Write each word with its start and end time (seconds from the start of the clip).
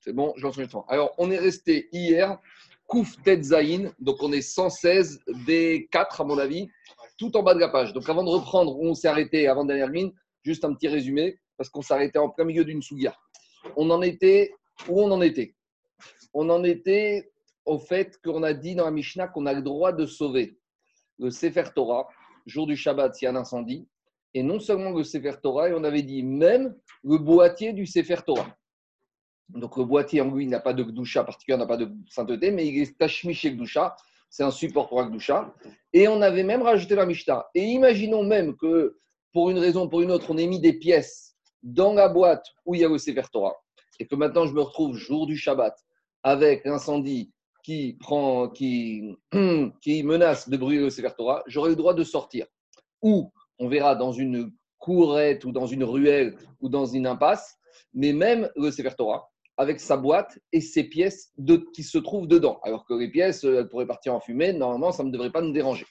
C'est 0.00 0.14
bon, 0.14 0.32
je 0.36 0.42
lance. 0.42 0.58
Alors, 0.88 1.14
on 1.18 1.30
est 1.30 1.38
resté 1.38 1.88
hier, 1.92 2.38
Kouf 2.86 3.16
Zayin, 3.42 3.92
donc 4.00 4.16
on 4.22 4.32
est 4.32 4.40
116 4.40 5.20
des 5.46 5.88
4 5.92 6.22
à 6.22 6.24
mon 6.24 6.38
avis, 6.38 6.68
tout 7.18 7.36
en 7.36 7.42
bas 7.42 7.54
de 7.54 7.60
la 7.60 7.68
page. 7.68 7.92
Donc 7.92 8.08
avant 8.08 8.24
de 8.24 8.30
reprendre 8.30 8.78
où 8.78 8.86
on 8.86 8.94
s'est 8.94 9.08
arrêté 9.08 9.46
avant 9.46 9.64
dernière 9.64 9.90
ligne, 9.90 10.12
juste 10.42 10.64
un 10.64 10.74
petit 10.74 10.88
résumé, 10.88 11.38
parce 11.58 11.68
qu'on 11.68 11.82
s'est 11.82 11.92
arrêté 11.92 12.18
en 12.18 12.30
plein 12.30 12.46
milieu 12.46 12.64
d'une 12.64 12.82
souga. 12.82 13.14
On 13.76 13.90
en 13.90 14.00
était, 14.00 14.54
où 14.88 15.02
on 15.02 15.10
en 15.10 15.20
était? 15.20 15.54
On 16.32 16.48
en 16.48 16.64
était 16.64 17.30
au 17.66 17.78
fait 17.78 18.18
qu'on 18.24 18.42
a 18.42 18.54
dit 18.54 18.74
dans 18.74 18.86
la 18.86 18.90
Mishnah 18.90 19.28
qu'on 19.28 19.44
a 19.44 19.52
le 19.52 19.60
droit 19.60 19.92
de 19.92 20.06
sauver 20.06 20.58
le 21.18 21.30
Sefer 21.30 21.64
Torah, 21.74 22.08
jour 22.46 22.66
du 22.66 22.74
Shabbat 22.74 23.14
s'il 23.14 23.26
y 23.26 23.28
a 23.28 23.32
un 23.32 23.36
incendie, 23.36 23.86
et 24.32 24.42
non 24.42 24.58
seulement 24.58 24.90
le 24.90 25.04
Sefer 25.04 25.34
Torah, 25.42 25.68
et 25.68 25.74
on 25.74 25.84
avait 25.84 26.02
dit 26.02 26.22
même 26.22 26.74
le 27.04 27.18
boîtier 27.18 27.74
du 27.74 27.86
Sefer 27.86 28.22
Torah. 28.26 28.56
Donc 29.54 29.76
le 29.76 29.84
boîtier 29.84 30.20
en 30.20 30.30
lui 30.34 30.46
n'a 30.46 30.60
pas 30.60 30.72
de 30.72 30.82
gdoucha 30.82 31.24
particulier, 31.24 31.56
n'a 31.56 31.66
pas 31.66 31.76
de 31.76 31.90
sainteté, 32.08 32.50
mais 32.50 32.66
il 32.66 32.82
est 32.82 32.96
tachmiché 32.98 33.52
gdoucha, 33.52 33.96
c'est 34.28 34.44
un 34.44 34.50
support 34.50 34.88
pour 34.88 35.00
la 35.00 35.08
gdoucha. 35.08 35.52
Et 35.92 36.08
on 36.08 36.22
avait 36.22 36.44
même 36.44 36.62
rajouté 36.62 36.94
la 36.94 37.06
Mishnah. 37.06 37.46
Et 37.54 37.64
imaginons 37.64 38.22
même 38.22 38.56
que 38.56 38.96
pour 39.32 39.50
une 39.50 39.58
raison 39.58 39.86
ou 39.86 39.88
pour 39.88 40.00
une 40.00 40.10
autre, 40.10 40.26
on 40.30 40.38
ait 40.38 40.46
mis 40.46 40.60
des 40.60 40.72
pièces 40.72 41.36
dans 41.62 41.92
la 41.92 42.08
boîte 42.08 42.46
où 42.64 42.74
il 42.74 42.80
y 42.80 42.84
a 42.84 42.88
le 42.88 42.98
Sefer 42.98 43.22
Torah, 43.32 43.56
et 43.98 44.06
que 44.06 44.14
maintenant 44.14 44.46
je 44.46 44.54
me 44.54 44.62
retrouve 44.62 44.96
jour 44.96 45.26
du 45.26 45.36
Shabbat 45.36 45.76
avec 46.22 46.64
l'incendie 46.64 47.32
qui, 47.62 47.98
qui 48.54 50.02
menace 50.02 50.48
de 50.48 50.56
brûler 50.56 50.80
le 50.80 50.90
Sefer 50.90 51.10
Torah, 51.16 51.42
j'aurai 51.46 51.70
le 51.70 51.76
droit 51.76 51.94
de 51.94 52.04
sortir. 52.04 52.46
Ou 53.02 53.32
on 53.58 53.68
verra 53.68 53.94
dans 53.94 54.12
une 54.12 54.52
courette 54.78 55.44
ou 55.44 55.52
dans 55.52 55.66
une 55.66 55.84
ruelle 55.84 56.36
ou 56.60 56.68
dans 56.68 56.86
une 56.86 57.06
impasse, 57.06 57.58
mais 57.92 58.12
même 58.12 58.48
le 58.56 58.70
Sefer 58.70 58.94
Torah, 58.96 59.30
avec 59.56 59.80
sa 59.80 59.96
boîte 59.96 60.38
et 60.52 60.60
ses 60.60 60.84
pièces 60.84 61.32
de, 61.36 61.56
qui 61.74 61.82
se 61.82 61.98
trouvent 61.98 62.26
dedans. 62.26 62.60
Alors 62.62 62.84
que 62.86 62.94
les 62.94 63.08
pièces, 63.08 63.44
elles 63.44 63.68
pourraient 63.68 63.86
partir 63.86 64.14
en 64.14 64.20
fumée, 64.20 64.52
normalement, 64.52 64.92
ça 64.92 65.04
ne 65.04 65.10
devrait 65.10 65.30
pas 65.30 65.42
nous 65.42 65.52
déranger. 65.52 65.86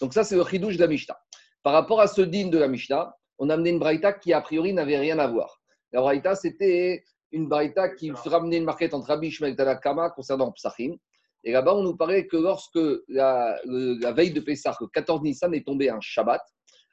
Donc 0.00 0.14
ça, 0.14 0.24
c'est 0.24 0.36
le 0.36 0.44
chidouche 0.44 0.76
de 0.76 0.82
la 0.82 0.86
Mishnah. 0.86 1.18
Par 1.62 1.72
rapport 1.72 2.00
à 2.00 2.06
ce 2.06 2.22
din 2.22 2.48
de 2.48 2.58
la 2.58 2.68
Mishnah, 2.68 3.14
on 3.38 3.50
a 3.50 3.54
amené 3.54 3.70
une 3.70 3.78
braïta 3.78 4.12
qui, 4.12 4.32
a 4.32 4.40
priori, 4.40 4.72
n'avait 4.72 4.98
rien 4.98 5.18
à 5.18 5.26
voir. 5.26 5.60
La 5.92 6.00
braïta, 6.00 6.34
c'était 6.34 7.04
une 7.32 7.48
braïta 7.48 7.90
qui 7.90 8.10
ramenait 8.10 8.58
une 8.58 8.64
marquette 8.64 8.94
entre 8.94 9.08
Rabbi 9.08 9.30
Shmuel 9.30 9.52
et 9.52 9.56
Tanakama 9.56 10.10
concernant 10.10 10.52
Psachim. 10.52 10.96
Et 11.44 11.52
là-bas, 11.52 11.74
on 11.74 11.82
nous 11.82 11.96
parlait 11.96 12.26
que 12.26 12.36
lorsque 12.36 12.78
la, 13.08 13.58
la 13.64 14.12
veille 14.12 14.32
de 14.32 14.40
Pessah, 14.40 14.76
le 14.80 14.86
14 14.88 15.22
Nissan 15.22 15.54
est 15.54 15.66
tombé 15.66 15.90
un 15.90 16.00
Shabbat, 16.00 16.42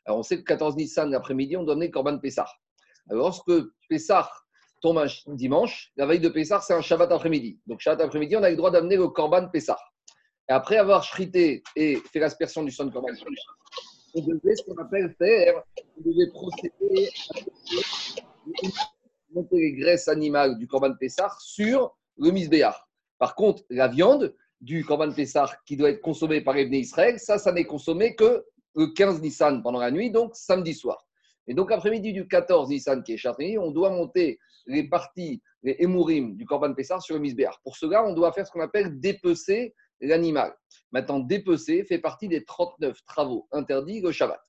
alors 0.05 0.19
on 0.19 0.23
sait 0.23 0.35
que 0.35 0.41
le 0.41 0.45
14 0.45 0.77
Nissan 0.77 1.11
l'après-midi, 1.11 1.57
on 1.57 1.63
donnait 1.63 1.89
Korban 1.89 2.17
Pessah. 2.19 2.47
Alors 3.09 3.25
lorsque 3.25 3.51
Pessah 3.89 4.29
tombe 4.81 5.05
dimanche, 5.27 5.91
la 5.95 6.05
veille 6.05 6.19
de 6.19 6.29
Pessah, 6.29 6.61
c'est 6.61 6.73
un 6.73 6.81
Shabbat 6.81 7.11
après-midi. 7.11 7.59
Donc, 7.67 7.79
Shabbat 7.79 8.01
après-midi, 8.01 8.35
on 8.35 8.43
a 8.43 8.49
le 8.49 8.55
droit 8.55 8.71
d'amener 8.71 8.95
le 8.95 9.07
Korban 9.07 9.49
Pessah. 9.49 9.77
Et 10.49 10.53
après 10.53 10.77
avoir 10.77 11.03
shrité 11.03 11.63
et 11.75 11.97
fait 12.11 12.19
l'aspersion 12.19 12.63
du 12.63 12.71
son 12.71 12.89
Korban, 12.89 13.09
on 14.15 14.21
devait 14.21 14.55
ce 14.55 14.63
qu'on 14.63 14.81
appelle 14.81 15.13
faire, 15.17 15.63
on 15.97 16.01
devait 16.01 16.31
procéder 16.31 17.09
à 17.27 18.73
monter 19.33 19.57
les 19.57 19.73
graisses 19.73 20.07
animales 20.07 20.57
du 20.57 20.67
Korban 20.67 20.93
Pessah 20.99 21.35
sur 21.39 21.95
le 22.17 22.31
Misbéach. 22.31 22.75
Par 23.19 23.35
contre, 23.35 23.63
la 23.69 23.87
viande 23.87 24.35
du 24.61 24.85
Korban 24.85 25.11
Pessah 25.11 25.51
qui 25.65 25.75
doit 25.75 25.89
être 25.89 26.01
consommée 26.01 26.41
par 26.41 26.55
les 26.55 26.65
Israël, 26.65 27.19
ça, 27.19 27.37
ça 27.37 27.51
n'est 27.51 27.65
consommé 27.65 28.15
que 28.15 28.45
le 28.75 28.87
15 28.87 29.21
Nissan 29.21 29.61
pendant 29.61 29.79
la 29.79 29.91
nuit, 29.91 30.11
donc 30.11 30.35
samedi 30.35 30.73
soir. 30.73 31.06
Et 31.47 31.53
donc, 31.53 31.71
après-midi 31.71 32.13
du 32.13 32.27
14 32.27 32.69
Nissan, 32.69 33.03
qui 33.03 33.13
est 33.13 33.17
Chartrini, 33.17 33.57
on 33.57 33.71
doit 33.71 33.89
monter 33.89 34.39
les 34.65 34.87
parties, 34.87 35.41
les 35.63 35.77
émourim 35.79 36.35
du 36.35 36.45
Corban 36.45 36.73
Pessar 36.73 37.01
sur 37.01 37.15
le 37.15 37.21
Misbéar. 37.21 37.59
Pour 37.63 37.77
cela, 37.77 38.05
on 38.05 38.13
doit 38.13 38.33
faire 38.33 38.45
ce 38.45 38.51
qu'on 38.51 38.61
appelle 38.61 38.99
dépecer 38.99 39.73
l'animal. 40.01 40.53
Maintenant, 40.91 41.19
dépecer 41.19 41.83
fait 41.85 41.99
partie 41.99 42.27
des 42.27 42.43
39 42.43 42.97
travaux 43.05 43.47
interdits 43.51 44.01
le 44.01 44.11
Shabbat. 44.11 44.39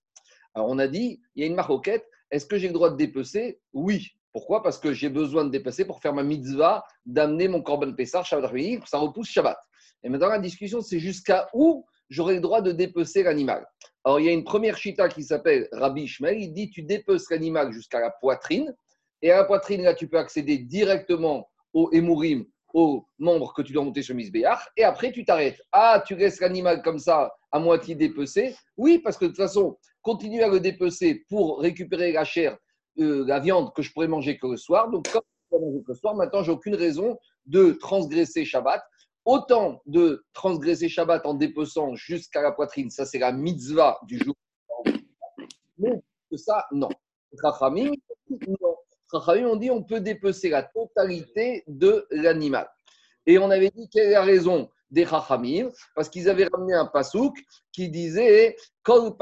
Alors, 0.55 0.69
on 0.69 0.79
a 0.79 0.89
dit, 0.89 1.21
il 1.35 1.43
y 1.43 1.45
a 1.45 1.47
une 1.47 1.55
maroquette, 1.55 2.05
est-ce 2.31 2.47
que 2.47 2.59
j'ai 2.59 2.67
le 2.67 2.75
droit 2.75 2.91
de 2.91 2.97
dépecer? 2.97 3.61
Oui. 3.73 4.09
Pourquoi? 4.33 4.63
Parce 4.63 4.79
que 4.79 4.93
j'ai 4.93 5.09
besoin 5.09 5.45
de 5.45 5.51
dépecer 5.51 5.85
pour 5.85 6.01
faire 6.01 6.13
ma 6.13 6.23
mitzvah, 6.23 6.85
d'amener 7.07 7.49
mon 7.49 7.63
Corban 7.63 7.93
Pessar 7.93 8.27
Shabbat 8.27 8.45
après 8.45 8.81
ça 8.87 8.99
repousse 8.99 9.29
Shabbat. 9.29 9.59
Et 10.03 10.09
maintenant, 10.09 10.29
la 10.29 10.39
discussion, 10.39 10.81
c'est 10.81 10.99
jusqu'à 10.99 11.49
où 11.55 11.87
j'aurai 12.11 12.35
le 12.35 12.41
droit 12.41 12.61
de 12.61 12.73
dépecer 12.73 13.23
l'animal. 13.23 13.67
Alors, 14.05 14.21
il 14.21 14.27
y 14.27 14.29
a 14.29 14.33
une 14.33 14.45
première 14.45 14.77
chita 14.77 15.09
qui 15.09 15.23
s'appelle 15.23 15.69
Rabbi 15.73 16.03
Ishmael. 16.03 16.41
Il 16.41 16.53
dit 16.53 16.71
tu 16.71 16.83
dépeces 16.83 17.31
l'animal 17.31 17.73
jusqu'à 17.73 18.01
la 18.01 18.11
poitrine. 18.11 18.75
Et 19.23 19.31
à 19.31 19.39
la 19.39 19.45
poitrine, 19.45 19.83
là, 19.83 19.95
tu 19.95 20.09
peux 20.09 20.19
accéder 20.19 20.59
directement 20.59 21.51
au 21.75 21.91
émourim, 21.93 22.45
aux 22.73 23.07
membres 23.19 23.53
que 23.53 23.63
tu 23.63 23.73
dois 23.73 23.85
monter 23.85 24.03
sur 24.03 24.15
Misbéach. 24.15 24.61
Et 24.77 24.85
après, 24.85 25.13
tu 25.13 25.25
t'arrêtes. 25.25 25.61
Ah, 25.73 26.03
tu 26.07 26.15
laisses 26.15 26.41
l'animal 26.41 26.83
comme 26.83 26.99
ça, 26.99 27.33
à 27.51 27.59
moitié 27.59 27.95
dépecé. 27.95 28.57
Oui, 28.77 28.99
parce 28.99 29.17
que 29.17 29.25
de 29.25 29.31
toute 29.31 29.39
façon, 29.39 29.77
continuer 30.03 30.43
à 30.43 30.49
le 30.49 30.61
dépecer 30.61 31.25
pour 31.29 31.61
récupérer 31.61 32.13
la 32.13 32.25
chair, 32.25 32.57
euh, 32.99 33.25
la 33.27 33.41
viande 33.41 33.75
que 33.75 33.83
je 33.83 33.93
pourrais 33.93 34.09
manger 34.09 34.39
que 34.39 34.47
le 34.47 34.57
soir. 34.57 34.91
Donc, 34.91 35.11
comme 35.11 35.23
je 35.23 35.49
pourrais 35.49 35.67
manger 35.67 35.83
que 35.85 35.93
le 35.93 35.99
soir, 35.99 36.15
maintenant, 36.15 36.43
j'ai 36.43 36.53
aucune 36.53 36.77
raison 36.77 37.19
de 37.47 37.73
transgresser 37.73 38.45
Shabbat. 38.45 38.83
Autant 39.29 39.83
de 39.85 40.25
transgresser 40.33 40.89
Shabbat 40.89 41.27
en 41.27 41.35
dépeçant 41.35 41.95
jusqu'à 41.95 42.41
la 42.41 42.51
poitrine, 42.51 42.89
ça 42.89 43.05
c'est 43.05 43.19
la 43.19 43.31
mitzvah 43.31 43.99
du 44.05 44.19
jour. 44.19 44.35
Mais 45.77 46.01
ça, 46.35 46.65
non. 46.73 46.89
Rachamim, 47.43 47.93
on 49.13 49.57
dit 49.57 49.71
on 49.71 49.83
peut 49.83 50.01
dépecer 50.01 50.49
la 50.49 50.63
totalité 50.63 51.63
de 51.67 52.07
l'animal. 52.11 52.71
Et 53.27 53.39
on 53.39 53.51
avait 53.51 53.69
dit 53.69 53.91
quelle 53.91 54.07
est 54.07 54.13
la 54.13 54.23
raison 54.23 54.71
des 54.91 55.05
Rachamim? 55.05 55.73
Parce 55.95 56.09
qu'ils 56.09 56.31
avaient 56.31 56.49
ramené 56.51 56.73
un 56.73 56.87
pasouk 56.87 57.37
qui 57.71 57.91
disait 57.91 58.57
Kol 58.83 59.15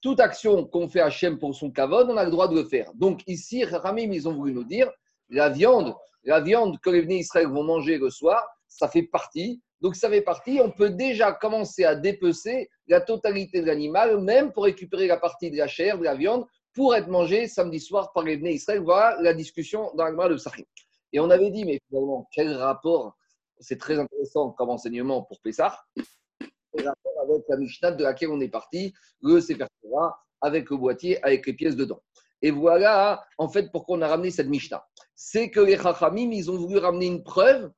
Toute 0.00 0.20
action 0.20 0.64
qu'on 0.64 0.88
fait 0.88 1.00
à 1.00 1.06
Hachem 1.06 1.40
pour 1.40 1.56
son 1.56 1.72
kavod, 1.72 2.08
on 2.08 2.16
a 2.16 2.24
le 2.24 2.30
droit 2.30 2.46
de 2.46 2.54
le 2.54 2.64
faire. 2.64 2.94
Donc 2.94 3.22
ici, 3.26 3.64
Rachamim, 3.64 4.12
ils 4.12 4.28
ont 4.28 4.34
voulu 4.34 4.52
nous 4.52 4.62
dire 4.62 4.88
la 5.28 5.48
viande 5.48 5.96
la 6.24 6.40
viande 6.40 6.78
que 6.80 6.90
les 6.90 7.02
venus 7.02 7.20
Israël 7.20 7.48
vont 7.48 7.62
manger 7.62 7.98
le 7.98 8.10
soir, 8.10 8.44
ça 8.68 8.88
fait 8.88 9.02
partie. 9.02 9.62
Donc 9.80 9.96
ça 9.96 10.08
fait 10.08 10.22
partie, 10.22 10.60
on 10.62 10.70
peut 10.70 10.90
déjà 10.90 11.32
commencer 11.32 11.84
à 11.84 11.94
dépecer 11.94 12.70
la 12.86 13.00
totalité 13.00 13.60
de 13.60 13.66
l'animal, 13.66 14.20
même 14.20 14.52
pour 14.52 14.64
récupérer 14.64 15.06
la 15.06 15.18
partie 15.18 15.50
de 15.50 15.56
la 15.56 15.66
chair, 15.66 15.98
de 15.98 16.04
la 16.04 16.14
viande, 16.14 16.46
pour 16.72 16.94
être 16.94 17.08
mangé 17.08 17.46
samedi 17.46 17.80
soir 17.80 18.12
par 18.12 18.24
les 18.24 18.36
venus 18.36 18.56
Israël. 18.56 18.80
Voilà 18.80 19.20
la 19.20 19.34
discussion 19.34 19.90
dans 19.94 20.08
le 20.08 20.28
de 20.30 20.36
Sahim. 20.36 20.64
Et 21.12 21.20
on 21.20 21.30
avait 21.30 21.50
dit, 21.50 21.64
mais 21.64 21.78
finalement, 21.88 22.28
quel 22.32 22.52
rapport 22.54 23.16
C'est 23.60 23.78
très 23.78 23.98
intéressant 23.98 24.50
comme 24.50 24.70
enseignement 24.70 25.22
pour 25.22 25.40
Pessah. 25.40 25.78
Quel 26.38 26.88
rapport 26.88 27.12
avec 27.22 27.44
la 27.48 27.56
Mishnah 27.56 27.92
de 27.92 28.02
laquelle 28.02 28.30
on 28.30 28.40
est 28.40 28.48
parti, 28.48 28.92
le 29.22 29.40
Sefer 29.40 29.66
avec 30.40 30.70
le 30.70 30.76
boîtier, 30.76 31.22
avec 31.24 31.46
les 31.46 31.52
pièces 31.52 31.76
dedans. 31.76 32.02
Et 32.42 32.50
voilà, 32.50 33.24
en 33.38 33.48
fait, 33.48 33.70
pourquoi 33.70 33.96
on 33.96 34.02
a 34.02 34.08
ramené 34.08 34.30
cette 34.30 34.48
Mishnah. 34.48 34.84
C'est 35.14 35.50
que 35.50 35.60
les 35.60 35.76
Chachamim, 35.76 36.30
ils 36.32 36.50
ont 36.50 36.56
voulu 36.56 36.78
ramener 36.78 37.06
une 37.06 37.22
preuve 37.22 37.70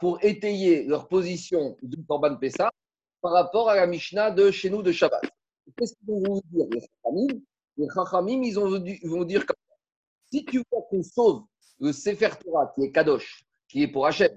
pour 0.00 0.22
étayer 0.22 0.84
leur 0.84 1.08
position 1.08 1.76
du 1.82 1.96
Korban 2.04 2.36
Pessah 2.36 2.70
par 3.20 3.32
rapport 3.32 3.68
à 3.68 3.76
la 3.76 3.86
Mishnah 3.86 4.30
de 4.30 4.50
chez 4.50 4.70
nous 4.70 4.82
de 4.82 4.92
Shabbat. 4.92 5.22
Qu'est-ce 5.76 5.94
qu'ils 5.94 6.06
vont 6.08 6.22
vous 6.22 6.40
dire, 6.52 6.66
les 6.70 6.80
Chachamim? 6.80 7.40
Les 7.76 7.88
Chachamim, 7.94 8.42
ils, 8.42 8.58
ont, 8.58 8.70
vont 9.04 9.24
dire 9.24 9.44
comme 9.44 9.56
si 10.32 10.44
tu 10.44 10.62
vois 10.70 10.82
qu'on 10.90 11.02
sauve 11.02 11.44
le 11.80 11.92
Sefer 11.92 12.30
Torah, 12.42 12.72
qui 12.74 12.84
est 12.84 12.92
Kadosh, 12.92 13.44
qui 13.68 13.82
est 13.82 13.88
pour 13.88 14.06
Hachem, 14.06 14.30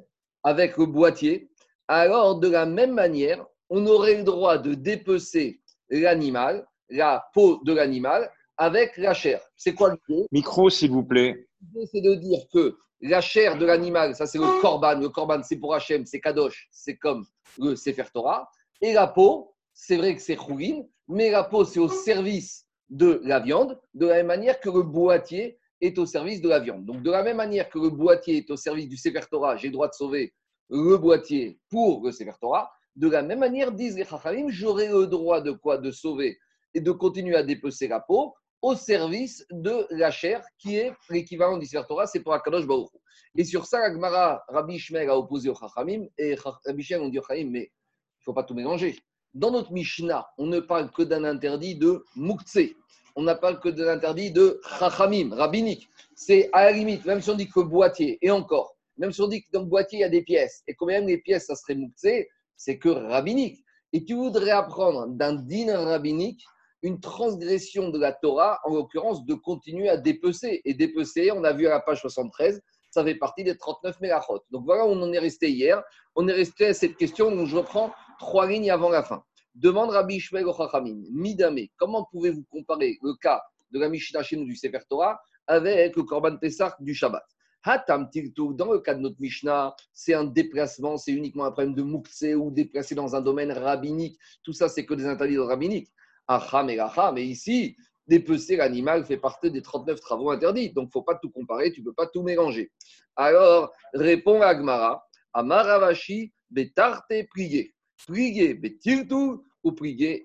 avec 0.43 0.77
le 0.77 0.85
boîtier, 0.85 1.49
alors 1.87 2.39
de 2.39 2.49
la 2.49 2.65
même 2.65 2.93
manière, 2.93 3.45
on 3.69 3.85
aurait 3.87 4.15
le 4.15 4.23
droit 4.23 4.57
de 4.57 4.73
dépecer 4.73 5.61
l'animal, 5.89 6.67
la 6.89 7.29
peau 7.33 7.61
de 7.63 7.73
l'animal, 7.73 8.31
avec 8.57 8.97
la 8.97 9.13
chair. 9.13 9.41
C'est 9.55 9.73
quoi 9.73 9.95
l'idée 10.07 10.25
Micro, 10.31 10.69
s'il 10.69 10.91
vous 10.91 11.03
plaît. 11.03 11.47
C'est 11.91 12.01
de 12.01 12.15
dire 12.15 12.39
que 12.53 12.77
la 13.01 13.21
chair 13.21 13.57
de 13.57 13.65
l'animal, 13.65 14.15
ça 14.15 14.25
c'est 14.25 14.37
le 14.37 14.61
korban. 14.61 14.99
Le 14.99 15.09
korban, 15.09 15.41
c'est 15.43 15.57
pour 15.57 15.73
Hachem, 15.73 16.05
c'est 16.05 16.19
kadosh, 16.19 16.67
c'est 16.71 16.97
comme 16.97 17.25
le 17.57 17.75
Sefer 17.75 18.05
Torah. 18.13 18.49
Et 18.81 18.93
la 18.93 19.07
peau, 19.07 19.53
c'est 19.73 19.97
vrai 19.97 20.15
que 20.15 20.21
c'est 20.21 20.37
choulin, 20.37 20.83
mais 21.07 21.31
la 21.31 21.43
peau, 21.43 21.65
c'est 21.65 21.79
au 21.79 21.89
service 21.89 22.65
de 22.89 23.21
la 23.23 23.39
viande, 23.39 23.79
de 23.93 24.07
la 24.07 24.15
même 24.15 24.27
manière 24.27 24.59
que 24.59 24.69
le 24.69 24.83
boîtier 24.83 25.59
est 25.81 25.97
au 25.97 26.05
service 26.05 26.41
de 26.41 26.49
la 26.49 26.59
viande. 26.59 26.85
Donc, 26.85 27.01
de 27.03 27.11
la 27.11 27.23
même 27.23 27.37
manière 27.37 27.69
que 27.69 27.79
le 27.79 27.89
boîtier 27.89 28.37
est 28.37 28.51
au 28.51 28.57
service 28.57 28.87
du 28.87 28.97
Sefer 28.97 29.21
Torah, 29.29 29.55
j'ai 29.57 29.67
le 29.67 29.73
droit 29.73 29.87
de 29.87 29.93
sauver 29.93 30.33
le 30.69 30.97
boîtier 30.97 31.59
pour 31.69 32.03
le 32.05 32.11
Sefer 32.11 32.33
Torah. 32.39 32.71
De 32.95 33.09
la 33.09 33.21
même 33.21 33.39
manière, 33.39 33.71
disent 33.71 33.95
les 33.95 34.05
Chachamim, 34.05 34.49
j'aurai 34.49 34.89
le 34.89 35.07
droit 35.07 35.41
de 35.41 35.51
quoi? 35.51 35.77
De 35.77 35.91
sauver 35.91 36.37
et 36.73 36.81
de 36.81 36.91
continuer 36.91 37.35
à 37.35 37.43
dépecer 37.43 37.87
la 37.87 37.99
peau 37.99 38.35
au 38.61 38.75
service 38.75 39.45
de 39.51 39.87
la 39.91 40.11
chair, 40.11 40.43
qui 40.57 40.75
est 40.75 40.91
l'équivalent 41.09 41.57
du 41.57 41.67
Torah, 41.87 42.07
c'est 42.07 42.21
pour 42.21 42.33
Akadosh 42.33 42.65
Baruch 42.65 42.89
Et 43.35 43.43
sur 43.43 43.65
ça, 43.65 43.87
la 43.87 44.43
Rabbi 44.47 44.77
Shmuel 44.79 45.09
a 45.09 45.17
opposé 45.17 45.49
au 45.49 45.55
Chachamim, 45.55 46.05
et 46.17 46.35
Rabbi 46.35 46.83
Shmuel 46.83 47.01
ont 47.01 47.09
dit 47.09 47.19
Chachamim, 47.25 47.49
mais 47.51 47.59
il 47.61 48.21
ne 48.21 48.23
faut 48.25 48.33
pas 48.33 48.43
tout 48.43 48.53
mélanger. 48.53 48.97
Dans 49.33 49.51
notre 49.51 49.71
Mishnah, 49.71 50.27
on 50.37 50.47
ne 50.47 50.59
parle 50.59 50.91
que 50.91 51.03
d'un 51.03 51.23
interdit 51.23 51.75
de 51.75 52.03
Mouktsé. 52.15 52.75
on 53.15 53.21
n'a 53.23 53.35
pas 53.35 53.53
que 53.55 53.69
de 53.69 53.83
l'interdit 53.83 54.31
de 54.31 54.59
chachamim, 54.79 55.35
rabbinique. 55.35 55.87
C'est 56.15 56.49
à 56.51 56.65
la 56.65 56.71
limite, 56.71 57.05
même 57.05 57.21
si 57.21 57.29
on 57.29 57.35
dit 57.35 57.49
que 57.49 57.59
boîtier, 57.59 58.17
et 58.21 58.31
encore, 58.31 58.75
même 58.97 59.11
si 59.11 59.21
on 59.21 59.27
dit 59.27 59.41
que 59.43 59.49
dans 59.53 59.61
le 59.61 59.67
boîtier, 59.67 59.99
il 59.99 60.01
y 60.01 60.05
a 60.05 60.09
des 60.09 60.23
pièces, 60.23 60.63
et 60.67 60.73
quand 60.73 60.87
même 60.87 61.07
les 61.07 61.19
pièces, 61.19 61.45
ça 61.45 61.55
serait 61.55 61.75
mouktsé, 61.75 62.27
c'est 62.57 62.77
que 62.77 62.89
rabbinique. 62.89 63.63
Et 63.93 64.03
tu 64.03 64.15
voudrais 64.15 64.51
apprendre 64.51 65.07
d'un 65.07 65.33
din 65.33 65.77
rabbinique 65.77 66.43
une 66.81 66.99
transgression 66.99 67.89
de 67.89 67.99
la 67.99 68.13
Torah, 68.13 68.59
en 68.63 68.73
l'occurrence 68.73 69.25
de 69.25 69.33
continuer 69.33 69.89
à 69.89 69.97
dépecer. 69.97 70.61
Et 70.65 70.73
dépecer, 70.73 71.31
on 71.31 71.43
a 71.43 71.53
vu 71.53 71.67
à 71.67 71.71
la 71.71 71.79
page 71.79 72.01
73, 72.01 72.61
ça 72.89 73.03
fait 73.03 73.15
partie 73.15 73.43
des 73.43 73.57
39 73.57 73.99
mégachot. 74.01 74.39
Donc 74.51 74.65
voilà 74.65 74.85
où 74.85 74.89
on 74.89 75.01
en 75.01 75.11
est 75.13 75.19
resté 75.19 75.49
hier. 75.49 75.83
On 76.15 76.27
est 76.27 76.33
resté 76.33 76.67
à 76.67 76.73
cette 76.73 76.95
question, 76.97 77.31
donc 77.35 77.47
je 77.47 77.57
reprends 77.57 77.91
trois 78.17 78.47
lignes 78.47 78.71
avant 78.71 78.89
la 78.89 79.03
fin. 79.03 79.23
Demande 79.55 79.89
Rabbi 79.89 80.15
Ishmael 80.15 80.47
au 80.47 80.53
Chachamim, 80.53 81.01
Midame, 81.11 81.59
comment 81.77 82.07
pouvez-vous 82.11 82.43
comparer 82.49 82.97
le 83.01 83.13
cas 83.15 83.41
de 83.71 83.79
la 83.79 83.89
Mishnah 83.89 84.23
chez 84.23 84.37
nous 84.37 84.45
du 84.45 84.55
Sefer 84.55 84.79
Torah 84.89 85.19
avec 85.47 85.95
le 85.95 86.03
Korban 86.03 86.37
Pessah 86.37 86.75
du 86.79 86.93
Shabbat? 86.93 87.23
Hatam 87.63 88.09
dans 88.53 88.71
le 88.71 88.79
cas 88.79 88.95
de 88.95 89.01
notre 89.01 89.19
Mishnah, 89.19 89.75
c'est 89.91 90.13
un 90.13 90.23
déplacement, 90.23 90.97
c'est 90.97 91.11
uniquement 91.11 91.43
un 91.45 91.51
problème 91.51 91.75
de 91.75 91.83
moukse 91.83 92.23
ou 92.37 92.51
déplacé 92.51 92.95
dans 92.95 93.15
un 93.15 93.21
domaine 93.21 93.51
rabbinique. 93.51 94.17
Tout 94.43 94.53
ça, 94.53 94.69
c'est 94.69 94.85
que 94.85 94.93
des 94.93 95.05
interdits 95.05 95.37
rabbiniques. 95.37 95.89
Acham 96.29 96.69
et 96.69 96.79
mais 97.13 97.25
ici, 97.25 97.75
dépecer 98.07 98.55
l'animal 98.55 99.03
fait 99.03 99.17
partie 99.17 99.51
des 99.51 99.61
39 99.61 99.99
travaux 99.99 100.29
interdits. 100.29 100.71
Donc, 100.71 100.85
il 100.85 100.87
ne 100.87 100.91
faut 100.91 101.01
pas 101.01 101.15
tout 101.15 101.31
comparer, 101.31 101.71
tu 101.71 101.81
ne 101.81 101.85
peux 101.85 101.93
pas 101.93 102.07
tout 102.07 102.21
mélanger. 102.21 102.71
Alors, 103.15 103.73
répond 103.93 104.41
Agmara, 104.41 105.03
Amaravashi, 105.33 106.31
betarte 106.49 107.11
prier. 107.29 107.73
Prier, 108.07 108.53
betirtu, 108.53 109.39
ou 109.63 109.71
prier. 109.73 110.23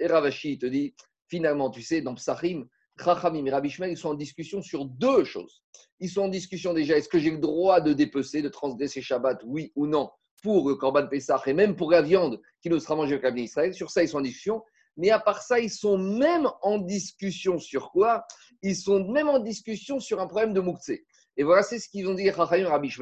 Et 0.00 0.06
Ravashi, 0.06 0.58
te 0.58 0.66
dit, 0.66 0.94
finalement, 1.28 1.70
tu 1.70 1.80
sais, 1.80 2.02
dans 2.02 2.14
Psachim, 2.14 2.66
Chachamim 3.02 3.46
et 3.46 3.90
ils 3.90 3.96
sont 3.96 4.10
en 4.10 4.14
discussion 4.14 4.60
sur 4.60 4.84
deux 4.84 5.24
choses. 5.24 5.62
Ils 6.00 6.10
sont 6.10 6.22
en 6.22 6.28
discussion 6.28 6.74
déjà, 6.74 6.98
est-ce 6.98 7.08
que 7.08 7.18
j'ai 7.18 7.30
le 7.30 7.38
droit 7.38 7.80
de 7.80 7.92
dépecer, 7.92 8.42
de 8.42 8.48
transgresser 8.48 9.00
Shabbat, 9.00 9.40
oui 9.46 9.72
ou 9.74 9.86
non, 9.86 10.10
pour 10.42 10.68
le 10.68 10.74
Korban 10.74 11.06
Pessah 11.06 11.40
et 11.46 11.54
même 11.54 11.76
pour 11.76 11.90
la 11.90 12.02
viande 12.02 12.40
qui 12.60 12.68
ne 12.68 12.78
sera 12.78 12.96
mangée 12.96 13.16
au 13.16 13.20
Kabbalah 13.20 13.42
Israël? 13.42 13.72
Sur 13.72 13.90
ça, 13.90 14.02
ils 14.02 14.08
sont 14.08 14.18
en 14.18 14.22
discussion. 14.22 14.62
Mais 15.00 15.08
à 15.08 15.18
part 15.18 15.40
ça, 15.40 15.58
ils 15.58 15.70
sont 15.70 15.96
même 15.96 16.46
en 16.60 16.76
discussion 16.76 17.58
sur 17.58 17.90
quoi? 17.90 18.26
Ils 18.60 18.76
sont 18.76 19.08
même 19.08 19.30
en 19.30 19.38
discussion 19.38 19.98
sur 19.98 20.20
un 20.20 20.26
problème 20.26 20.52
de 20.52 20.60
Moukhtse. 20.60 20.90
Et 21.38 21.42
voilà, 21.42 21.62
c'est 21.62 21.78
ce 21.78 21.88
qu'ils 21.88 22.06
ont 22.06 22.12
dit 22.12 22.26
et 22.26 22.30
Rabbi 22.30 22.92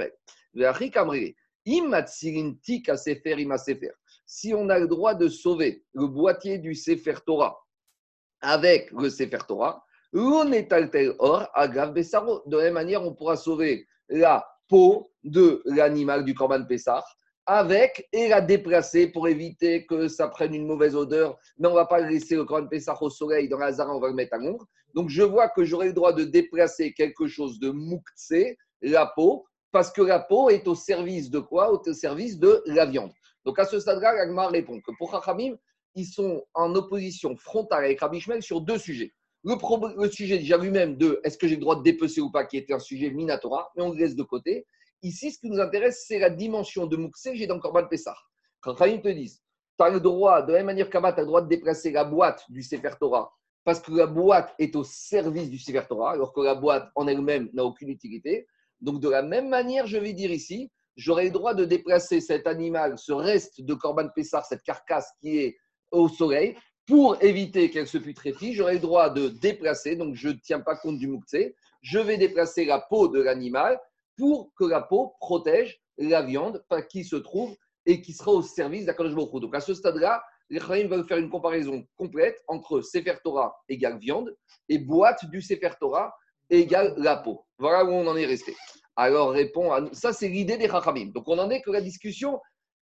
Si 4.26 4.54
on 4.54 4.68
a 4.68 4.78
le 4.78 4.86
droit 4.86 5.14
de 5.14 5.26
sauver 5.26 5.84
le 5.92 6.06
boîtier 6.06 6.58
du 6.58 6.76
Sefer 6.76 7.16
Torah 7.26 7.58
avec 8.42 8.92
le 8.92 9.10
Sefer 9.10 9.38
Torah, 9.48 9.84
de 10.12 12.56
la 12.56 12.62
même 12.62 12.74
manière, 12.74 13.02
on 13.02 13.12
pourra 13.12 13.36
sauver 13.36 13.88
la 14.08 14.46
peau 14.68 15.10
de 15.24 15.62
l'animal 15.64 16.24
du 16.24 16.32
Korban 16.32 16.64
Pessah 16.64 17.04
avec 17.48 18.06
et 18.12 18.28
la 18.28 18.42
déplacer 18.42 19.06
pour 19.08 19.26
éviter 19.26 19.86
que 19.86 20.06
ça 20.06 20.28
prenne 20.28 20.54
une 20.54 20.66
mauvaise 20.66 20.94
odeur. 20.94 21.38
Mais 21.58 21.66
on 21.66 21.70
ne 21.70 21.76
va 21.76 21.86
pas 21.86 21.98
laisser 21.98 22.36
le 22.36 22.44
Korban 22.44 22.68
Pessah 22.68 22.96
au 23.00 23.08
soleil, 23.08 23.48
dans 23.48 23.56
la 23.56 23.72
zara, 23.72 23.96
on 23.96 24.00
va 24.00 24.08
le 24.08 24.14
mettre 24.14 24.34
à 24.34 24.38
l'ombre. 24.38 24.66
Donc 24.94 25.08
je 25.08 25.22
vois 25.22 25.48
que 25.48 25.64
j'aurai 25.64 25.86
le 25.86 25.92
droit 25.94 26.12
de 26.12 26.24
déplacer 26.24 26.92
quelque 26.92 27.26
chose 27.26 27.58
de 27.58 27.70
moukse, 27.70 28.34
la 28.82 29.06
peau, 29.06 29.46
parce 29.72 29.90
que 29.90 30.02
la 30.02 30.20
peau 30.20 30.50
est 30.50 30.68
au 30.68 30.74
service 30.74 31.30
de 31.30 31.38
quoi? 31.38 31.72
Au 31.72 31.92
service 31.94 32.38
de 32.38 32.62
la 32.66 32.84
viande. 32.84 33.12
Donc 33.46 33.58
à 33.58 33.64
ce 33.64 33.80
stade-là, 33.80 34.12
l'Agma 34.12 34.48
répond 34.48 34.78
que 34.82 34.92
pour 34.98 35.10
Chachamim, 35.10 35.56
ils 35.94 36.06
sont 36.06 36.44
en 36.52 36.74
opposition 36.74 37.34
frontale 37.36 37.84
avec 37.84 38.00
Rabbi 38.00 38.20
Shmuel 38.20 38.42
sur 38.42 38.60
deux 38.60 38.78
sujets. 38.78 39.14
Le, 39.44 40.10
sujet 40.10 40.36
déjà 40.36 40.58
lui-même 40.58 40.96
de 40.98 41.18
est-ce 41.24 41.38
que 41.38 41.48
j'ai 41.48 41.54
le 41.54 41.62
droit 41.62 41.76
de 41.76 41.82
dépecer 41.82 42.20
ou 42.20 42.30
pas, 42.30 42.44
qui 42.44 42.58
était 42.58 42.74
un 42.74 42.78
sujet 42.78 43.10
minatora, 43.10 43.70
mais 43.74 43.82
on 43.82 43.92
le 43.92 43.98
laisse 43.98 44.14
de 44.14 44.22
côté. 44.22 44.66
Ici, 45.02 45.30
ce 45.30 45.38
qui 45.38 45.48
nous 45.48 45.60
intéresse, 45.60 46.04
c'est 46.06 46.18
la 46.18 46.30
dimension 46.30 46.86
de 46.86 46.96
Moukse 46.96 47.22
que 47.22 47.34
j'ai 47.34 47.46
dans 47.46 47.60
Korban 47.60 47.86
Pessah. 47.86 48.16
Quand 48.60 48.74
Khaïm 48.74 49.00
te 49.00 49.08
dit, 49.08 49.40
tu 49.78 49.84
as 49.84 49.90
le 49.90 50.00
droit, 50.00 50.42
de 50.42 50.52
la 50.52 50.58
même 50.58 50.66
manière 50.66 50.90
qu'Abat, 50.90 51.12
tu 51.12 51.20
as 51.20 51.22
le 51.22 51.28
droit 51.28 51.42
de 51.42 51.48
déplacer 51.48 51.92
la 51.92 52.04
boîte 52.04 52.44
du 52.48 52.62
Sefer 52.62 52.90
Torah, 52.98 53.32
parce 53.64 53.80
que 53.80 53.92
la 53.92 54.06
boîte 54.06 54.54
est 54.58 54.74
au 54.74 54.82
service 54.82 55.48
du 55.48 55.58
Sefer 55.58 55.82
Torah, 55.88 56.12
alors 56.12 56.32
que 56.32 56.40
la 56.40 56.56
boîte 56.56 56.90
en 56.96 57.06
elle-même 57.06 57.48
n'a 57.52 57.64
aucune 57.64 57.90
utilité. 57.90 58.46
Donc, 58.80 59.00
de 59.00 59.08
la 59.08 59.22
même 59.22 59.48
manière, 59.48 59.86
je 59.86 59.98
vais 59.98 60.12
dire 60.12 60.32
ici, 60.32 60.72
j'aurai 60.96 61.26
le 61.26 61.30
droit 61.30 61.54
de 61.54 61.64
déplacer 61.64 62.20
cet 62.20 62.48
animal, 62.48 62.98
ce 62.98 63.12
reste 63.12 63.60
de 63.60 63.74
Korban 63.74 64.08
Pessah, 64.08 64.42
cette 64.42 64.62
carcasse 64.62 65.12
qui 65.20 65.38
est 65.38 65.56
au 65.92 66.08
soleil, 66.08 66.56
pour 66.86 67.22
éviter 67.22 67.70
qu'elle 67.70 67.86
se 67.86 67.98
putréfie, 67.98 68.54
j'aurai 68.54 68.74
le 68.74 68.80
droit 68.80 69.10
de 69.10 69.28
déplacer, 69.28 69.94
donc 69.94 70.14
je 70.14 70.28
ne 70.28 70.38
tiens 70.42 70.60
pas 70.60 70.74
compte 70.74 70.98
du 70.98 71.06
moukse, 71.06 71.36
je 71.82 71.98
vais 71.98 72.16
déplacer 72.16 72.64
la 72.64 72.80
peau 72.80 73.08
de 73.08 73.20
l'animal 73.20 73.78
pour 74.18 74.52
que 74.56 74.64
la 74.64 74.82
peau 74.82 75.14
protège 75.20 75.80
la 75.96 76.22
viande 76.22 76.62
qui 76.90 77.04
se 77.04 77.16
trouve 77.16 77.56
et 77.86 78.02
qui 78.02 78.12
sera 78.12 78.32
au 78.32 78.42
service 78.42 78.84
d'Akadosh 78.84 79.14
Baruch 79.14 79.40
Donc 79.40 79.54
à 79.54 79.60
ce 79.60 79.74
stade-là, 79.74 80.22
les 80.50 80.60
Chaim 80.60 80.88
veulent 80.88 81.06
faire 81.06 81.18
une 81.18 81.30
comparaison 81.30 81.84
complète 81.96 82.42
entre 82.48 82.80
Sefer 82.80 83.16
Torah 83.22 83.56
égale 83.68 83.98
viande 83.98 84.34
et 84.68 84.78
boîte 84.78 85.24
du 85.30 85.40
Sefer 85.40 85.70
Torah 85.80 86.14
égale 86.50 86.94
la 86.98 87.16
peau. 87.16 87.44
Voilà 87.58 87.84
où 87.84 87.88
on 87.88 88.06
en 88.06 88.16
est 88.16 88.26
resté. 88.26 88.54
Alors 88.96 89.30
répond 89.30 89.72
à 89.72 89.88
ça, 89.92 90.12
c'est 90.12 90.28
l'idée 90.28 90.56
des 90.56 90.68
Chachamim. 90.68 91.10
Donc 91.14 91.28
on 91.28 91.38
en 91.38 91.50
est 91.50 91.62
que 91.62 91.70
la 91.70 91.80
discussion 91.80 92.40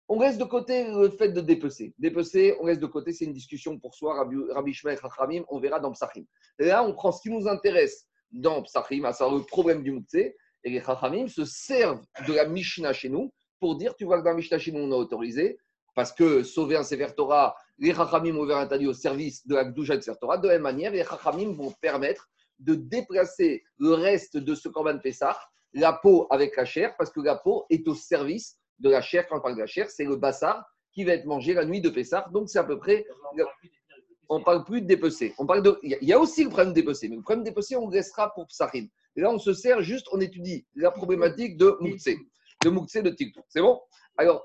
on 0.08 0.18
reste 0.18 0.38
de 0.38 0.44
côté 0.44 0.84
le 0.84 1.08
fait 1.10 1.30
de 1.30 1.40
dépecer. 1.40 1.94
Dépecer, 1.98 2.56
on 2.60 2.64
reste 2.64 2.80
de 2.80 2.86
côté, 2.86 3.12
c'est 3.12 3.24
une 3.24 3.32
discussion 3.32 3.78
pour 3.78 3.94
soi, 3.94 4.14
Rabbi, 4.14 4.36
Rabbi 4.50 4.74
Shmuel 4.74 4.98
Chachamim, 4.98 5.44
on 5.48 5.60
verra 5.60 5.80
dans 5.80 5.92
Psachim. 5.92 6.24
Là, 6.58 6.84
on 6.84 6.92
prend 6.92 7.10
ce 7.10 7.22
qui 7.22 7.30
nous 7.30 7.48
intéresse 7.48 8.06
dans 8.30 8.62
Psachim, 8.62 9.04
à 9.04 9.12
savoir 9.12 9.38
le 9.38 9.44
problème 9.44 9.82
du 9.82 9.92
Moukse, 9.92 10.34
et 10.64 10.70
les 10.70 10.82
Chachamim 10.82 11.28
se 11.28 11.44
servent 11.44 12.02
de 12.26 12.32
la 12.32 12.46
Mishnah 12.46 12.92
chez 12.92 13.08
nous 13.08 13.32
pour 13.60 13.76
dire, 13.76 13.94
tu 13.94 14.04
vois 14.04 14.18
que 14.18 14.24
dans 14.24 14.30
la 14.30 14.36
Mishnah 14.36 14.58
chez 14.58 14.72
nous, 14.72 14.80
on 14.80 14.92
a 14.92 14.96
autorisé, 14.96 15.58
parce 15.94 16.12
que 16.12 16.42
sauver 16.42 16.76
un 16.76 16.82
Sefer 16.82 17.14
Torah, 17.16 17.54
les 17.78 17.94
Chachamim 17.94 18.36
ont 18.36 18.42
ouvert 18.42 18.66
talis 18.68 18.86
au 18.86 18.94
service 18.94 19.46
de 19.46 19.54
la 19.54 19.64
Gdouja 19.64 19.96
de 19.96 20.00
Sefer 20.00 20.18
Torah. 20.20 20.38
De 20.38 20.48
la 20.48 20.54
même 20.54 20.62
manière, 20.62 20.90
les 20.92 21.04
Chachamim 21.04 21.52
vont 21.52 21.70
permettre 21.80 22.28
de 22.58 22.74
déplacer 22.74 23.62
le 23.78 23.92
reste 23.92 24.36
de 24.36 24.54
ce 24.54 24.68
Korban 24.68 24.98
Pessah, 24.98 25.38
la 25.72 25.92
peau 25.92 26.26
avec 26.30 26.56
la 26.56 26.64
chair, 26.64 26.94
parce 26.96 27.10
que 27.10 27.20
la 27.20 27.36
peau 27.36 27.66
est 27.68 27.86
au 27.88 27.94
service 27.94 28.56
de 28.78 28.90
la 28.90 29.02
chair, 29.02 29.26
quand 29.28 29.38
on 29.38 29.40
parle 29.40 29.54
de 29.54 29.60
la 29.60 29.66
chair, 29.66 29.90
c'est 29.90 30.04
le 30.04 30.16
bassar 30.16 30.64
qui 30.92 31.04
va 31.04 31.12
être 31.12 31.26
mangé 31.26 31.54
la 31.54 31.64
nuit 31.64 31.80
de 31.80 31.90
Pessah. 31.90 32.28
Donc, 32.32 32.48
c'est 32.48 32.58
à 32.58 32.64
peu 32.64 32.78
près. 32.78 33.04
On 34.28 34.38
ne 34.38 34.44
parle 34.44 34.64
plus 34.64 34.80
de 34.80 34.86
dépecer. 34.86 35.34
On 35.38 35.46
parle 35.46 35.62
de... 35.62 35.78
Il 35.82 35.98
y 36.02 36.12
a 36.12 36.18
aussi 36.18 36.44
le 36.44 36.50
problème 36.50 36.70
de 36.70 36.80
dépecer, 36.80 37.08
mais 37.08 37.16
le 37.16 37.22
problème 37.22 37.44
de 37.44 37.50
dépecer, 37.50 37.76
on 37.76 37.86
restera 37.86 38.32
pour 38.32 38.46
Psachim. 38.46 38.88
Et 39.16 39.20
là, 39.20 39.30
on 39.30 39.38
se 39.38 39.52
sert 39.52 39.82
juste, 39.82 40.06
on 40.12 40.20
étudie 40.20 40.66
la 40.74 40.90
problématique 40.90 41.56
de 41.56 41.76
Moukse, 41.80 42.08
de 42.62 42.70
Moukse 42.70 42.96
de 42.96 43.10
Tiktou. 43.10 43.40
C'est 43.48 43.60
bon? 43.60 43.80
Alors. 44.16 44.44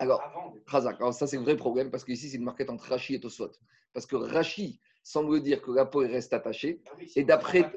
Alors, 0.00 0.20
Razak, 0.66 0.96
alors 0.96 1.14
ça 1.14 1.28
c'est 1.28 1.36
un 1.36 1.42
vrai 1.42 1.56
problème 1.56 1.88
parce 1.88 2.02
qu'ici 2.02 2.28
c'est 2.28 2.36
une 2.36 2.42
marquette 2.42 2.68
entre 2.68 2.88
Rashi 2.88 3.14
et 3.14 3.20
Tosfot. 3.20 3.52
Parce 3.92 4.06
que 4.06 4.16
Rashi 4.16 4.80
semble 5.04 5.40
dire 5.40 5.62
que 5.62 5.70
la 5.70 5.86
peau 5.86 6.00
reste 6.00 6.32
attachée. 6.32 6.82
Ah 6.86 6.96
et 7.14 7.22
d'après, 7.22 7.70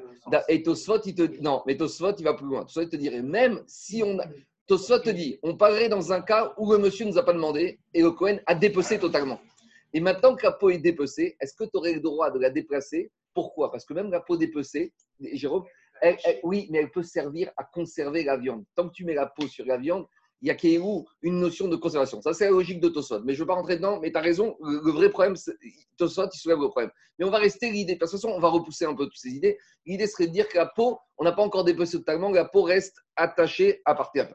et 0.48 0.62
Tosfot, 0.64 1.00
il 1.04 1.14
te 1.14 1.40
non, 1.40 1.62
mais 1.66 1.76
Tosfot, 1.76 2.16
il 2.18 2.24
va 2.24 2.34
plus 2.34 2.46
loin. 2.46 2.64
Tosfot, 2.64 2.82
il 2.82 2.88
te 2.88 2.96
dirait, 2.96 3.22
même 3.22 3.62
si 3.68 4.02
on 4.02 4.18
a, 4.18 4.24
Tosfot 4.68 4.98
te 4.98 5.08
dit, 5.08 5.38
on 5.42 5.56
parlerait 5.56 5.88
dans 5.88 6.12
un 6.12 6.20
cas 6.20 6.52
où 6.58 6.70
le 6.70 6.76
monsieur 6.76 7.06
ne 7.06 7.10
nous 7.10 7.18
a 7.18 7.24
pas 7.24 7.32
demandé 7.32 7.80
et 7.94 8.02
le 8.02 8.10
Cohen 8.10 8.38
a 8.44 8.54
dépecé 8.54 8.98
totalement. 8.98 9.40
Et 9.94 10.00
maintenant 10.00 10.36
que 10.36 10.44
la 10.44 10.52
peau 10.52 10.68
est 10.68 10.76
dépecée, 10.76 11.38
est-ce 11.40 11.54
que 11.54 11.64
tu 11.64 11.70
aurais 11.72 11.94
le 11.94 12.00
droit 12.00 12.30
de 12.30 12.38
la 12.38 12.50
déplacer? 12.50 13.10
Pourquoi? 13.32 13.72
Parce 13.72 13.86
que 13.86 13.94
même 13.94 14.10
la 14.10 14.20
peau 14.20 14.36
dépecée, 14.36 14.92
Jérôme, 15.32 15.64
oui, 16.42 16.68
mais 16.70 16.80
elle 16.80 16.90
peut 16.90 17.02
servir 17.02 17.50
à 17.56 17.64
conserver 17.64 18.24
la 18.24 18.36
viande. 18.36 18.62
Tant 18.74 18.90
que 18.90 18.92
tu 18.92 19.06
mets 19.06 19.14
la 19.14 19.24
peau 19.24 19.48
sur 19.48 19.64
la 19.64 19.78
viande, 19.78 20.06
il 20.42 20.48
y 20.48 20.50
a 20.50 20.56
une 21.22 21.40
notion 21.40 21.66
de 21.66 21.76
conservation. 21.76 22.20
Ça, 22.20 22.34
c'est 22.34 22.44
la 22.44 22.50
logique 22.50 22.80
de 22.80 22.90
Tosot. 22.90 23.20
Mais 23.24 23.32
je 23.32 23.38
ne 23.38 23.44
veux 23.44 23.46
pas 23.46 23.54
rentrer 23.54 23.76
dedans, 23.76 23.98
mais 24.00 24.12
tu 24.12 24.18
as 24.18 24.20
raison. 24.20 24.54
Le, 24.60 24.92
vrai 24.92 25.08
problème, 25.08 25.34
Tosot, 25.96 26.28
il 26.32 26.38
soulève 26.38 26.60
le 26.60 26.68
problème. 26.68 26.90
Mais 27.18 27.24
on 27.24 27.30
va 27.30 27.38
rester 27.38 27.70
l'idée. 27.70 27.94
De 27.94 27.98
toute 27.98 28.10
façon, 28.10 28.28
on 28.28 28.38
va 28.38 28.48
repousser 28.48 28.84
un 28.84 28.94
peu 28.94 29.04
toutes 29.04 29.16
ces 29.16 29.30
idées. 29.30 29.58
L'idée 29.86 30.06
serait 30.06 30.26
de 30.26 30.32
dire 30.32 30.46
que 30.46 30.58
la 30.58 30.66
peau, 30.66 30.98
on 31.16 31.24
n'a 31.24 31.32
pas 31.32 31.42
encore 31.42 31.64
dépecé 31.64 31.96
totalement, 31.96 32.30
la 32.30 32.44
peau 32.44 32.62
reste 32.62 32.98
attachée 33.16 33.80
à 33.86 33.94
partir. 33.94 34.28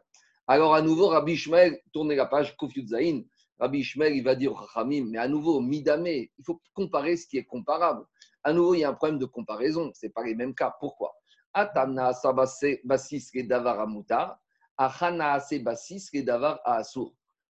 Alors, 0.47 0.75
à 0.75 0.81
nouveau, 0.81 1.07
Rabbi 1.07 1.33
Ishmael, 1.33 1.81
tournez 1.93 2.15
la 2.15 2.25
page, 2.25 2.57
Kofiut 2.57 2.87
Zain. 2.87 3.21
Rabbi 3.59 3.79
Ishmael, 3.79 4.15
il 4.15 4.23
va 4.23 4.35
dire 4.35 4.53
Khamim, 4.73 5.05
mais 5.09 5.17
à 5.17 5.27
nouveau, 5.27 5.61
Midame, 5.61 6.07
il 6.07 6.29
faut 6.45 6.61
comparer 6.73 7.15
ce 7.15 7.27
qui 7.27 7.37
est 7.37 7.45
comparable. 7.45 8.05
À 8.43 8.51
nouveau, 8.51 8.73
il 8.73 8.79
y 8.79 8.83
a 8.83 8.89
un 8.89 8.93
problème 8.93 9.19
de 9.19 9.25
comparaison. 9.25 9.91
Ce 9.93 10.05
n'est 10.05 10.11
pas 10.11 10.23
les 10.23 10.35
mêmes 10.35 10.53
cas. 10.53 10.75
Pourquoi? 10.79 11.13
Atamna 11.53 12.13
Sabase 12.13 12.79
Basis 12.83 13.31
Davaramutar. 13.33 14.37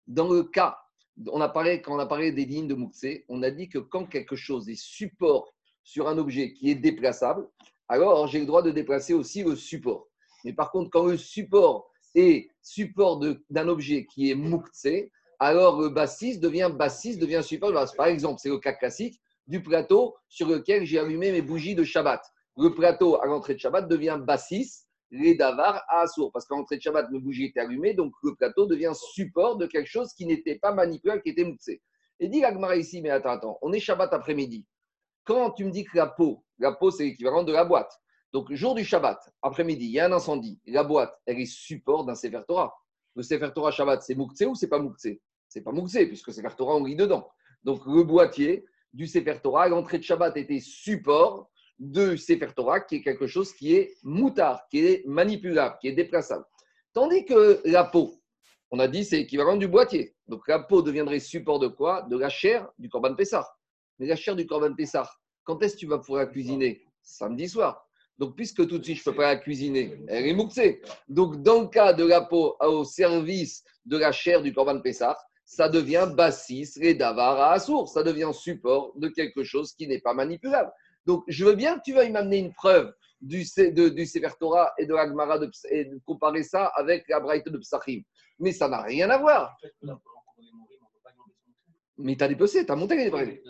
Dans 0.07 0.27
le 0.27 0.43
cas, 0.43 0.77
on 1.31 1.39
a 1.39 1.49
parlé, 1.49 1.81
quand 1.81 1.95
on 1.95 1.99
a 1.99 2.05
parlé 2.07 2.31
des 2.31 2.45
lignes 2.45 2.67
de 2.67 2.73
Moukse, 2.73 3.05
on 3.29 3.43
a 3.43 3.51
dit 3.51 3.69
que 3.69 3.77
quand 3.77 4.05
quelque 4.05 4.35
chose 4.35 4.67
est 4.69 4.81
support 4.81 5.53
sur 5.83 6.07
un 6.07 6.17
objet 6.17 6.53
qui 6.53 6.71
est 6.71 6.75
déplaçable, 6.75 7.47
alors 7.87 8.27
j'ai 8.27 8.39
le 8.39 8.45
droit 8.45 8.63
de 8.63 8.71
déplacer 8.71 9.13
aussi 9.13 9.43
le 9.43 9.55
support. 9.55 10.07
Mais 10.43 10.53
par 10.53 10.71
contre, 10.71 10.89
quand 10.89 11.05
le 11.05 11.17
support 11.17 11.90
est 12.15 12.49
support 12.61 13.19
d'un 13.49 13.67
objet 13.67 14.05
qui 14.05 14.31
est 14.31 14.35
Moukse, 14.35 14.87
alors 15.39 15.81
le 15.81 15.89
bassis 15.89 16.37
devient 16.37 16.71
bassis, 16.73 17.17
devient 17.17 17.41
support. 17.43 17.73
Par 17.97 18.07
exemple, 18.07 18.39
c'est 18.41 18.49
le 18.49 18.59
cas 18.59 18.73
classique, 18.73 19.19
du 19.47 19.61
plateau 19.61 20.15
sur 20.29 20.47
lequel 20.47 20.85
j'ai 20.85 20.99
allumé 20.99 21.31
mes 21.31 21.41
bougies 21.41 21.75
de 21.75 21.83
Shabbat. 21.83 22.21
Le 22.57 22.73
plateau 22.73 23.19
à 23.21 23.25
l'entrée 23.25 23.55
de 23.55 23.59
Shabbat 23.59 23.87
devient 23.87 24.19
bassis, 24.21 24.85
les 25.09 25.35
davar 25.35 25.83
à 25.89 26.01
Assour. 26.01 26.31
Parce 26.31 26.45
qu'à 26.45 26.55
l'entrée 26.55 26.77
de 26.77 26.81
Shabbat, 26.81 27.09
mes 27.11 27.19
bougies 27.19 27.45
étaient 27.45 27.59
allumées, 27.59 27.93
donc 27.93 28.13
le 28.23 28.35
plateau 28.35 28.65
devient 28.65 28.93
support 28.93 29.57
de 29.57 29.65
quelque 29.65 29.89
chose 29.89 30.13
qui 30.13 30.25
n'était 30.25 30.55
pas 30.55 30.73
manipulable, 30.73 31.21
qui 31.21 31.29
était 31.29 31.43
moussé. 31.43 31.81
Et 32.19 32.27
dit 32.27 32.41
l'Agmara 32.41 32.75
ici, 32.75 33.01
mais 33.01 33.09
attends, 33.09 33.31
attends, 33.31 33.57
on 33.61 33.73
est 33.73 33.79
Shabbat 33.79 34.13
après-midi. 34.13 34.65
Quand 35.23 35.51
tu 35.51 35.65
me 35.65 35.71
dis 35.71 35.83
que 35.83 35.97
la 35.97 36.07
peau, 36.07 36.43
la 36.59 36.71
peau 36.71 36.91
c'est 36.91 37.03
l'équivalent 37.03 37.43
de 37.43 37.51
la 37.51 37.65
boîte. 37.65 37.91
Donc, 38.33 38.51
jour 38.53 38.75
du 38.75 38.85
Shabbat, 38.85 39.19
après-midi, 39.41 39.85
il 39.85 39.91
y 39.91 39.99
a 39.99 40.05
un 40.05 40.11
incendie. 40.11 40.59
La 40.65 40.83
boîte, 40.83 41.19
elle 41.25 41.39
est 41.39 41.45
support 41.45 42.05
d'un 42.05 42.15
Sefer 42.15 42.41
Torah. 42.47 42.73
Le 43.15 43.23
Sefer 43.23 43.49
Torah 43.53 43.71
Shabbat, 43.71 44.01
c'est 44.01 44.15
Mouktsé 44.15 44.45
ou 44.45 44.55
c'est 44.55 44.69
pas 44.69 44.79
Mouktsé 44.79 45.21
C'est 45.49 45.61
pas 45.61 45.71
Mouktsé, 45.71 46.07
puisque 46.07 46.31
Sefer 46.31 46.55
Torah, 46.57 46.75
on 46.75 46.85
lit 46.85 46.95
dedans. 46.95 47.29
Donc, 47.63 47.85
le 47.85 48.03
boîtier 48.03 48.65
du 48.93 49.05
Sefer 49.05 49.39
Torah, 49.43 49.67
l'entrée 49.67 49.97
de 49.97 50.03
Shabbat 50.03 50.37
était 50.37 50.61
support 50.61 51.49
de 51.77 52.15
Sefer 52.15 52.53
Torah, 52.55 52.79
qui 52.79 52.97
est 52.97 53.01
quelque 53.01 53.27
chose 53.27 53.53
qui 53.53 53.75
est 53.75 53.97
moutard, 54.03 54.67
qui 54.69 54.85
est 54.85 55.05
manipulable, 55.05 55.77
qui 55.81 55.89
est 55.89 55.93
déplaçable. 55.93 56.45
Tandis 56.93 57.25
que 57.25 57.61
la 57.65 57.83
peau, 57.83 58.13
on 58.69 58.79
a 58.79 58.87
dit, 58.87 59.03
c'est 59.03 59.19
équivalent 59.19 59.57
du 59.57 59.67
boîtier. 59.67 60.15
Donc, 60.27 60.47
la 60.47 60.59
peau 60.59 60.81
deviendrait 60.81 61.19
support 61.19 61.59
de 61.59 61.67
quoi? 61.67 62.03
De 62.03 62.17
la 62.17 62.29
chair 62.29 62.69
du 62.79 62.87
Corban 62.87 63.15
Pessah. 63.15 63.49
Mais 63.99 64.07
la 64.07 64.15
chair 64.15 64.37
du 64.37 64.45
Corban 64.45 64.73
Pessah, 64.73 65.09
quand 65.43 65.61
est-ce 65.61 65.73
que 65.73 65.79
tu 65.79 65.87
vas 65.87 65.99
pouvoir 65.99 66.23
la 66.23 66.27
cuisiner? 66.27 66.85
Samedi 67.01 67.49
soir. 67.49 67.85
Donc, 68.21 68.35
puisque 68.35 68.67
tout 68.67 68.77
de 68.77 68.83
suite, 68.83 68.97
je 68.97 69.01
ne 69.01 69.11
peux 69.11 69.17
pas 69.17 69.33
la 69.33 69.37
cuisiner, 69.37 69.97
elle 70.07 70.27
est 70.27 70.33
mouxée. 70.35 70.79
Donc, 71.09 71.41
dans 71.41 71.61
le 71.61 71.67
cas 71.69 71.91
de 71.91 72.05
la 72.05 72.21
peau 72.21 72.55
au 72.59 72.83
service 72.83 73.63
de 73.83 73.97
la 73.97 74.11
chair 74.11 74.43
du 74.43 74.53
Corban 74.53 74.79
Pessah, 74.79 75.17
ça 75.43 75.67
devient 75.67 76.07
bassis, 76.15 76.71
redavara, 76.79 77.53
assour. 77.53 77.89
Ça 77.89 78.03
devient 78.03 78.29
support 78.31 78.93
de 78.95 79.07
quelque 79.07 79.43
chose 79.43 79.73
qui 79.73 79.87
n'est 79.87 80.01
pas 80.01 80.13
manipulable. 80.13 80.71
Donc, 81.07 81.23
je 81.27 81.43
veux 81.43 81.55
bien 81.55 81.79
que 81.79 81.81
tu 81.83 81.93
veuilles 81.93 82.11
m'amener 82.11 82.37
une 82.37 82.53
preuve 82.53 82.93
du, 83.21 83.43
de, 83.57 83.89
du 83.89 84.05
Sefer 84.05 84.29
Torah 84.39 84.71
et 84.77 84.85
de 84.85 84.93
l'Agmara 84.93 85.39
et 85.71 85.85
de 85.85 85.99
comparer 86.05 86.43
ça 86.43 86.67
avec 86.75 87.09
la 87.09 87.21
Braïta 87.21 87.49
de 87.49 87.57
Psachim. 87.57 88.03
Mais 88.37 88.51
ça 88.51 88.69
n'a 88.69 88.83
rien 88.83 89.09
à 89.09 89.17
voir. 89.17 89.57
Mais 91.97 92.15
tu 92.15 92.23
as 92.23 92.27
dépecé, 92.27 92.67
tu 92.67 92.71
as 92.71 92.75
monté 92.75 92.95
les 92.95 93.41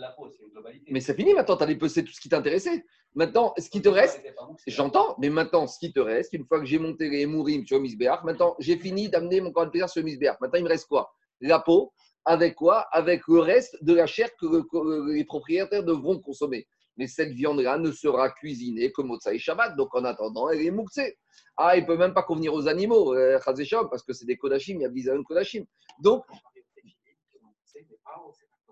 Mais 0.88 1.00
c'est 1.00 1.14
fini 1.14 1.34
maintenant, 1.34 1.58
tu 1.58 1.62
as 1.62 1.66
dépecé 1.66 2.02
tout 2.02 2.12
ce 2.12 2.20
qui 2.22 2.30
t'intéressait. 2.30 2.86
Maintenant, 3.14 3.52
ce 3.58 3.68
qui 3.68 3.82
te 3.82 3.90
reste, 3.90 4.22
j'entends, 4.66 5.16
mais 5.18 5.28
maintenant, 5.28 5.66
ce 5.66 5.78
qui 5.78 5.92
te 5.92 6.00
reste, 6.00 6.32
une 6.32 6.46
fois 6.46 6.60
que 6.60 6.64
j'ai 6.64 6.78
monté 6.78 7.10
les 7.10 7.26
Mourim 7.26 7.66
sur 7.66 7.78
Misbéach, 7.78 8.24
maintenant, 8.24 8.56
j'ai 8.58 8.78
fini 8.78 9.10
d'amener 9.10 9.42
mon 9.42 9.52
corps 9.52 9.66
de 9.66 9.70
plaisir 9.70 9.88
sur 9.88 10.02
Misbéach. 10.02 10.40
Maintenant, 10.40 10.58
il 10.58 10.64
me 10.64 10.70
reste 10.70 10.86
quoi? 10.86 11.12
La 11.40 11.60
peau, 11.60 11.92
avec 12.24 12.54
quoi? 12.54 12.86
Avec 12.90 13.22
le 13.28 13.40
reste 13.40 13.76
de 13.84 13.92
la 13.92 14.06
chair 14.06 14.30
que 14.40 15.12
les 15.12 15.24
propriétaires 15.24 15.84
devront 15.84 16.18
consommer. 16.20 16.66
Mais 16.96 17.06
cette 17.06 17.32
viande-là 17.32 17.78
ne 17.78 17.90
sera 17.90 18.30
cuisinée 18.30 18.92
que 18.92 19.02
Motsai 19.02 19.38
Shabbat. 19.38 19.76
Donc, 19.76 19.94
en 19.94 20.04
attendant, 20.04 20.48
elle 20.48 20.64
est 20.64 20.70
mouxée. 20.70 21.18
Ah, 21.56 21.76
il 21.76 21.82
ne 21.82 21.86
peut 21.86 21.98
même 21.98 22.14
pas 22.14 22.22
convenir 22.22 22.54
aux 22.54 22.66
animaux, 22.66 23.14
euh, 23.14 23.38
parce 23.44 24.02
que 24.02 24.14
c'est 24.14 24.24
des 24.24 24.36
Kodashim, 24.38 24.76
il 24.76 24.82
y 24.82 24.84
a 24.86 24.88
Bizayon 24.88 25.22
Kodashim. 25.22 25.64
Donc, 26.00 26.24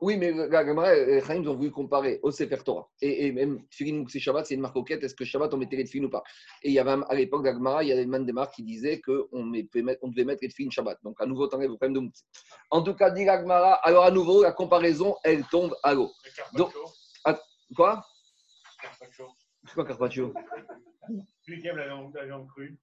oui, 0.01 0.17
mais 0.17 0.33
les 0.33 1.21
Chaim 1.21 1.47
ont 1.47 1.55
voulu 1.55 1.71
comparer 1.71 2.21
au 2.23 2.31
Sefer 2.31 2.59
Torah. 2.65 2.89
Et, 3.03 3.27
et 3.27 3.33
même 3.33 3.67
Tfilin 3.69 3.99
Mouxé 3.99 4.19
Shabbat, 4.19 4.47
c'est 4.47 4.55
une 4.55 4.61
marque 4.61 4.83
quête. 4.87 5.05
Est-ce 5.05 5.15
que 5.15 5.25
Shabbat, 5.25 5.53
on 5.53 5.59
mettait 5.59 5.77
les 5.77 5.85
tefilin 5.85 6.07
ou 6.07 6.11
pas? 6.11 6.23
Et 6.63 6.69
il 6.69 6.75
y 6.75 6.79
avait 6.79 7.03
à 7.09 7.15
l'époque 7.15 7.45
d'Agmara, 7.45 7.85
il 7.85 7.89
y 7.89 7.93
avait 7.93 8.05
une 8.05 8.25
des 8.25 8.33
marques 8.33 8.55
qui 8.55 8.63
disait 8.63 9.01
qu'on 9.01 9.27
on 9.33 9.47
devait 9.51 10.25
mettre 10.25 10.41
les 10.43 10.49
tefilin 10.49 10.71
Shabbat. 10.71 10.99
Donc 11.03 11.21
à 11.21 11.27
nouveau, 11.27 11.47
t'enlèves 11.47 11.71
le 11.71 11.77
problème 11.77 11.95
de 11.95 12.01
Mouxé. 12.01 12.25
En 12.71 12.83
tout 12.83 12.95
cas, 12.95 13.11
dit 13.11 13.29
Agmara, 13.29 13.75
alors 13.75 14.05
à 14.05 14.11
nouveau, 14.11 14.43
la 14.43 14.53
comparaison, 14.53 15.17
elle 15.25 15.45
tombe 15.45 15.75
à 15.83 15.95
l'eau. 15.95 16.11
Donc, 16.55 16.73
quoi? 17.77 18.05
C'est 19.67 19.75
quoi 19.75 19.85
Carpaccio 19.85 20.33
Celui 21.43 21.61
qui 21.61 21.69
aime 21.69 21.77
la 21.77 22.25
viande 22.25 22.49
crue. 22.49 22.79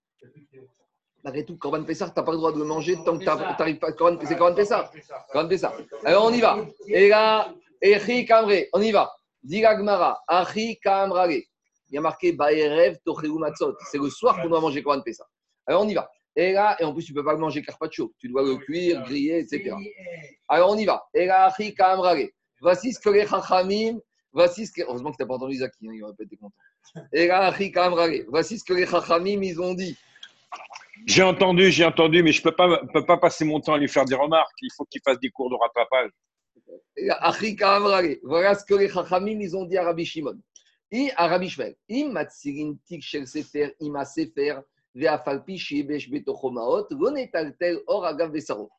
Malgré 1.23 1.43
tout, 1.43 1.57
Corban 1.57 1.83
Pessar, 1.83 2.13
tu 2.13 2.19
n'as 2.19 2.25
pas 2.25 2.31
le 2.31 2.37
droit 2.37 2.53
de 2.53 2.59
le 2.59 2.65
manger 2.65 2.95
tant 3.03 3.17
que 3.17 3.23
tu 3.23 3.25
n'arrives 3.25 3.79
pas. 3.79 3.89
C'est 4.25 4.37
Corban 4.37 4.55
Pessar. 4.55 4.91
Corban 5.31 5.49
Pessar. 5.49 5.73
Alors 6.05 6.25
on 6.25 6.31
y 6.31 6.39
va. 6.39 6.57
Et 6.87 7.09
là, 7.09 7.53
Echi 7.81 8.25
Kamre, 8.25 8.67
on 8.73 8.81
y 8.81 8.91
va. 8.91 9.11
Diragmara, 9.43 10.21
Achi 10.27 10.79
Kamrare. 10.79 11.31
Il 11.89 11.95
y 11.95 11.97
a 11.97 12.01
marqué 12.01 12.33
Baerev 12.33 12.97
Tocheu 13.03 13.31
Matzot. 13.37 13.75
C'est 13.91 13.97
le 13.97 14.09
soir 14.09 14.41
qu'on 14.41 14.49
doit 14.49 14.61
manger 14.61 14.83
Corban 14.83 15.01
Pessar. 15.01 15.27
Alors 15.65 15.83
on 15.83 15.87
y 15.87 15.93
va. 15.93 16.09
Et 16.35 16.53
là, 16.53 16.77
et 16.79 16.83
en 16.83 16.93
plus, 16.93 17.03
tu 17.03 17.13
ne 17.13 17.17
peux 17.17 17.25
pas 17.25 17.35
manger 17.35 17.63
carpaccio. 17.63 18.13
Tu 18.19 18.29
dois 18.29 18.43
le 18.43 18.57
cuire, 18.57 19.03
griller, 19.03 19.39
etc. 19.39 19.73
Alors 20.47 20.69
on 20.71 20.77
y 20.77 20.85
va. 20.85 21.03
Et 21.13 21.25
là, 21.25 21.45
Achi 21.45 21.73
Kamrare. 21.73 22.27
Voici 22.61 22.93
ce 22.93 22.99
que 22.99 23.09
les 23.09 23.25
Chachamim. 23.25 23.99
Voici 24.31 24.67
ce 24.67 24.71
que. 24.71 24.81
Heureusement 24.83 25.11
que 25.11 25.17
tu 25.17 25.23
n'as 25.23 25.27
pas 25.27 25.35
entendu 25.35 25.55
Zaki, 25.55 25.87
hein, 25.87 25.91
il 25.93 26.03
aurait 26.03 26.13
pas 26.13 26.23
été 26.23 26.37
content. 26.37 26.55
Et 27.11 27.27
là. 27.27 27.51
Voici 28.27 28.59
ce 28.59 28.63
que 28.63 28.73
les 28.73 28.85
Chachamim, 28.85 29.41
ils 29.41 29.59
ont 29.59 29.73
dit. 29.73 29.97
J'ai 31.05 31.23
entendu, 31.23 31.71
j'ai 31.71 31.85
entendu, 31.85 32.23
mais 32.23 32.31
je 32.31 32.39
ne 32.39 32.43
peux 32.43 32.55
pas, 32.55 32.81
peux 32.93 33.05
pas 33.05 33.17
passer 33.17 33.45
mon 33.45 33.59
temps 33.59 33.73
à 33.73 33.77
lui 33.77 33.87
faire 33.87 34.05
des 34.05 34.15
remarques. 34.15 34.57
Il 34.61 34.69
faut 34.75 34.85
qu'il 34.85 35.01
fasse 35.01 35.19
des 35.19 35.29
cours 35.29 35.49
de 35.49 35.55
rattrapage. 35.55 36.11
Voilà 38.23 38.55
ce 38.55 38.65
que 38.65 38.73
les 38.73 38.89
Chachamim 38.89 39.39
ils 39.39 39.55
ont 39.55 39.65
dit 39.65 39.77
à 39.77 39.85
Rabbi 39.85 40.05
Shimon. 40.05 40.39
Et 40.91 41.11
Rabbi 41.15 41.49
Shmuel, 41.49 41.75
shel 43.01 43.27
sefer 43.27 43.75
ve'afalpi 44.95 45.83
vesarot. 48.33 48.69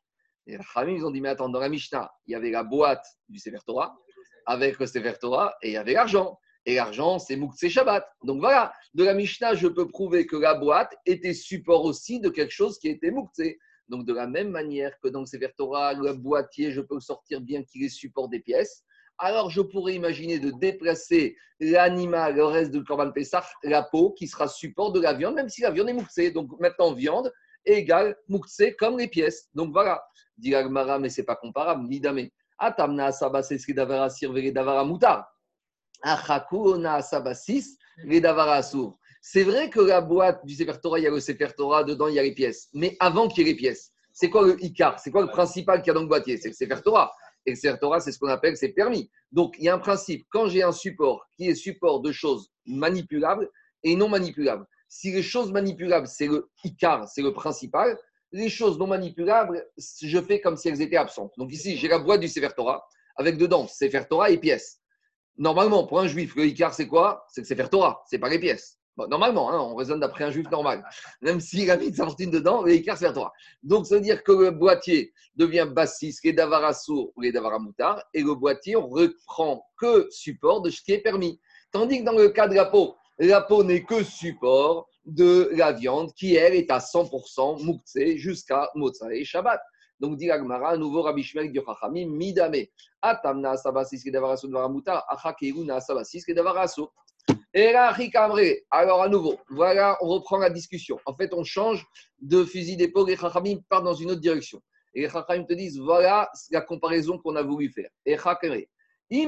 Les 0.45 0.57
Chachamim 0.57 0.95
ils 0.95 1.05
ont 1.05 1.11
dit 1.11 1.21
mais 1.21 1.29
attends 1.29 1.49
dans 1.49 1.59
la 1.59 1.69
Mishnah 1.69 2.11
il 2.27 2.33
y 2.33 2.35
avait 2.35 2.51
la 2.51 2.63
boîte 2.63 3.05
du 3.27 3.39
sefer 3.39 3.59
Torah 3.65 3.97
avec 4.45 4.79
le 4.79 4.85
sefer 4.85 5.13
Torah 5.19 5.55
et 5.61 5.69
il 5.69 5.73
y 5.73 5.77
avait 5.77 5.93
l'argent. 5.93 6.37
Et 6.65 6.75
l'argent, 6.75 7.19
c'est 7.19 7.35
Mouktsé 7.35 7.69
Shabbat. 7.69 8.05
Donc 8.23 8.39
voilà, 8.39 8.73
de 8.93 9.03
la 9.03 9.13
Mishnah, 9.13 9.55
je 9.55 9.67
peux 9.67 9.87
prouver 9.87 10.25
que 10.25 10.35
la 10.35 10.55
boîte 10.55 10.95
était 11.05 11.33
support 11.33 11.85
aussi 11.85 12.19
de 12.19 12.29
quelque 12.29 12.51
chose 12.51 12.77
qui 12.79 12.89
était 12.89 13.11
Mouktsé. 13.11 13.59
Donc 13.87 14.05
de 14.05 14.13
la 14.13 14.27
même 14.27 14.49
manière 14.49 14.91
que 15.01 15.07
dans 15.07 15.21
le 15.21 15.25
Sefer 15.25 15.49
Torah, 15.57 15.93
le 15.93 16.13
boîtier, 16.13 16.71
je 16.71 16.81
peux 16.81 16.99
sortir 16.99 17.41
bien 17.41 17.63
qu'il 17.63 17.83
est 17.83 17.89
support 17.89 18.29
des 18.29 18.39
pièces. 18.39 18.83
Alors 19.17 19.49
je 19.49 19.61
pourrais 19.61 19.95
imaginer 19.95 20.39
de 20.39 20.51
déplacer 20.51 21.35
l'animal, 21.59 22.35
le 22.35 22.45
reste 22.45 22.71
du 22.71 22.83
Korban 22.83 23.11
Pessah, 23.11 23.43
la 23.63 23.83
peau, 23.83 24.11
qui 24.11 24.27
sera 24.27 24.47
support 24.47 24.93
de 24.93 25.01
la 25.01 25.13
viande, 25.13 25.35
même 25.35 25.49
si 25.49 25.61
la 25.61 25.71
viande 25.71 25.89
est 25.89 25.93
Mouktsé. 25.93 26.31
Donc 26.31 26.51
maintenant, 26.59 26.93
viande 26.93 27.31
égale 27.65 28.15
Mouktsé 28.27 28.75
comme 28.75 28.97
les 28.97 29.07
pièces. 29.07 29.49
Donc 29.53 29.71
voilà, 29.73 30.03
dit 30.37 30.53
mais 30.53 31.09
ce 31.09 31.21
n'est 31.21 31.25
pas 31.25 31.35
comparable, 31.35 31.87
ni 31.87 31.99
damé. 31.99 32.31
Atamna 32.57 33.11
sabas 33.11 33.49
davara 33.69 34.09
sirvere 34.09 34.51
davara. 34.51 34.85
C'est 39.21 39.43
vrai 39.43 39.69
que 39.69 39.81
la 39.81 40.01
boîte 40.01 40.45
du 40.45 40.55
Sefer 40.55 40.79
Torah, 40.81 40.99
il 40.99 41.03
y 41.03 41.07
a 41.07 41.11
le 41.11 41.19
Sefer 41.19 41.49
Torah, 41.57 41.83
dedans 41.83 42.07
il 42.07 42.15
y 42.15 42.19
a 42.19 42.23
les 42.23 42.33
pièces. 42.33 42.69
Mais 42.73 42.95
avant 42.99 43.27
qu'il 43.27 43.45
y 43.45 43.49
ait 43.49 43.53
les 43.53 43.57
pièces, 43.57 43.91
c'est 44.13 44.29
quoi 44.29 44.45
le 44.45 44.61
Icar? 44.63 44.99
C'est 44.99 45.11
quoi 45.11 45.21
le 45.21 45.27
principal 45.27 45.81
qu'il 45.81 45.87
y 45.87 45.91
a 45.91 45.93
dans 45.93 46.01
le 46.01 46.07
boîtier? 46.07 46.37
C'est 46.37 46.49
le 46.49 46.53
Sefer 46.53 46.81
Torah. 46.83 47.11
Et 47.45 47.51
le 47.51 47.55
Sefer 47.55 47.77
Torah, 47.79 47.99
c'est 47.99 48.11
ce 48.11 48.19
qu'on 48.19 48.27
appelle, 48.27 48.57
c'est 48.57 48.69
permis. 48.69 49.09
Donc 49.31 49.55
il 49.57 49.65
y 49.65 49.69
a 49.69 49.75
un 49.75 49.79
principe. 49.79 50.25
Quand 50.29 50.47
j'ai 50.47 50.63
un 50.63 50.71
support 50.71 51.27
qui 51.35 51.47
est 51.49 51.55
support 51.55 52.01
de 52.01 52.11
choses 52.11 52.49
manipulables 52.65 53.49
et 53.83 53.95
non 53.95 54.09
manipulables, 54.09 54.65
si 54.87 55.11
les 55.11 55.23
choses 55.23 55.51
manipulables, 55.51 56.07
c'est 56.07 56.27
le 56.27 56.49
Icar, 56.63 57.07
c'est 57.07 57.21
le 57.21 57.33
principal, 57.33 57.97
les 58.31 58.49
choses 58.49 58.77
non 58.77 58.87
manipulables, 58.87 59.65
je 59.77 60.21
fais 60.21 60.39
comme 60.41 60.57
si 60.57 60.69
elles 60.69 60.81
étaient 60.81 60.97
absentes. 60.97 61.33
Donc 61.37 61.51
ici, 61.51 61.77
j'ai 61.77 61.87
la 61.87 61.99
boîte 61.99 62.21
du 62.21 62.27
Sefer 62.27 62.49
Torah 62.55 62.85
avec 63.15 63.37
dedans 63.37 63.67
Sefer 63.67 64.03
Torah 64.09 64.29
et 64.31 64.37
pièces. 64.37 64.79
Normalement, 65.39 65.87
pour 65.87 66.01
un 66.01 66.07
juif, 66.07 66.35
le 66.35 66.45
Icar, 66.45 66.73
c'est 66.73 66.87
quoi? 66.87 67.25
C'est 67.29 67.41
que 67.41 67.47
c'est 67.47 67.55
faire 67.55 67.69
Torah, 67.69 68.03
c'est 68.05 68.19
pas 68.19 68.27
les 68.27 68.39
pièces. 68.39 68.77
normalement, 68.97 69.49
hein, 69.49 69.57
on 69.57 69.73
raisonne 69.73 70.01
d'après 70.01 70.25
un 70.25 70.31
juif 70.31 70.51
normal. 70.51 70.85
Même 71.21 71.39
s'il 71.39 71.71
a 71.71 71.77
mis 71.77 71.95
sa 71.95 72.03
fortune 72.03 72.29
dedans, 72.29 72.61
le 72.61 72.73
Icar, 72.75 72.97
c'est 72.97 73.05
faire 73.05 73.13
Torah. 73.13 73.31
Donc, 73.63 73.87
ça 73.87 73.95
veut 73.95 74.01
dire 74.01 74.21
que 74.21 74.33
le 74.33 74.51
boîtier 74.51 75.13
devient 75.37 75.65
bassis, 75.73 76.13
les 76.25 76.33
davarasour 76.33 77.13
ou 77.15 77.21
les 77.21 77.31
davaramoutar, 77.31 78.03
et 78.13 78.21
le 78.21 78.35
boîtier, 78.35 78.75
on 78.75 78.89
reprend 78.89 79.65
que 79.77 80.09
support 80.11 80.61
de 80.61 80.69
ce 80.69 80.81
qui 80.81 80.91
est 80.91 81.01
permis. 81.01 81.39
Tandis 81.71 81.99
que 81.99 82.03
dans 82.03 82.17
le 82.17 82.29
cas 82.29 82.49
de 82.49 82.55
la 82.55 82.65
peau, 82.65 82.97
la 83.17 83.39
peau 83.39 83.63
n'est 83.63 83.83
que 83.83 84.03
support 84.03 84.89
de 85.05 85.51
la 85.53 85.71
viande 85.71 86.13
qui, 86.15 86.35
elle, 86.35 86.53
est 86.53 86.69
à 86.69 86.79
100% 86.79 87.63
mouktsé 87.63 88.17
jusqu'à 88.17 88.69
Motsa 88.75 89.13
et 89.13 89.23
Shabbat. 89.23 89.61
Donc, 89.99 90.17
dit 90.17 90.31
Agmara, 90.31 90.77
nouveau 90.77 91.01
Rabbi 91.01 91.23
Shmuel 91.23 91.51
du 91.51 91.59
Chachamim, 91.65 92.07
Midame. 92.07 92.67
Atamna 93.01 93.57
sabasis 93.57 94.03
kedavarasu 94.03 94.47
dvaramuta, 94.47 95.03
achakeuna 95.07 95.79
sabasis 95.81 96.25
kedavarasu. 96.25 96.83
Et 97.53 97.71
là, 97.71 97.95
alors 98.71 99.01
à 99.01 99.09
nouveau, 99.09 99.37
voilà, 99.49 99.97
on 100.01 100.07
reprend 100.07 100.37
la 100.37 100.49
discussion. 100.49 100.99
En 101.05 101.15
fait, 101.15 101.33
on 101.33 101.43
change 101.43 101.85
de 102.21 102.43
fusil 102.43 102.77
d'épaule 102.77 103.09
et 103.09 103.17
Chachamim 103.17 103.57
part 103.67 103.81
dans 103.83 103.93
une 103.93 104.11
autre 104.11 104.21
direction. 104.21 104.61
Et 104.93 105.01
les 105.01 105.07
te 105.09 105.53
disent, 105.53 105.79
voilà 105.79 106.31
la 106.51 106.61
comparaison 106.61 107.17
qu'on 107.17 107.35
a 107.35 107.43
voulu 107.43 107.69
faire. 107.71 107.89
Et 108.05 108.17
Chachamim, 108.17 108.65
et 109.11 109.25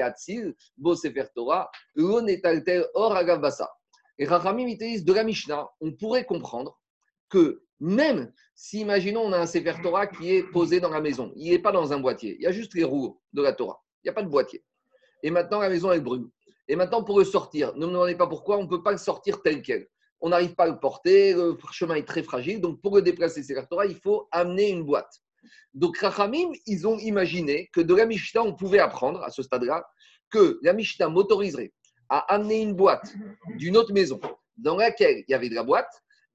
atzil, 0.00 0.54
bo 0.76 0.94
sefer 0.94 1.24
Torah, 1.34 1.70
lo 1.94 2.20
netaltel 2.20 2.86
or 2.94 3.16
agavasa. 3.16 3.68
Et 4.18 4.26
Chachamim 4.26 4.72
te 4.76 4.84
disent, 4.84 5.04
de 5.04 5.12
la 5.12 5.24
Mishnah, 5.24 5.68
on 5.80 5.92
pourrait 5.92 6.24
comprendre 6.24 6.79
que 7.30 7.62
même 7.78 8.30
si, 8.54 8.80
imaginons, 8.80 9.22
on 9.22 9.32
a 9.32 9.38
un 9.38 9.46
Sefer 9.46 9.72
qui 10.18 10.34
est 10.34 10.42
posé 10.42 10.80
dans 10.80 10.90
la 10.90 11.00
maison, 11.00 11.32
il 11.34 11.50
n'est 11.50 11.58
pas 11.58 11.72
dans 11.72 11.92
un 11.94 11.98
boîtier, 11.98 12.36
il 12.38 12.42
y 12.42 12.46
a 12.46 12.52
juste 12.52 12.74
les 12.74 12.84
roues 12.84 13.18
de 13.32 13.40
la 13.40 13.54
Torah, 13.54 13.82
il 14.02 14.08
n'y 14.08 14.10
a 14.10 14.12
pas 14.12 14.22
de 14.22 14.28
boîtier. 14.28 14.62
Et 15.22 15.30
maintenant, 15.30 15.60
la 15.60 15.70
maison, 15.70 15.90
elle 15.90 16.02
brûle. 16.02 16.28
Et 16.68 16.76
maintenant, 16.76 17.02
pour 17.02 17.18
le 17.18 17.24
sortir, 17.24 17.74
ne 17.76 17.86
me 17.86 17.92
demandez 17.92 18.14
pas 18.14 18.26
pourquoi, 18.26 18.58
on 18.58 18.64
ne 18.64 18.68
peut 18.68 18.82
pas 18.82 18.92
le 18.92 18.98
sortir 18.98 19.42
tel 19.42 19.62
quel. 19.62 19.88
On 20.20 20.28
n'arrive 20.28 20.54
pas 20.54 20.64
à 20.64 20.68
le 20.68 20.78
porter, 20.78 21.32
le 21.32 21.56
chemin 21.72 21.94
est 21.94 22.06
très 22.06 22.22
fragile. 22.22 22.60
Donc, 22.60 22.82
pour 22.82 22.94
le 22.94 23.02
déplacer, 23.02 23.42
Sefer 23.42 23.64
il 23.88 23.96
faut 23.96 24.28
amener 24.30 24.68
une 24.68 24.84
boîte. 24.84 25.12
Donc, 25.72 25.98
Rachamim, 25.98 26.52
ils 26.66 26.86
ont 26.86 26.98
imaginé 26.98 27.70
que 27.72 27.80
de 27.80 27.94
la 27.94 28.04
Mishnah, 28.04 28.42
on 28.42 28.54
pouvait 28.54 28.78
apprendre 28.78 29.22
à 29.22 29.30
ce 29.30 29.42
stade-là 29.42 29.86
que 30.30 30.58
la 30.62 30.74
Mishnah 30.74 31.08
m'autoriserait 31.08 31.72
à 32.08 32.18
amener 32.34 32.60
une 32.60 32.74
boîte 32.74 33.14
d'une 33.56 33.76
autre 33.76 33.92
maison 33.92 34.20
dans 34.56 34.76
laquelle 34.76 35.24
il 35.26 35.30
y 35.30 35.34
avait 35.34 35.48
de 35.48 35.54
la 35.54 35.62
boîte 35.62 35.90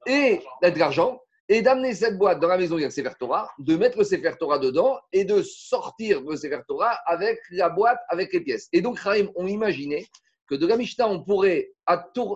et 0.05 0.41
de 0.63 0.79
l'argent 0.79 1.21
et 1.47 1.61
d'amener 1.61 1.93
cette 1.93 2.17
boîte 2.17 2.39
dans 2.39 2.47
la 2.47 2.57
maison 2.57 2.75
où 2.75 2.79
il 2.79 2.81
y 2.81 2.85
a 2.85 2.87
le 2.87 2.93
Sefer 2.93 3.11
Torah, 3.19 3.51
de 3.59 3.75
mettre 3.75 3.99
le 3.99 4.03
Sefer 4.03 4.33
Torah 4.39 4.57
dedans 4.57 4.99
et 5.13 5.25
de 5.25 5.43
sortir 5.43 6.21
le 6.21 6.35
Sefer 6.35 6.61
Torah 6.67 6.99
avec 7.05 7.39
la 7.51 7.69
boîte, 7.69 7.99
avec 8.09 8.33
les 8.33 8.41
pièces. 8.41 8.67
Et 8.73 8.81
donc, 8.81 8.99
Rahim 8.99 9.29
ont 9.35 9.45
imaginé 9.45 10.07
que 10.47 10.55
de 10.55 10.65
la 10.65 10.77
Mishnah, 10.77 11.07
on 11.07 11.23
pourrait 11.23 11.71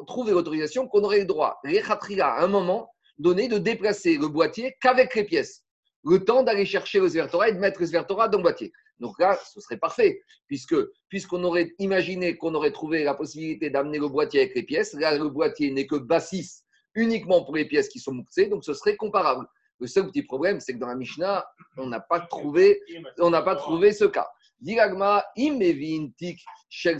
trouver 0.07 0.31
l'autorisation 0.31 0.87
qu'on 0.87 1.03
aurait 1.03 1.19
le 1.19 1.25
droit, 1.25 1.59
les 1.63 1.81
à 2.19 2.43
un 2.43 2.47
moment 2.47 2.91
donné, 3.17 3.47
de 3.47 3.57
déplacer 3.57 4.17
le 4.17 4.27
boîtier 4.27 4.75
qu'avec 4.81 5.15
les 5.15 5.23
pièces. 5.23 5.63
Le 6.03 6.23
temps 6.23 6.43
d'aller 6.43 6.65
chercher 6.65 6.99
le 6.99 7.09
Sefer 7.09 7.27
Torah 7.29 7.49
et 7.49 7.53
de 7.53 7.59
mettre 7.59 7.79
le 7.79 7.87
Sefer 7.87 8.03
Torah 8.07 8.29
dans 8.29 8.37
le 8.37 8.43
boîtier. 8.43 8.71
Donc 8.99 9.17
là, 9.19 9.39
ce 9.53 9.61
serait 9.61 9.77
parfait, 9.77 10.21
puisque 10.47 10.75
puisqu'on 11.07 11.43
aurait 11.43 11.73
imaginé 11.79 12.37
qu'on 12.37 12.53
aurait 12.53 12.71
trouvé 12.71 13.03
la 13.03 13.13
possibilité 13.13 13.69
d'amener 13.69 13.97
le 13.97 14.09
boîtier 14.09 14.41
avec 14.41 14.55
les 14.55 14.63
pièces, 14.63 14.93
là, 14.93 15.17
le 15.17 15.29
boîtier 15.29 15.71
n'est 15.71 15.87
que 15.87 15.95
bassis 15.95 16.63
uniquement 16.99 17.43
pour 17.43 17.55
les 17.55 17.65
pièces 17.65 17.87
qui 17.87 17.99
sont 17.99 18.13
mouxées, 18.13 18.47
donc 18.47 18.63
ce 18.63 18.73
serait 18.73 18.97
comparable. 18.97 19.47
Le 19.79 19.87
seul 19.87 20.07
petit 20.07 20.23
problème, 20.23 20.59
c'est 20.59 20.73
que 20.73 20.79
dans 20.79 20.87
la 20.87 20.95
Mishnah, 20.95 21.45
on 21.77 21.87
n'a 21.87 22.01
pas 22.01 22.19
trouvé, 22.19 22.81
on 23.19 23.29
n'a 23.29 23.41
pas 23.41 23.55
trouvé 23.55 23.93
ce 23.93 24.03
cas. 24.03 24.27
Diragma, 24.59 25.23
imevintik, 25.37 26.41
et 26.41 26.97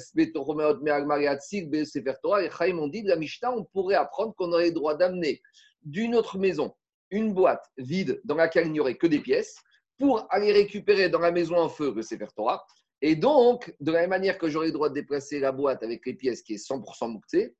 Chaim 2.50 2.78
ont 2.78 2.88
dit 2.88 3.04
de 3.04 3.10
la 3.10 3.18
Mishnah, 3.18 3.52
on 3.52 3.66
pourrait 3.66 3.96
apprendre 3.96 4.34
qu'on 4.36 4.54
aurait 4.54 4.68
le 4.68 4.74
droit 4.74 4.96
d'amener 4.96 5.42
d'une 5.84 6.16
autre 6.16 6.38
maison 6.38 6.74
une 7.12 7.34
boîte 7.34 7.66
vide 7.78 8.22
dans 8.24 8.36
laquelle 8.36 8.68
il 8.68 8.72
n'y 8.72 8.80
aurait 8.80 8.96
que 8.96 9.08
des 9.08 9.20
pièces 9.20 9.58
pour 9.98 10.26
aller 10.30 10.54
récupérer 10.54 11.10
dans 11.10 11.20
la 11.20 11.32
maison 11.32 11.58
en 11.58 11.68
feu 11.68 11.92
le 11.94 12.02
Sefer 12.02 12.28
Torah. 12.34 12.66
Et 13.02 13.16
donc, 13.16 13.74
de 13.82 13.92
la 13.92 14.02
même 14.02 14.12
manière 14.12 14.38
que 14.38 14.48
j'aurais 14.48 14.68
le 14.68 14.74
droit 14.74 14.90
de 14.90 14.94
déplacer 14.94 15.40
la 15.40 15.52
boîte 15.52 15.84
avec 15.84 16.06
les 16.06 16.14
pièces 16.14 16.42
qui 16.42 16.54
est 16.54 16.66
100% 16.66 17.12
mouxée, 17.12 17.56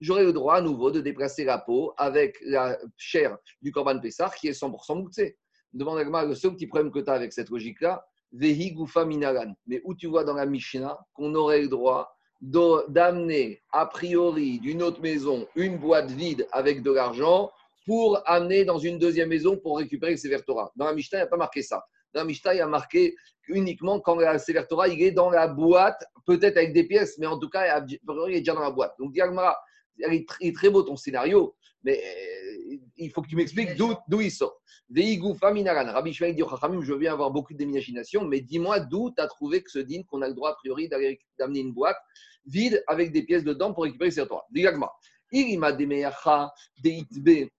J'aurai 0.00 0.24
le 0.24 0.32
droit 0.32 0.54
à 0.56 0.60
nouveau 0.60 0.90
de 0.90 1.00
déplacer 1.00 1.44
la 1.44 1.58
peau 1.58 1.92
avec 1.96 2.38
la 2.42 2.78
chair 2.96 3.36
du 3.60 3.72
Corban 3.72 3.98
Pessar 3.98 4.34
qui 4.34 4.48
est 4.48 4.60
100% 4.60 4.98
mouxé. 4.98 5.36
Demande 5.72 5.98
à 5.98 6.24
le 6.24 6.34
seul 6.34 6.52
petit 6.52 6.66
problème 6.66 6.90
que 6.92 6.98
tu 7.00 7.10
as 7.10 7.14
avec 7.14 7.32
cette 7.32 7.50
logique-là, 7.50 8.04
Vehi 8.32 8.72
Gufa 8.72 9.04
Minaran. 9.04 9.54
Mais 9.66 9.80
où 9.84 9.94
tu 9.94 10.06
vois 10.06 10.24
dans 10.24 10.34
la 10.34 10.46
Mishnah 10.46 10.98
qu'on 11.14 11.34
aurait 11.34 11.62
le 11.62 11.68
droit 11.68 12.14
d'amener 12.40 13.62
a 13.72 13.86
priori 13.86 14.58
d'une 14.60 14.82
autre 14.82 15.00
maison 15.00 15.46
une 15.56 15.78
boîte 15.78 16.10
vide 16.10 16.48
avec 16.52 16.82
de 16.82 16.90
l'argent 16.90 17.50
pour 17.86 18.22
amener 18.26 18.64
dans 18.64 18.78
une 18.78 18.98
deuxième 18.98 19.28
maison 19.28 19.56
pour 19.56 19.78
récupérer 19.78 20.12
le 20.12 20.16
Sefer 20.16 20.42
Torah. 20.46 20.70
Dans 20.76 20.86
la 20.86 20.94
Mishnah, 20.94 21.18
il 21.18 21.22
n'y 21.22 21.26
a 21.26 21.30
pas 21.30 21.36
marqué 21.36 21.62
ça. 21.62 21.84
Dans 22.12 22.20
la 22.20 22.24
Mishnah, 22.24 22.62
a 22.62 22.66
marqué 22.66 23.14
uniquement 23.48 24.00
quand 24.00 24.16
le 24.16 24.38
Sefer 24.38 24.64
il 24.88 25.02
est 25.02 25.12
dans 25.12 25.30
la 25.30 25.48
boîte, 25.48 26.04
peut-être 26.26 26.56
avec 26.56 26.72
des 26.72 26.84
pièces, 26.84 27.18
mais 27.18 27.26
en 27.26 27.38
tout 27.38 27.48
cas, 27.48 27.84
il 27.86 28.34
est 28.34 28.40
déjà 28.40 28.54
dans 28.54 28.60
la 28.60 28.70
boîte. 28.70 28.94
Donc, 28.98 29.12
Diagmara, 29.12 29.56
il 29.98 30.26
est 30.40 30.54
très 30.54 30.70
beau 30.70 30.82
ton 30.82 30.96
scénario, 30.96 31.54
mais 31.82 31.98
euh, 31.98 32.76
il 32.96 33.10
faut 33.10 33.22
que 33.22 33.28
tu 33.28 33.36
m'expliques 33.36 33.76
d'où 33.76 34.20
il 34.20 34.30
sort. 34.30 34.60
Rabbi 34.92 36.12
Shmuel 36.12 36.34
dit 36.34 36.42
je 36.82 36.94
bien 36.94 37.12
avoir 37.12 37.30
beaucoup 37.30 37.54
d'imagination, 37.54 38.24
mais 38.24 38.40
dis-moi 38.40 38.80
d'où 38.80 39.12
tu 39.16 39.22
as 39.22 39.26
trouvé 39.28 39.62
que 39.62 39.70
ce 39.70 39.78
din 39.78 40.02
qu'on 40.02 40.22
a 40.22 40.28
le 40.28 40.34
droit 40.34 40.50
a 40.50 40.54
priori 40.54 40.88
d'amener 40.88 41.60
une 41.60 41.72
boîte 41.72 41.96
vide 42.44 42.82
avec 42.86 43.12
des 43.12 43.22
pièces 43.22 43.44
dedans 43.44 43.72
pour 43.72 43.84
récupérer 43.84 44.10
ses 44.10 44.26
Torah. 44.26 44.44
Diagma. 44.50 44.90
Irima 45.32 45.72
demeyacha 45.72 46.52
deitbe 46.82 47.50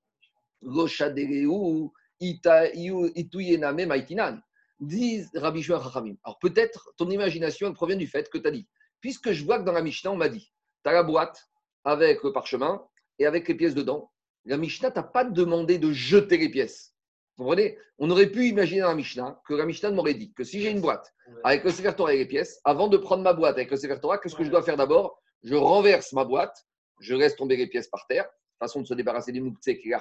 rochadereu 0.62 1.48
ituyename 1.48 1.90
maitinan. 1.90 2.01
Disent 4.80 5.30
Rabbi 5.36 5.62
Shmuel 5.62 5.82
Alors 6.24 6.40
peut-être 6.40 6.94
ton 6.98 7.10
imagination 7.10 7.68
elle 7.68 7.74
provient 7.74 7.98
du 7.98 8.08
fait 8.08 8.30
que 8.30 8.38
tu 8.38 8.48
as 8.48 8.52
dit, 8.52 8.68
puisque 9.00 9.32
je 9.32 9.44
vois 9.44 9.60
que 9.60 9.64
dans 9.64 9.72
la 9.72 9.82
Mishnah 9.82 10.12
on 10.12 10.16
m'a 10.16 10.30
dit, 10.30 10.52
tu 10.84 10.90
as 10.90 10.94
la 10.94 11.04
boîte 11.04 11.50
avec 11.84 12.24
le 12.24 12.32
parchemin 12.32 12.84
et 13.20 13.26
avec 13.26 13.48
les 13.48 13.56
pièces 13.56 13.76
dedans, 13.76 14.12
la 14.46 14.58
Mishnah 14.58 14.92
t'a 14.92 15.04
pas 15.04 15.24
demandé 15.24 15.78
de 15.78 15.92
jeter 15.92 16.38
les 16.38 16.50
pièces. 16.50 16.96
Vous 17.38 17.44
comprenez? 17.44 17.78
On 17.98 18.10
aurait 18.10 18.28
pu 18.28 18.48
imaginer 18.48 18.82
dans 18.82 18.90
la 18.90 18.96
Mishnah 18.96 19.42
que 19.48 19.54
la 19.54 19.66
Mishnah 19.66 19.92
m'aurait 19.92 20.14
dit 20.14 20.34
que 20.34 20.44
si 20.44 20.62
j'ai 20.62 20.72
une 20.72 20.82
boîte 20.82 21.14
avec 21.44 21.64
le 21.64 21.72
Sefer 21.72 21.94
Torah 21.96 22.14
et 22.14 22.18
les 22.18 22.26
pièces, 22.26 22.60
avant 22.64 22.88
de 22.88 22.98
prendre 22.98 23.24
ma 23.24 23.34
boîte 23.34 23.56
avec 23.56 23.72
le 23.72 23.78
Sefer 23.78 24.00
Torah, 24.00 24.18
qu'est-ce 24.18 24.36
que 24.36 24.44
je 24.44 24.50
dois 24.50 24.64
faire 24.64 24.78
d'abord? 24.78 25.22
Je 25.44 25.56
renverse 25.56 26.14
ma 26.14 26.24
boîte, 26.24 26.66
je 27.00 27.16
laisse 27.16 27.36
tomber 27.36 27.56
les 27.56 27.68
pièces 27.68 27.88
par 27.88 28.06
terre, 28.08 28.30
façon 28.60 28.82
de 28.82 28.86
se 28.88 28.94
débarrasser 28.94 29.32
du 29.32 29.42
mouktsé 29.42 29.80
qui 29.80 29.92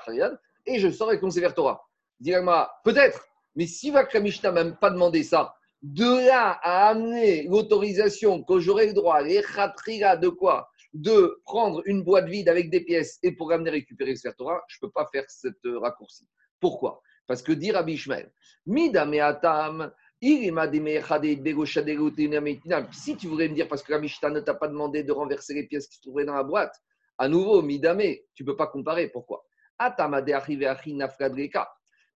et 0.66 0.78
je 0.78 0.90
sors 0.90 1.08
avec 1.08 1.22
mon 1.22 1.30
Sefer 1.30 1.54
Torah. 1.54 1.80
Peut-être, 2.84 3.26
mais 3.54 3.66
si 3.66 3.90
la 3.90 4.20
Mishnah 4.20 4.52
n'a 4.52 4.64
même 4.64 4.76
pas 4.76 4.90
demandé 4.90 5.22
ça, 5.22 5.54
de 5.82 6.26
là 6.26 6.58
à 6.62 6.88
amener 6.88 7.44
l'autorisation 7.44 8.42
que 8.42 8.60
j'aurai 8.60 8.88
le 8.88 8.92
droit, 8.92 9.22
les 9.22 9.40
de 9.40 10.28
quoi? 10.28 10.68
De 10.92 11.40
prendre 11.44 11.82
une 11.86 12.02
boîte 12.02 12.26
vide 12.28 12.48
avec 12.48 12.68
des 12.68 12.80
pièces 12.80 13.18
et 13.22 13.32
pour 13.32 13.52
amener 13.52 13.70
récupérer 13.70 14.16
ce 14.16 14.28
Torah, 14.28 14.60
je 14.68 14.76
ne 14.76 14.88
peux 14.88 14.92
pas 14.92 15.06
faire 15.12 15.24
cette 15.28 15.64
euh, 15.64 15.78
raccourci. 15.78 16.26
Pourquoi? 16.58 17.00
Parce 17.26 17.42
que 17.42 17.52
dire 17.52 17.76
à 17.76 17.82
Bishmael, 17.84 18.30
si 18.66 18.92
tu 23.16 23.26
voudrais 23.28 23.48
me 23.48 23.54
dire, 23.54 23.68
parce 23.68 23.82
que 23.82 23.92
la 23.92 24.00
Mishnah 24.00 24.30
ne 24.30 24.40
t'a 24.40 24.54
pas 24.54 24.68
demandé 24.68 25.04
de 25.04 25.12
renverser 25.12 25.54
les 25.54 25.66
pièces 25.66 25.86
qui 25.86 25.96
se 25.96 26.02
trouveraient 26.02 26.26
dans 26.26 26.34
la 26.34 26.42
boîte, 26.42 26.74
à 27.16 27.28
nouveau, 27.28 27.62
Midame, 27.62 28.02
tu 28.34 28.42
ne 28.42 28.46
peux 28.46 28.56
pas 28.56 28.66
comparer. 28.66 29.08
Pourquoi? 29.08 29.46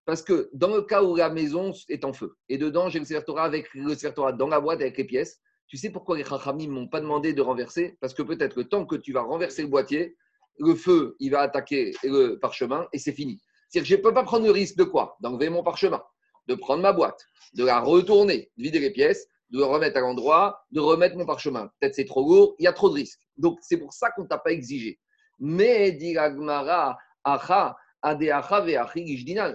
Parce 0.04 0.22
que 0.22 0.50
dans 0.52 0.74
le 0.74 0.82
cas 0.82 1.02
où 1.02 1.16
la 1.16 1.30
maison 1.30 1.72
est 1.88 2.04
en 2.04 2.12
feu, 2.12 2.36
et 2.48 2.58
dedans 2.58 2.88
j'ai 2.88 3.00
le 3.00 3.22
Torah 3.22 3.44
avec 3.44 3.72
le 3.74 3.94
Torah 4.12 4.32
dans 4.32 4.48
la 4.48 4.60
boîte 4.60 4.80
avec 4.80 4.98
les 4.98 5.04
pièces, 5.04 5.40
tu 5.66 5.76
sais 5.76 5.90
pourquoi 5.90 6.16
les 6.16 6.24
Chachamim 6.24 6.66
ne 6.66 6.72
m'ont 6.72 6.88
pas 6.88 7.00
demandé 7.00 7.32
de 7.32 7.40
renverser? 7.40 7.96
Parce 8.00 8.12
que 8.12 8.22
peut-être 8.22 8.56
le 8.56 8.64
temps 8.64 8.84
que 8.84 8.96
tu 8.96 9.12
vas 9.12 9.22
renverser 9.22 9.62
le 9.62 9.68
boîtier, 9.68 10.16
le 10.58 10.74
feu, 10.74 11.16
il 11.20 11.30
va 11.30 11.40
attaquer 11.40 11.92
le 12.02 12.36
parchemin 12.36 12.86
et 12.92 12.98
c'est 12.98 13.12
fini. 13.12 13.40
C'est-à-dire 13.68 13.88
que 13.88 13.94
je 13.94 13.96
ne 13.96 14.02
peux 14.02 14.14
pas 14.14 14.24
prendre 14.24 14.44
le 14.44 14.50
risque 14.50 14.76
de 14.76 14.84
quoi? 14.84 15.16
D'enlever 15.20 15.48
mon 15.48 15.62
parchemin, 15.62 16.02
de 16.46 16.54
prendre 16.54 16.82
ma 16.82 16.92
boîte, 16.92 17.26
de 17.54 17.64
la 17.64 17.80
retourner, 17.80 18.52
de 18.56 18.62
vider 18.62 18.78
les 18.78 18.92
pièces, 18.92 19.26
de 19.50 19.58
le 19.58 19.64
remettre 19.64 19.96
à 19.96 20.00
l'endroit, 20.00 20.64
de 20.70 20.80
remettre 20.80 21.16
mon 21.16 21.26
parchemin. 21.26 21.70
Peut-être 21.80 21.94
c'est 21.94 22.04
trop 22.04 22.28
lourd, 22.28 22.54
il 22.58 22.64
y 22.64 22.66
a 22.68 22.72
trop 22.72 22.88
de 22.88 22.94
risques. 22.94 23.20
Donc 23.36 23.58
c'est 23.62 23.78
pour 23.78 23.92
ça 23.92 24.10
qu'on 24.10 24.22
ne 24.22 24.28
t'a 24.28 24.38
pas 24.38 24.52
exigé. 24.52 25.00
Mais, 25.40 25.92
dit 25.92 26.16
Agmara, 26.16 26.96
Acha, 27.24 27.76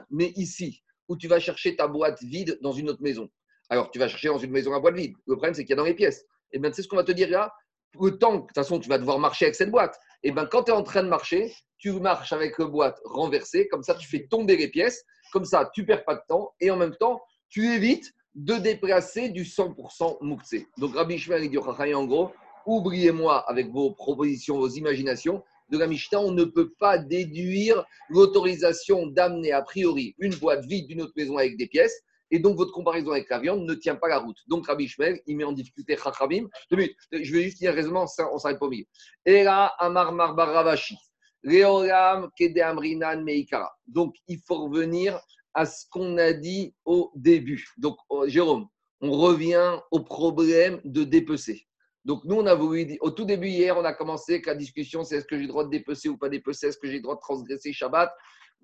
mais 0.10 0.34
ici, 0.36 0.84
où 1.08 1.18
tu 1.18 1.28
vas 1.28 1.40
chercher 1.40 1.76
ta 1.76 1.88
boîte 1.88 2.22
vide 2.24 2.58
dans 2.62 2.72
une 2.72 2.90
autre 2.90 3.02
maison. 3.02 3.30
Alors, 3.70 3.92
tu 3.92 4.00
vas 4.00 4.08
chercher 4.08 4.30
dans 4.30 4.38
une 4.38 4.52
maison 4.52 4.74
à 4.74 4.80
boîte 4.80 4.96
vide. 4.96 5.14
Le 5.28 5.36
problème, 5.36 5.54
c'est 5.54 5.64
qu'il 5.64 5.72
y 5.72 5.74
a 5.74 5.78
dans 5.78 5.84
les 5.84 5.94
pièces. 5.94 6.22
Et 6.52 6.58
eh 6.58 6.60
bien, 6.60 6.72
c'est 6.72 6.82
ce 6.82 6.88
qu'on 6.88 6.96
va 6.96 7.04
te 7.04 7.12
dire 7.12 7.30
là. 7.30 7.54
Le 8.00 8.18
temps, 8.18 8.36
de 8.36 8.40
toute 8.42 8.56
façon, 8.56 8.80
tu 8.80 8.90
vas 8.90 8.98
devoir 8.98 9.20
marcher 9.20 9.46
avec 9.46 9.56
cette 9.56 9.70
boîte. 9.70 9.96
Et 10.24 10.30
eh 10.30 10.32
bien, 10.32 10.46
quand 10.46 10.64
tu 10.64 10.72
es 10.72 10.74
en 10.74 10.84
train 10.84 11.04
de 11.04 11.08
marcher, 11.08 11.54
tu 11.78 11.92
marches 11.92 12.34
avec 12.34 12.58
la 12.58 12.66
boîte 12.66 13.00
renversée. 13.06 13.68
Comme 13.68 13.84
ça, 13.84 13.96
tu 13.96 14.08
fais 14.08 14.28
tomber 14.28 14.58
les 14.58 14.68
pièces. 14.68 15.06
Comme 15.32 15.46
ça, 15.46 15.70
tu 15.74 15.86
perds 15.86 16.06
pas 16.06 16.16
de 16.16 16.22
temps. 16.28 16.54
Et 16.60 16.72
en 16.72 16.78
même 16.78 16.96
temps, 16.96 17.22
tu 17.50 17.68
évites 17.68 18.12
de 18.36 18.56
déplacer 18.56 19.30
du 19.30 19.44
100% 19.44 20.18
mouktsé. 20.22 20.68
Donc, 20.78 20.96
Rabbi 20.96 21.18
Shmer, 21.18 21.44
il 21.44 21.50
dit 21.52 21.58
en 21.58 22.06
gros, 22.06 22.32
oubliez-moi 22.66 23.40
avec 23.50 23.70
vos 23.70 23.92
propositions, 23.92 24.58
vos 24.58 24.70
imaginations 24.70 25.44
de 25.70 25.78
la 25.78 25.88
Mishnah, 25.88 26.20
on 26.20 26.32
ne 26.32 26.44
peut 26.44 26.72
pas 26.80 26.98
déduire 26.98 27.86
l'autorisation 28.10 29.08
d'amener 29.08 29.52
a 29.52 29.62
priori 29.62 30.16
une 30.20 30.36
boîte 30.36 30.66
vide 30.66 30.88
d'une 30.88 31.02
autre 31.02 31.14
maison 31.16 31.38
avec 31.38 31.58
des 31.58 31.68
pièces. 31.68 32.02
Et 32.32 32.40
donc, 32.40 32.58
votre 32.58 32.72
comparaison 32.72 33.12
avec 33.12 33.30
la 33.30 33.40
viande 33.40 33.64
ne 33.64 33.74
tient 33.74 33.96
pas 33.96 34.08
la 34.08 34.20
route. 34.20 34.38
Donc, 34.48 34.68
Rabbi 34.68 34.88
Shmuel, 34.88 35.20
il 35.26 35.36
met 35.38 35.44
en 35.44 35.52
difficulté 35.52 35.98
Chachamim. 35.98 36.48
Je 36.70 36.76
vais 36.76 37.44
juste 37.44 37.58
dire 37.58 37.74
raisonnement, 37.74 38.06
on 38.32 38.38
s'arrête 38.38 38.60
pas 38.60 38.68
au 38.68 38.70
milieu. 38.70 38.86
Amar 39.26 40.14
Marbaravashi. 40.14 40.96
Leolam 41.44 42.30
Kede 42.38 42.60
Amrinan 42.60 43.24
Meikara. 43.24 43.72
Donc, 43.88 44.16
il 44.28 44.40
faut 44.46 44.66
revenir 44.66 45.20
à 45.54 45.66
ce 45.66 45.86
qu'on 45.90 46.18
a 46.18 46.34
dit 46.34 46.76
au 46.86 47.12
début. 47.16 47.66
Donc, 47.78 47.98
oh, 48.10 48.28
Jérôme, 48.28 48.68
on 49.02 49.12
revient 49.12 49.80
au 49.92 50.02
problème 50.02 50.82
de 50.84 51.04
dépecer. 51.04 51.69
Donc, 52.10 52.26
nous, 52.26 52.38
on 52.38 52.48
a 52.48 52.56
voulu, 52.56 52.98
au 53.02 53.12
tout 53.12 53.24
début, 53.24 53.50
hier, 53.50 53.78
on 53.78 53.86
a 53.86 53.94
commencé 53.94 54.34
avec 54.34 54.48
la 54.48 54.56
discussion 54.56 55.04
c'est 55.04 55.18
est-ce 55.18 55.28
que 55.28 55.36
j'ai 55.36 55.44
le 55.44 55.48
droit 55.48 55.64
de 55.64 55.70
dépecer 55.70 56.10
ou 56.10 56.18
pas 56.18 56.28
dépecer, 56.28 56.66
est-ce 56.66 56.80
que 56.80 56.88
j'ai 56.88 56.96
le 56.96 57.04
droit 57.04 57.14
de 57.14 57.20
transgresser 57.20 57.72
Shabbat, 57.72 58.12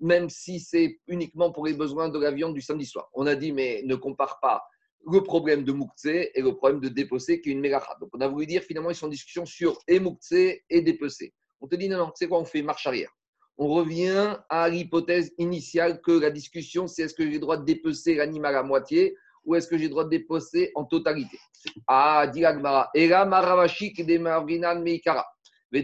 même 0.00 0.28
si 0.28 0.58
c'est 0.58 0.98
uniquement 1.06 1.52
pour 1.52 1.64
les 1.64 1.72
besoins 1.72 2.08
de 2.08 2.18
la 2.18 2.32
viande 2.32 2.54
du 2.54 2.60
samedi 2.60 2.86
soir. 2.86 3.08
On 3.14 3.24
a 3.28 3.36
dit, 3.36 3.52
mais 3.52 3.82
ne 3.84 3.94
compare 3.94 4.40
pas 4.40 4.64
le 5.08 5.22
problème 5.22 5.62
de 5.62 5.70
Moukhtse 5.70 6.06
et 6.06 6.42
le 6.42 6.56
problème 6.56 6.80
de 6.80 6.88
dépecer 6.88 7.40
qui 7.40 7.50
est 7.50 7.52
une 7.52 7.60
mégacha. 7.60 7.96
Donc, 8.00 8.10
on 8.14 8.20
a 8.20 8.26
voulu 8.26 8.46
dire, 8.46 8.64
finalement, 8.64 8.90
ils 8.90 8.96
sont 8.96 9.06
en 9.06 9.10
discussion 9.10 9.46
sur 9.46 9.78
et 9.86 10.00
Moukhtse 10.00 10.32
et 10.32 10.80
dépecer. 10.80 11.32
On 11.60 11.68
te 11.68 11.76
dit, 11.76 11.88
non, 11.88 11.98
non, 11.98 12.10
c'est 12.16 12.26
quoi 12.26 12.40
On 12.40 12.44
fait 12.44 12.62
marche 12.62 12.88
arrière. 12.88 13.12
On 13.58 13.68
revient 13.68 14.38
à 14.48 14.68
l'hypothèse 14.68 15.32
initiale 15.38 16.00
que 16.00 16.10
la 16.10 16.30
discussion, 16.30 16.88
c'est 16.88 17.02
est-ce 17.02 17.14
que 17.14 17.22
j'ai 17.22 17.34
le 17.34 17.38
droit 17.38 17.58
de 17.58 17.64
dépecer 17.64 18.16
l'animal 18.16 18.56
à 18.56 18.64
moitié 18.64 19.16
ou 19.46 19.54
est-ce 19.54 19.68
que 19.68 19.78
j'ai 19.78 19.84
le 19.84 19.90
droit 19.90 20.04
de 20.04 20.10
dépecer 20.10 20.72
en 20.74 20.84
totalité? 20.84 21.38
Ah, 21.86 22.26
dit 22.26 22.44
Agmara. 22.44 22.90
Et 22.94 23.08
là, 23.08 23.24
Maravashik 23.24 24.04
des 24.04 24.18
Marginan 24.18 24.80
Meikara. 24.82 25.24
Mais 25.72 25.82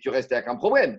tu 0.00 0.08
restes 0.08 0.32
avec 0.32 0.48
un 0.48 0.56
problème. 0.56 0.98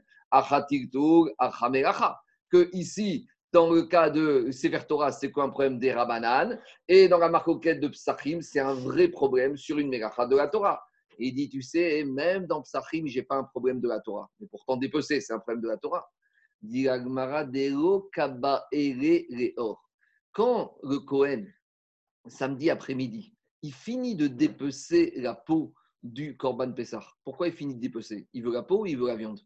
Que 2.51 2.69
ici, 2.73 3.27
dans 3.51 3.71
le 3.71 3.83
cas 3.83 4.09
de 4.09 4.51
Sefer 4.51 4.81
Torah, 4.87 5.11
c'est 5.11 5.31
quoi 5.31 5.43
un 5.45 5.49
problème 5.49 5.79
des 5.79 5.91
Rabanan 5.91 6.59
Et 6.87 7.07
dans 7.07 7.17
la 7.17 7.29
marcoquette 7.29 7.79
de 7.79 7.87
Psachim, 7.87 8.41
c'est 8.41 8.59
un 8.59 8.73
vrai 8.73 9.07
problème 9.07 9.57
sur 9.57 9.79
une 9.79 9.89
mégacha 9.89 10.25
de 10.27 10.35
la 10.35 10.47
Torah. 10.47 10.81
il 11.17 11.33
dit, 11.33 11.49
tu 11.49 11.61
sais, 11.61 12.03
même 12.03 12.45
dans 12.45 12.61
Psachim, 12.61 13.07
je 13.07 13.19
n'ai 13.19 13.25
pas 13.25 13.35
un 13.35 13.43
problème 13.43 13.81
de 13.81 13.87
la 13.87 13.99
Torah. 13.99 14.29
Mais 14.39 14.47
pourtant, 14.47 14.77
dépecer, 14.77 15.19
c'est 15.21 15.33
un 15.33 15.39
problème 15.39 15.61
de 15.61 15.67
la 15.67 15.77
Torah. 15.77 16.07
Dit 16.61 16.87
Quand 20.31 20.77
le 20.83 20.99
Kohen, 20.99 21.51
samedi 22.27 22.69
après-midi, 22.69 23.33
il 23.61 23.73
finit 23.73 24.15
de 24.15 24.27
dépecer 24.27 25.13
la 25.17 25.33
peau 25.33 25.73
du 26.03 26.37
Korban 26.37 26.71
Pessah, 26.71 27.03
pourquoi 27.23 27.47
il 27.47 27.53
finit 27.53 27.75
de 27.75 27.81
dépecer? 27.81 28.27
Il 28.33 28.43
veut 28.43 28.53
la 28.53 28.63
peau 28.63 28.81
ou 28.81 28.85
il 28.85 28.97
veut 28.97 29.07
la 29.07 29.15
viande? 29.15 29.39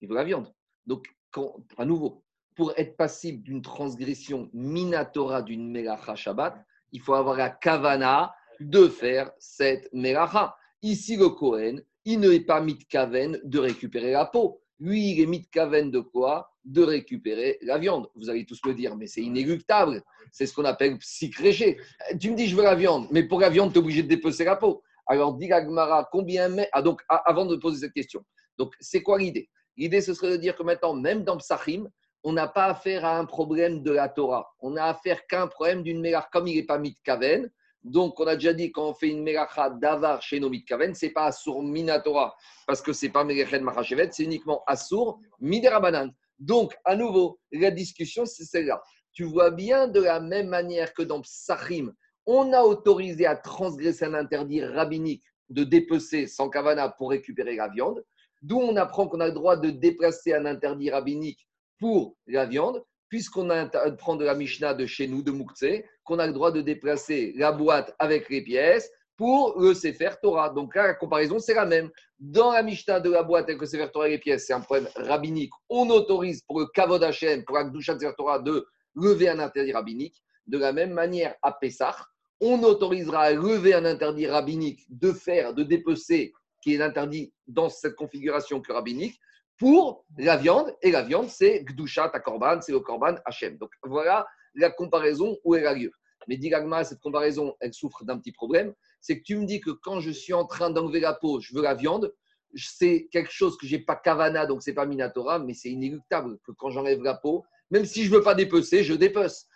Il 0.00 0.08
veut 0.08 0.14
la 0.14 0.24
viande. 0.24 0.52
Donc, 0.86 1.06
quand, 1.30 1.56
à 1.76 1.84
nouveau, 1.84 2.24
pour 2.54 2.72
être 2.76 2.96
passible 2.96 3.42
d'une 3.42 3.62
transgression 3.62 4.50
minatora 4.52 5.42
d'une 5.42 5.70
melacha 5.70 6.14
Shabbat, 6.14 6.64
il 6.92 7.00
faut 7.00 7.14
avoir 7.14 7.36
la 7.36 7.50
kavana 7.50 8.34
de 8.58 8.88
faire 8.88 9.30
cette 9.38 9.88
melacha. 9.92 10.56
Ici, 10.82 11.16
le 11.16 11.28
Kohen, 11.28 11.82
il 12.04 12.20
n'est 12.20 12.40
pas 12.40 12.60
mitkaven 12.60 13.40
de 13.44 13.58
récupérer 13.58 14.12
la 14.12 14.26
peau. 14.26 14.62
Lui, 14.80 15.12
il 15.12 15.20
est 15.20 15.26
mitkaven 15.26 15.90
de 15.90 16.00
quoi 16.00 16.50
De 16.64 16.82
récupérer 16.82 17.58
la 17.62 17.78
viande. 17.78 18.08
Vous 18.14 18.30
allez 18.30 18.46
tous 18.46 18.60
me 18.64 18.72
dire, 18.72 18.96
mais 18.96 19.06
c'est 19.06 19.20
inéluctable. 19.20 20.02
C'est 20.32 20.46
ce 20.46 20.54
qu'on 20.54 20.64
appelle 20.64 20.96
psychréché. 20.98 21.78
Tu 22.18 22.30
me 22.30 22.36
dis, 22.36 22.46
je 22.46 22.56
veux 22.56 22.62
la 22.62 22.74
viande, 22.74 23.06
mais 23.10 23.22
pour 23.22 23.40
la 23.40 23.50
viande, 23.50 23.72
tu 23.72 23.78
es 23.78 23.82
obligé 23.82 24.02
de 24.02 24.08
dépecer 24.08 24.44
la 24.44 24.56
peau. 24.56 24.82
Alors, 25.06 25.34
dit 25.34 25.48
Gmara, 25.48 26.08
combien. 26.10 26.56
Ah, 26.72 26.82
donc, 26.82 27.02
avant 27.08 27.44
de 27.44 27.56
poser 27.56 27.80
cette 27.80 27.92
question, 27.92 28.24
donc, 28.56 28.74
c'est 28.80 29.02
quoi 29.02 29.18
l'idée? 29.18 29.50
L'idée, 29.76 30.00
ce 30.00 30.14
serait 30.14 30.32
de 30.32 30.36
dire 30.36 30.56
que 30.56 30.62
maintenant, 30.62 30.94
même 30.94 31.24
dans 31.24 31.36
Psachim, 31.36 31.88
on 32.22 32.32
n'a 32.32 32.48
pas 32.48 32.66
affaire 32.66 33.04
à 33.04 33.18
un 33.18 33.24
problème 33.24 33.82
de 33.82 33.90
la 33.90 34.08
Torah. 34.08 34.50
On 34.60 34.70
n'a 34.70 34.86
affaire 34.86 35.26
qu'à 35.26 35.42
un 35.42 35.46
problème 35.46 35.82
d'une 35.82 36.00
mélacha. 36.00 36.28
Comme 36.32 36.46
il 36.46 36.56
n'est 36.56 36.66
pas 36.66 36.78
mitkaven, 36.78 37.50
donc 37.82 38.20
on 38.20 38.26
a 38.26 38.34
déjà 38.34 38.52
dit 38.52 38.70
quand 38.72 38.90
on 38.90 38.94
fait 38.94 39.08
une 39.08 39.22
mélacha 39.22 39.70
d'avar 39.70 40.20
chez 40.22 40.38
nos 40.38 40.50
mitkaven, 40.50 40.94
ce 40.94 41.06
n'est 41.06 41.12
pas 41.12 41.26
assour 41.26 41.62
minatora, 41.62 42.36
parce 42.66 42.82
que 42.82 42.92
ce 42.92 43.06
n'est 43.06 43.12
pas 43.12 43.24
mélachen 43.24 43.62
machachevet, 43.62 44.10
c'est 44.12 44.24
uniquement 44.24 44.62
assour 44.66 45.20
miderabanan. 45.40 46.12
Donc, 46.38 46.74
à 46.84 46.96
nouveau, 46.96 47.38
la 47.52 47.70
discussion, 47.70 48.24
c'est 48.24 48.44
celle-là. 48.44 48.82
Tu 49.12 49.24
vois 49.24 49.50
bien 49.50 49.88
de 49.88 50.00
la 50.00 50.20
même 50.20 50.48
manière 50.48 50.94
que 50.94 51.02
dans 51.02 51.20
Psachim, 51.20 51.92
on 52.26 52.52
a 52.52 52.62
autorisé 52.62 53.26
à 53.26 53.36
transgresser 53.36 54.06
un 54.06 54.14
interdit 54.14 54.64
rabbinique 54.64 55.24
de 55.50 55.64
dépecer 55.64 56.26
sans 56.26 56.48
kavana 56.48 56.88
pour 56.88 57.10
récupérer 57.10 57.56
la 57.56 57.68
viande. 57.68 58.04
D'où 58.42 58.58
on 58.58 58.76
apprend 58.76 59.06
qu'on 59.06 59.20
a 59.20 59.26
le 59.26 59.32
droit 59.32 59.56
de 59.56 59.70
déplacer 59.70 60.32
un 60.32 60.46
interdit 60.46 60.90
rabbinique 60.90 61.46
pour 61.78 62.16
la 62.26 62.46
viande, 62.46 62.82
puisqu'on 63.08 63.50
apprend 63.50 64.16
de 64.16 64.24
la 64.24 64.34
Mishnah 64.34 64.74
de 64.74 64.86
chez 64.86 65.08
nous, 65.08 65.22
de 65.22 65.32
Mouktsé, 65.32 65.84
qu'on 66.10 66.18
a 66.18 66.26
le 66.26 66.32
droit 66.32 66.50
de 66.50 66.60
déplacer 66.60 67.32
la 67.36 67.52
boîte 67.52 67.94
avec 68.00 68.28
les 68.30 68.42
pièces 68.42 68.90
pour 69.16 69.60
le 69.60 69.74
Sefer 69.74 70.10
Torah. 70.20 70.50
Donc 70.50 70.74
là, 70.74 70.88
la 70.88 70.94
comparaison, 70.94 71.38
c'est 71.38 71.54
la 71.54 71.64
même. 71.64 71.88
Dans 72.18 72.50
la 72.50 72.64
Mishnah 72.64 72.98
de 72.98 73.10
la 73.10 73.22
boîte 73.22 73.44
avec 73.44 73.60
le 73.60 73.66
Sefer 73.66 73.86
Torah 73.92 74.08
et 74.08 74.12
les 74.12 74.18
pièces, 74.18 74.46
c'est 74.48 74.52
un 74.52 74.60
problème 74.60 74.88
rabbinique. 74.96 75.52
On 75.68 75.88
autorise 75.88 76.42
pour 76.42 76.58
le 76.58 76.66
Kavod 76.66 77.04
Hashem, 77.04 77.44
pour 77.44 77.56
la 77.56 77.64
Gdusha 77.64 77.96
Sefer 77.96 78.12
Torah, 78.18 78.40
de 78.40 78.66
lever 78.96 79.28
un 79.28 79.38
interdit 79.38 79.72
rabbinique. 79.72 80.20
De 80.48 80.58
la 80.58 80.72
même 80.72 80.92
manière, 80.92 81.36
à 81.42 81.52
Pessah, 81.52 81.94
on 82.40 82.60
autorisera 82.64 83.20
à 83.20 83.32
lever 83.32 83.72
un 83.74 83.84
interdit 83.84 84.26
rabbinique 84.26 84.84
de 84.88 85.12
faire, 85.12 85.54
de 85.54 85.62
dépecer, 85.62 86.32
qui 86.60 86.74
est 86.74 86.82
interdit 86.82 87.32
dans 87.46 87.68
cette 87.68 87.94
configuration 87.94 88.60
que 88.60 88.72
rabbinique, 88.72 89.20
pour 89.58 90.04
la 90.18 90.36
viande. 90.36 90.74
Et 90.82 90.90
la 90.90 91.02
viande, 91.02 91.28
c'est 91.28 91.62
Gdushat 91.62 92.10
à 92.12 92.18
Korban, 92.18 92.60
c'est 92.62 92.72
le 92.72 92.80
Korban 92.80 93.14
Hachem. 93.24 93.58
Donc 93.58 93.70
voilà 93.84 94.26
la 94.54 94.70
comparaison 94.70 95.38
où 95.44 95.54
elle 95.54 95.66
a 95.66 95.74
lieu. 95.74 95.92
Mais 96.28 96.36
Digagma, 96.36 96.84
cette 96.84 97.00
comparaison, 97.00 97.54
elle 97.60 97.72
souffre 97.72 98.04
d'un 98.04 98.18
petit 98.18 98.32
problème. 98.32 98.74
C'est 99.00 99.18
que 99.18 99.24
tu 99.24 99.36
me 99.36 99.46
dis 99.46 99.60
que 99.60 99.70
quand 99.70 100.00
je 100.00 100.10
suis 100.10 100.32
en 100.32 100.44
train 100.44 100.70
d'enlever 100.70 101.00
la 101.00 101.14
peau, 101.14 101.40
je 101.40 101.54
veux 101.54 101.62
la 101.62 101.74
viande. 101.74 102.14
C'est 102.54 103.08
quelque 103.12 103.30
chose 103.30 103.56
que 103.56 103.66
j'ai 103.66 103.78
pas 103.78 103.96
kavana, 103.96 104.46
donc 104.46 104.62
c'est 104.62 104.74
pas 104.74 104.86
minatora, 104.86 105.38
mais 105.38 105.54
c'est 105.54 105.70
inéluctable 105.70 106.38
que 106.44 106.52
quand 106.52 106.70
j'enlève 106.70 107.02
la 107.02 107.14
peau, 107.14 107.44
même 107.70 107.84
si 107.84 108.04
je 108.04 108.10
veux 108.10 108.22
pas 108.22 108.34
dépecer, 108.34 108.82
je 108.82 108.94
dépece. 108.94 109.46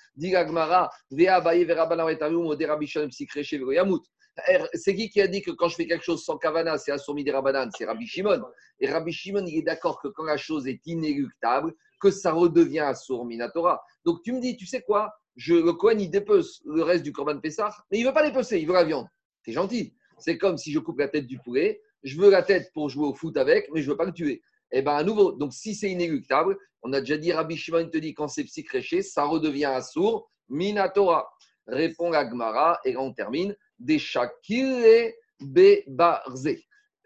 Psychreche 3.09 3.53
Yamut. 3.53 4.03
Er, 4.49 4.65
c'est 4.73 4.97
qui 4.97 5.09
qui 5.11 5.21
a 5.21 5.29
dit 5.29 5.43
que 5.43 5.53
quand 5.53 5.69
je 5.69 5.77
fais 5.77 5.87
quelque 5.87 6.05
chose 6.05 6.25
sans 6.25 6.39
kavana, 6.39 6.77
c'est 6.77 6.91
assourmi 6.91 7.23
des 7.23 7.31
rabanan 7.31 7.71
C'est 7.77 7.85
Rabbi 7.85 8.07
Shimon. 8.07 8.43
Et 8.81 8.91
Rabbi 8.91 9.13
Shimon, 9.13 9.47
il 9.47 9.59
est 9.59 9.63
d'accord 9.63 10.01
que 10.01 10.09
quand 10.09 10.25
la 10.25 10.37
chose 10.37 10.67
est 10.67 10.81
inéluctable, 10.87 11.73
que 12.01 12.11
ça 12.11 12.33
redevient 12.33 12.81
assourmi 12.81 13.39
Torah. 13.53 13.83
Donc 14.05 14.23
tu 14.23 14.33
me 14.33 14.41
dis, 14.41 14.57
tu 14.57 14.67
sais 14.67 14.83
quoi? 14.83 15.15
Je, 15.37 15.55
Le 15.55 15.73
Kohen, 15.73 16.01
il 16.01 16.11
dépece 16.11 16.63
le 16.65 16.83
reste 16.83 17.05
du 17.05 17.13
Korban 17.13 17.41
Pessah, 17.41 17.75
mais 17.91 17.99
il 17.99 18.03
ne 18.03 18.09
veut 18.09 18.15
pas 18.15 18.29
dépecer, 18.29 18.59
il 18.59 18.67
veut 18.67 18.75
la 18.75 18.85
viande. 18.85 19.07
C'est 19.43 19.53
gentil. 19.53 19.95
C'est 20.19 20.39
comme 20.39 20.57
si 20.57 20.73
je 20.73 20.79
coupe 20.79 20.99
la 20.99 21.09
tête 21.09 21.27
du 21.27 21.39
poulet. 21.39 21.83
Je 22.03 22.17
veux 22.19 22.31
la 22.31 22.43
tête 22.43 22.71
pour 22.73 22.89
jouer 22.89 23.07
au 23.07 23.15
foot 23.15 23.37
avec, 23.37 23.69
mais 23.73 23.81
je 23.81 23.87
ne 23.87 23.93
veux 23.93 23.97
pas 23.97 24.05
le 24.05 24.13
tuer. 24.13 24.43
Et 24.71 24.79
eh 24.79 24.83
bien, 24.83 24.95
à 24.95 25.03
nouveau, 25.03 25.33
donc 25.33 25.53
si 25.53 25.75
c'est 25.75 25.91
inéluctable, 25.91 26.57
on 26.83 26.93
a 26.93 27.01
déjà 27.01 27.17
dit, 27.17 27.33
Rabbi 27.33 27.57
Shimon 27.57 27.89
te 27.89 27.99
dit, 27.99 28.15
quand 28.15 28.29
c'est 28.29 28.45
psychréché, 28.45 29.03
ça 29.03 29.25
redevient 29.25 29.67
assour, 29.67 30.29
Minatora. 30.49 31.31
Répond 31.67 32.13
Agmara, 32.13 32.79
et 32.85 32.97
on 32.97 33.13
termine 33.13 33.57
des 33.79 33.99
Shakire 33.99 35.13
Bebarze. 35.41 36.49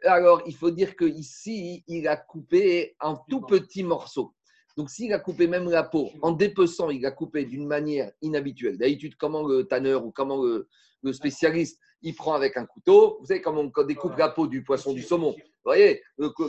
Alors, 0.04 0.42
il 0.46 0.54
faut 0.54 0.70
dire 0.70 0.96
qu'ici, 0.96 1.84
il 1.86 2.08
a 2.08 2.16
coupé 2.16 2.96
un 3.00 3.18
tout 3.28 3.40
petit 3.42 3.82
morceau. 3.82 4.34
Donc, 4.78 4.90
s'il 4.90 5.12
a 5.12 5.18
coupé 5.18 5.48
même 5.48 5.68
la 5.68 5.82
peau, 5.82 6.12
en 6.22 6.30
dépeçant, 6.30 6.88
il 6.90 7.04
a 7.04 7.10
coupé 7.10 7.44
d'une 7.44 7.66
manière 7.66 8.12
inhabituelle. 8.22 8.78
D'habitude, 8.78 9.16
comment 9.16 9.42
le 9.42 9.64
tanneur 9.64 10.06
ou 10.06 10.12
comment 10.12 10.40
le, 10.40 10.68
spécialiste, 11.12 11.80
il 12.00 12.14
prend 12.14 12.34
avec 12.34 12.56
un 12.56 12.64
couteau. 12.64 13.16
Vous 13.18 13.26
savez 13.26 13.42
comment 13.42 13.68
on 13.76 13.82
découpe 13.82 14.16
la 14.16 14.28
peau 14.28 14.46
du 14.46 14.62
poisson, 14.62 14.92
du 14.92 15.02
saumon. 15.02 15.32
Vous 15.32 15.64
voyez, 15.64 16.00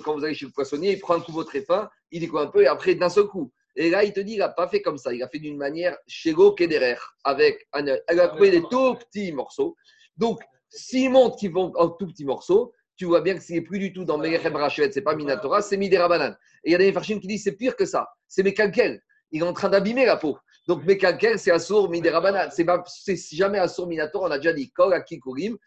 quand 0.03 0.15
vous 0.15 0.23
allez 0.23 0.35
chez 0.35 0.45
le 0.45 0.51
poissonnier, 0.51 0.91
il 0.91 0.99
prend 0.99 1.15
un 1.15 1.21
couteau 1.21 1.43
très 1.43 1.61
fin, 1.61 1.89
il 2.11 2.19
découpe 2.19 2.37
un 2.37 2.45
peu 2.45 2.61
et 2.61 2.67
après, 2.67 2.93
d'un 2.93 3.09
seul 3.09 3.25
coup. 3.25 3.51
Et 3.75 3.89
là, 3.89 4.03
il 4.03 4.13
te 4.13 4.19
dit, 4.19 4.33
il 4.33 4.39
n'a 4.39 4.49
pas 4.49 4.67
fait 4.67 4.83
comme 4.83 4.99
ça. 4.99 5.11
Il 5.11 5.23
a 5.23 5.27
fait 5.27 5.39
d'une 5.39 5.57
manière 5.57 5.97
chez 6.05 6.35
Kederer, 6.55 6.99
avec 7.23 7.67
un, 7.73 7.87
elle 8.07 8.19
a 8.19 8.27
coupé 8.27 8.51
des 8.51 8.61
tout 8.61 8.93
petits 8.93 9.31
morceaux. 9.31 9.75
Donc, 10.17 10.43
s'il 10.69 11.09
montre 11.09 11.37
qu'ils 11.37 11.51
vont 11.51 11.71
en 11.75 11.89
tout 11.89 12.05
petits 12.05 12.25
morceaux, 12.25 12.73
tu 12.99 13.05
vois 13.05 13.21
bien 13.21 13.35
que 13.35 13.41
ce 13.41 13.53
n'est 13.53 13.61
plus 13.61 13.79
du 13.79 13.93
tout 13.93 14.03
dans 14.03 14.17
Melechem 14.17 14.53
Rachet, 14.57 14.91
c'est 14.91 15.01
pas 15.01 15.15
Minatora, 15.15 15.61
c'est 15.61 15.77
Midera 15.77 16.09
Banane. 16.09 16.37
Et 16.65 16.69
il 16.69 16.71
y 16.73 16.75
a 16.75 16.77
des 16.77 16.91
Farshim 16.91 17.21
qui 17.21 17.27
disent 17.27 17.43
c'est 17.43 17.55
pire 17.55 17.77
que 17.77 17.85
ça, 17.85 18.09
c'est 18.27 18.43
Mekalkel. 18.43 19.01
Il 19.31 19.41
est 19.41 19.45
en 19.45 19.53
train 19.53 19.69
d'abîmer 19.69 20.05
la 20.05 20.17
peau. 20.17 20.37
Donc 20.67 20.83
Mekalkel, 20.83 21.39
c'est 21.39 21.49
Assour 21.49 21.89
Midera 21.89 22.19
Banane. 22.19 22.49
C'est 22.51 23.15
jamais 23.31 23.57
Assour 23.57 23.87
Minatora, 23.87 24.27
on 24.27 24.31
a 24.31 24.37
déjà 24.37 24.51
dit 24.51 24.69
Kol 24.71 24.93
Akikurim, 24.93 25.57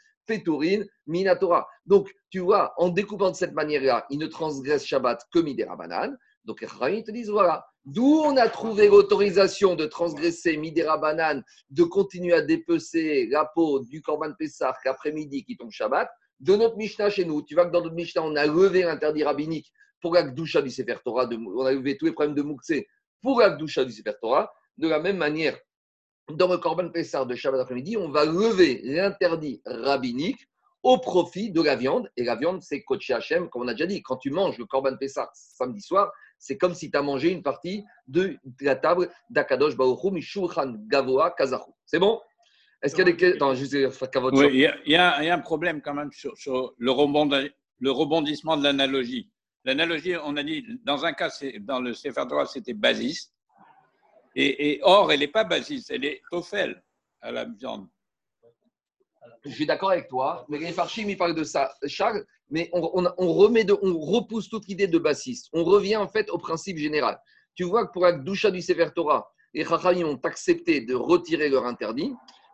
Minatora. 1.07 1.67
Donc, 1.87 2.13
tu 2.29 2.41
vois, 2.41 2.75
en 2.77 2.91
découpant 2.91 3.31
de 3.31 3.37
cette 3.37 3.55
manière-là, 3.55 4.07
il 4.11 4.19
ne 4.19 4.27
transgresse 4.27 4.85
Shabbat 4.85 5.27
que 5.33 5.39
Midera 5.39 5.75
Banane. 5.75 6.17
Donc, 6.45 6.63
ils 6.63 7.03
te 7.03 7.11
disent 7.11 7.31
voilà, 7.31 7.65
D'où 7.85 8.23
on 8.25 8.37
a 8.37 8.49
trouvé 8.49 8.87
l'autorisation 8.87 9.75
de 9.75 9.87
transgresser 9.87 10.57
Midera 10.57 10.99
Banane, 10.99 11.43
de 11.71 11.83
continuer 11.83 12.35
à 12.35 12.43
dépecer 12.43 13.27
la 13.29 13.45
peau 13.45 13.81
du 13.81 14.01
Korban 14.01 14.35
Pessah 14.39 14.77
qu'après-midi 14.85 15.45
qui 15.45 15.57
tombe 15.57 15.73
Shabbat, 15.73 16.09
de 16.43 16.57
notre 16.57 16.77
Mishnah 16.77 17.09
chez 17.09 17.25
nous. 17.25 17.43
Tu 17.43 17.55
vois 17.55 17.67
que 17.67 17.73
dans 17.73 17.81
notre 17.81 17.95
Mishnah, 17.95 18.23
on 18.23 18.37
a 18.37 18.47
levé 18.47 18.83
l'interdit 18.83 19.25
rabbinique 19.25 19.73
pour 20.01 20.15
la 20.15 20.25
Gdusha 20.25 20.61
du 20.61 20.71
Sefer 20.71 20.97
Torah, 21.05 21.29
on 21.31 21.65
a 21.65 21.73
levé 21.73 21.97
tous 21.97 22.07
les 22.07 22.13
problèmes 22.13 22.35
de 22.35 22.43
Moukse 22.43 22.73
pour 23.23 23.41
la 23.41 23.51
Gdusha 23.51 23.85
du 23.85 23.93
Sefer 23.93 24.15
Torah. 24.21 24.53
De 24.77 24.89
la 24.89 24.99
même 24.99 25.17
manière, 25.17 25.57
dans 26.29 26.49
le 26.49 26.59
Korban 26.59 26.91
Pessah 26.91 27.25
de 27.25 27.35
Shabbat 27.35 27.61
après-midi, 27.61 27.97
on 27.97 28.11
va 28.11 28.25
lever 28.25 28.81
l'interdit 28.83 29.63
rabbinique 29.65 30.49
au 30.83 30.99
profit 30.99 31.53
de 31.53 31.63
la 31.63 31.77
viande. 31.77 32.11
Et 32.17 32.25
la 32.25 32.35
viande, 32.35 32.63
c'est 32.63 32.83
Kodesh 32.83 33.11
Hashem, 33.11 33.49
comme 33.49 33.63
on 33.63 33.69
a 33.69 33.75
déjà 33.75 33.87
dit. 33.87 34.03
Quand 34.03 34.17
tu 34.17 34.31
manges 34.31 34.59
le 34.59 34.67
Korban 34.67 34.97
Pessah 34.97 35.31
samedi 35.35 35.81
soir, 35.81 36.11
c'est 36.39 36.59
comme 36.59 36.75
si 36.75 36.91
tu 36.91 36.99
as 36.99 37.03
mangé 37.03 37.31
une 37.31 37.43
partie 37.43 37.85
de 38.09 38.37
la 38.61 38.75
table 38.75 39.09
d'Akadosh 39.31 39.77
Baruch 39.77 40.03
Mishulchan 40.05 40.75
Gavoa 40.89 41.31
Kazahu. 41.31 41.71
C'est 41.87 42.01
bon? 42.01 42.21
Est-ce 42.83 42.97
qu'il 42.97 43.07
y 43.07 43.09
a 43.09 43.13
des 43.13 43.39
oui, 44.33 44.49
il, 44.53 44.61
y 44.61 44.67
a, 44.67 44.77
il, 44.85 44.93
y 44.93 44.97
a, 44.97 45.35
un 45.35 45.39
problème 45.39 45.81
quand 45.81 45.95
même 45.95 46.11
sur, 46.11 46.75
le, 46.79 46.91
rebondissement 47.91 48.57
de 48.57 48.65
l'analogie. 48.65 49.31
L'analogie, 49.65 50.17
on 50.17 50.37
a 50.37 50.43
dit, 50.43 50.65
dans 50.83 51.05
un 51.05 51.13
cas, 51.13 51.31
dans 51.61 51.81
le 51.81 51.95
Sefer 51.95 52.25
Torah, 52.29 52.47
c'était 52.47 52.75
basiste. 52.75 53.33
Et, 54.35 54.81
or, 54.83 55.13
elle 55.13 55.21
n'est 55.21 55.29
pas 55.29 55.45
basiste, 55.45 55.91
elle 55.91 56.05
est 56.05 56.23
tophel 56.31 56.83
à 57.21 57.31
la 57.31 57.45
viande. 57.45 57.87
je 59.45 59.51
suis 59.51 59.67
d'accord 59.67 59.91
avec 59.91 60.09
toi, 60.09 60.45
mais 60.49 60.59
les 60.59 60.73
Farchim, 60.73 61.09
ils 61.09 61.17
parlent 61.17 61.37
de 61.37 61.45
ça, 61.45 61.73
Charles, 61.87 62.25
mais 62.51 62.69
on, 62.73 63.33
remet 63.33 63.63
de, 63.63 63.77
on 63.81 63.99
repousse 63.99 64.49
toute 64.49 64.67
l'idée 64.67 64.89
de 64.89 64.99
bassiste. 64.99 65.49
On 65.53 65.63
revient 65.63 65.97
en 65.97 66.09
fait 66.09 66.31
au 66.31 66.39
principe 66.39 66.79
général. 66.79 67.21
Tu 67.55 67.63
vois 67.63 67.87
que 67.87 67.93
pour 67.93 68.03
la 68.03 68.13
doucha 68.13 68.51
du 68.51 68.61
Sefer 68.61 68.89
Torah, 68.95 69.31
les 69.55 69.65
Chachamim 69.65 70.07
ont 70.07 70.21
accepté 70.25 70.81
de 70.81 70.95
retirer 70.95 71.49
leur 71.49 71.67
interdit. 71.67 72.13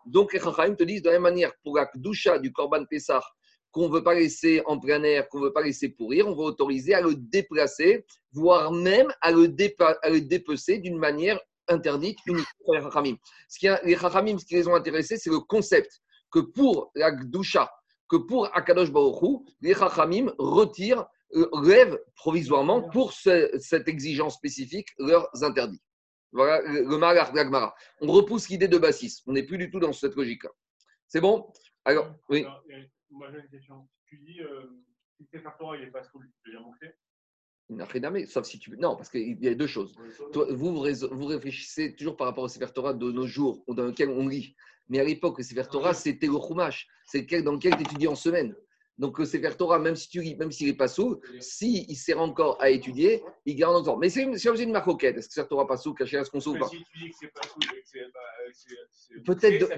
Donc 0.09 0.33
les 0.33 0.41
Chachamim 0.41 0.75
te 0.75 0.85
disent 0.85 1.03
de 1.03 1.09
la 1.09 1.15
même 1.15 1.23
manière, 1.23 1.53
pour 1.63 1.77
la 1.77 1.89
doucha 1.95 2.39
du 2.39 2.53
Korban 2.53 2.85
Pessah, 2.87 3.23
qu'on 3.71 3.89
ne 3.89 3.95
veut 3.95 4.03
pas 4.03 4.15
laisser 4.15 4.63
en 4.67 4.79
plein 4.79 5.03
air, 5.03 5.29
qu'on 5.29 5.41
ne 5.41 5.45
veut 5.45 5.53
pas 5.53 5.63
laisser 5.63 5.91
pourrir, 5.91 6.27
on 6.27 6.35
va 6.35 6.45
autoriser 6.45 6.95
à 6.95 7.01
le 7.01 7.15
déplacer, 7.15 8.07
voire 8.33 8.73
même 8.73 9.13
à 9.21 9.31
le, 9.31 9.49
dépecer 9.49 10.79
d'une 10.79 10.99
manière 10.99 11.39
interdite 11.69 12.19
uniquement 12.27 12.45
pour 12.65 12.75
les 12.75 12.81
Chachamim. 12.81 13.17
Ce 13.49 13.59
qui, 13.59 13.69
les 13.85 13.97
Chachamim, 13.97 14.39
ce 14.39 14.47
qui 14.47 14.55
les 14.55 14.67
ont 14.69 14.75
intéressés, 14.75 15.19
c'est 15.19 15.31
le 15.31 15.41
concept 15.41 16.01
que 16.31 16.41
pour 16.41 16.91
la 16.95 17.11
Gdusha, 17.11 17.71
que 18.09 18.17
pour 18.17 18.47
Akadosh 18.57 18.91
Baruch 18.91 19.43
les 19.61 19.75
Chachamim 19.75 20.33
retirent, 20.39 21.07
euh, 21.35 21.97
provisoirement 22.15 22.89
pour 22.89 23.13
cette 23.13 23.87
exigence 23.87 24.35
spécifique 24.37 24.89
leurs 24.99 25.29
interdits. 25.43 25.83
Voilà 26.33 26.61
le 26.63 27.33
d'Agmara. 27.33 27.75
On 28.01 28.13
repousse 28.13 28.49
l'idée 28.49 28.69
de 28.69 28.79
Bassis. 28.79 29.23
On 29.27 29.33
n'est 29.33 29.45
plus 29.45 29.59
du 29.59 29.71
tout 29.71 29.81
dans 29.81 29.93
cette 29.93 30.15
logique-là. 30.15 30.51
C'est 31.07 31.21
bon? 31.21 31.51
Alors, 31.85 32.15
oui. 32.29 32.45
Moi, 33.11 33.29
j'ai 33.33 33.39
une 33.39 33.49
question. 33.49 33.89
Tu 34.07 34.19
dis, 34.19 34.41
euh, 34.41 34.67
si 35.17 35.27
c'est 35.33 35.43
il 35.43 35.81
n'est 35.81 35.91
pas 35.91 36.03
sous, 36.03 36.21
tu 36.43 36.51
veux 36.51 36.59
dire 36.59 36.63
sauf 38.27 38.47
si 38.47 38.59
tu 38.59 38.71
Non, 38.79 38.97
parce 38.97 39.11
qu'il 39.11 39.43
y 39.43 39.49
a 39.49 39.55
deux 39.55 39.67
choses. 39.67 39.95
Toi, 40.33 40.47
vous, 40.51 40.73
vous 40.73 41.27
réfléchissez 41.27 41.95
toujours 41.97 42.17
par 42.17 42.27
rapport 42.27 42.45
au 42.45 42.49
Sefer 42.49 42.73
Torah 42.75 42.95
de 42.95 43.11
nos 43.11 43.27
jours, 43.27 43.63
dans 43.69 43.85
lequel 43.85 44.09
on 44.11 44.27
lit. 44.27 44.55
Mais 44.89 45.01
à 45.01 45.05
l'époque, 45.05 45.39
le 45.39 45.45
Sefer 45.45 45.65
Torah, 45.71 45.93
c'était 45.93 46.27
le 46.27 46.39
Chumash. 46.39 46.89
C'est 47.05 47.27
dans 47.43 47.53
lequel 47.53 47.77
tu 47.77 47.83
étudies 47.83 48.09
en 48.09 48.15
semaine. 48.15 48.55
Donc, 48.99 49.17
le 49.19 49.25
Sefer 49.25 49.57
Torah, 49.57 49.79
même 49.79 49.95
si 49.95 50.09
s'il 50.09 50.67
n'est 50.67 50.77
pas 50.77 50.89
sous, 50.89 51.21
s'il 51.39 51.89
il 51.89 51.95
sert 51.95 52.21
encore 52.21 52.61
à 52.61 52.71
étudier, 52.71 53.23
il 53.47 53.55
garde 53.55 53.77
encore. 53.77 53.97
Mais 53.97 54.09
c'est 54.09 54.25
obligé 54.25 54.65
une 54.65 54.73
marcoquette. 54.73 55.17
Est-ce 55.17 55.29
que 55.29 55.35
Sefer 55.35 55.49
Torah 55.49 55.69
pas 55.69 55.77
sous, 55.77 55.95
caché 55.95 56.19
à 56.19 56.25
ce 56.25 56.31
qu'on 56.31 56.41
sauve 56.41 56.59
pas 56.59 56.67
Si 56.67 56.83
tu 56.83 56.99
dis 56.99 57.11
que 57.11 57.17
c'est 57.21 57.33
pas 57.33 57.43
sous, 57.43 57.61
c'est 58.93 59.23
peut-être. 59.25 59.69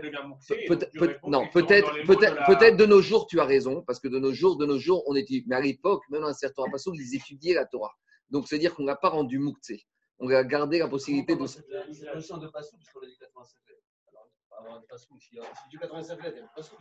Peut 0.99 1.17
non, 1.27 1.47
peut-être 1.53 1.93
peut-être 2.07 2.47
peut-être 2.47 2.77
de 2.77 2.87
nos 2.87 3.03
jours, 3.03 3.27
tu 3.27 3.39
as 3.41 3.45
raison, 3.45 3.83
parce 3.83 4.01
que 4.01 4.09
de 4.09 4.19
nos 4.19 4.33
jours, 4.33 4.57
de 4.57 4.65
nos 4.65 4.79
jours, 4.79 5.03
on 5.07 5.15
étudie. 5.15 5.45
Mais 5.47 5.57
à 5.57 5.61
l'époque, 5.61 6.03
même 6.09 6.23
dans 6.23 6.29
un 6.29 6.33
Sefer 6.33 6.55
Torah 6.55 6.71
pas 6.71 6.79
sous, 6.79 6.95
ils 6.95 7.15
étudiaient 7.15 7.55
la 7.55 7.67
Torah. 7.67 7.93
Donc, 8.31 8.49
c'est-à-dire 8.49 8.75
qu'on 8.75 8.85
n'a 8.85 8.97
pas 8.97 9.11
rendu 9.11 9.39
mouktsé. 9.39 9.85
On 10.19 10.31
a 10.31 10.45
gardé 10.45 10.79
la 10.79 10.89
possibilité 10.89 11.37
de. 11.37 11.47
C'est 11.47 11.65
la 12.05 12.15
notion 12.15 12.39
de 12.39 12.49
pas 12.49 12.63
sous, 12.63 12.77
puisqu'on 12.77 13.01
a 13.01 13.07
dit 13.07 13.17
85 13.19 13.59
Alors, 14.59 14.87
pas 14.87 14.99
sous. 14.99 15.19
Si 15.19 15.31
tu 15.71 15.79
85 15.79 16.23
lettres, 16.23 16.37
il 16.37 16.41
n'y 16.41 16.47
a 16.47 16.53
pas 16.55 16.63
sous. 16.63 16.77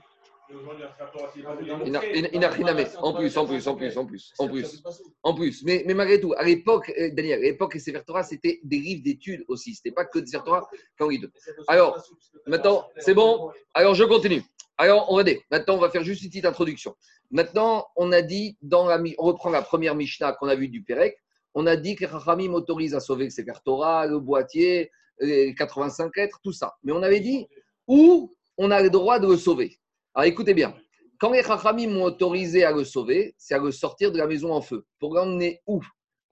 En 3.01 3.13
plus, 3.13 3.38
en 3.38 3.45
plus, 3.45 3.67
en 3.67 3.75
plus, 3.75 3.97
en 3.97 4.05
plus, 4.05 4.33
en 4.38 4.47
plus, 4.47 4.83
en 5.23 5.33
plus. 5.33 5.63
Mais, 5.63 5.83
mais 5.85 5.93
malgré 5.93 6.19
tout, 6.19 6.33
à 6.38 6.43
l'époque, 6.43 6.91
euh, 6.97 7.09
Daniel, 7.13 7.39
à 7.39 7.43
l'époque, 7.43 7.75
les 7.75 7.79
Sefer 7.79 8.01
c'était 8.23 8.59
des 8.63 8.77
livres 8.79 9.03
d'études 9.03 9.45
aussi. 9.47 9.75
C'était 9.75 9.91
pas 9.91 10.05
que 10.05 10.19
des 10.19 10.27
Sefer 10.27 10.43
Torah 10.45 10.67
quand 10.97 11.09
ils 11.09 11.29
Alors, 11.67 12.01
maintenant, 12.47 12.88
c'est 12.97 13.13
bon. 13.13 13.51
Alors, 13.73 13.93
je 13.95 14.03
continue. 14.03 14.43
Alors, 14.77 15.12
on 15.12 15.17
va 15.17 15.23
dire. 15.23 15.39
Maintenant, 15.51 15.75
on 15.75 15.79
va 15.79 15.89
faire 15.89 16.03
juste 16.03 16.23
une 16.23 16.29
petite 16.29 16.45
introduction. 16.45 16.95
Maintenant, 17.31 17.88
on 17.95 18.12
a 18.12 18.21
dit, 18.21 18.57
dans 18.62 18.88
la, 18.88 18.99
on 19.17 19.25
reprend 19.25 19.49
la 19.49 19.62
première 19.62 19.95
Mishnah 19.95 20.33
qu'on 20.33 20.47
a 20.47 20.55
vue 20.55 20.69
du 20.69 20.83
Pérec. 20.83 21.17
On 21.53 21.67
a 21.67 21.75
dit 21.75 21.95
que 21.95 22.05
Rachamim 22.05 22.53
autorise 22.53 22.95
à 22.95 22.99
sauver 22.99 23.29
Sefer 23.29 23.53
Torah, 23.63 24.07
le 24.07 24.19
boîtier, 24.19 24.91
les 25.19 25.53
85 25.55 26.15
lettres, 26.15 26.39
tout 26.43 26.53
ça. 26.53 26.75
Mais 26.83 26.91
on 26.91 27.03
avait 27.03 27.19
dit 27.19 27.47
où 27.88 28.33
on 28.57 28.71
a 28.71 28.81
le 28.81 28.89
droit 28.89 29.19
de 29.19 29.27
le 29.27 29.38
sauver. 29.38 29.79
Alors 30.15 30.26
écoutez 30.28 30.54
bien, 30.54 30.76
quand 31.19 31.32
les 31.32 31.43
Chachamim 31.43 31.89
m'ont 31.89 32.06
autorisé 32.06 32.63
à 32.63 32.72
le 32.72 32.84
sauver, 32.84 33.36
c'est 33.38 33.54
à 33.54 33.60
le 33.60 33.72
sortir 33.72 34.12
de 34.12 34.17
la 34.17 34.26
maison 34.26 34.54
en 34.54 34.62
feu. 34.62 34.86
Pour 35.00 35.13
l'emmener 35.13 35.62
où? 35.67 35.82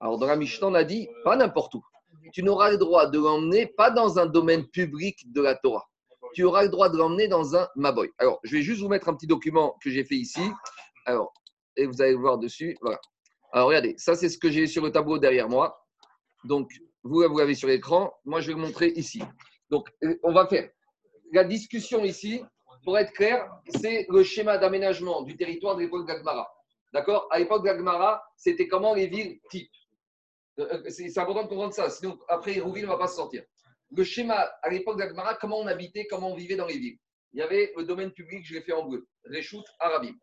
Alors 0.00 0.18
dans 0.18 0.26
la 0.26 0.36
Mishnah, 0.36 0.66
on 0.66 0.74
a 0.74 0.84
dit 0.84 1.08
pas 1.24 1.36
n'importe 1.36 1.74
où. 1.74 1.84
Tu 2.32 2.42
n'auras 2.42 2.70
le 2.70 2.78
droit 2.78 3.06
de 3.06 3.18
l'emmener 3.18 3.66
pas 3.66 3.90
dans 3.90 4.18
un 4.18 4.26
domaine 4.26 4.66
public 4.66 5.32
de 5.32 5.40
la 5.40 5.54
Torah. 5.54 5.88
Tu 6.34 6.44
auras 6.44 6.64
le 6.64 6.68
droit 6.68 6.88
de 6.88 6.96
l'emmener 6.96 7.28
dans 7.28 7.56
un 7.56 7.68
Maboy. 7.76 8.10
Alors, 8.18 8.40
je 8.42 8.56
vais 8.56 8.62
juste 8.62 8.80
vous 8.80 8.88
mettre 8.88 9.08
un 9.08 9.14
petit 9.14 9.26
document 9.26 9.76
que 9.82 9.90
j'ai 9.90 10.04
fait 10.04 10.16
ici. 10.16 10.42
Alors, 11.06 11.32
et 11.76 11.86
vous 11.86 12.02
allez 12.02 12.14
voir 12.14 12.38
dessus. 12.38 12.76
Voilà. 12.82 13.00
Alors, 13.52 13.68
regardez, 13.68 13.94
ça, 13.96 14.14
c'est 14.14 14.28
ce 14.28 14.36
que 14.36 14.50
j'ai 14.50 14.66
sur 14.66 14.84
le 14.84 14.92
tableau 14.92 15.18
derrière 15.18 15.48
moi. 15.48 15.80
Donc, 16.44 16.70
vous, 17.02 17.22
vous 17.26 17.38
l'avez 17.38 17.54
sur 17.54 17.68
l'écran. 17.68 18.12
Moi, 18.24 18.40
je 18.40 18.48
vais 18.48 18.54
le 18.54 18.60
montrer 18.60 18.88
ici. 18.88 19.22
Donc, 19.70 19.88
euh, 20.04 20.16
on 20.22 20.32
va 20.32 20.46
faire 20.46 20.68
la 21.32 21.44
discussion 21.44 22.04
ici 22.04 22.42
pour 22.84 22.98
être 22.98 23.12
clair, 23.12 23.50
c'est 23.80 24.06
le 24.08 24.22
schéma 24.22 24.58
d'aménagement 24.58 25.22
du 25.22 25.36
territoire 25.36 25.76
de 25.76 25.82
l'époque 25.82 26.06
d'Agmara. 26.06 26.48
D'accord? 26.92 27.28
À 27.30 27.38
l'époque 27.38 27.64
d'Agmara, 27.64 28.22
c'était 28.36 28.68
comment 28.68 28.94
les 28.94 29.06
villes 29.06 29.40
types? 29.50 29.70
Euh, 30.58 30.82
euh, 30.84 30.90
c'est 30.90 31.16
important 31.18 31.44
de 31.44 31.48
comprendre 31.48 31.74
ça, 31.74 31.90
sinon 31.90 32.18
après 32.28 32.56
Hérouville 32.56 32.84
ne 32.84 32.88
va 32.88 32.98
pas 32.98 33.08
se 33.08 33.16
sortir. 33.16 33.42
Le 33.90 34.04
schéma 34.04 34.50
à 34.62 34.70
l'époque 34.70 34.98
d'Agmara, 34.98 35.34
comment 35.34 35.58
on 35.58 35.66
habitait, 35.66 36.06
comment 36.06 36.32
on 36.32 36.34
vivait 36.34 36.56
dans 36.56 36.66
les 36.66 36.78
villes? 36.78 36.98
Il 37.32 37.38
y 37.38 37.42
avait 37.42 37.72
le 37.76 37.84
domaine 37.84 38.10
public, 38.10 38.44
je 38.44 38.54
l'ai 38.54 38.62
fait 38.62 38.72
en 38.72 38.86
bleu, 38.86 39.06
Réchout, 39.24 39.64
Arabie. 39.78 40.14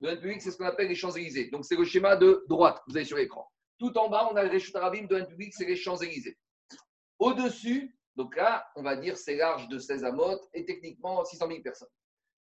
Le 0.00 0.08
domaine 0.08 0.20
public, 0.20 0.42
c'est 0.42 0.50
ce 0.50 0.56
qu'on 0.56 0.64
appelle 0.64 0.88
les 0.88 0.94
Champs-Élysées. 0.94 1.50
Donc 1.50 1.64
c'est 1.64 1.76
le 1.76 1.84
schéma 1.84 2.16
de 2.16 2.44
droite, 2.48 2.80
vous 2.86 2.96
avez 2.96 3.04
sur 3.04 3.16
l'écran. 3.16 3.46
Tout 3.78 3.96
en 3.98 4.08
bas, 4.08 4.28
on 4.30 4.36
a 4.36 4.42
Réchout 4.42 4.76
Arabim, 4.76 5.02
le 5.02 5.08
domaine 5.08 5.26
public, 5.26 5.52
c'est 5.54 5.66
les 5.66 5.76
Champs-Élysées. 5.76 6.36
Au-dessus, 7.18 7.96
donc 8.16 8.36
là, 8.36 8.66
on 8.76 8.82
va 8.82 8.96
dire 8.96 9.16
c'est 9.16 9.36
large 9.36 9.68
de 9.68 9.78
16 9.78 10.04
amotes 10.04 10.42
et 10.54 10.64
techniquement 10.64 11.24
600 11.24 11.46
000 11.48 11.62
personnes. 11.62 11.88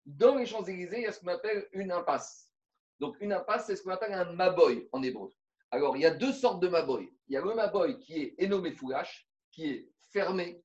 Dans 0.08 0.36
les 0.36 0.46
Champs-Élysées, 0.46 1.00
il 1.00 1.04
y 1.04 1.08
a 1.08 1.12
ce 1.12 1.20
qu'on 1.20 1.28
appelle 1.28 1.68
une 1.74 1.92
impasse. 1.92 2.54
Donc, 3.00 3.18
une 3.20 3.34
impasse, 3.34 3.68
c'est 3.68 3.76
ce 3.76 3.84
qu'on 3.84 3.92
appelle 3.92 4.14
un 4.14 4.32
maboy 4.32 4.88
en 4.94 5.04
hébreu. 5.04 5.30
Alors, 5.70 5.98
il 5.98 6.04
y 6.04 6.06
a 6.06 6.12
deux 6.12 6.32
sortes 6.32 6.62
de 6.62 6.70
maboy. 6.70 7.14
Il 7.28 7.34
y 7.34 7.38
a 7.38 7.42
le 7.42 7.54
maboy 7.54 8.00
qui 8.00 8.22
est 8.22 8.36
énommé 8.38 8.72
foulash, 8.72 9.28
qui 9.52 9.66
est 9.70 9.92
fermé. 10.14 10.64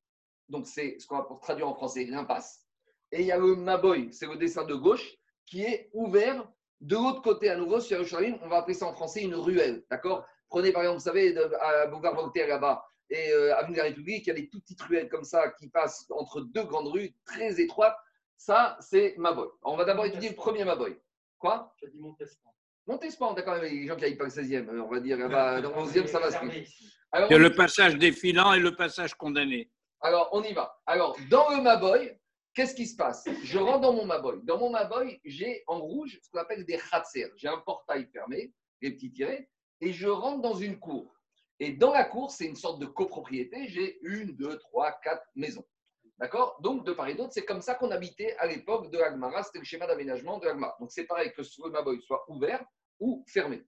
Donc, 0.49 0.69
c'est 0.69 0.97
ce 1.01 1.09
qu'on 1.09 1.19
va 1.19 1.27
traduire 1.41 1.69
en 1.69 1.75
français, 1.75 2.05
l'impasse. 2.05 2.69
Et 3.11 3.23
il 3.23 3.27
y 3.27 3.33
a 3.33 3.37
le 3.37 3.57
maboy, 3.57 4.13
c'est 4.13 4.27
le 4.27 4.37
dessin 4.37 4.65
de 4.65 4.75
gauche, 4.75 5.17
qui 5.45 5.63
est 5.63 5.91
ouvert 5.93 6.49
de 6.81 6.95
l'autre 6.95 7.21
côté 7.21 7.51
à 7.51 7.57
nouveau 7.57 7.81
sur 7.81 7.97
Yerushalayim. 7.97 8.39
On 8.43 8.49
va 8.49 8.59
appeler 8.59 8.75
ça 8.75 8.87
en 8.87 8.93
français 8.93 9.23
une 9.23 9.35
ruelle. 9.35 9.85
D'accord? 9.91 10.25
Prenez 10.49 10.71
par 10.71 10.83
exemple, 10.83 10.99
vous 10.99 11.05
savez, 11.05 11.37
à 11.61 11.87
Boulevard 11.89 12.15
Voltaire 12.15 12.47
là-bas, 12.47 12.85
et 13.11 13.31
euh, 13.33 13.57
Avenue 13.57 13.73
de 13.73 13.79
la 13.79 13.85
République, 13.85 14.27
il 14.27 14.29
y 14.29 14.31
a 14.31 14.35
des 14.35 14.49
toutes 14.49 14.63
petites 14.63 14.83
ruelles 14.83 15.09
comme 15.09 15.25
ça 15.25 15.51
qui 15.59 15.69
passent 15.69 16.07
entre 16.11 16.41
deux 16.41 16.65
grandes 16.65 16.89
rues 16.89 17.15
très 17.25 17.61
étroites. 17.61 17.97
Ça, 18.45 18.77
c'est 18.81 19.15
Maboy. 19.19 19.47
On 19.63 19.77
va 19.77 19.85
d'abord 19.85 20.05
étudier 20.05 20.31
le 20.31 20.35
premier 20.35 20.65
Maboy. 20.65 20.99
Quoi? 21.39 21.73
Tu 21.79 21.87
as 21.87 21.91
dit 21.91 22.01
Montespan. 22.01 22.53
Montespan, 22.89 23.35
d'accord, 23.35 23.55
les 23.63 23.87
gens 23.87 23.95
qui 23.95 24.03
n'aillent 24.03 24.17
pas 24.17 24.25
le 24.25 24.31
16e, 24.31 24.81
on 24.81 24.89
va 24.89 24.99
dire, 24.99 25.17
dans 25.29 25.63
le 25.63 25.69
11e, 25.69 26.09
ça 26.09 26.19
va 26.19 26.33
se 26.33 26.45
Il 26.45 27.31
y 27.31 27.35
a 27.35 27.39
le 27.39 27.55
passage 27.55 27.97
défilant 27.99 28.53
et 28.53 28.59
le 28.59 28.75
passage 28.75 29.15
condamné. 29.15 29.71
Alors, 30.01 30.29
on 30.33 30.43
y 30.43 30.53
va. 30.55 30.77
Alors, 30.87 31.17
dans 31.31 31.51
le 31.51 31.63
Maboy, 31.63 32.19
qu'est-ce 32.53 32.75
qui 32.75 32.89
se 32.89 32.97
passe? 32.97 33.29
Je 33.45 33.59
rentre 33.61 33.83
dans 33.83 33.93
mon 33.93 34.07
Maboy. 34.07 34.41
Dans 34.43 34.59
mon 34.59 34.71
Maboy, 34.71 35.21
j'ai 35.25 35.63
en 35.69 35.79
rouge 35.79 36.19
ce 36.21 36.29
qu'on 36.29 36.41
appelle 36.41 36.65
des 36.65 36.79
khatser. 36.91 37.31
J'ai 37.37 37.47
un 37.47 37.59
portail 37.59 38.09
fermé, 38.13 38.53
les 38.81 38.91
petits 38.91 39.13
tirés, 39.13 39.49
et 39.81 39.93
je 39.93 40.09
rentre 40.09 40.43
dans 40.43 40.55
une 40.55 40.81
cour. 40.81 41.15
Et 41.61 41.75
dans 41.75 41.93
la 41.93 42.03
cour, 42.03 42.33
c'est 42.33 42.47
une 42.47 42.57
sorte 42.57 42.81
de 42.81 42.87
copropriété. 42.87 43.69
J'ai 43.69 44.01
une, 44.03 44.33
deux, 44.33 44.59
trois, 44.59 44.91
quatre 45.01 45.29
maisons. 45.37 45.65
D'accord? 46.19 46.59
Donc, 46.61 46.85
de 46.87 46.93
part 46.93 47.09
et 47.09 47.15
d'autre, 47.15 47.33
c'est 47.33 47.45
comme 47.45 47.63
ça 47.63 47.75
qu'on 47.75 47.91
habitait 47.91 48.37
à 48.39 48.47
l'époque 48.47 48.91
de 48.91 48.99
l'Agmara. 48.99 49.43
C'était 49.43 49.59
le 49.59 49.65
schéma 49.65 49.87
d'aménagement 49.87 50.39
de 50.39 50.47
l'Agmara. 50.47 50.77
Donc, 50.79 50.93
c'est 50.93 51.05
pareil 51.05 51.33
que 51.33 51.43
ce 51.43 51.61
Maboy 51.69 52.01
soit 52.03 52.25
ouvert 52.29 52.65
ou 53.01 53.25
fermé. 53.27 53.65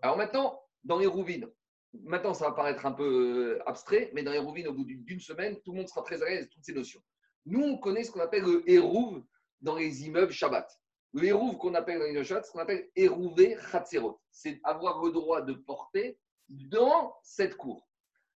Alors 0.00 0.16
maintenant, 0.16 0.60
dans 0.84 0.98
les 0.98 1.06
rouvines, 1.06 1.48
maintenant 1.92 2.34
ça 2.34 2.46
va 2.46 2.52
paraître 2.52 2.86
un 2.86 2.92
peu 2.92 3.56
euh, 3.56 3.62
abstrait, 3.68 4.10
mais 4.14 4.22
dans 4.22 4.30
les 4.32 4.38
rouvines, 4.38 4.68
au 4.68 4.72
bout 4.72 4.84
d'une 4.84 5.20
semaine, 5.20 5.56
tout 5.64 5.72
le 5.72 5.78
monde 5.78 5.88
sera 5.88 6.02
très 6.02 6.22
à 6.22 6.26
l'aise 6.26 6.48
toutes 6.50 6.64
ces 6.64 6.72
notions. 6.72 7.02
Nous, 7.46 7.62
on 7.62 7.78
connaît 7.78 8.04
ce 8.04 8.10
qu'on 8.10 8.20
appelle 8.20 8.44
le 8.44 8.68
hérouve 8.70 9.24
dans 9.60 9.76
les 9.76 10.06
immeubles 10.06 10.32
Shabbat. 10.32 10.70
Le 11.14 11.24
hérouve 11.24 11.56
qu'on 11.56 11.74
appelle 11.74 11.98
dans 11.98 12.04
les 12.04 12.24
Shabbat, 12.24 12.46
ce 12.46 12.52
qu'on 12.52 12.60
appelle 12.60 12.88
hérouvé 12.94 13.56
chatzerot. 13.70 14.20
C'est 14.30 14.60
avoir 14.64 15.02
le 15.02 15.10
droit 15.10 15.42
de 15.42 15.54
porter 15.54 16.18
dans 16.48 17.14
cette 17.22 17.56
cour. 17.56 17.88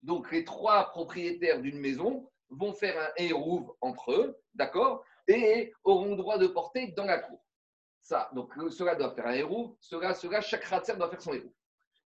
Donc, 0.03 0.33
les 0.33 0.44
trois 0.44 0.90
propriétaires 0.90 1.61
d'une 1.61 1.79
maison 1.79 2.29
vont 2.53 2.73
faire 2.73 2.99
un 3.01 3.11
hérouve 3.17 3.75
entre 3.81 4.12
eux, 4.12 4.41
d'accord 4.55 5.05
Et 5.29 5.73
auront 5.85 6.17
droit 6.17 6.38
de 6.38 6.47
porter 6.47 6.88
dans 6.93 7.05
la 7.05 7.19
cour. 7.19 7.41
Ça, 8.01 8.31
donc 8.35 8.53
cela 8.71 8.95
doit 8.95 9.15
faire 9.15 9.27
un 9.27 9.33
hérouve, 9.33 9.77
cela, 9.81 10.15
cela, 10.15 10.41
chaque 10.41 10.65
ratzer 10.65 10.97
doit 10.97 11.09
faire 11.09 11.23
son 11.23 11.33
hérouve. 11.33 11.53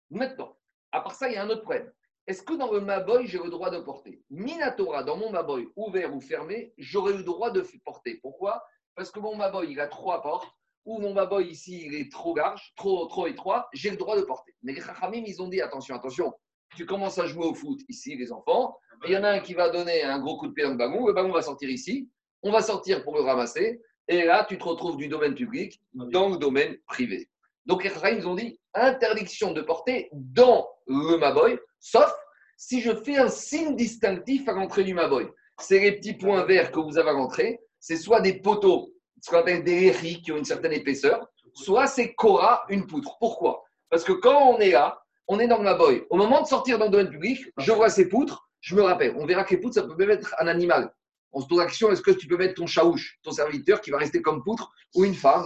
Maintenant, 0.10 0.58
à 0.91 1.01
part 1.01 1.15
ça, 1.15 1.29
il 1.29 1.34
y 1.34 1.38
a 1.38 1.43
un 1.43 1.49
autre 1.49 1.62
problème. 1.62 1.91
Est-ce 2.25 2.41
que 2.41 2.53
dans 2.53 2.71
le 2.71 2.79
Maboy, 2.79 3.27
j'ai 3.27 3.38
le 3.38 3.49
droit 3.49 3.69
de 3.69 3.79
porter? 3.79 4.23
Minatora, 4.29 5.03
dans 5.03 5.17
mon 5.17 5.29
Maboy, 5.29 5.67
ouvert 5.75 6.15
ou 6.15 6.21
fermé, 6.21 6.73
j'aurais 6.77 7.13
le 7.13 7.23
droit 7.23 7.51
de 7.51 7.65
porter. 7.84 8.19
Pourquoi? 8.21 8.63
Parce 8.95 9.12
que 9.12 9.19
mon 9.19 9.36
Maboy, 9.36 9.71
il 9.71 9.79
a 9.79 9.88
trois 9.88 10.21
portes, 10.21 10.49
ou 10.86 10.99
mon 10.99 11.13
Maboy 11.13 11.49
ici, 11.49 11.84
il 11.86 11.95
est 11.95 12.12
trop 12.12 12.36
large, 12.36 12.73
trop, 12.75 13.06
trop 13.08 13.27
étroit, 13.27 13.67
j'ai 13.73 13.89
le 13.89 13.97
droit 13.97 14.15
de 14.15 14.21
porter. 14.21 14.56
Mais 14.63 14.73
les 14.73 14.82
Chachamim, 14.82 15.23
ils 15.25 15.41
ont 15.41 15.47
dit 15.47 15.62
attention, 15.62 15.95
attention, 15.95 16.34
tu 16.75 16.86
commences 16.86 17.17
à 17.19 17.25
jouer 17.25 17.45
au 17.45 17.53
foot 17.53 17.79
ici, 17.89 18.15
les 18.15 18.31
enfants, 18.31 18.77
il 19.05 19.12
y 19.12 19.17
en 19.17 19.23
a 19.23 19.29
un 19.29 19.39
qui 19.39 19.53
va 19.53 19.69
donner 19.69 20.03
un 20.03 20.19
gros 20.19 20.38
coup 20.38 20.47
de 20.47 20.53
pied 20.53 20.63
dans 20.63 20.71
le 20.71 20.77
ballon, 20.77 21.05
le 21.07 21.13
ballon 21.13 21.31
va 21.31 21.41
sortir 21.41 21.69
ici, 21.69 22.09
on 22.41 22.51
va 22.51 22.62
sortir 22.62 23.03
pour 23.03 23.15
le 23.15 23.21
ramasser, 23.21 23.81
Et 24.07 24.23
là, 24.25 24.45
tu 24.47 24.57
te 24.57 24.63
retrouves 24.63 24.97
du 24.97 25.07
domaine 25.07 25.33
public 25.33 25.81
dans 25.93 26.29
le 26.29 26.38
domaine 26.38 26.77
privé. 26.88 27.29
Donc, 27.65 27.83
les 27.83 27.91
ils 28.17 28.27
ont 28.27 28.36
dit 28.36 28.59
interdiction 28.73 29.53
de 29.53 29.62
porter 29.62 30.09
dans 30.12 30.67
le 30.88 31.17
Maboy, 31.17 31.57
sauf 31.79 32.13
si 32.57 32.81
je 32.81 32.93
fais 32.93 33.17
un 33.17 33.29
signe 33.29 33.75
distinctif 33.75 34.47
à 34.49 34.53
l'entrée 34.53 34.83
du 34.83 34.93
Maboy. 34.93 35.27
C'est 35.59 35.79
les 35.79 35.93
petits 35.93 36.13
points 36.13 36.43
verts 36.45 36.71
que 36.71 36.79
vous 36.79 36.97
avez 36.97 37.09
à 37.09 37.13
l'entrée, 37.13 37.62
c'est 37.79 37.95
soit 37.95 38.21
des 38.21 38.39
poteaux, 38.39 38.93
ce 39.21 39.29
qu'on 39.29 39.38
appelle 39.38 39.63
des 39.63 39.86
héris 39.86 40.21
qui 40.21 40.31
ont 40.31 40.38
une 40.38 40.45
certaine 40.45 40.73
épaisseur, 40.73 41.25
soit 41.53 41.88
c'est 41.88 42.13
Cora, 42.13 42.63
une 42.69 42.86
poutre. 42.88 43.17
Pourquoi? 43.19 43.63
Parce 43.89 44.03
que 44.03 44.12
quand 44.12 44.53
on 44.53 44.59
est 44.59 44.71
là, 44.71 45.02
on 45.27 45.39
est 45.39 45.47
dans 45.47 45.57
le 45.57 45.63
Maboy. 45.63 46.03
Au 46.09 46.17
moment 46.17 46.41
de 46.41 46.47
sortir 46.47 46.77
dans 46.77 46.86
le 46.86 46.91
domaine 46.91 47.09
public, 47.09 47.45
je 47.57 47.71
vois 47.71 47.89
ces 47.89 48.09
poutres, 48.09 48.49
je 48.62 48.75
me 48.75 48.81
rappelle. 48.81 49.15
On 49.17 49.25
verra 49.25 49.43
que 49.43 49.51
les 49.55 49.62
poutres, 49.62 49.75
ça 49.75 49.83
peut 49.83 49.95
même 49.95 50.12
être 50.12 50.36
un 50.39 50.47
animal. 50.47 50.93
On 51.31 51.41
se 51.41 51.47
pose 51.47 51.59
la 51.59 51.65
question 51.65 51.91
est-ce 51.91 52.01
que 52.01 52.12
tu 52.12 52.27
peux 52.27 52.38
mettre 52.38 52.53
ton 52.53 52.67
chaouche, 52.67 53.17
ton 53.23 53.31
serviteur 53.31 53.81
qui 53.81 53.89
va 53.89 53.97
rester 53.97 54.21
comme 54.21 54.43
poutre, 54.43 54.71
ou 54.95 55.03
une 55.03 55.15
femme 55.15 55.45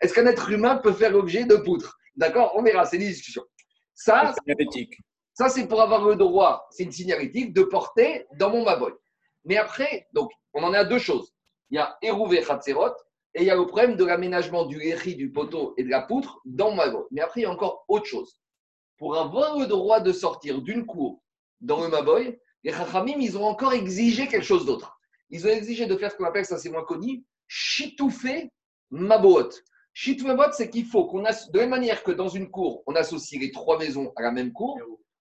Est-ce 0.00 0.12
qu'un 0.12 0.26
être 0.26 0.50
humain 0.50 0.76
peut 0.76 0.92
faire 0.92 1.10
l'objet 1.10 1.44
de 1.44 1.56
poutre 1.56 1.98
D'accord? 2.16 2.52
On 2.56 2.62
verra, 2.62 2.84
c'est 2.84 2.96
une 2.96 3.04
discussion. 3.04 3.42
Ça, 3.94 4.34
ça 5.32 5.48
c'est 5.48 5.66
pour 5.66 5.80
avoir 5.80 6.04
le 6.06 6.16
droit, 6.16 6.66
c'est 6.70 6.82
une 6.82 6.92
signalétique, 6.92 7.54
de 7.54 7.62
porter 7.62 8.26
dans 8.38 8.50
mon 8.50 8.64
Maboy. 8.64 8.92
Mais 9.44 9.56
après, 9.56 10.06
donc, 10.12 10.30
on 10.52 10.62
en 10.62 10.74
a 10.74 10.84
deux 10.84 10.98
choses. 10.98 11.32
Il 11.70 11.76
y 11.76 11.78
a 11.78 11.96
Erouvé 12.02 12.42
Khatzerot 12.42 12.94
et 13.34 13.42
il 13.42 13.44
y 13.44 13.50
a 13.50 13.54
le 13.54 13.66
problème 13.66 13.96
de 13.96 14.04
l'aménagement 14.04 14.66
du 14.66 14.82
héri, 14.82 15.14
du 15.14 15.30
poteau 15.32 15.72
et 15.78 15.84
de 15.84 15.88
la 15.88 16.02
poutre 16.02 16.40
dans 16.44 16.70
mon 16.70 16.76
Maboy. 16.76 17.02
Mais 17.10 17.22
après, 17.22 17.40
il 17.40 17.44
y 17.44 17.46
a 17.46 17.50
encore 17.50 17.84
autre 17.88 18.06
chose. 18.06 18.39
Pour 19.00 19.16
avoir 19.16 19.58
le 19.58 19.66
droit 19.66 20.00
de 20.00 20.12
sortir 20.12 20.60
d'une 20.60 20.84
cour 20.84 21.22
dans 21.62 21.80
le 21.82 21.88
Maboy, 21.88 22.38
les 22.62 22.70
Chachamim, 22.70 23.18
ils 23.18 23.38
ont 23.38 23.44
encore 23.44 23.72
exigé 23.72 24.28
quelque 24.28 24.44
chose 24.44 24.66
d'autre. 24.66 25.00
Ils 25.30 25.46
ont 25.46 25.50
exigé 25.50 25.86
de 25.86 25.96
faire 25.96 26.12
ce 26.12 26.16
qu'on 26.16 26.26
appelle, 26.26 26.44
ça 26.44 26.58
c'est 26.58 26.68
moins 26.68 26.84
connu, 26.84 27.24
Chitoufé 27.48 28.52
Mabot. 28.90 29.48
Chitoufé 29.94 30.28
Mabot, 30.28 30.52
c'est 30.52 30.68
qu'il 30.68 30.84
faut 30.84 31.06
qu'on, 31.06 31.22
de 31.22 31.28
la 31.54 31.60
même 31.60 31.70
manière 31.70 32.02
que 32.04 32.10
dans 32.12 32.28
une 32.28 32.50
cour, 32.50 32.82
on 32.86 32.94
associe 32.94 33.40
les 33.40 33.50
trois 33.50 33.78
maisons 33.78 34.12
à 34.16 34.22
la 34.22 34.32
même 34.32 34.52
cour, 34.52 34.78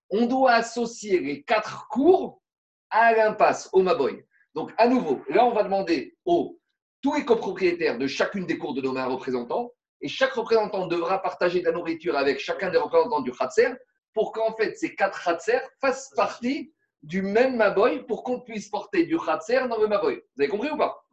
on 0.09 0.25
doit 0.25 0.51
associer 0.51 1.21
les 1.21 1.43
quatre 1.43 1.87
cours 1.87 2.41
à 2.89 3.13
l'impasse, 3.13 3.69
au 3.71 3.81
Maboy. 3.81 4.25
Donc, 4.55 4.73
à 4.77 4.89
nouveau, 4.89 5.21
là, 5.29 5.45
on 5.45 5.53
va 5.53 5.63
demander 5.63 6.17
aux 6.25 6.59
tous 7.01 7.13
les 7.13 7.23
copropriétaires 7.23 7.97
de 7.97 8.07
chacune 8.07 8.45
des 8.45 8.57
cours 8.57 8.73
de 8.73 8.81
nommer 8.81 8.99
un 8.99 9.05
représentant, 9.05 9.71
et 10.01 10.07
chaque 10.07 10.33
représentant 10.33 10.87
devra 10.87 11.21
partager 11.21 11.59
de 11.59 11.65
la 11.65 11.71
nourriture 11.71 12.17
avec 12.17 12.39
chacun 12.39 12.69
des 12.69 12.77
représentants 12.77 13.21
du 13.21 13.31
Khatser, 13.31 13.69
pour 14.13 14.31
qu'en 14.31 14.53
fait 14.55 14.75
ces 14.75 14.95
quatre 14.95 15.23
Khatser 15.23 15.59
fassent 15.79 16.11
partie 16.15 16.73
du 17.03 17.21
même 17.21 17.55
Maboy 17.55 18.05
pour 18.05 18.23
qu'on 18.23 18.41
puisse 18.41 18.69
porter 18.69 19.05
du 19.05 19.17
Khatser 19.17 19.67
dans 19.69 19.79
le 19.79 19.87
Maboy. 19.87 20.15
Vous 20.35 20.41
avez 20.41 20.49
compris 20.49 20.69
ou 20.69 20.77
pas? 20.77 21.05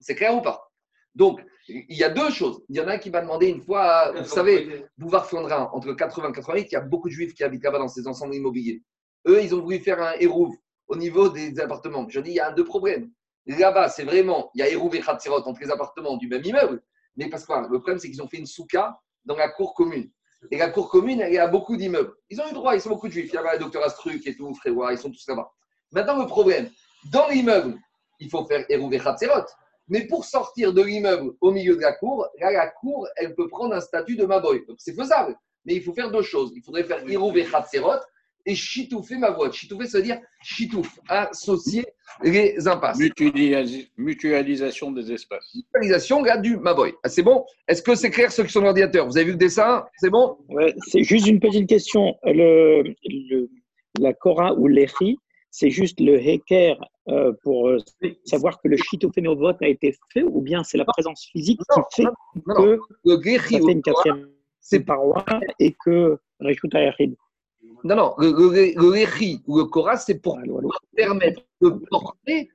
C'est 0.00 0.14
clair 0.14 0.34
ou 0.34 0.40
pas? 0.40 0.68
Donc, 1.14 1.44
il 1.68 1.96
y 1.96 2.02
a 2.02 2.08
deux 2.08 2.30
choses. 2.30 2.62
Il 2.68 2.76
y 2.76 2.80
en 2.80 2.88
a 2.88 2.94
un 2.94 2.98
qui 2.98 3.10
m'a 3.10 3.20
demandé 3.20 3.46
une 3.46 3.60
fois, 3.60 4.12
vous 4.12 4.24
savez, 4.24 4.86
Bouvard 4.96 5.26
Flandrin, 5.26 5.68
entre 5.72 5.92
80 5.92 6.30
et 6.30 6.32
88, 6.32 6.62
il 6.62 6.72
y 6.72 6.76
a 6.76 6.80
beaucoup 6.80 7.08
de 7.08 7.12
juifs 7.12 7.34
qui 7.34 7.44
habitent 7.44 7.62
là-bas 7.62 7.78
dans 7.78 7.88
ces 7.88 8.08
ensembles 8.08 8.34
immobiliers. 8.34 8.82
Eux, 9.26 9.42
ils 9.42 9.54
ont 9.54 9.60
voulu 9.60 9.78
faire 9.78 10.02
un 10.02 10.12
hérouve 10.14 10.56
au 10.88 10.96
niveau 10.96 11.28
des 11.28 11.60
appartements. 11.60 12.08
Je 12.08 12.20
dis, 12.20 12.30
il 12.30 12.36
y 12.36 12.40
a 12.40 12.50
deux 12.50 12.64
problèmes. 12.64 13.10
Là-bas, 13.46 13.88
c'est 13.88 14.04
vraiment, 14.04 14.50
il 14.54 14.60
y 14.60 14.62
a 14.62 14.68
hérouve 14.68 14.94
et 14.96 15.00
Khatsirot 15.00 15.42
entre 15.46 15.60
les 15.60 15.70
appartements 15.70 16.16
du 16.16 16.28
même 16.28 16.44
immeuble. 16.44 16.82
Mais 17.16 17.28
parce 17.28 17.44
que 17.44 17.52
le 17.52 17.78
problème, 17.78 17.98
c'est 17.98 18.08
qu'ils 18.10 18.22
ont 18.22 18.28
fait 18.28 18.38
une 18.38 18.46
souka 18.46 18.98
dans 19.24 19.36
la 19.36 19.48
cour 19.48 19.74
commune. 19.74 20.10
Et 20.50 20.58
la 20.58 20.70
cour 20.70 20.88
commune, 20.88 21.20
elle 21.20 21.38
a 21.38 21.46
beaucoup 21.46 21.76
d'immeubles. 21.76 22.12
Ils 22.30 22.40
ont 22.40 22.48
eu 22.48 22.52
droit, 22.52 22.74
ils 22.74 22.80
sont 22.80 22.90
beaucoup 22.90 23.08
de 23.08 23.12
juifs. 23.12 23.30
Il 23.32 23.34
y 23.34 23.38
a 23.38 23.52
le 23.52 23.58
docteur 23.58 23.84
Astruc 23.84 24.26
et 24.26 24.36
tout, 24.36 24.52
Frévois, 24.54 24.92
ils 24.92 24.98
sont 24.98 25.10
tous 25.10 25.24
là-bas. 25.28 25.50
Maintenant, 25.92 26.18
le 26.18 26.26
problème, 26.26 26.68
dans 27.12 27.28
l'immeuble, 27.28 27.78
il 28.18 28.28
faut 28.28 28.44
faire 28.46 28.64
Hérouvé 28.68 28.98
Khatzerot. 28.98 29.46
Mais 29.88 30.06
pour 30.06 30.24
sortir 30.24 30.72
de 30.72 30.82
l'immeuble 30.82 31.32
au 31.40 31.50
milieu 31.50 31.76
de 31.76 31.80
la 31.80 31.92
cour, 31.92 32.26
là, 32.40 32.50
la 32.50 32.68
cour, 32.68 33.06
elle 33.16 33.34
peut 33.34 33.48
prendre 33.48 33.74
un 33.74 33.80
statut 33.80 34.16
de 34.16 34.24
Maboy. 34.24 34.64
Donc, 34.66 34.78
c'est 34.80 34.94
faisable. 34.94 35.36
Mais 35.64 35.74
il 35.74 35.82
faut 35.82 35.92
faire 35.92 36.10
deux 36.10 36.22
choses. 36.22 36.52
Il 36.56 36.62
faudrait 36.62 36.84
faire 36.84 37.08
Hérouvé 37.08 37.44
Khatzerot 37.44 38.00
et 38.46 38.54
chitouffer 38.54 39.16
ma 39.16 39.30
voix. 39.30 39.50
Chitouffer, 39.50 39.86
ça 39.86 39.98
veut 39.98 40.04
dire 40.04 40.20
chitouf, 40.42 40.98
associer 41.08 41.86
les 42.22 42.66
impasses. 42.68 42.98
mutualisation 43.96 44.92
des 44.92 45.12
espaces. 45.12 45.54
Mutualisation, 45.54 46.20
regarde 46.20 46.42
du 46.42 46.56
Maboy. 46.56 46.92
Ah, 47.02 47.08
c'est 47.08 47.22
bon 47.22 47.44
Est-ce 47.68 47.82
que 47.82 47.94
c'est 47.94 48.10
clair 48.10 48.32
ceux 48.32 48.44
qui 48.44 48.52
sont 48.52 48.60
dans 48.60 48.66
l'ordinateur 48.66 49.06
Vous 49.06 49.16
avez 49.16 49.26
vu 49.26 49.32
le 49.32 49.38
dessin 49.38 49.84
C'est 49.96 50.10
bon 50.10 50.38
ouais, 50.48 50.74
C'est 50.88 51.04
juste 51.04 51.26
une 51.26 51.40
petite 51.40 51.68
question. 51.68 52.16
Le, 52.24 52.82
le, 53.04 53.48
la 54.00 54.12
Cora 54.12 54.54
ou 54.54 54.68
l'Echi, 54.68 55.18
c'est 55.50 55.70
juste 55.70 56.00
le 56.00 56.16
Heker 56.16 56.76
euh, 57.08 57.32
pour 57.42 57.68
euh, 57.68 57.78
savoir 58.24 58.60
que 58.60 58.68
le 58.68 59.34
vote 59.34 59.56
a 59.60 59.68
été 59.68 59.94
fait 60.12 60.22
ou 60.22 60.40
bien 60.40 60.64
c'est 60.64 60.78
la 60.78 60.84
présence 60.84 61.28
physique 61.30 61.60
qui 61.74 62.02
fait 62.02 62.08
que 62.56 62.78
le 63.04 63.22
ça 63.22 63.48
fait 63.48 63.72
une 63.72 63.82
quatrième 63.82 64.28
paroi 64.86 65.24
et 65.58 65.74
que 65.84 66.18
Reshut 66.40 66.74
non, 67.84 67.96
non, 67.96 68.14
le, 68.18 68.30
le, 68.30 69.40
ou 69.46 69.58
le 69.58 69.64
Kora, 69.64 69.96
c'est 69.96 70.18
pour 70.20 70.38
permettre 70.96 71.42
de 71.60 71.70
porter 71.90 72.50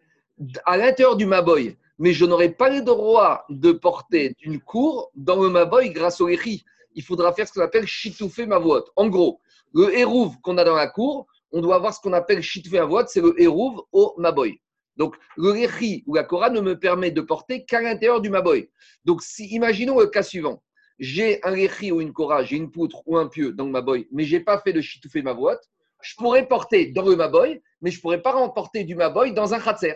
à 0.65 0.77
l'intérieur 0.77 1.15
du 1.15 1.25
Maboy. 1.25 1.75
Mais 1.99 2.13
je 2.13 2.25
n'aurai 2.25 2.49
pas 2.49 2.69
le 2.69 2.81
droit 2.81 3.45
de 3.49 3.71
porter 3.71 4.35
une 4.41 4.59
cour 4.59 5.11
dans 5.15 5.41
le 5.41 5.49
Maboy 5.49 5.89
grâce 5.89 6.21
au 6.21 6.27
Léchi. 6.27 6.63
Il 6.93 7.03
faudra 7.03 7.33
faire 7.33 7.47
ce 7.47 7.53
qu'on 7.53 7.61
appelle 7.61 7.87
Chitoufé 7.87 8.45
Mavot. 8.45 8.83
En 8.95 9.07
gros, 9.07 9.39
le 9.73 9.97
Hérouv 9.97 10.39
qu'on 10.41 10.57
a 10.57 10.63
dans 10.63 10.75
la 10.75 10.87
cour, 10.87 11.27
on 11.51 11.61
doit 11.61 11.75
avoir 11.75 11.93
ce 11.93 11.99
qu'on 11.99 12.13
appelle 12.13 12.41
Chitoufé 12.41 12.79
Mavot, 12.79 13.05
c'est 13.07 13.21
le 13.21 13.39
Hérouv 13.41 13.81
au 13.91 14.13
Maboy. 14.17 14.59
Donc, 14.95 15.15
le 15.37 15.53
Léchi 15.53 16.03
ou 16.07 16.15
la 16.15 16.23
Kora 16.23 16.49
ne 16.49 16.61
me 16.61 16.79
permet 16.79 17.11
de 17.11 17.21
porter 17.21 17.65
qu'à 17.65 17.81
l'intérieur 17.81 18.21
du 18.21 18.29
Maboy. 18.29 18.69
Donc, 19.05 19.21
si, 19.21 19.47
imaginons 19.47 19.99
le 19.99 20.07
cas 20.07 20.23
suivant 20.23 20.61
j'ai 20.99 21.43
un 21.45 21.51
lechi 21.51 21.91
ou 21.91 22.01
une 22.01 22.13
kora, 22.13 22.43
j'ai 22.43 22.57
une 22.57 22.71
poutre 22.71 23.03
ou 23.05 23.17
un 23.17 23.27
pieu 23.27 23.51
dans 23.51 23.67
ma 23.67 23.81
boy, 23.81 24.07
mais 24.11 24.23
je 24.23 24.37
n'ai 24.37 24.43
pas 24.43 24.59
fait 24.59 24.73
de 24.73 24.81
chitoufé 24.81 25.21
ma 25.21 25.33
boîte, 25.33 25.69
je 26.01 26.15
pourrais 26.15 26.47
porter 26.47 26.87
dans 26.87 27.05
le 27.05 27.15
maboy, 27.15 27.61
mais 27.81 27.91
je 27.91 27.97
ne 27.97 28.01
pourrais 28.01 28.21
pas 28.21 28.31
remporter 28.31 28.83
du 28.83 28.95
maboy 28.95 29.33
dans 29.33 29.53
un 29.53 29.59
khatser. 29.59 29.95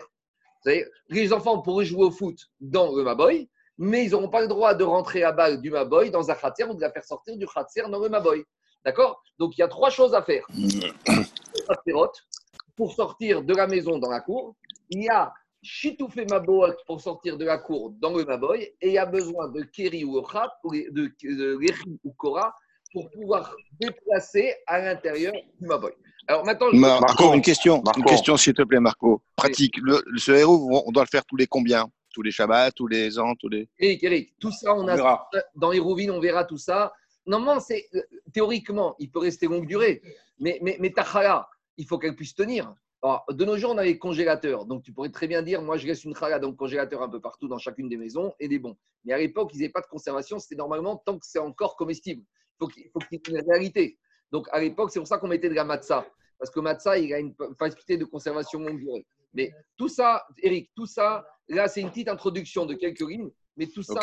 Les 1.08 1.32
enfants 1.32 1.60
pourraient 1.60 1.84
jouer 1.84 2.04
au 2.04 2.10
foot 2.10 2.38
dans 2.60 2.94
le 2.94 3.02
maboy, 3.02 3.48
mais 3.78 4.04
ils 4.04 4.10
n'auront 4.10 4.28
pas 4.28 4.40
le 4.40 4.48
droit 4.48 4.74
de 4.74 4.84
rentrer 4.84 5.24
à 5.24 5.32
balle 5.32 5.60
du 5.60 5.70
maboy 5.70 6.10
dans 6.10 6.30
un 6.30 6.34
khatser 6.34 6.64
ou 6.64 6.74
de 6.74 6.80
la 6.80 6.90
faire 6.90 7.04
sortir 7.04 7.36
du 7.36 7.46
khatser 7.46 7.82
dans 7.88 7.98
le 7.98 8.08
maboy. 8.08 8.44
D'accord? 8.84 9.22
Donc 9.38 9.56
il 9.56 9.60
y 9.60 9.64
a 9.64 9.68
trois 9.68 9.90
choses 9.90 10.14
à 10.14 10.22
faire. 10.22 10.46
Pour 12.76 12.94
sortir 12.94 13.42
de 13.42 13.54
la 13.54 13.66
maison 13.66 13.98
dans 13.98 14.10
la 14.10 14.20
cour, 14.20 14.54
il 14.90 15.04
y 15.04 15.08
a 15.08 15.32
Chitoufé 15.62 16.24
Maboot 16.26 16.74
pour 16.86 17.00
sortir 17.00 17.38
de 17.38 17.44
la 17.44 17.58
cour 17.58 17.92
dans 18.00 18.16
le 18.16 18.24
Maboy, 18.24 18.62
et 18.80 18.88
il 18.88 18.92
y 18.92 18.98
a 18.98 19.06
besoin 19.06 19.48
de 19.48 19.62
Keri 19.62 20.04
ou 20.04 20.20
de, 20.20 21.12
de, 21.22 21.98
ou 22.04 22.12
Kora, 22.12 22.54
pour 22.92 23.10
pouvoir 23.10 23.54
déplacer 23.80 24.54
à 24.66 24.80
l'intérieur 24.80 25.32
du 25.32 25.66
Maboy. 25.66 25.92
Alors 26.26 26.44
maintenant, 26.44 26.68
Marco, 26.72 27.32
une 27.34 27.42
question, 27.42 27.82
une 27.96 28.04
question 28.04 28.36
s'il 28.36 28.54
te 28.54 28.62
plaît, 28.62 28.80
Marco. 28.80 29.22
Pratique. 29.36 29.76
Le, 29.78 30.02
ce 30.16 30.32
héros, 30.32 30.82
on 30.86 30.92
doit 30.92 31.04
le 31.04 31.08
faire 31.08 31.24
tous 31.24 31.36
les 31.36 31.46
combien? 31.46 31.88
Tous 32.12 32.22
les 32.22 32.30
Shabbats, 32.30 32.70
tous 32.72 32.86
les 32.86 33.18
ans, 33.18 33.34
tous 33.36 33.48
les. 33.48 33.68
Eric, 33.78 34.04
Eric, 34.04 34.34
tout 34.38 34.52
ça, 34.52 34.74
on, 34.74 34.86
a 34.86 35.28
dans 35.56 35.70
les 35.70 35.78
rouvines, 35.78 36.10
on 36.10 36.20
verra 36.20 36.44
tout 36.44 36.58
ça. 36.58 36.92
Normalement, 37.24 37.60
c'est 37.60 37.88
théoriquement, 38.32 38.94
il 38.98 39.10
peut 39.10 39.20
rester 39.20 39.46
longue 39.46 39.66
durée, 39.66 40.02
mais 40.38 40.58
mais, 40.60 40.76
mais 40.78 40.90
tachala, 40.90 41.48
il 41.78 41.86
faut 41.86 41.98
qu'elle 41.98 42.14
puisse 42.14 42.34
tenir. 42.34 42.74
Alors, 43.02 43.24
de 43.28 43.44
nos 43.44 43.56
jours, 43.56 43.72
on 43.72 43.78
a 43.78 43.84
les 43.84 43.98
congélateurs. 43.98 44.64
Donc, 44.64 44.84
tu 44.84 44.92
pourrais 44.92 45.10
très 45.10 45.26
bien 45.26 45.42
dire, 45.42 45.60
moi, 45.60 45.76
je 45.76 45.86
laisse 45.86 46.04
une 46.04 46.14
challah 46.14 46.38
dans 46.38 46.48
le 46.48 46.54
congélateur 46.54 47.02
un 47.02 47.08
peu 47.08 47.20
partout 47.20 47.48
dans 47.48 47.58
chacune 47.58 47.88
des 47.88 47.96
maisons 47.96 48.32
et 48.38 48.46
des 48.46 48.60
bons. 48.60 48.76
Mais 49.04 49.12
à 49.12 49.18
l'époque, 49.18 49.50
ils 49.54 49.58
n'avaient 49.58 49.72
pas 49.72 49.80
de 49.80 49.86
conservation. 49.86 50.38
C'était 50.38 50.54
normalement 50.54 50.96
tant 50.96 51.18
que 51.18 51.26
c'est 51.26 51.40
encore 51.40 51.76
comestible. 51.76 52.22
Il 52.60 52.90
faut 52.92 53.00
qu'il 53.00 53.10
y 53.10 53.14
ait 53.16 53.20
une 53.28 53.50
réalité. 53.50 53.98
Donc, 54.30 54.46
à 54.52 54.60
l'époque, 54.60 54.90
c'est 54.92 55.00
pour 55.00 55.08
ça 55.08 55.18
qu'on 55.18 55.26
mettait 55.26 55.48
de 55.48 55.54
la 55.54 55.64
matzah. 55.64 56.06
Parce 56.38 56.50
que 56.50 56.60
matzah, 56.60 56.98
il 56.98 57.12
a 57.12 57.18
une 57.18 57.34
facilité 57.58 57.96
de 57.96 58.04
conservation 58.04 58.60
longue 58.60 58.78
durée. 58.78 59.04
Mais 59.34 59.52
tout 59.76 59.88
ça, 59.88 60.24
Eric, 60.40 60.70
tout 60.76 60.86
ça, 60.86 61.26
là, 61.48 61.66
c'est 61.66 61.80
une 61.80 61.90
petite 61.90 62.08
introduction 62.08 62.66
de 62.66 62.74
quelques 62.74 63.00
lignes. 63.00 63.30
Mais 63.56 63.66
tout 63.66 63.82
ça, 63.82 64.00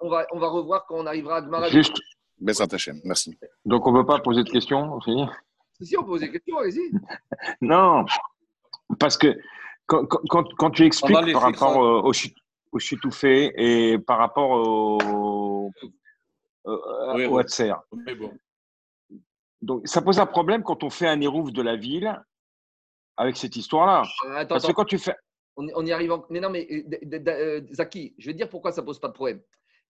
on, 0.00 0.10
va, 0.10 0.26
on 0.32 0.38
va 0.40 0.48
revoir 0.48 0.86
quand 0.86 0.96
on 0.96 1.06
arrivera 1.06 1.36
à 1.36 1.42
Gmara. 1.42 1.68
Juste, 1.68 1.96
merci. 2.40 3.38
Donc, 3.64 3.86
on 3.86 3.92
ne 3.92 3.98
veut 3.98 4.06
pas 4.06 4.18
poser 4.18 4.42
de 4.42 4.50
questions 4.50 4.94
aussi 4.94 5.12
Si, 5.80 5.96
on 5.96 6.02
peut 6.02 6.08
poser 6.08 6.26
des 6.26 6.32
questions, 6.32 6.58
allez-y. 6.58 6.90
non, 7.60 8.04
parce 8.98 9.16
que 9.16 9.38
quand, 9.86 10.06
quand, 10.06 10.44
quand 10.56 10.70
tu 10.70 10.84
expliques 10.84 11.32
par 11.32 11.42
rapport 11.42 11.76
au, 11.76 12.10
au, 12.10 12.12
au 12.72 12.78
chitoufé 12.78 13.52
et 13.56 13.98
par 13.98 14.18
rapport 14.18 14.50
au, 14.50 15.70
au, 16.64 16.72
au 17.28 17.38
Hatser, 17.38 17.72
donc 19.62 19.86
ça 19.86 20.00
pose 20.00 20.18
un 20.18 20.26
problème 20.26 20.62
quand 20.62 20.82
on 20.84 20.90
fait 20.90 21.06
un 21.08 21.20
érouf 21.20 21.52
de 21.52 21.62
la 21.62 21.76
ville 21.76 22.22
avec 23.16 23.36
cette 23.36 23.56
histoire-là. 23.56 24.02
Euh, 24.26 24.44
Parce 24.46 24.66
que 24.66 24.72
quand 24.72 24.86
tu 24.86 24.98
fais. 24.98 25.14
On, 25.56 25.66
on, 25.74 25.84
y 25.84 25.92
arrive. 25.92 26.12
En... 26.12 26.24
Mais 26.30 26.40
non, 26.40 26.48
mais 26.48 26.66
euh, 26.70 27.18
euh, 27.28 27.60
Zaki, 27.72 28.14
je 28.16 28.26
vais 28.26 28.32
te 28.32 28.38
dire 28.38 28.48
pourquoi 28.48 28.72
ça 28.72 28.82
pose 28.82 28.98
pas 28.98 29.08
de 29.08 29.12
problème. 29.12 29.42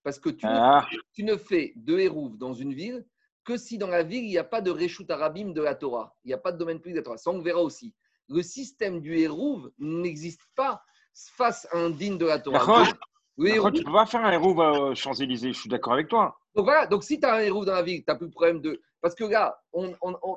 Parce 0.03 0.19
que 0.19 0.31
tu, 0.31 0.47
ah. 0.49 0.85
ne, 0.91 0.99
tu 1.13 1.23
ne 1.23 1.37
fais 1.37 1.73
de 1.77 1.99
hérouf 1.99 2.37
dans 2.39 2.55
une 2.55 2.73
ville 2.73 3.07
que 3.45 3.57
si 3.57 3.79
dans 3.79 3.87
la 3.87 4.03
ville, 4.03 4.25
il 4.25 4.31
n'y 4.31 4.39
a 4.39 4.45
pas 4.45 4.61
de 4.61 4.71
Réchout 4.71 5.07
Arabim 5.09 5.53
de 5.53 5.63
la 5.63 5.75
Torah. 5.75 6.17
Il 6.25 6.29
n'y 6.29 6.35
a 6.35 6.39
pas 6.39 6.51
de 6.53 6.59
domaine 6.59 6.79
public 6.79 6.95
de 6.95 7.01
la 7.01 7.05
Torah. 7.05 7.19
Ça, 7.19 7.31
on 7.31 7.41
verra 7.41 7.63
aussi 7.63 7.95
le 8.31 8.43
système 8.43 9.01
du 9.01 9.19
Hérouv 9.19 9.71
n'existe 9.79 10.47
pas 10.55 10.83
face 11.13 11.67
à 11.73 11.79
un 11.79 11.91
digne 11.91 12.17
de 12.17 12.27
la 12.27 12.39
Torah. 12.39 12.85
Oui, 13.37 13.53
tu 13.53 13.59
ne 13.59 13.85
peux 13.85 13.93
pas 13.93 14.07
faire 14.07 14.25
un 14.25 14.33
héros 14.33 14.61
à 14.61 14.95
Champs-Élysées, 14.95 15.53
je 15.53 15.61
suis 15.61 15.69
d'accord 15.69 15.95
avec 15.95 16.09
toi. 16.09 16.39
Donc 16.55 16.67
voilà, 16.67 16.87
donc 16.87 17.05
si 17.05 17.19
tu 17.19 17.27
as 17.27 17.37
un 17.37 17.41
héros 17.41 17.65
dans 17.65 17.73
la 17.73 17.83
ville, 17.83 18.05
tu 18.05 18.05
n'as 18.09 18.17
plus 18.17 18.27
de 18.27 18.33
problème 18.33 18.61
de. 18.61 18.81
Parce 19.01 19.15
que 19.15 19.25
là, 19.25 19.59
on, 19.73 19.95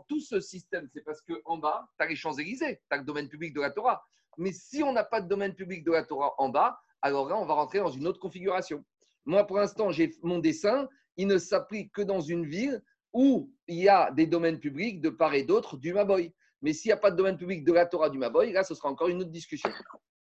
tout 0.07 0.21
ce 0.21 0.39
système, 0.39 0.87
c'est 0.93 1.03
parce 1.03 1.21
qu'en 1.21 1.57
bas, 1.57 1.85
tu 1.97 2.05
as 2.05 2.07
les 2.07 2.15
Champs-Élysées, 2.15 2.77
tu 2.77 2.95
as 2.95 2.97
le 2.97 3.03
domaine 3.03 3.27
public 3.27 3.53
de 3.53 3.61
la 3.61 3.71
Torah. 3.71 4.01
Mais 4.37 4.53
si 4.53 4.83
on 4.83 4.93
n'a 4.93 5.03
pas 5.03 5.21
de 5.21 5.27
domaine 5.27 5.53
public 5.53 5.83
de 5.83 5.91
la 5.91 6.03
Torah 6.03 6.33
en 6.37 6.49
bas, 6.49 6.79
alors 7.01 7.27
là, 7.27 7.37
on 7.37 7.45
va 7.45 7.55
rentrer 7.55 7.79
dans 7.79 7.91
une 7.91 8.07
autre 8.07 8.19
configuration. 8.19 8.85
Moi, 9.25 9.45
pour 9.45 9.57
l'instant, 9.57 9.91
j'ai 9.91 10.11
mon 10.21 10.39
dessin, 10.39 10.87
il 11.17 11.27
ne 11.27 11.37
s'applique 11.37 11.91
que 11.91 12.01
dans 12.01 12.21
une 12.21 12.45
ville 12.45 12.81
où 13.11 13.51
il 13.67 13.79
y 13.79 13.89
a 13.89 14.11
des 14.11 14.27
domaines 14.27 14.59
publics 14.59 15.01
de 15.01 15.09
part 15.09 15.33
et 15.33 15.43
d'autre 15.43 15.77
du 15.77 15.93
Maboy. 15.93 16.33
Mais 16.63 16.71
s'il 16.73 16.89
n'y 16.89 16.93
a 16.93 16.97
pas 16.97 17.11
de 17.11 17.17
domaine 17.17 17.37
public 17.37 17.63
de 17.65 17.73
la 17.73 17.85
Torah 17.85 18.09
du 18.09 18.17
Maboy, 18.17 18.53
là, 18.53 18.63
ce 18.63 18.73
sera 18.73 18.89
encore 18.89 19.09
une 19.09 19.21
autre 19.21 19.29
discussion. 19.29 19.69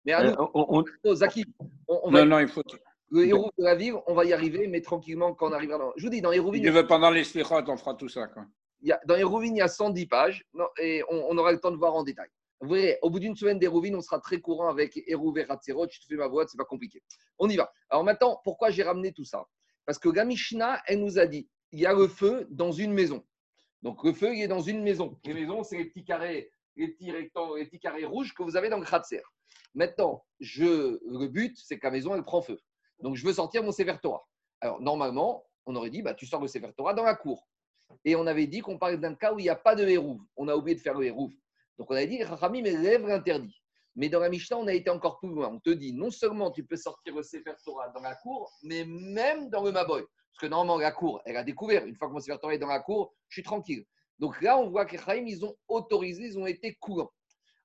Mais 0.05 0.12
à 0.12 0.22
euh, 0.22 0.30
nous, 0.30 0.49
on, 0.55 0.82
on, 1.86 2.11
va. 2.11 2.24
Non, 2.24 2.30
non, 2.30 2.38
il 2.41 2.49
faut. 2.49 2.62
Le 3.11 3.26
héros 3.26 3.51
de 3.59 3.64
la 3.64 3.74
ville, 3.74 3.95
on 4.07 4.14
va 4.14 4.24
y 4.24 4.32
arriver, 4.32 4.66
mais 4.66 4.80
tranquillement 4.80 5.34
quand 5.34 5.51
on 5.51 5.53
arrivera 5.53 5.78
dans. 5.78 5.93
Je 5.97 6.05
vous 6.05 6.11
dis, 6.11 6.22
dans 6.22 6.32
Hérouvine. 6.32 6.64
Il 6.64 6.72
veut 6.72 6.86
pendant 6.86 7.11
les 7.11 7.24
on 7.43 7.76
fera 7.76 7.95
tout 7.95 8.09
ça. 8.09 8.26
Quoi. 8.28 8.47
Il 8.80 8.88
y 8.88 8.93
a, 8.93 9.01
dans 9.07 9.16
Hérouvine, 9.16 9.57
il 9.57 9.59
y 9.59 9.62
a 9.62 9.68
110 9.68 10.07
pages 10.07 10.45
et 10.78 11.03
on, 11.11 11.36
aura 11.36 11.53
le 11.53 11.61
temps 11.61 11.70
de 11.70 11.76
voir 11.76 11.95
en 11.95 12.05
détail. 12.05 12.28
Vous 12.61 12.70
verrez, 12.70 12.99
au 13.03 13.11
bout 13.11 13.18
d'une 13.18 13.36
semaine 13.36 13.59
d'Hérouvine, 13.59 13.95
on 13.97 14.01
sera 14.01 14.20
très 14.20 14.41
courant 14.41 14.68
avec 14.68 14.99
Hérouvé 15.07 15.45
Ratzerot. 15.45 15.88
Je 15.91 16.01
te 16.01 16.07
fais 16.07 16.16
ma 16.16 16.28
voix, 16.28 16.47
c'est 16.47 16.57
pas 16.57 16.64
compliqué. 16.64 17.03
On 17.38 17.49
y 17.49 17.57
va. 17.57 17.70
Alors 17.91 18.05
maintenant, 18.05 18.41
pourquoi 18.45 18.70
j'ai 18.70 18.82
ramené 18.82 19.12
tout 19.12 19.24
ça? 19.24 19.45
Parce 19.84 19.99
que 19.99 20.09
la 20.09 20.24
Mishnah, 20.24 20.80
elle 20.86 21.01
nous 21.01 21.18
a 21.18 21.26
dit 21.26 21.49
il 21.72 21.80
y 21.80 21.86
a 21.86 21.93
le 21.93 22.09
feu 22.09 22.47
dans 22.51 22.72
une 22.72 22.93
maison. 22.93 23.22
Donc 23.83 24.05
le 24.05 24.12
feu, 24.12 24.35
il 24.35 24.43
est 24.43 24.49
dans 24.49 24.61
une 24.61 24.83
maison. 24.83 25.18
Les 25.24 25.35
maisons, 25.35 25.62
c'est 25.62 25.78
les 25.78 25.87
petits 25.87 26.05
carrés, 26.05 26.51
les 26.76 26.89
petits 26.89 27.11
rectangles, 27.11 27.59
les 27.59 27.66
petits 27.66 27.81
carrés 27.81 28.05
rouges 28.05 28.35
que 28.35 28.43
vous 28.43 28.57
avez 28.57 28.68
dans 28.68 28.78
le 28.78 28.85
Kratzer. 28.85 29.22
Maintenant, 29.74 30.24
le 30.41 31.26
but, 31.26 31.57
c'est 31.57 31.78
que 31.78 31.87
la 31.87 31.91
maison, 31.91 32.14
elle 32.14 32.22
prend 32.22 32.43
feu. 32.43 32.59
Donc, 33.01 33.16
je 33.16 33.24
veux 33.24 33.33
sortir 33.33 33.62
mon 33.62 33.72
Sefer 33.72 33.97
Torah. 34.03 34.26
Alors, 34.61 34.81
normalement, 34.81 35.45
on 35.66 35.74
aurait 35.76 35.91
dit, 35.91 36.03
bah, 36.03 36.14
tu 36.14 36.26
sors 36.26 36.41
le 36.41 36.49
Sefer 36.49 36.72
Torah 36.76 36.93
dans 36.93 37.05
la 37.05 37.14
cour. 37.14 37.49
Et 38.05 38.16
on 38.16 38.26
avait 38.26 38.47
dit 38.47 38.61
qu'on 38.61 38.78
parlait 38.78 38.99
d'un 38.99 39.14
cas 39.14 39.33
où 39.33 39.39
il 39.39 39.45
n'y 39.45 39.49
a 39.49 39.57
pas 39.57 39.74
de 39.74 39.87
hérouve. 39.87 40.22
On 40.37 40.49
a 40.49 40.55
oublié 40.55 40.74
de 40.74 40.81
faire 40.81 40.95
le 40.95 41.07
hérouve. 41.07 41.33
Donc, 41.78 41.91
on 41.91 41.95
avait 41.95 42.07
dit, 42.07 42.22
Rami, 42.22 42.62
mais 42.62 42.72
lèvres 42.72 43.11
interdit. 43.11 43.62
Mais 43.97 44.09
dans 44.09 44.20
la 44.20 44.28
Mishnah, 44.28 44.57
on 44.57 44.66
a 44.66 44.72
été 44.72 44.91
encore 44.91 45.18
plus 45.18 45.28
loin. 45.28 45.49
On 45.49 45.59
te 45.59 45.70
dit, 45.70 45.93
non 45.93 46.11
seulement 46.11 46.51
tu 46.51 46.64
peux 46.64 46.76
sortir 46.76 47.14
le 47.14 47.22
Sefer 47.22 47.55
Torah 47.64 47.88
dans 47.88 48.01
la 48.01 48.14
cour, 48.14 48.51
mais 48.62 48.84
même 48.84 49.51
dans 49.51 49.62
le 49.62 49.72
Maboy. 49.72 50.03
Parce 50.03 50.41
que 50.41 50.47
normalement, 50.47 50.78
la 50.78 50.93
cour, 50.93 51.20
elle 51.24 51.36
a 51.36 51.43
découvert. 51.43 51.84
Une 51.84 51.97
fois 51.97 52.09
que 52.09 52.12
mon 52.12 52.20
Sefer 52.20 52.38
Torah 52.41 52.55
est 52.55 52.59
dans 52.59 52.68
la 52.68 52.80
cour, 52.80 53.12
je 53.28 53.34
suis 53.34 53.43
tranquille. 53.43 53.84
Donc 54.18 54.41
là, 54.43 54.59
on 54.59 54.68
voit 54.68 54.84
que 54.84 54.97
les 54.97 55.22
ils 55.26 55.45
ont 55.45 55.57
autorisé, 55.66 56.24
ils 56.24 56.38
ont 56.38 56.47
été 56.47 56.74
courants. 56.74 57.11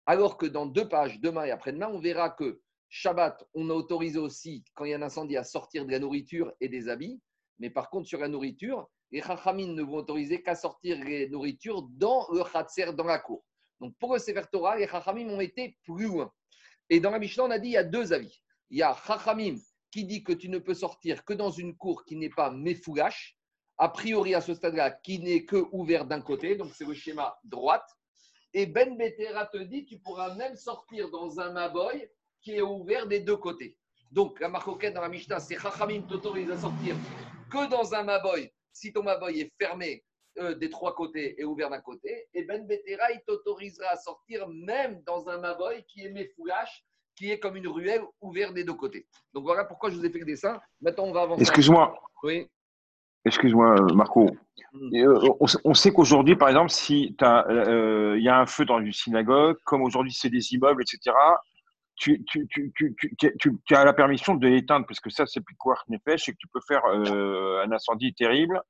Alors 0.06 0.38
que 0.38 0.46
dans 0.46 0.66
deux 0.66 0.88
pages, 0.88 1.20
demain 1.20 1.46
et 1.46 1.52
après-demain, 1.52 1.90
on 1.92 2.00
verra 2.00 2.30
que 2.30 2.62
Shabbat, 2.90 3.44
on 3.54 3.70
a 3.70 3.74
autorisé 3.74 4.20
aussi, 4.20 4.64
quand 4.74 4.86
il 4.86 4.92
y 4.92 4.94
a 4.94 4.98
un 4.98 5.02
incendie, 5.02 5.36
à 5.36 5.44
sortir 5.44 5.86
de 5.86 5.92
la 5.92 6.00
nourriture 6.00 6.54
et 6.62 6.70
des 6.70 6.88
habits. 6.88 7.20
Mais 7.60 7.70
par 7.70 7.90
contre, 7.90 8.08
sur 8.08 8.20
la 8.20 8.28
nourriture, 8.28 8.88
les 9.12 9.22
Chachamim 9.22 9.74
ne 9.74 9.84
vont 9.84 9.98
autoriser 9.98 10.42
qu'à 10.42 10.56
sortir 10.56 11.04
les 11.04 11.30
nourritures 11.30 11.84
dans 11.84 12.28
le 12.32 12.44
Khatser, 12.44 12.94
dans 12.94 13.04
la 13.04 13.20
cour. 13.20 13.44
Donc 13.80 13.96
pour 13.98 14.14
le 14.14 14.20
Sefer 14.20 14.44
Torah, 14.52 14.78
les 14.78 14.88
Chachamim 14.88 15.30
ont 15.30 15.42
été 15.42 15.78
plus 15.84 16.08
loin. 16.08 16.32
Et 16.90 17.00
dans 17.00 17.12
la 17.12 17.20
Mishnah, 17.20 17.44
on 17.44 17.52
a 17.52 17.60
dit 17.60 17.70
il 17.70 17.74
y 17.74 17.78
a 17.78 17.84
deux 17.84 18.14
avis. 18.14 18.42
Il 18.70 18.78
y 18.78 18.84
a 18.84 18.96
Chachamim 19.06 19.56
qui 19.92 20.06
dit 20.06 20.24
que 20.24 20.34
tu 20.34 20.50
ne 20.50 20.60
peux 20.60 20.74
sortir 20.74 21.24
que 21.24 21.34
dans 21.34 21.52
une 21.52 21.76
cour 21.76 22.04
qui 22.06 22.16
n'est 22.16 22.30
pas 22.30 22.52
Mefoulash, 22.52 23.38
a 23.78 23.90
priori 23.90 24.36
à 24.36 24.42
ce 24.42 24.54
stade-là, 24.54 24.92
qui 24.92 25.20
n'est 25.20 25.46
que 25.46 25.68
ouvert 25.72 26.06
d'un 26.06 26.22
côté, 26.22 26.56
donc 26.56 26.72
c'est 26.74 26.86
le 26.86 26.94
schéma 26.94 27.38
droite. 27.44 27.88
Et 28.54 28.66
Ben 28.66 28.98
Betera 28.98 29.46
te 29.48 29.58
dit, 29.58 29.86
tu 29.86 30.00
pourras 30.00 30.34
même 30.36 30.56
sortir 30.56 31.10
dans 31.10 31.40
un 31.40 31.52
Maboy 31.52 32.10
qui 32.42 32.54
est 32.54 32.62
ouvert 32.62 33.06
des 33.06 33.20
deux 33.20 33.38
côtés. 33.38 33.78
Donc, 34.12 34.40
la 34.40 34.48
marque 34.48 34.94
dans 34.94 35.02
la 35.02 35.10
Mishnah, 35.10 35.40
c'est 35.40 35.60
Chachamim 35.60 36.04
t'autorise 36.04 36.50
à 36.52 36.58
sortir 36.58 36.96
que 37.50 37.70
dans 37.70 37.94
un 37.94 38.04
Maboy, 38.04 38.50
si 38.72 38.94
ton 38.94 39.04
Maboy 39.04 39.42
est 39.42 39.52
fermé 39.60 40.04
euh, 40.38 40.56
des 40.56 40.70
trois 40.70 40.96
côtés 40.96 41.40
et 41.40 41.46
ouvert 41.46 41.70
d'un 41.70 41.82
côté. 41.82 42.28
Et 42.34 42.44
Ben 42.44 42.66
Betera, 42.68 43.12
il 43.12 43.22
t'autorisera 43.26 43.88
à 43.92 43.96
sortir 43.96 44.48
même 44.48 45.02
dans 45.06 45.30
un 45.30 45.38
Maboy 45.38 45.84
qui 45.88 46.06
est 46.06 46.10
méfoulache, 46.10 46.84
qui 47.16 47.32
est 47.32 47.40
comme 47.40 47.56
une 47.56 47.68
ruelle 47.68 48.02
ouverte 48.22 48.54
des 48.54 48.64
deux 48.64 48.74
côtés. 48.74 49.08
Donc, 49.34 49.44
voilà 49.44 49.64
pourquoi 49.64 49.90
je 49.90 49.96
vous 49.96 50.06
ai 50.06 50.10
fait 50.10 50.20
le 50.20 50.26
dessin. 50.26 50.60
Maintenant, 50.82 51.06
on 51.06 51.14
va 51.14 51.22
avancer. 51.22 51.42
Excuse-moi. 51.42 51.98
Oui. 52.24 52.50
Excuse-moi, 53.26 53.76
Marco. 53.94 54.30
Mm. 54.74 54.96
Euh, 54.96 55.30
on, 55.64 55.74
sait 55.74 55.92
qu'aujourd'hui, 55.92 56.36
par 56.36 56.50
exemple, 56.50 56.70
si 56.70 57.16
il 57.20 57.26
euh, 57.26 58.20
y 58.20 58.30
a 58.30 58.40
un 58.40 58.46
feu 58.46 58.66
dans 58.66 58.80
une 58.80 58.94
synagogue, 58.94 59.58
comme 59.66 59.82
aujourd'hui 59.82 60.14
c'est 60.14 60.30
des 60.30 60.54
immeubles, 60.54 60.84
etc., 60.84 61.16
tu, 61.96 62.26
tu, 62.26 62.46
tu, 62.50 62.74
tu, 63.40 63.76
as 63.76 63.86
la 63.86 63.94
permission 63.94 64.36
de 64.36 64.48
l'éteindre, 64.48 64.86
parce 64.86 65.00
que 65.00 65.10
ça, 65.10 65.26
c'est 65.26 65.40
plus 65.40 65.56
quoi 65.56 65.76
nefesh, 65.88 66.28
et 66.28 66.34
que 66.34 66.38
tu 66.38 66.48
peux 66.50 66.60
faire 66.68 66.84
euh, 66.86 67.64
un 67.66 67.72
incendie 67.72 68.14
terrible. 68.14 68.62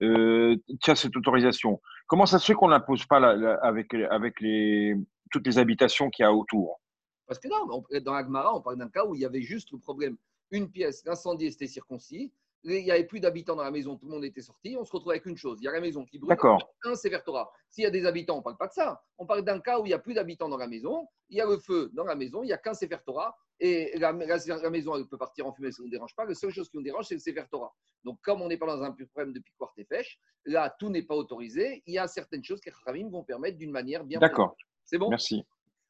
Tu 0.00 0.90
as 0.90 0.96
cette 0.96 1.16
autorisation. 1.16 1.80
Comment 2.06 2.26
ça 2.26 2.38
se 2.38 2.46
fait 2.46 2.54
qu'on 2.54 2.68
n'impose 2.68 3.04
pas 3.06 3.18
avec, 3.62 3.94
avec 3.94 4.40
les, 4.40 4.94
toutes 5.30 5.46
les 5.46 5.58
habitations 5.58 6.10
qu'il 6.10 6.22
y 6.22 6.26
a 6.26 6.32
autour? 6.32 6.80
Parce 7.26 7.38
que 7.38 7.48
non, 7.48 7.84
dans 8.02 8.14
l'Agmara, 8.14 8.56
on 8.56 8.62
parle 8.62 8.78
d'un 8.78 8.88
cas 8.88 9.04
où 9.04 9.14
il 9.14 9.20
y 9.20 9.26
avait 9.26 9.42
juste 9.42 9.70
le 9.72 9.78
problème 9.78 10.16
une 10.50 10.70
pièce, 10.70 11.04
l'incendie 11.04 11.46
était 11.46 11.66
circoncis, 11.66 12.32
il 12.64 12.84
n'y 12.84 12.90
avait 12.90 13.04
plus 13.04 13.20
d'habitants 13.20 13.56
dans 13.56 13.62
la 13.62 13.70
maison, 13.70 13.96
tout 13.96 14.06
le 14.06 14.12
monde 14.12 14.24
était 14.24 14.42
sorti, 14.42 14.76
on 14.78 14.84
se 14.84 14.92
retrouve 14.92 15.12
avec 15.12 15.26
une 15.26 15.36
chose. 15.36 15.58
Il 15.60 15.64
y 15.64 15.68
a 15.68 15.72
la 15.72 15.80
maison 15.80 16.04
qui 16.04 16.18
brûle. 16.18 16.32
Un 16.32 17.18
Torah. 17.24 17.50
S'il 17.70 17.84
y 17.84 17.86
a 17.86 17.90
des 17.90 18.04
habitants, 18.06 18.34
on 18.34 18.38
ne 18.38 18.42
parle 18.42 18.56
pas 18.56 18.66
de 18.66 18.72
ça. 18.72 19.02
On 19.18 19.26
parle 19.26 19.42
d'un 19.42 19.60
cas 19.60 19.78
où 19.78 19.86
il 19.86 19.88
n'y 19.88 19.94
a 19.94 19.98
plus 19.98 20.14
d'habitants 20.14 20.48
dans 20.48 20.56
la 20.56 20.66
maison, 20.66 21.06
il 21.28 21.38
y 21.38 21.40
a 21.40 21.46
le 21.46 21.58
feu 21.58 21.90
dans 21.92 22.04
la 22.04 22.14
maison, 22.14 22.42
il 22.42 22.46
n'y 22.46 22.52
a 22.52 22.58
qu'un 22.58 22.74
Sefer 22.74 22.98
Torah, 23.04 23.36
et 23.60 23.98
la, 23.98 24.12
maison, 24.12 24.94
elle 24.94 25.06
peut 25.06 25.18
partir 25.18 25.46
en 25.46 25.52
fumée, 25.52 25.72
ça 25.72 25.82
ne 25.82 25.86
nous 25.86 25.90
dérange 25.90 26.14
pas. 26.14 26.24
La 26.24 26.34
seule 26.34 26.50
chose 26.50 26.68
qui 26.68 26.76
nous 26.76 26.82
dérange, 26.82 27.06
c'est 27.06 27.14
le 27.14 27.20
Sefer 27.20 27.44
Torah. 27.50 27.74
Donc, 28.04 28.20
comme 28.22 28.40
on 28.40 28.48
n'est 28.48 28.56
pas 28.56 28.66
dans 28.66 28.82
un 28.82 28.92
problème 28.92 29.32
de 29.32 29.40
piquoir 29.40 29.72
et 29.76 29.84
pêche, 29.84 30.20
là, 30.44 30.74
tout 30.78 30.90
n'est 30.90 31.02
pas 31.02 31.16
autorisé. 31.16 31.82
Il 31.86 31.94
y 31.94 31.98
a 31.98 32.06
certaines 32.06 32.44
choses 32.44 32.60
que 32.60 32.70
les 32.92 33.04
vont 33.04 33.24
permettre 33.24 33.58
d'une 33.58 33.72
manière 33.72 34.04
bien. 34.04 34.20
D'accord. 34.20 34.54
C'est 34.84 34.98
bon? 34.98 35.10
Merci. 35.10 35.44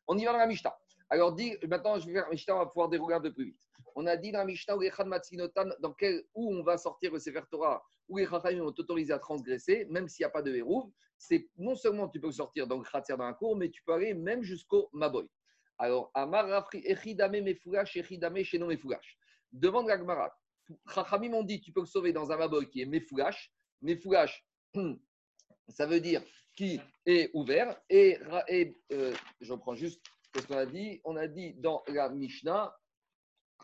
On 0.06 0.16
y 0.16 0.24
va 0.24 0.32
dans 0.32 0.38
la 0.38 0.46
Mishnah. 0.46 0.74
Alors, 1.10 1.32
dit, 1.32 1.56
maintenant, 1.66 1.98
je 1.98 2.06
vais 2.06 2.12
faire 2.12 2.28
Mishnah, 2.30 2.54
on 2.54 2.58
va 2.58 2.66
pouvoir 2.66 2.88
dérouler 2.88 3.14
un 3.14 3.20
peu 3.20 3.32
plus 3.32 3.46
vite. 3.46 3.60
On 3.94 4.06
a 4.06 4.16
dit 4.16 4.30
dans 4.30 4.44
Mishnah 4.44 4.76
dans 5.80 5.92
quel, 5.94 6.24
où 6.34 6.54
on 6.54 6.62
va 6.62 6.76
sortir 6.76 7.12
le 7.12 7.18
Sefer 7.18 7.42
Torah, 7.50 7.82
où 8.08 8.18
les 8.18 8.26
Chachamim 8.26 8.62
ont 8.62 8.66
autorisé 8.66 9.12
à 9.12 9.18
transgresser, 9.18 9.86
même 9.90 10.08
s'il 10.08 10.24
n'y 10.24 10.26
a 10.26 10.30
pas 10.30 10.42
de 10.42 10.54
Hérouv. 10.54 10.90
C'est 11.16 11.48
non 11.56 11.74
seulement 11.74 12.08
tu 12.08 12.20
peux 12.20 12.30
sortir 12.30 12.66
dans 12.66 12.78
le 12.78 12.84
Khatser 12.84 13.16
dans 13.16 13.26
la 13.26 13.32
cour, 13.32 13.56
mais 13.56 13.70
tu 13.70 13.82
peux 13.82 13.92
aller 13.92 14.14
même 14.14 14.42
jusqu'au 14.42 14.88
Maboy. 14.92 15.26
Alors, 15.78 16.10
Amar 16.14 16.48
Rafri, 16.48 16.82
Echidame 16.84 17.40
Mefoulash, 17.40 17.96
Echidame 17.96 18.42
Shenon 18.44 18.66
Mefoulash. 18.66 19.18
Demande 19.50 19.88
la 19.88 19.98
Gemara. 19.98 20.32
Chachamim 20.92 21.32
ont 21.32 21.42
dit 21.42 21.60
tu 21.60 21.72
peux 21.72 21.80
le 21.80 21.86
sauver 21.86 22.12
dans 22.12 22.30
un 22.30 22.36
Maboy 22.36 22.68
qui 22.68 22.82
est 22.82 22.86
Mefoulash. 22.86 23.50
Mefoulash, 23.80 24.46
ça 25.68 25.86
veut 25.86 26.00
dire 26.00 26.22
qui 26.54 26.80
est 27.06 27.30
ouvert. 27.34 27.80
Et, 27.88 28.18
et 28.48 28.76
euh, 28.92 29.14
je 29.40 29.52
reprends 29.52 29.74
juste 29.74 30.02
ce 30.34 30.46
qu'on 30.46 30.56
a 30.56 30.66
dit? 30.66 31.00
On 31.04 31.16
a 31.16 31.26
dit 31.26 31.54
dans 31.54 31.82
la 31.88 32.08
Mishnah, 32.08 32.74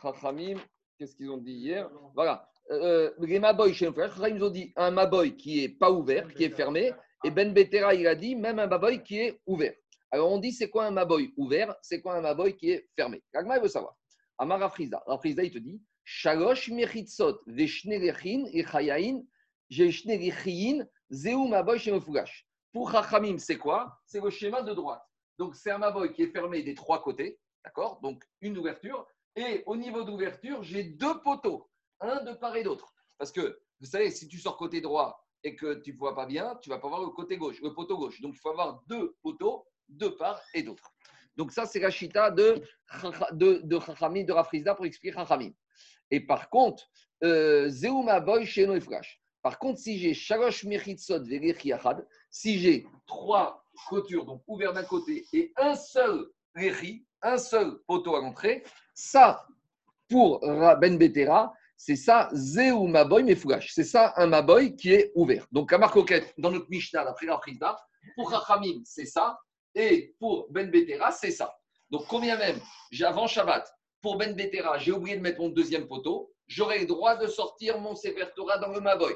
Chachamim, 0.00 0.58
qu'est-ce 0.98 1.16
qu'ils 1.16 1.30
ont 1.30 1.38
dit 1.38 1.52
hier? 1.52 1.90
Voilà. 2.14 2.48
Euh, 2.70 3.12
les 3.18 3.38
Maboy 3.38 3.74
chez 3.74 3.90
Chachamim, 3.94 4.36
ils 4.36 4.44
ont 4.44 4.50
dit 4.50 4.72
un 4.76 4.90
Maboy 4.90 5.36
qui 5.36 5.60
n'est 5.60 5.68
pas 5.68 5.90
ouvert, 5.90 6.32
qui 6.34 6.44
est 6.44 6.50
fermé. 6.50 6.92
Et 7.24 7.30
Ben 7.30 7.52
Betera, 7.52 7.94
il 7.94 8.06
a 8.06 8.14
dit 8.14 8.36
même 8.36 8.58
un 8.58 8.66
Maboy 8.66 9.02
qui 9.02 9.18
est 9.18 9.40
ouvert. 9.46 9.74
Alors 10.10 10.30
on 10.30 10.38
dit 10.38 10.52
c'est 10.52 10.70
quoi 10.70 10.86
un 10.86 10.90
Maboy 10.90 11.32
ouvert? 11.36 11.74
C'est 11.82 12.00
quoi 12.00 12.16
un 12.16 12.20
Maboy 12.20 12.56
qui 12.56 12.70
est 12.70 12.88
fermé? 12.94 13.22
Ragma, 13.34 13.56
il 13.56 13.62
veut 13.62 13.68
savoir. 13.68 13.96
Amar 14.38 14.60
Rafriza. 14.60 15.02
Rafriza, 15.06 15.42
il 15.42 15.50
te 15.50 15.58
dit 15.58 15.80
Shalosh 16.04 16.70
Mechitzot 16.70 17.40
Veshnerechin 17.46 18.44
et 18.52 18.64
Chayain, 18.64 19.22
Jeshnerechiin, 19.70 20.86
Zeu 21.10 21.48
Maboy 21.48 21.78
chez 21.78 21.92
Pour 22.72 22.90
Chachamim, 22.90 23.38
c'est 23.38 23.58
quoi? 23.58 23.98
C'est 24.06 24.22
le 24.22 24.30
schéma 24.30 24.62
de 24.62 24.72
droite. 24.74 25.02
Donc 25.38 25.56
c'est 25.56 25.70
un 25.70 25.78
Maboy 25.78 26.12
qui 26.12 26.22
est 26.22 26.28
fermé 26.28 26.62
des 26.62 26.74
trois 26.74 27.02
côtés. 27.02 27.38
D'accord? 27.64 28.00
Donc 28.02 28.24
une 28.40 28.58
ouverture. 28.58 29.06
Et 29.36 29.62
au 29.66 29.76
niveau 29.76 30.04
d'ouverture, 30.04 30.62
j'ai 30.62 30.84
deux 30.84 31.20
poteaux, 31.20 31.68
un 32.00 32.22
de 32.22 32.32
part 32.34 32.56
et 32.56 32.62
d'autre. 32.62 32.94
Parce 33.18 33.32
que, 33.32 33.60
vous 33.80 33.86
savez, 33.86 34.10
si 34.10 34.28
tu 34.28 34.38
sors 34.38 34.56
côté 34.56 34.80
droit 34.80 35.26
et 35.42 35.56
que 35.56 35.74
tu 35.74 35.92
ne 35.92 35.98
vois 35.98 36.14
pas 36.14 36.26
bien, 36.26 36.56
tu 36.62 36.70
vas 36.70 36.78
pas 36.78 36.88
voir 36.88 37.00
le 37.00 37.08
côté 37.08 37.36
gauche, 37.36 37.60
le 37.60 37.74
poteau 37.74 37.98
gauche. 37.98 38.20
Donc, 38.20 38.34
il 38.36 38.38
faut 38.38 38.50
avoir 38.50 38.82
deux 38.86 39.16
poteaux, 39.22 39.66
de 39.88 40.08
part 40.08 40.40
et 40.54 40.62
d'autre. 40.62 40.92
Donc, 41.36 41.50
ça, 41.50 41.66
c'est 41.66 41.80
la 41.80 41.90
chita 41.90 42.30
de, 42.30 42.62
de, 43.32 43.60
de 43.64 43.80
Chachamim, 43.80 44.24
de 44.24 44.32
Rafrizda 44.32 44.74
pour 44.74 44.86
expliquer 44.86 45.14
Chachamim. 45.14 45.50
Et 46.10 46.20
par 46.20 46.48
contre, 46.48 46.88
euh, 47.24 47.68
Zeuma 47.68 48.20
Boy 48.20 48.46
chez. 48.46 48.68
Par 49.42 49.58
contre, 49.58 49.80
si 49.80 49.98
j'ai 49.98 50.14
Shalosh 50.14 50.64
Mechitzot 50.64 51.24
Yachad, 51.24 52.06
si 52.30 52.58
j'ai 52.60 52.86
trois 53.06 53.63
clôtures, 53.88 54.24
donc 54.24 54.42
ouvertes 54.46 54.74
d'un 54.74 54.84
côté, 54.84 55.24
et 55.32 55.52
un 55.56 55.74
seul 55.74 56.26
Rechi, 56.54 57.04
un 57.22 57.38
seul 57.38 57.78
poteau 57.86 58.16
à 58.16 58.20
l'entrée, 58.20 58.64
ça, 58.94 59.46
pour 60.08 60.40
Ben 60.40 60.98
Betera, 60.98 61.52
c'est 61.76 61.96
ça, 61.96 62.28
Zéou 62.32 62.86
Maboy 62.86 63.24
Mefougash. 63.24 63.72
C'est 63.74 63.84
ça, 63.84 64.14
un 64.16 64.26
Maboy 64.26 64.76
qui 64.76 64.92
est 64.92 65.12
ouvert. 65.14 65.46
Donc, 65.50 65.72
à 65.72 65.78
Marcoquette, 65.78 66.32
dans 66.38 66.50
notre 66.50 66.70
Mishnah, 66.70 67.04
d'après 67.04 67.26
la 67.26 67.40
pour 68.14 68.30
Rachamim, 68.30 68.82
c'est 68.84 69.06
ça. 69.06 69.38
Et 69.74 70.14
pour 70.18 70.46
Ben 70.50 70.70
Betera, 70.70 71.10
c'est 71.10 71.30
ça. 71.30 71.54
Donc, 71.90 72.06
combien 72.08 72.36
même, 72.36 72.58
avant 73.02 73.26
Shabbat, 73.26 73.70
pour 74.00 74.16
Ben 74.16 74.34
Betera, 74.34 74.78
j'ai 74.78 74.92
oublié 74.92 75.16
de 75.16 75.22
mettre 75.22 75.40
mon 75.40 75.48
deuxième 75.48 75.86
poteau, 75.86 76.32
j'aurai 76.46 76.80
le 76.80 76.86
droit 76.86 77.16
de 77.16 77.26
sortir 77.26 77.78
mon 77.78 77.94
Sefer 77.94 78.26
Torah 78.36 78.58
dans 78.58 78.68
le 78.68 78.80
Maboy. 78.80 79.14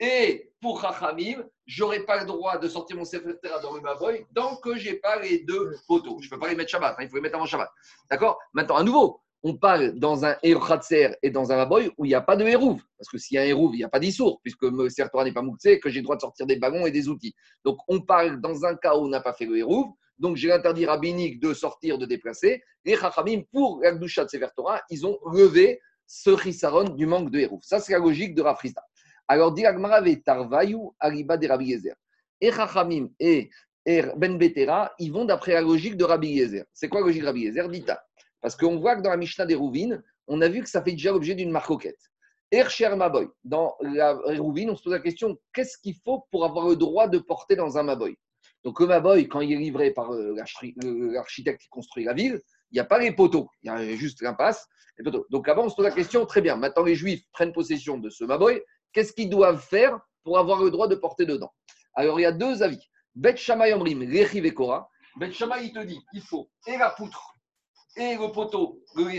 Et 0.00 0.52
pour 0.60 0.80
Chachamim, 0.80 1.44
j'aurai 1.66 2.00
pas 2.00 2.20
le 2.20 2.26
droit 2.26 2.58
de 2.58 2.68
sortir 2.68 2.96
mon 2.96 3.04
Sefer 3.04 3.34
Torah 3.42 3.60
dans 3.60 3.74
le 3.74 3.80
Maboy 3.80 4.26
tant 4.34 4.56
que 4.56 4.76
j'ai 4.76 4.94
pas 4.94 5.20
les 5.20 5.40
deux 5.40 5.76
poteaux. 5.86 6.18
Je 6.20 6.28
peux 6.28 6.38
pas 6.38 6.48
les 6.48 6.56
mettre 6.56 6.70
Shabbat, 6.70 6.96
hein, 6.98 7.02
il 7.02 7.08
faut 7.08 7.16
les 7.16 7.22
mettre 7.22 7.36
avant 7.36 7.46
Shabbat. 7.46 7.70
D'accord? 8.10 8.38
Maintenant, 8.52 8.76
à 8.76 8.82
nouveau, 8.82 9.20
on 9.46 9.54
parle 9.54 9.92
dans 9.98 10.24
un 10.24 10.36
Erchatser 10.42 11.10
et 11.22 11.30
dans 11.30 11.52
un 11.52 11.56
Maboy 11.56 11.90
où 11.98 12.06
il 12.06 12.08
n'y 12.08 12.14
a 12.14 12.22
pas 12.22 12.34
de 12.34 12.46
Hérouv. 12.46 12.80
Parce 12.98 13.10
que 13.10 13.18
s'il 13.18 13.34
y 13.34 13.38
a 13.38 13.42
un 13.42 13.44
Hérouv, 13.44 13.74
il 13.74 13.78
n'y 13.78 13.84
a 13.84 13.90
pas 13.90 14.00
d'Issour, 14.00 14.40
puisque 14.42 14.62
le 14.62 15.10
Torah 15.10 15.24
n'est 15.24 15.32
pas 15.32 15.42
mouxé, 15.42 15.78
que 15.80 15.90
j'ai 15.90 16.00
le 16.00 16.04
droit 16.04 16.16
de 16.16 16.22
sortir 16.22 16.46
des 16.46 16.56
ballons 16.56 16.86
et 16.86 16.90
des 16.90 17.08
outils. 17.08 17.34
Donc, 17.62 17.76
on 17.86 18.00
parle 18.00 18.40
dans 18.40 18.64
un 18.64 18.74
cas 18.74 18.96
où 18.96 19.00
on 19.00 19.08
n'a 19.08 19.20
pas 19.20 19.34
fait 19.34 19.44
le 19.44 19.58
Hérouv. 19.58 19.88
Donc, 20.18 20.36
j'ai 20.36 20.48
l'interdit 20.48 20.86
rabbinique 20.86 21.40
de 21.40 21.52
sortir, 21.52 21.98
de 21.98 22.06
déplacer. 22.06 22.62
Les 22.86 22.96
Chachamim, 22.96 23.42
pour 23.52 23.80
l'Agdusha 23.82 24.24
de 24.24 24.30
Sefer 24.30 24.48
Torah, 24.56 24.80
ils 24.88 25.06
ont 25.06 25.18
levé 25.30 25.78
ce 26.06 26.36
chisaron 26.38 26.84
du 26.84 27.04
manque 27.04 27.30
de 27.30 27.40
Hérouv. 27.40 27.60
Ça, 27.62 27.80
c'est 27.80 27.92
la 27.92 27.98
logique 27.98 28.34
de 28.34 28.40
Rafrista. 28.40 28.82
Alors, 29.28 29.52
dit 29.52 29.64
Agmara 29.64 30.02
Tarvayu 30.24 30.78
Ariba 31.00 31.36
de 31.36 31.48
Rabbi 31.48 31.66
Yezer. 31.66 31.94
Et 32.40 32.52
Chachamim 32.52 33.08
et 33.18 33.50
Ben 33.86 34.38
Betera, 34.38 34.92
ils 34.98 35.12
vont 35.12 35.24
d'après 35.24 35.52
la 35.54 35.60
logique 35.62 35.96
de 35.96 36.04
Rabbi 36.04 36.28
Yezer. 36.28 36.64
C'est 36.72 36.88
quoi 36.88 37.00
la 37.00 37.06
logique 37.06 37.22
de 37.22 37.26
Rabbi 37.26 37.40
Yezer? 37.42 37.68
Dita. 37.68 38.04
Parce 38.40 38.56
qu'on 38.56 38.78
voit 38.78 38.96
que 38.96 39.02
dans 39.02 39.10
la 39.10 39.16
Mishnah 39.16 39.46
des 39.46 39.54
Rouvines, 39.54 40.02
on 40.26 40.40
a 40.42 40.48
vu 40.48 40.62
que 40.62 40.68
ça 40.68 40.82
fait 40.82 40.92
déjà 40.92 41.12
l'objet 41.12 41.34
d'une 41.34 41.50
marcoquette. 41.50 42.00
Ercher 42.50 42.94
Maboy. 42.94 43.28
Dans 43.42 43.74
la 43.80 44.12
Rouvine, 44.38 44.70
on 44.70 44.76
se 44.76 44.82
pose 44.82 44.92
la 44.92 45.00
question 45.00 45.38
qu'est-ce 45.52 45.78
qu'il 45.78 45.96
faut 46.04 46.26
pour 46.30 46.44
avoir 46.44 46.68
le 46.68 46.76
droit 46.76 47.08
de 47.08 47.18
porter 47.18 47.56
dans 47.56 47.78
un 47.78 47.82
Maboy? 47.82 48.16
Donc, 48.62 48.80
le 48.80 48.86
Maboy, 48.86 49.28
quand 49.28 49.40
il 49.40 49.52
est 49.52 49.56
livré 49.56 49.90
par 49.90 50.12
euh, 50.12 50.34
l'architecte 50.34 51.60
qui 51.62 51.68
construit 51.68 52.04
la 52.04 52.14
ville, 52.14 52.40
il 52.70 52.74
n'y 52.74 52.80
a 52.80 52.84
pas 52.84 52.98
les 52.98 53.12
poteaux, 53.12 53.48
il 53.62 53.66
y 53.66 53.70
a 53.70 53.96
juste 53.96 54.22
l'impasse. 54.22 54.66
Donc, 55.30 55.48
avant, 55.48 55.64
on 55.64 55.68
se 55.68 55.74
pose 55.74 55.84
la 55.84 55.90
question 55.90 56.24
très 56.24 56.40
bien, 56.40 56.56
maintenant 56.56 56.84
les 56.84 56.94
Juifs 56.94 57.24
prennent 57.32 57.52
possession 57.52 57.98
de 57.98 58.08
ce 58.08 58.24
Maboy, 58.24 58.62
qu'est-ce 58.94 59.12
qu'ils 59.12 59.28
doivent 59.28 59.60
faire 59.60 60.00
pour 60.22 60.38
avoir 60.38 60.62
le 60.62 60.70
droit 60.70 60.88
de 60.88 60.94
porter 60.94 61.26
dedans? 61.26 61.52
Alors, 61.94 62.18
il 62.18 62.22
y 62.22 62.26
a 62.26 62.32
deux 62.32 62.62
avis. 62.62 62.80
Bet 63.14 63.36
Shammai 63.36 63.74
Omrim, 63.74 64.00
Rechi 64.00 64.40
Vekora. 64.40 64.88
Bet 65.16 65.32
Shammai, 65.32 65.66
il 65.66 65.72
te 65.72 65.80
dit 65.80 66.00
il 66.12 66.22
faut 66.22 66.50
et 66.66 66.78
la 66.78 66.90
poutre, 66.90 67.36
et 67.96 68.16
le 68.16 68.32
poteau, 68.32 68.80
le 68.96 69.10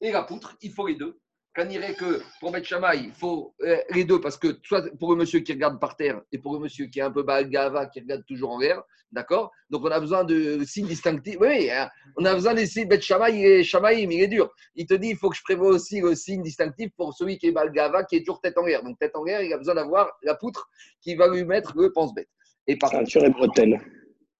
et 0.00 0.12
la 0.12 0.22
poutre, 0.22 0.56
il 0.62 0.72
faut 0.72 0.86
les 0.86 0.94
deux. 0.94 1.18
Quand 1.56 1.66
irait 1.70 1.94
que 1.94 2.20
pour 2.38 2.52
Bet 2.52 2.64
Shammai, 2.64 2.98
il 3.04 3.12
faut 3.12 3.54
euh, 3.62 3.78
les 3.94 4.04
deux, 4.04 4.20
parce 4.20 4.36
que 4.36 4.58
soit 4.62 4.84
pour 4.98 5.12
le 5.12 5.16
monsieur 5.16 5.40
qui 5.40 5.54
regarde 5.54 5.80
par 5.80 5.96
terre 5.96 6.20
et 6.30 6.36
pour 6.36 6.52
le 6.52 6.60
monsieur 6.60 6.84
qui 6.86 6.98
est 6.98 7.02
un 7.02 7.10
peu 7.10 7.24
gava, 7.44 7.86
qui 7.86 8.00
regarde 8.00 8.26
toujours 8.26 8.50
en 8.50 8.58
l'air, 8.58 8.82
d'accord? 9.10 9.50
Donc 9.70 9.82
on 9.82 9.90
a 9.90 9.98
besoin 9.98 10.24
de 10.24 10.62
signes 10.64 10.86
distinctifs. 10.86 11.38
Oui, 11.40 11.70
hein, 11.70 11.88
on 12.18 12.26
a 12.26 12.34
besoin 12.34 12.52
des 12.52 12.66
signes. 12.66 12.88
Bet 12.88 13.00
Shammai, 13.00 13.40
et 13.40 13.64
Shammai, 13.64 14.02
il 14.02 14.12
est 14.20 14.28
dur. 14.28 14.52
Il 14.74 14.84
te 14.84 14.92
dit 14.92 15.08
il 15.08 15.16
faut 15.16 15.30
que 15.30 15.36
je 15.36 15.42
prévoie 15.42 15.68
aussi 15.68 16.02
le 16.02 16.14
signe 16.14 16.42
distinctif 16.42 16.90
pour 16.94 17.14
celui 17.14 17.38
qui 17.38 17.46
est 17.46 17.54
gava, 17.72 18.04
qui 18.04 18.16
est 18.16 18.20
toujours 18.20 18.42
tête 18.42 18.58
en 18.58 18.66
l'air. 18.66 18.82
Donc 18.82 18.98
tête 18.98 19.16
en 19.16 19.24
l'air, 19.24 19.40
il 19.40 19.50
a 19.54 19.56
besoin 19.56 19.76
d'avoir 19.76 20.12
la 20.22 20.34
poutre 20.34 20.68
qui 21.00 21.14
va 21.14 21.26
lui 21.26 21.44
mettre 21.44 21.72
le 21.74 21.90
pense-bête. 21.90 22.28
Et 22.66 22.76
par 22.76 22.90
contre, 22.90 23.16
et 23.16 23.30
bretelles. 23.30 23.80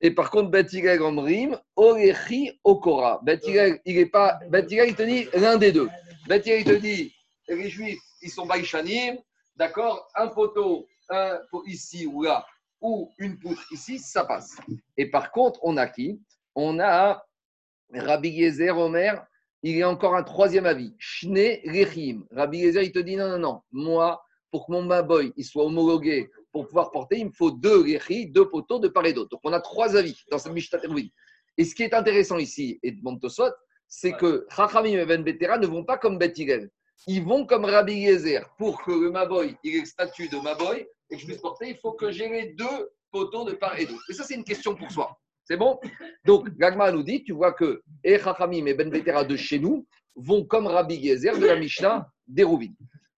Et 0.00 0.10
par 0.10 0.30
contre, 0.30 0.50
en 1.02 1.22
rime, 1.22 1.58
Orechi 1.74 2.58
Okora. 2.64 3.20
Bet 3.22 3.40
il 3.44 3.98
est 3.98 4.06
pas. 4.06 4.38
Il 4.52 4.94
te 4.94 5.02
dit 5.02 5.26
l'un 5.34 5.56
des 5.56 5.72
deux. 5.72 5.88
Bet 6.28 6.42
il 6.44 6.64
te 6.64 6.72
dit 6.72 7.12
les 7.48 7.70
Juifs, 7.70 8.00
ils 8.22 8.30
sont 8.30 8.46
Baïchanim, 8.46 9.16
d'accord 9.54 10.08
Un 10.14 10.28
poteau, 10.28 10.86
un 11.08 11.38
ici 11.66 12.06
ou 12.06 12.22
là, 12.22 12.44
ou 12.80 13.10
une 13.18 13.38
poutre 13.38 13.64
ici, 13.72 13.98
ça 13.98 14.24
passe. 14.24 14.56
Et 14.96 15.10
par 15.10 15.30
contre, 15.30 15.60
on 15.62 15.76
a 15.76 15.86
qui? 15.86 16.20
On 16.54 16.80
a 16.80 17.24
Rabbi 17.92 18.30
Yezer 18.30 18.76
Omer, 18.76 19.24
il 19.62 19.76
y 19.76 19.82
a 19.82 19.88
encore 19.88 20.16
un 20.16 20.22
troisième 20.22 20.66
avis. 20.66 20.94
Shne 20.98 21.58
Rechim. 21.64 22.26
Rabbi 22.32 22.58
Yezer, 22.58 22.82
il 22.82 22.92
te 22.92 22.98
dit 22.98 23.16
non, 23.16 23.28
non, 23.28 23.38
non. 23.38 23.60
Moi, 23.70 24.22
pour 24.50 24.66
que 24.66 24.72
mon 24.72 24.82
maboy 24.82 25.32
il 25.36 25.44
soit 25.44 25.64
homologué 25.64 26.30
pour 26.56 26.68
pouvoir 26.68 26.90
porter, 26.90 27.18
il 27.18 27.26
me 27.26 27.32
faut 27.32 27.50
deux 27.50 27.80
Rechi, 27.82 28.28
deux 28.28 28.48
poteaux 28.48 28.78
de 28.78 28.88
part 28.88 29.04
et 29.04 29.12
d'autre. 29.12 29.28
Donc 29.28 29.40
on 29.44 29.52
a 29.52 29.60
trois 29.60 29.94
avis 29.94 30.18
dans 30.30 30.38
cette 30.38 30.54
Mishnah 30.54 30.78
Et 31.58 31.64
ce 31.66 31.74
qui 31.74 31.82
est 31.82 31.92
intéressant 31.92 32.38
ici, 32.38 32.80
et 32.82 32.92
de 32.92 33.02
Montosot, 33.02 33.52
c'est 33.86 34.12
que 34.12 34.46
Chachamim 34.48 34.98
et 34.98 35.04
Ben 35.04 35.22
Betera 35.22 35.58
ne 35.58 35.66
vont 35.66 35.84
pas 35.84 35.98
comme 35.98 36.16
Bet 36.16 36.32
Ils 37.06 37.22
vont 37.22 37.44
comme 37.44 37.66
Rabbi 37.66 37.92
Yezer. 37.92 38.48
Pour 38.56 38.82
que 38.82 38.90
le 38.90 39.10
Maboy, 39.10 39.54
il 39.62 39.76
ait 39.76 39.80
le 39.80 39.84
statut 39.84 40.30
de 40.30 40.38
Maboy 40.38 40.86
et 41.10 41.16
que 41.16 41.20
je 41.20 41.26
puisse 41.26 41.42
porter, 41.42 41.68
il 41.68 41.76
faut 41.76 41.92
que 41.92 42.10
j'ai 42.10 42.30
les 42.30 42.54
deux 42.54 42.90
poteaux 43.10 43.44
de 43.44 43.52
part 43.52 43.78
et 43.78 43.84
d'autre. 43.84 44.02
Et 44.08 44.14
ça, 44.14 44.24
c'est 44.24 44.34
une 44.34 44.44
question 44.44 44.74
pour 44.74 44.90
soi. 44.90 45.14
C'est 45.44 45.58
bon? 45.58 45.78
Donc, 46.24 46.48
Gagma 46.56 46.90
nous 46.90 47.02
dit, 47.02 47.22
tu 47.22 47.32
vois 47.32 47.52
que 47.52 47.82
et 48.02 48.18
Chachamim 48.18 48.64
et 48.64 48.72
Ben 48.72 48.88
Betera 48.88 49.24
de 49.24 49.36
chez 49.36 49.58
nous 49.58 49.86
vont 50.14 50.42
comme 50.46 50.68
Rabbi 50.68 50.96
Yezer 50.96 51.38
de 51.38 51.44
la 51.44 51.56
Mishnah 51.56 52.10
des 52.26 52.46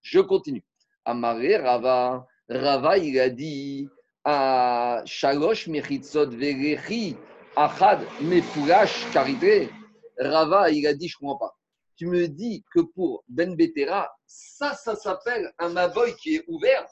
Je 0.01 0.19
continue. 0.19 0.65
Amaré 1.05 1.55
Rava. 1.55 2.27
Rava, 2.49 2.97
il 2.97 3.19
a 3.19 3.29
dit 3.29 3.87
à 4.23 5.03
Shalosh 5.05 5.67
Mechitzot 5.67 6.31
Verechi 6.31 7.15
Achad 7.55 8.01
Mefurash 8.21 9.05
Karité. 9.11 9.69
Rava, 10.17 10.71
il 10.71 10.87
a 10.87 10.95
dit 10.95 11.07
Je 11.07 11.17
comprends 11.17 11.37
pas. 11.37 11.55
Tu 11.95 12.07
me 12.07 12.27
dis 12.27 12.63
que 12.73 12.79
pour 12.79 13.23
Ben 13.27 13.55
Betera, 13.55 14.11
ça, 14.25 14.73
ça 14.73 14.95
s'appelle 14.95 15.53
un 15.59 15.69
Maboy 15.69 16.15
qui 16.15 16.37
est 16.37 16.43
ouvert 16.47 16.87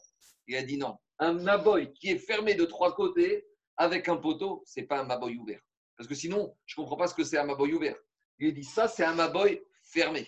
Il 0.47 0.55
a 0.57 0.61
dit 0.61 0.77
non. 0.77 0.95
Un 1.17 1.33
Maboy 1.33 1.91
qui 1.93 2.11
est 2.11 2.19
fermé 2.19 2.53
de 2.53 2.65
trois 2.65 2.93
côtés 2.93 3.43
avec 3.77 4.07
un 4.09 4.17
poteau, 4.17 4.61
c'est 4.63 4.83
pas 4.83 4.99
un 4.99 5.05
Maboy 5.05 5.37
ouvert. 5.37 5.61
Parce 5.97 6.07
que 6.07 6.13
sinon, 6.13 6.55
je 6.67 6.75
comprends 6.75 6.97
pas 6.97 7.07
ce 7.07 7.15
que 7.15 7.23
c'est 7.23 7.39
un 7.39 7.45
Maboy 7.45 7.73
ouvert. 7.73 7.95
Il 8.37 8.49
a 8.49 8.51
dit 8.51 8.63
ça, 8.63 8.87
c'est 8.87 9.05
un 9.05 9.15
Maboy 9.15 9.59
fermé. 9.81 10.27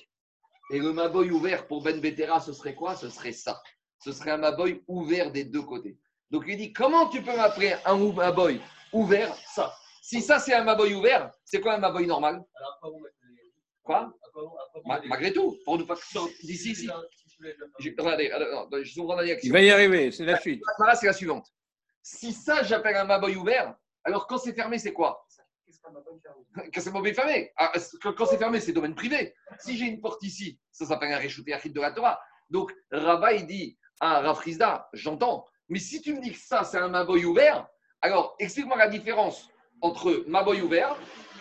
Et 0.72 0.80
le 0.80 0.92
Maboy 0.92 1.30
ouvert 1.30 1.68
pour 1.68 1.84
Ben 1.84 2.02
Betera, 2.02 2.40
ce 2.40 2.52
serait 2.52 2.74
quoi? 2.74 2.96
Ce 2.96 3.12
serait 3.12 3.32
ça 3.32 3.62
ce 4.00 4.12
serait 4.12 4.32
un 4.32 4.38
Maboy 4.38 4.82
ouvert 4.88 5.32
des 5.32 5.44
deux 5.44 5.62
côtés. 5.62 5.98
Donc 6.32 6.46
il 6.48 6.58
dit 6.58 6.74
comment 6.74 7.08
tu 7.10 7.22
peux 7.22 7.36
m'appeler 7.36 7.76
un 7.86 7.98
Maboy 7.98 8.62
ouvert 8.94 9.36
Ça? 9.54 9.74
Si 10.02 10.22
ça 10.22 10.40
c'est 10.40 10.54
un 10.54 10.64
Maboy 10.64 10.94
ouvert, 10.94 11.32
c'est 11.44 11.60
quoi 11.60 11.74
un 11.74 11.80
Maboy 11.80 12.08
normal? 12.08 12.44
Quoi? 13.84 14.14
Malgré 14.86 15.34
tout, 15.34 15.58
pour 15.66 15.78
ne 15.78 15.84
pas 15.84 15.96
d'ici, 16.44 16.72
ici. 16.72 16.90
Regardez, 17.98 18.32
je 18.84 19.46
Il 19.46 19.52
va 19.52 19.62
y 19.62 19.72
arriver, 19.72 20.12
c'est 20.12 20.26
la 20.26 20.40
suite. 20.40 20.62
La 20.80 20.96
c'est 20.96 21.08
la 21.08 21.14
suivante. 21.14 21.48
Si 22.02 22.32
ça 22.34 22.64
j'appelle 22.64 22.96
un 22.96 23.06
Maboy 23.06 23.36
ouvert, 23.36 23.76
alors 24.04 24.28
quand 24.28 24.38
c'est 24.38 24.54
fermé, 24.54 24.80
c'est 24.80 24.94
quoi? 24.94 25.26
Quand 26.74 26.82
c'est 26.82 26.92
mauvais 26.92 27.14
fermé? 27.14 27.52
Ah, 27.56 27.72
quand 28.02 28.26
c'est 28.26 28.38
fermé, 28.38 28.60
c'est 28.60 28.74
domaine 28.74 28.96
privé. 28.96 29.34
Si 29.60 29.78
j'ai 29.78 29.86
une 29.86 30.02
porte 30.02 30.22
ici, 30.24 30.60
ça 30.72 30.86
s'appelle 30.86 31.12
un 31.12 31.18
réchauté 31.18 31.54
à 31.54 31.60
de 31.60 31.80
la 31.82 31.92
Torah. 31.92 32.20
Donc, 32.50 32.76
Rabat, 32.92 33.34
il 33.34 33.48
dit 33.48 33.78
ah, 34.00 34.22
Rafrizda, 34.22 34.90
j'entends. 34.94 35.46
Mais 35.68 35.80
si 35.80 36.02
tu 36.02 36.14
me 36.14 36.22
dis 36.22 36.32
que 36.32 36.38
ça, 36.38 36.64
c'est 36.64 36.78
un 36.78 36.88
Maboy 36.88 37.26
ouvert, 37.26 37.68
alors 38.02 38.36
explique-moi 38.40 38.78
la 38.78 38.88
différence 38.88 39.50
entre 39.82 40.24
Maboy 40.28 40.62
ouvert, 40.62 40.98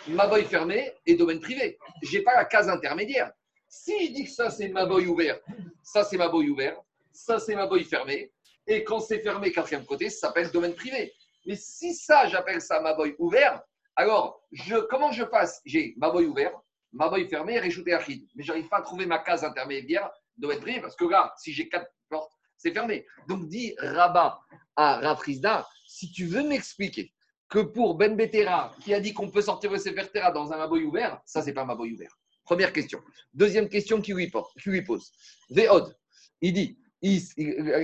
Maboy 0.07 0.43
fermé 0.45 0.91
et 1.05 1.15
domaine 1.15 1.39
privé. 1.39 1.77
Je 2.01 2.17
n'ai 2.17 2.23
pas 2.23 2.35
la 2.35 2.45
case 2.45 2.69
intermédiaire. 2.69 3.31
Si 3.67 4.07
je 4.07 4.11
dis 4.11 4.25
que 4.25 4.31
ça, 4.31 4.49
c'est 4.49 4.69
Maboy 4.69 5.07
ouvert, 5.07 5.39
ça, 5.83 6.03
c'est 6.03 6.17
Maboy 6.17 6.49
ouvert, 6.49 6.79
ça, 7.11 7.39
c'est 7.39 7.55
Maboy 7.55 7.83
fermé, 7.83 8.31
et 8.67 8.83
quand 8.83 8.99
c'est 8.99 9.19
fermé, 9.19 9.51
quatrième 9.51 9.85
côté, 9.85 10.09
ça 10.09 10.27
s'appelle 10.27 10.51
domaine 10.51 10.75
privé. 10.75 11.13
Mais 11.45 11.55
si 11.55 11.93
ça, 11.93 12.27
j'appelle 12.27 12.61
ça 12.61 12.81
Maboy 12.81 13.15
ouvert, 13.19 13.61
alors 13.95 14.41
comment 14.89 15.11
je 15.11 15.23
passe 15.23 15.61
J'ai 15.65 15.93
Maboy 15.97 16.25
ouvert, 16.25 16.59
Maboy 16.93 17.27
fermé, 17.27 17.59
réchauté 17.59 17.93
Achid. 17.93 18.27
Mais 18.35 18.43
je 18.43 18.51
n'arrive 18.51 18.67
pas 18.67 18.77
à 18.77 18.81
trouver 18.81 19.05
ma 19.05 19.19
case 19.19 19.43
intermédiaire 19.43 20.09
domaine 20.37 20.59
privé, 20.59 20.81
parce 20.81 20.95
que 20.95 21.05
là, 21.05 21.33
si 21.37 21.51
j'ai 21.51 21.67
quatre 21.67 21.91
portes, 22.09 22.31
c'est 22.59 22.71
fermé. 22.71 23.07
Donc 23.27 23.47
dit 23.47 23.73
Rabat 23.79 24.39
à 24.75 24.99
Rafrizda, 24.99 25.67
si 25.87 26.11
tu 26.11 26.25
veux 26.25 26.43
m'expliquer 26.43 27.11
que 27.49 27.59
pour 27.59 27.95
Ben 27.95 28.15
Betera, 28.15 28.75
qui 28.81 28.93
a 28.93 28.99
dit 28.99 29.13
qu'on 29.13 29.31
peut 29.31 29.41
sortir 29.41 29.71
le 29.71 29.79
Sefer 29.79 30.03
dans 30.33 30.53
un 30.53 30.57
maboy 30.57 30.83
ouvert, 30.83 31.19
ça, 31.25 31.41
c'est 31.41 31.53
pas 31.53 31.63
un 31.63 31.65
maboy 31.65 31.93
ouvert. 31.93 32.15
Première 32.43 32.71
question. 32.71 33.01
Deuxième 33.33 33.67
question 33.67 34.01
qu'il 34.01 34.15
lui, 34.15 34.31
lui, 34.65 34.81
pose. 34.83 35.11
Veod, 35.49 35.95
il 36.41 36.53
dit, 36.53 36.77
il, 37.01 37.21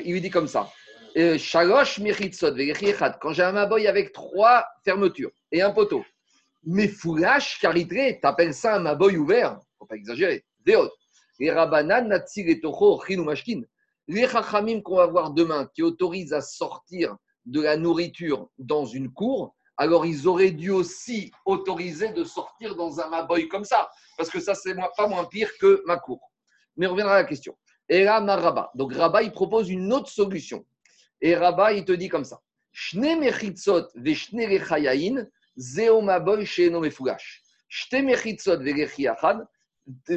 lui 0.06 0.22
dit 0.22 0.30
comme 0.30 0.48
ça. 0.48 0.72
Euh, 1.18 1.38
Shalosh 1.38 2.02
quand 3.22 3.34
j'ai 3.34 3.44
un 3.44 3.52
maboy 3.54 3.88
avec 3.88 4.12
trois 4.12 4.68
fermetures 4.84 5.32
et 5.52 5.62
un 5.62 5.72
poteau, 5.72 6.04
mais 6.64 6.88
foulash 6.88 7.60
caritré, 7.60 8.20
t'appelles 8.22 8.54
ça 8.54 8.76
un 8.76 8.80
maboy 8.80 9.18
ouvert? 9.18 9.60
Faut 9.80 9.86
pas 9.86 9.96
exagérer. 9.96 10.44
Veod. 10.66 10.92
Et 11.40 11.52
Rabanan, 11.52 12.08
Natsir 12.08 12.48
et 12.48 12.60
Toho, 12.60 13.02
Mashkin 13.24 13.62
les 14.08 14.28
chachamim 14.28 14.82
qu'on 14.82 14.98
va 14.98 15.08
voir 15.08 15.32
demain 15.32 15.70
qui 15.74 15.82
autorisent 15.84 16.34
à 16.34 16.42
sortir 16.42 17.16
de 17.46 17.62
la 17.62 17.78
nourriture 17.78 18.50
dans 18.58 18.86
une 18.86 19.12
cour, 19.12 19.56
alors 19.78 20.06
ils 20.06 20.28
auraient 20.28 20.52
dû 20.52 20.70
aussi 20.72 21.32
autoriser 21.46 22.10
de 22.10 22.24
sortir 22.24 22.76
dans 22.76 23.00
un 23.00 23.10
maboy 23.10 23.48
comme 23.48 23.66
ça, 23.66 23.90
parce 24.18 24.30
que 24.30 24.40
ça, 24.40 24.56
c'est 24.56 24.76
pas 24.98 25.08
moins 25.08 25.26
pire 25.26 25.50
que 25.60 25.84
ma 25.86 25.98
cour. 25.98 26.20
Mais 26.78 26.88
on 26.88 26.92
reviendra 26.92 27.16
à 27.16 27.22
la 27.22 27.28
question. 27.28 27.58
Et 27.90 28.04
là, 28.04 28.20
Rabba. 28.20 28.72
Donc 28.76 28.94
Rabba, 28.94 29.22
il 29.22 29.32
propose 29.32 29.70
une 29.70 29.92
autre 29.94 30.10
solution. 30.10 30.66
Et 31.22 31.36
Rabba, 31.36 31.74
il 31.74 31.86
te 31.86 31.92
dit 31.92 32.10
comme 32.10 32.24
ça. 32.24 32.42
Shne 32.72 33.20
mechitzot 33.20 33.88
veshne 33.96 34.46
rechayain, 34.46 35.28
zeo 35.58 36.02
maboy 36.02 36.44
achad, 39.08 39.48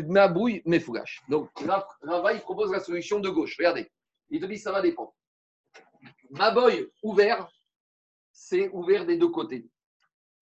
Mabouille, 0.07 0.63
Mefougash. 0.65 1.21
Donc, 1.29 1.51
Rava, 2.03 2.35
propose 2.41 2.73
la 2.73 2.81
solution 2.81 3.21
de 3.21 3.29
gauche. 3.29 3.57
Regardez. 3.59 3.91
Il 4.31 4.41
te 4.41 4.47
dit 4.47 4.59
ça 4.59 4.73
va 4.73 4.83
dépendre. 4.83 5.15
Maboy 6.31 6.91
ouvert, 7.03 7.49
c'est 8.31 8.69
ouvert 8.71 9.07
des 9.07 9.17
deux 9.17 9.29
côtés. 9.29 9.67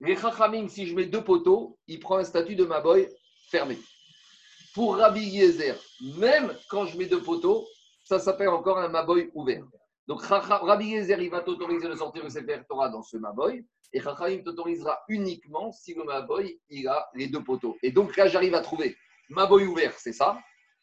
Les 0.00 0.16
Chachamim, 0.16 0.68
si 0.68 0.86
je 0.86 0.94
mets 0.94 1.06
deux 1.06 1.24
poteaux, 1.24 1.78
il 1.86 2.00
prend 2.00 2.16
un 2.16 2.24
statut 2.24 2.56
de 2.56 2.64
Maboy 2.64 3.08
fermé. 3.48 3.78
Pour 4.74 4.96
Rabbi 4.96 5.22
Yezer, 5.22 5.76
même 6.18 6.54
quand 6.68 6.84
je 6.86 6.98
mets 6.98 7.06
deux 7.06 7.22
poteaux, 7.22 7.66
ça 8.04 8.18
s'appelle 8.18 8.48
encore 8.48 8.78
un 8.78 8.88
Maboy 8.88 9.30
ouvert. 9.34 9.64
Donc 10.06 10.22
Rabbi 10.22 10.86
Yezer, 10.86 11.20
il 11.20 11.30
va 11.30 11.40
t'autoriser 11.40 11.88
de 11.88 11.94
sortir 11.94 12.24
le 12.24 12.30
Sefer 12.30 12.60
Torah 12.68 12.88
dans 12.88 13.02
ce 13.02 13.16
Maboy, 13.16 13.64
et 13.92 14.00
Chachamim 14.00 14.42
t'autorisera 14.42 15.00
uniquement 15.08 15.72
si 15.72 15.94
le 15.94 16.04
Maboy, 16.04 16.60
il 16.68 16.86
a 16.88 17.08
les 17.14 17.28
deux 17.28 17.42
poteaux. 17.42 17.78
Et 17.82 17.90
donc 17.90 18.16
là, 18.16 18.26
j'arrive 18.26 18.54
à 18.54 18.60
trouver 18.60 18.96
Maboy 19.28 19.64
ouvert, 19.66 19.94
c'est 19.98 20.12
ça. 20.12 20.38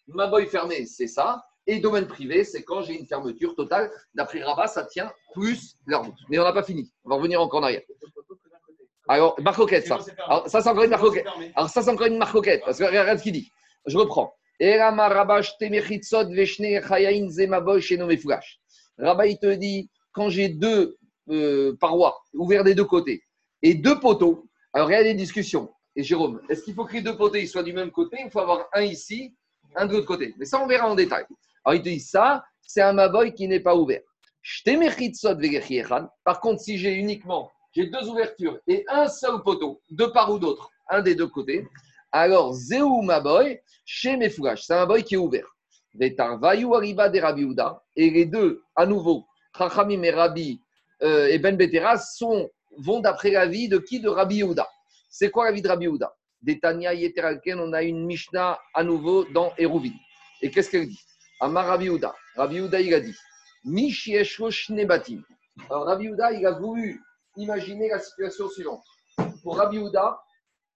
Maboy 0.07 0.47
fermé, 0.47 0.85
c'est 0.85 1.07
ça. 1.07 1.43
Et 1.65 1.79
domaine 1.79 2.07
privé, 2.07 2.43
c'est 2.43 2.63
quand 2.63 2.81
j'ai 2.81 2.99
une 2.99 3.05
fermeture 3.05 3.55
totale. 3.55 3.89
D'après 4.13 4.43
Rabat, 4.43 4.67
ça 4.67 4.83
tient 4.85 5.11
plus 5.33 5.77
la 5.87 5.99
route. 5.99 6.17
Mais 6.29 6.37
on 6.37 6.43
n'a 6.43 6.51
pas 6.51 6.63
fini. 6.63 6.91
On 7.05 7.09
va 7.09 7.15
revenir 7.15 7.41
encore 7.41 7.61
en 7.61 7.63
arrière. 7.63 7.81
Alors, 9.07 9.39
marcoquette, 9.41 9.87
ça. 9.87 9.99
Alors, 10.27 10.47
ça, 10.49 10.61
c'est 10.61 10.69
encore 10.69 10.83
une 10.83 10.89
marcoquette. 10.89 11.25
Alors, 11.55 11.69
ça, 11.69 11.81
c'est 11.81 11.89
encore 11.89 12.07
une 12.07 12.17
marcoquette. 12.17 12.63
Parce 12.65 12.77
que 12.77 12.83
regarde 12.83 13.17
ce 13.17 13.23
qu'il 13.23 13.33
dit. 13.33 13.49
Je 13.85 13.97
reprends. 13.97 14.33
Rabat, 18.97 19.27
il 19.27 19.39
te 19.39 19.53
dit, 19.55 19.89
quand 20.11 20.29
j'ai 20.29 20.49
deux 20.49 20.97
euh, 21.29 21.75
parois 21.79 22.21
ouvertes 22.33 22.65
des 22.65 22.75
deux 22.75 22.85
côtés 22.85 23.23
et 23.61 23.73
deux 23.73 23.99
poteaux, 23.99 24.47
alors 24.73 24.89
a 24.89 25.03
des 25.03 25.13
discussions. 25.13 25.73
Et 25.95 26.03
Jérôme, 26.03 26.41
est-ce 26.49 26.63
qu'il 26.63 26.73
faut 26.73 26.85
que 26.85 26.93
les 26.93 27.01
deux 27.01 27.15
poteaux 27.15 27.45
soient 27.45 27.63
du 27.63 27.73
même 27.73 27.91
côté 27.91 28.17
Il 28.23 28.31
faut 28.31 28.39
avoir 28.39 28.67
un 28.73 28.81
ici, 28.81 29.33
un 29.75 29.85
de 29.85 29.93
l'autre 29.93 30.07
côté? 30.07 30.33
Mais 30.37 30.45
ça, 30.45 30.61
on 30.61 30.67
verra 30.67 30.89
en 30.89 30.95
détail. 30.95 31.25
Alors, 31.63 31.75
il 31.75 31.83
te 31.83 31.89
dit 31.89 31.99
ça, 31.99 32.43
c'est 32.61 32.81
un 32.81 32.93
maboy 32.93 33.33
qui 33.33 33.47
n'est 33.47 33.59
pas 33.59 33.75
ouvert. 33.75 34.01
Par 36.23 36.39
contre, 36.41 36.61
si 36.61 36.77
j'ai 36.77 36.93
uniquement 36.95 37.49
j'ai 37.75 37.87
deux 37.87 38.07
ouvertures 38.07 38.59
et 38.67 38.85
un 38.87 39.07
seul 39.07 39.41
poteau, 39.41 39.81
de 39.89 40.05
part 40.05 40.31
ou 40.31 40.37
d'autre, 40.37 40.69
un 40.89 41.01
des 41.01 41.15
deux 41.15 41.27
côtés, 41.27 41.67
alors 42.11 42.53
Zéou 42.53 43.01
Maboy, 43.01 43.59
chez 43.85 44.15
Mefougash, 44.15 44.63
c'est 44.63 44.75
un 44.75 44.85
boy 44.85 45.03
qui 45.03 45.15
est 45.15 45.17
ouvert. 45.17 45.47
Ariba 45.99 47.09
de 47.09 47.19
Rabbi 47.19 47.47
et 47.95 48.09
les 48.09 48.25
deux, 48.25 48.63
à 48.75 48.85
nouveau, 48.85 49.25
Chachamim 49.57 50.03
et 50.03 50.13
euh, 51.01 51.27
et 51.27 51.39
Ben 51.39 51.57
Betera, 51.57 51.95
vont 52.77 52.99
d'après 52.99 53.31
la 53.31 53.47
vie 53.47 53.67
de 53.67 53.77
qui? 53.77 53.99
De 53.99 54.09
Rabbi 54.09 54.37
Yehuda. 54.37 54.67
C'est 55.15 55.29
quoi 55.29 55.45
la 55.45 55.51
vie 55.51 55.61
de 55.61 55.67
Rabbi 55.67 55.85
Yehuda? 55.85 56.11
Des 56.41 56.59
Tanya 56.59 56.91
Yeteralken, 56.91 57.59
on 57.59 57.71
a 57.73 57.83
une 57.83 58.03
Mishnah 58.03 58.59
à 58.73 58.83
nouveau 58.83 59.25
dans 59.25 59.53
Eruvin. 59.59 59.93
Et 60.41 60.49
qu'est-ce 60.49 60.71
qu'elle 60.71 60.87
dit? 60.87 60.99
Amar 61.39 61.67
Rabbi 61.67 61.85
Yehuda. 61.85 62.15
Rabbi 62.35 62.55
Yehuda, 62.55 62.81
il 62.81 62.95
a 62.95 62.99
dit 62.99 63.15
Nebatim. 64.69 65.21
Alors 65.69 65.85
Rabbi 65.85 66.05
Yehuda, 66.05 66.31
il 66.31 66.43
a 66.47 66.53
voulu 66.53 66.99
imaginer 67.35 67.89
la 67.89 67.99
situation 67.99 68.49
suivante. 68.49 68.83
Pour 69.43 69.57
Rabbi 69.57 69.77
Yehuda, 69.77 70.19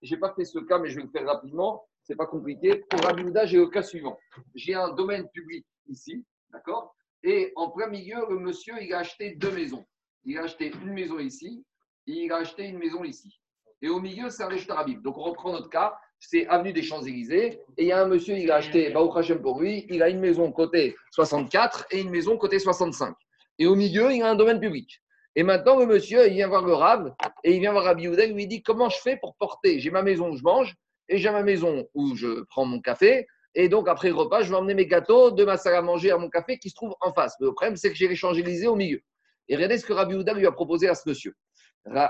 je 0.03 0.13
n'ai 0.13 0.19
pas 0.19 0.31
fait 0.35 0.45
ce 0.45 0.59
cas, 0.59 0.77
mais 0.77 0.91
je 0.91 0.97
vais 0.97 1.05
le 1.05 1.09
faire 1.09 1.25
rapidement. 1.25 1.87
Ce 2.03 2.13
n'est 2.13 2.17
pas 2.17 2.27
compliqué. 2.27 2.83
Pour 2.91 3.01
Rabbi 3.01 3.23
Yehuda, 3.23 3.47
j'ai 3.47 3.57
le 3.57 3.69
cas 3.69 3.81
suivant. 3.81 4.19
J'ai 4.53 4.75
un 4.75 4.93
domaine 4.93 5.27
public 5.29 5.65
ici, 5.87 6.23
d'accord? 6.51 6.95
Et 7.23 7.53
en 7.55 7.71
plein 7.71 7.87
milieu, 7.87 8.23
le 8.29 8.37
monsieur, 8.37 8.75
il 8.83 8.93
a 8.93 8.99
acheté 8.99 9.31
deux 9.31 9.51
maisons. 9.51 9.83
Il 10.25 10.37
a 10.37 10.43
acheté 10.43 10.71
une 10.83 10.93
maison 10.93 11.17
ici, 11.17 11.65
et 12.05 12.11
il 12.11 12.31
a 12.31 12.37
acheté 12.37 12.65
une 12.65 12.77
maison 12.77 13.03
ici. 13.03 13.41
Et 13.81 13.89
au 13.89 13.99
milieu, 13.99 14.29
c'est 14.29 14.43
un 14.43 14.49
Rabib. 14.73 15.01
Donc, 15.01 15.17
on 15.17 15.23
reprend 15.23 15.51
notre 15.51 15.69
cas 15.69 15.97
c'est 16.19 16.47
avenue 16.47 16.73
des 16.73 16.81
Champs-Élysées. 16.81 17.61
Et 17.77 17.83
il 17.83 17.87
y 17.87 17.91
a 17.91 18.01
un 18.01 18.07
monsieur, 18.07 18.37
il 18.37 18.51
a 18.51 18.55
acheté 18.55 18.89
Baruch 18.89 19.15
Hashem 19.15 19.41
pour 19.41 19.59
lui, 19.59 19.85
il 19.89 20.01
a 20.01 20.09
une 20.09 20.19
maison 20.19 20.51
côté 20.51 20.95
64 21.11 21.87
et 21.91 22.01
une 22.01 22.09
maison 22.09 22.37
côté 22.37 22.59
65. 22.59 23.15
Et 23.59 23.65
au 23.65 23.75
milieu, 23.75 24.11
il 24.11 24.21
a 24.21 24.29
un 24.29 24.35
domaine 24.35 24.59
public. 24.59 25.01
Et 25.35 25.43
maintenant, 25.43 25.77
le 25.77 25.85
monsieur, 25.85 26.27
il 26.27 26.33
vient 26.33 26.47
voir 26.47 26.65
le 26.65 26.73
Rav 26.73 27.13
et 27.43 27.53
il 27.53 27.59
vient 27.59 27.71
voir 27.71 27.83
Rabbi 27.83 28.03
Yehuda, 28.03 28.25
il 28.25 28.33
lui 28.33 28.47
dit 28.47 28.63
Comment 28.63 28.89
je 28.89 28.97
fais 28.97 29.17
pour 29.17 29.35
porter? 29.35 29.79
J'ai 29.79 29.91
ma 29.91 30.01
maison 30.01 30.31
où 30.31 30.35
je 30.35 30.43
mange 30.43 30.75
et 31.09 31.19
j'ai 31.19 31.29
ma 31.29 31.43
maison 31.43 31.87
où 31.93 32.15
je 32.15 32.43
prends 32.49 32.65
mon 32.65 32.81
café. 32.81 33.27
Et 33.53 33.69
donc, 33.69 33.87
après 33.87 34.09
le 34.09 34.15
repas, 34.15 34.41
je 34.41 34.49
vais 34.49 34.55
emmener 34.55 34.73
mes 34.73 34.87
gâteaux 34.87 35.31
de 35.31 35.43
ma 35.43 35.57
salle 35.57 35.75
à 35.75 35.81
manger 35.81 36.11
à 36.11 36.17
mon 36.17 36.29
café 36.29 36.57
qui 36.57 36.69
se 36.69 36.75
trouve 36.75 36.95
en 37.01 37.13
face. 37.13 37.35
Le 37.39 37.53
problème, 37.53 37.75
c'est 37.75 37.89
que 37.89 37.95
j'ai 37.95 38.07
les 38.07 38.15
Champs-Élysées 38.15 38.67
au 38.67 38.75
milieu. 38.75 38.99
Et 39.47 39.55
regardez 39.55 39.77
ce 39.77 39.85
que 39.85 39.93
Rabbi 39.93 40.13
Yehuda 40.13 40.33
lui 40.33 40.45
a 40.45 40.51
proposé 40.51 40.87
à 40.89 40.95
ce 40.95 41.07
monsieur. 41.07 41.33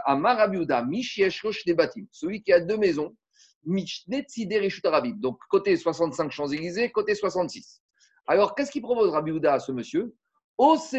Amar 0.05 0.37
Rabbi 0.37 0.57
Yehuda, 0.57 0.85
celui 2.11 2.43
qui 2.43 2.53
a 2.53 2.59
deux 2.59 2.77
maisons, 2.77 3.15
donc 3.65 5.37
côté 5.49 5.75
65 5.75 6.31
Champs-Élysées, 6.31 6.91
côté 6.91 7.15
66. 7.15 7.81
Alors, 8.27 8.55
qu'est-ce 8.55 8.71
qu'il 8.71 8.81
propose 8.81 9.11
Rabbi 9.11 9.31
Yehuda 9.31 9.53
à 9.53 9.59
ce 9.59 9.71
monsieur? 9.71 10.13
Rabbi 10.59 10.95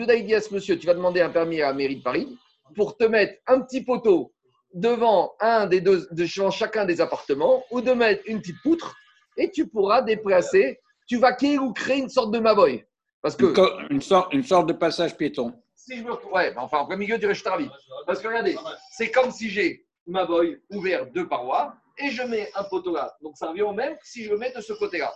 Yehuda, 0.00 0.14
il 0.14 0.26
dit 0.26 0.34
à 0.34 0.40
ce 0.40 0.54
monsieur, 0.54 0.78
tu 0.78 0.86
vas 0.86 0.94
demander 0.94 1.20
un 1.20 1.30
permis 1.30 1.60
à 1.60 1.68
la 1.68 1.74
mairie 1.74 1.96
de 1.96 2.02
Paris 2.02 2.38
pour 2.74 2.96
te 2.96 3.04
mettre 3.04 3.34
un 3.46 3.60
petit 3.60 3.82
poteau 3.82 4.32
devant 4.74 5.34
un 5.40 5.66
des 5.66 5.80
deux, 5.80 6.08
devant 6.12 6.50
chacun 6.50 6.84
des 6.84 7.00
appartements, 7.00 7.64
ou 7.70 7.80
de 7.80 7.92
mettre 7.92 8.22
une 8.26 8.40
petite 8.40 8.60
poutre, 8.62 8.96
et 9.36 9.50
tu 9.50 9.68
pourras 9.68 10.02
déplacer, 10.02 10.80
tu 11.06 11.18
vas 11.18 11.36
ou 11.60 11.72
créer 11.72 11.98
une 11.98 12.08
sorte 12.08 12.32
de 12.32 12.38
maboy. 12.38 12.84
Parce 13.22 13.36
que, 13.36 13.90
une, 13.90 14.02
sorte, 14.02 14.32
une 14.34 14.42
sorte 14.42 14.66
de 14.66 14.72
passage 14.72 15.16
piéton. 15.16 15.54
Si 15.74 15.96
je 15.96 16.02
me 16.02 16.10
retrouve, 16.10 16.32
ouais, 16.32 16.52
enfin, 16.56 16.78
en 16.78 16.96
milieu 16.96 17.18
du 17.18 17.26
Rechtarabi. 17.26 17.68
Parce 18.06 18.20
que 18.20 18.28
regardez, 18.28 18.56
c'est 18.90 19.10
comme 19.10 19.30
si 19.30 19.48
j'ai 19.48 19.86
ma 20.06 20.26
boy 20.26 20.60
ouvert 20.70 21.06
deux 21.12 21.28
parois, 21.28 21.74
et 21.98 22.10
je 22.10 22.22
mets 22.22 22.50
un 22.54 22.64
poteau 22.64 22.94
là. 22.94 23.14
Donc 23.22 23.36
ça 23.36 23.48
revient 23.48 23.62
au 23.62 23.72
même 23.72 23.96
si 24.02 24.24
je 24.24 24.30
le 24.30 24.38
mets 24.38 24.52
de 24.52 24.60
ce 24.60 24.72
côté-là. 24.72 25.12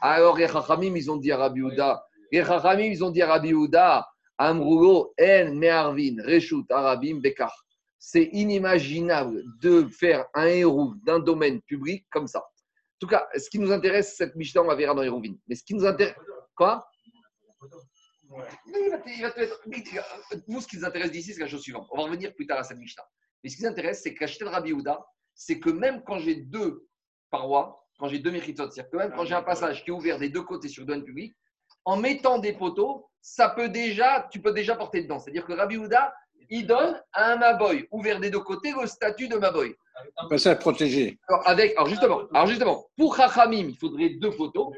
Alors 0.00 0.36
les 0.36 0.48
Chachamim, 0.48 0.94
ils 0.94 1.10
ont 1.10 1.16
dit 1.16 1.32
à 1.32 1.38
Rabbi 1.38 1.62
Houda, 1.62 2.04
les 2.30 2.44
Chachamim, 2.44 2.84
ils 2.84 3.02
ont 3.02 3.10
dit 3.10 3.22
à 3.22 3.28
Rabbi 3.28 3.54
Houda, 3.54 4.06
Amrugo 4.38 5.14
en 5.18 5.54
me'arvin 5.54 6.16
reshut 6.22 6.70
arabim 6.70 7.20
bekar. 7.20 7.52
C'est 7.98 8.28
inimaginable 8.32 9.42
de 9.62 9.88
faire 9.88 10.26
un 10.34 10.46
héros 10.46 10.92
d'un 11.04 11.18
domaine 11.18 11.62
public 11.62 12.06
comme 12.10 12.26
ça. 12.26 12.40
En 12.40 12.98
tout 13.00 13.06
cas, 13.06 13.26
ce 13.36 13.48
qui 13.50 13.58
nous 13.58 13.72
intéresse, 13.72 14.16
cette 14.16 14.36
Mishnah, 14.36 14.62
on 14.62 14.68
la 14.68 14.74
verra 14.74 14.94
dans 14.94 15.02
Hérovin. 15.02 15.34
Mais 15.48 15.54
ce 15.54 15.64
qui 15.64 15.74
nous 15.74 15.84
intéresse. 15.84 16.14
Quoi? 16.54 16.86
Vous, 20.48 20.60
ce 20.60 20.66
qui 20.66 20.76
nous 20.76 20.84
intéresse 20.84 21.10
d'ici, 21.10 21.32
c'est 21.32 21.40
la 21.40 21.48
chose 21.48 21.62
suivante. 21.62 21.86
On 21.92 21.98
va 21.98 22.04
revenir 22.04 22.34
plus 22.34 22.46
tard 22.46 22.58
à 22.58 22.64
cette 22.64 22.78
Mishnah. 22.78 23.04
Mais 23.42 23.50
ce 23.50 23.56
qui 23.56 23.62
nous 23.62 23.68
intéresse, 23.68 24.02
c'est 24.02 24.14
qu'acheter 24.14 24.44
le 24.44 24.50
Rabbi 24.50 24.72
Houda, 24.72 25.04
c'est 25.34 25.60
que 25.60 25.70
même 25.70 26.02
quand 26.04 26.18
j'ai 26.18 26.36
deux 26.36 26.88
parois, 27.30 27.86
quand 27.98 28.08
j'ai 28.08 28.18
deux 28.18 28.30
méchitzot, 28.30 28.70
c'est-à-dire 28.70 28.90
que 28.90 28.96
même 28.96 29.12
quand 29.14 29.24
j'ai 29.24 29.34
un 29.34 29.42
passage 29.42 29.84
qui 29.84 29.90
est 29.90 29.92
ouvert 29.92 30.18
des 30.18 30.28
deux 30.28 30.42
côtés 30.42 30.68
sur 30.68 30.82
le 30.82 30.86
domaine 30.86 31.04
public, 31.04 31.36
en 31.84 31.96
mettant 31.96 32.38
des 32.38 32.52
poteaux, 32.52 33.08
ça 33.20 33.48
peut 33.48 33.68
déjà, 33.68 34.28
tu 34.30 34.40
peux 34.40 34.52
déjà 34.52 34.76
porter 34.76 35.02
dedans. 35.02 35.18
C'est-à-dire 35.18 35.44
que 35.44 35.52
Rabbi 35.52 35.76
Houda, 35.76 36.14
il 36.50 36.66
donne 36.66 37.00
à 37.12 37.32
un 37.32 37.36
Maboy 37.36 37.86
ouvert 37.90 38.20
des 38.20 38.30
deux 38.30 38.40
côtés 38.40 38.72
le 38.78 38.86
statut 38.86 39.28
de 39.28 39.36
Maboy. 39.36 39.74
Un 40.18 40.28
passage 40.28 40.58
protégé. 40.58 41.18
Alors, 41.28 41.48
avec, 41.48 41.72
alors 41.76 41.88
justement, 41.88 42.22
alors 42.32 42.46
justement, 42.46 42.86
pour 42.96 43.16
Chachamim, 43.16 43.68
il 43.68 43.76
faudrait 43.76 44.10
deux 44.10 44.30
poteaux. 44.30 44.72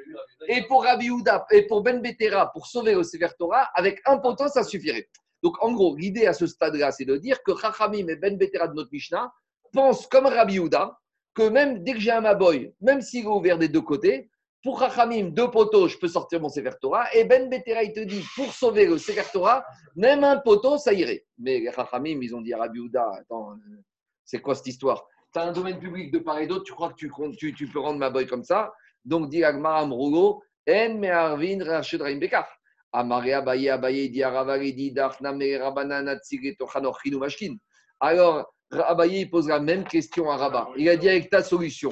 Et 0.46 0.62
pour 0.62 0.84
Rabbi 0.84 1.10
Houda 1.10 1.46
et 1.50 1.62
pour 1.62 1.82
Ben 1.82 2.00
Betera, 2.00 2.52
pour 2.52 2.66
sauver 2.66 2.94
au 2.94 3.02
Sefer 3.02 3.28
Torah, 3.38 3.68
avec 3.74 4.00
un 4.06 4.18
poteau, 4.18 4.48
ça 4.48 4.62
suffirait. 4.62 5.08
Donc, 5.42 5.62
en 5.62 5.72
gros, 5.72 5.96
l'idée 5.96 6.26
à 6.26 6.32
ce 6.32 6.46
stade-là, 6.46 6.92
c'est 6.92 7.04
de 7.04 7.16
dire 7.16 7.42
que 7.42 7.56
Chachamim 7.56 8.08
et 8.08 8.16
Ben 8.16 8.36
Betera 8.36 8.68
de 8.68 8.74
notre 8.74 8.90
Mishnah 8.92 9.32
pense 9.72 10.06
comme 10.06 10.26
Rabbi 10.26 10.58
Houda 10.58 10.98
que 11.34 11.48
même 11.48 11.84
dès 11.84 11.92
que 11.92 12.00
j'ai 12.00 12.10
un 12.10 12.20
Maboy, 12.20 12.72
même 12.80 13.00
s'il 13.00 13.24
est 13.24 13.28
ouvert 13.28 13.58
des 13.58 13.68
deux 13.68 13.80
côtés, 13.82 14.30
pour 14.62 14.80
Rachamim, 14.80 15.30
deux 15.30 15.50
poteaux, 15.50 15.86
je 15.88 15.96
peux 15.98 16.08
sortir 16.08 16.40
mon 16.40 16.48
Sefer 16.48 16.72
Torah. 16.80 17.06
Et 17.14 17.24
Ben 17.24 17.48
Betera, 17.48 17.82
il 17.82 17.92
te 17.92 18.00
dit, 18.00 18.24
pour 18.34 18.52
sauver 18.52 18.86
le 18.86 18.98
Sefer 18.98 19.22
Torah, 19.32 19.64
même 19.94 20.24
un 20.24 20.38
poteau, 20.38 20.78
ça 20.78 20.92
irait. 20.92 21.24
Mais 21.38 21.60
les 21.60 21.70
Rachamim, 21.70 22.20
ils 22.20 22.34
ont 22.34 22.40
dit 22.40 22.52
à 22.52 22.58
Rabbi 22.58 22.80
Houda, 22.80 23.08
attends, 23.20 23.52
euh, 23.52 23.82
c'est 24.24 24.40
quoi 24.40 24.54
cette 24.54 24.66
histoire? 24.66 25.06
Tu 25.32 25.38
un 25.38 25.52
domaine 25.52 25.78
public 25.78 26.10
de 26.10 26.18
part 26.18 26.38
et 26.38 26.46
d'autre, 26.46 26.64
tu 26.64 26.72
crois 26.72 26.90
que 26.90 26.96
tu, 26.96 27.68
peux 27.68 27.80
rendre 27.80 27.98
Maboy 27.98 28.26
comme 28.26 28.44
ça? 28.44 28.72
Donc, 29.04 29.28
dit 29.28 29.44
Agmar 29.44 29.76
Amrugo, 29.76 30.42
En 30.68 30.94
Me'arvin 30.94 31.64
Rachid 31.64 32.02
Raim 32.02 32.18
Bekar. 32.18 32.48
Amare 32.92 33.34
Abaye 33.34 33.68
Abaye, 33.68 34.10
dit 34.10 34.22
Aravali, 34.22 34.72
dit 34.72 34.92
Dachna 34.92 35.30
Rabanan 35.30 36.18
Tochanoch 36.58 37.04
Mashkin. 37.12 37.56
Alors, 38.00 38.52
Abaye 38.72 39.26
pose 39.26 39.48
la 39.48 39.60
même 39.60 39.84
question 39.84 40.30
à 40.30 40.36
Rabat. 40.36 40.70
Il 40.76 40.88
a 40.88 40.96
dit 40.96 41.08
avec 41.08 41.30
ta 41.30 41.42
solution. 41.42 41.90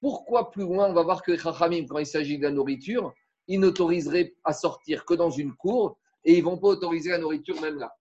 Pourquoi 0.00 0.50
plus 0.50 0.62
loin, 0.62 0.88
on 0.88 0.92
va 0.92 1.02
voir 1.02 1.22
que 1.22 1.36
Chachamim, 1.36 1.86
quand 1.86 1.98
il 1.98 2.06
s'agit 2.06 2.38
de 2.38 2.44
la 2.44 2.50
nourriture, 2.50 3.12
ils 3.48 3.58
n'autoriseraient 3.58 4.34
à 4.44 4.52
sortir 4.52 5.04
que 5.04 5.14
dans 5.14 5.30
une 5.30 5.54
cour 5.54 5.98
et 6.24 6.34
ils 6.34 6.44
ne 6.44 6.44
vont 6.44 6.58
pas 6.58 6.68
autoriser 6.68 7.10
la 7.10 7.18
nourriture 7.18 7.60
même 7.60 7.78
là. 7.78 7.94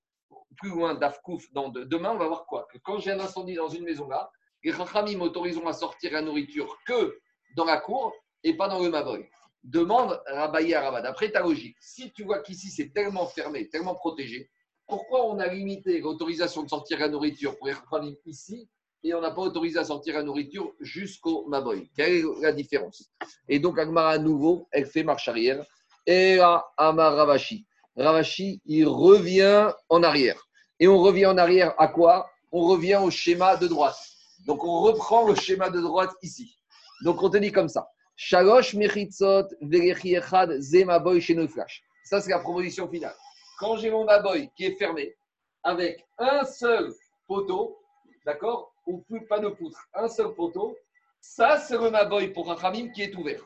Plus 0.57 0.69
loin 0.69 0.95
d'Afkouf, 0.95 1.51
demain, 1.53 2.11
on 2.11 2.17
va 2.17 2.27
voir 2.27 2.45
quoi? 2.45 2.67
Que 2.71 2.77
quand 2.79 2.99
j'ai 2.99 3.11
un 3.11 3.19
incendie 3.19 3.55
dans 3.55 3.69
une 3.69 3.83
maison 3.83 4.07
là, 4.07 4.29
les 4.63 4.73
Chachamim 4.73 5.21
autoriseront 5.21 5.67
à 5.67 5.73
sortir 5.73 6.11
la 6.11 6.21
nourriture 6.21 6.77
que 6.85 7.17
dans 7.55 7.65
la 7.65 7.77
cour 7.77 8.13
et 8.43 8.55
pas 8.55 8.67
dans 8.67 8.79
le 8.83 8.89
Maboy. 8.89 9.27
Demande 9.63 10.21
Rabaye 10.27 10.73
à 10.75 10.81
Rabat. 10.81 11.01
D'après 11.01 11.31
ta 11.31 11.41
logique, 11.41 11.77
si 11.79 12.11
tu 12.11 12.23
vois 12.23 12.39
qu'ici 12.39 12.69
c'est 12.69 12.89
tellement 12.93 13.25
fermé, 13.25 13.69
tellement 13.69 13.95
protégé, 13.95 14.49
pourquoi 14.85 15.25
on 15.25 15.39
a 15.39 15.47
limité 15.47 15.99
l'autorisation 15.99 16.63
de 16.63 16.69
sortir 16.69 16.99
la 16.99 17.09
nourriture 17.09 17.57
pour 17.57 17.67
les 17.67 17.73
Chachamim 17.73 18.13
ici 18.25 18.69
et 19.07 19.13
on 19.13 19.21
n'a 19.21 19.31
pas 19.31 19.41
autorisé 19.41 19.79
à 19.79 19.85
sortir 19.85 20.15
la 20.15 20.23
nourriture 20.23 20.73
jusqu'au 20.81 21.45
Maboy 21.47 21.89
Quelle 21.95 22.13
est 22.13 22.23
la 22.41 22.51
différence? 22.51 23.09
Et 23.47 23.59
donc, 23.59 23.79
Agmara, 23.79 24.11
à 24.11 24.17
nouveau, 24.17 24.67
elle 24.71 24.85
fait 24.85 25.03
marche 25.03 25.27
arrière. 25.27 25.65
Et 26.05 26.35
là, 26.35 26.65
Amar 26.77 27.15
Ravashi. 27.15 27.65
Ravashi, 27.95 28.61
il 28.65 28.85
revient 28.87 29.71
en 29.89 30.03
arrière. 30.03 30.41
Et 30.79 30.87
on 30.87 30.99
revient 30.99 31.27
en 31.27 31.37
arrière 31.37 31.73
à 31.77 31.87
quoi? 31.87 32.29
On 32.51 32.67
revient 32.67 32.99
au 33.01 33.09
schéma 33.09 33.55
de 33.55 33.67
droite. 33.67 33.97
Donc, 34.45 34.63
on 34.63 34.81
reprend 34.81 35.27
le 35.27 35.35
schéma 35.35 35.69
de 35.69 35.79
droite 35.79 36.11
ici. 36.21 36.57
Donc, 37.03 37.23
on 37.23 37.29
te 37.29 37.37
dit 37.37 37.51
comme 37.51 37.69
ça. 37.69 37.87
Shalosh 38.15 38.73
mechitzot 38.73 39.47
verechi 39.61 40.15
echad 40.15 40.59
ze 40.59 40.83
maboy 40.83 41.21
chez 41.21 41.47
flash. 41.47 41.83
Ça, 42.03 42.19
c'est 42.19 42.31
la 42.31 42.39
proposition 42.39 42.89
finale. 42.89 43.15
Quand 43.59 43.77
j'ai 43.77 43.89
mon 43.89 44.05
maboy 44.05 44.49
qui 44.55 44.65
est 44.65 44.75
fermé, 44.75 45.15
avec 45.63 46.05
un 46.17 46.45
seul 46.45 46.93
poteau, 47.27 47.77
d'accord? 48.25 48.73
Ou 48.87 48.99
plus 49.01 49.25
pas 49.27 49.39
de 49.39 49.49
poutre, 49.49 49.79
un 49.93 50.07
seul 50.07 50.33
poteau, 50.33 50.75
ça, 51.19 51.57
c'est 51.57 51.77
le 51.77 51.91
maboy 51.91 52.29
pour 52.29 52.51
un 52.51 52.55
Khamim 52.55 52.89
qui 52.91 53.03
est 53.03 53.13
ouvert. 53.15 53.41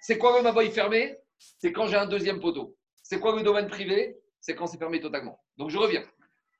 C'est 0.00 0.18
quoi 0.18 0.36
le 0.36 0.42
maboy 0.42 0.70
fermé? 0.70 1.16
C'est 1.58 1.72
quand 1.72 1.86
j'ai 1.86 1.96
un 1.96 2.06
deuxième 2.06 2.40
poteau. 2.40 2.76
C'est 3.02 3.18
quoi 3.18 3.34
le 3.34 3.42
domaine 3.42 3.68
privé? 3.68 4.18
C'est 4.40 4.54
quand 4.54 4.66
c'est 4.66 4.78
fermé 4.78 5.00
totalement. 5.00 5.40
Donc, 5.56 5.70
je 5.70 5.78
reviens. 5.78 6.04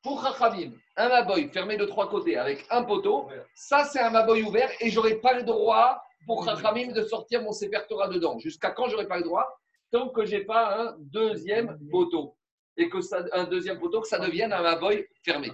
Pour 0.02 0.22
Rachamim, 0.22 0.72
un 0.96 1.08
maboy 1.08 1.48
fermé 1.48 1.76
de 1.76 1.84
trois 1.84 2.08
côtés 2.08 2.36
avec 2.36 2.64
un 2.70 2.84
poteau, 2.84 3.28
ça 3.54 3.84
c'est 3.84 4.00
un 4.00 4.10
maboy 4.10 4.42
ouvert 4.44 4.70
et 4.80 4.88
j'aurais 4.88 5.16
pas 5.16 5.34
le 5.34 5.42
droit 5.42 6.00
pour 6.26 6.44
Rachamim 6.46 6.92
de 6.92 7.02
sortir 7.02 7.42
mon 7.42 7.52
Sefer 7.52 7.80
Torah 7.88 8.08
dedans. 8.08 8.38
Jusqu'à 8.38 8.70
quand 8.70 8.88
j'aurais 8.88 9.08
pas 9.08 9.18
le 9.18 9.24
droit? 9.24 9.46
Tant 9.90 10.08
que 10.08 10.24
j'ai 10.24 10.44
pas 10.44 10.80
un 10.80 10.96
deuxième 10.98 11.78
poteau 11.90 12.36
et 12.76 12.88
que 12.88 13.00
ça, 13.00 13.24
un 13.32 13.44
deuxième 13.44 13.78
poteau 13.78 14.00
que 14.00 14.08
ça 14.08 14.18
devienne 14.18 14.52
un 14.52 14.62
maboy 14.62 15.06
fermé. 15.24 15.50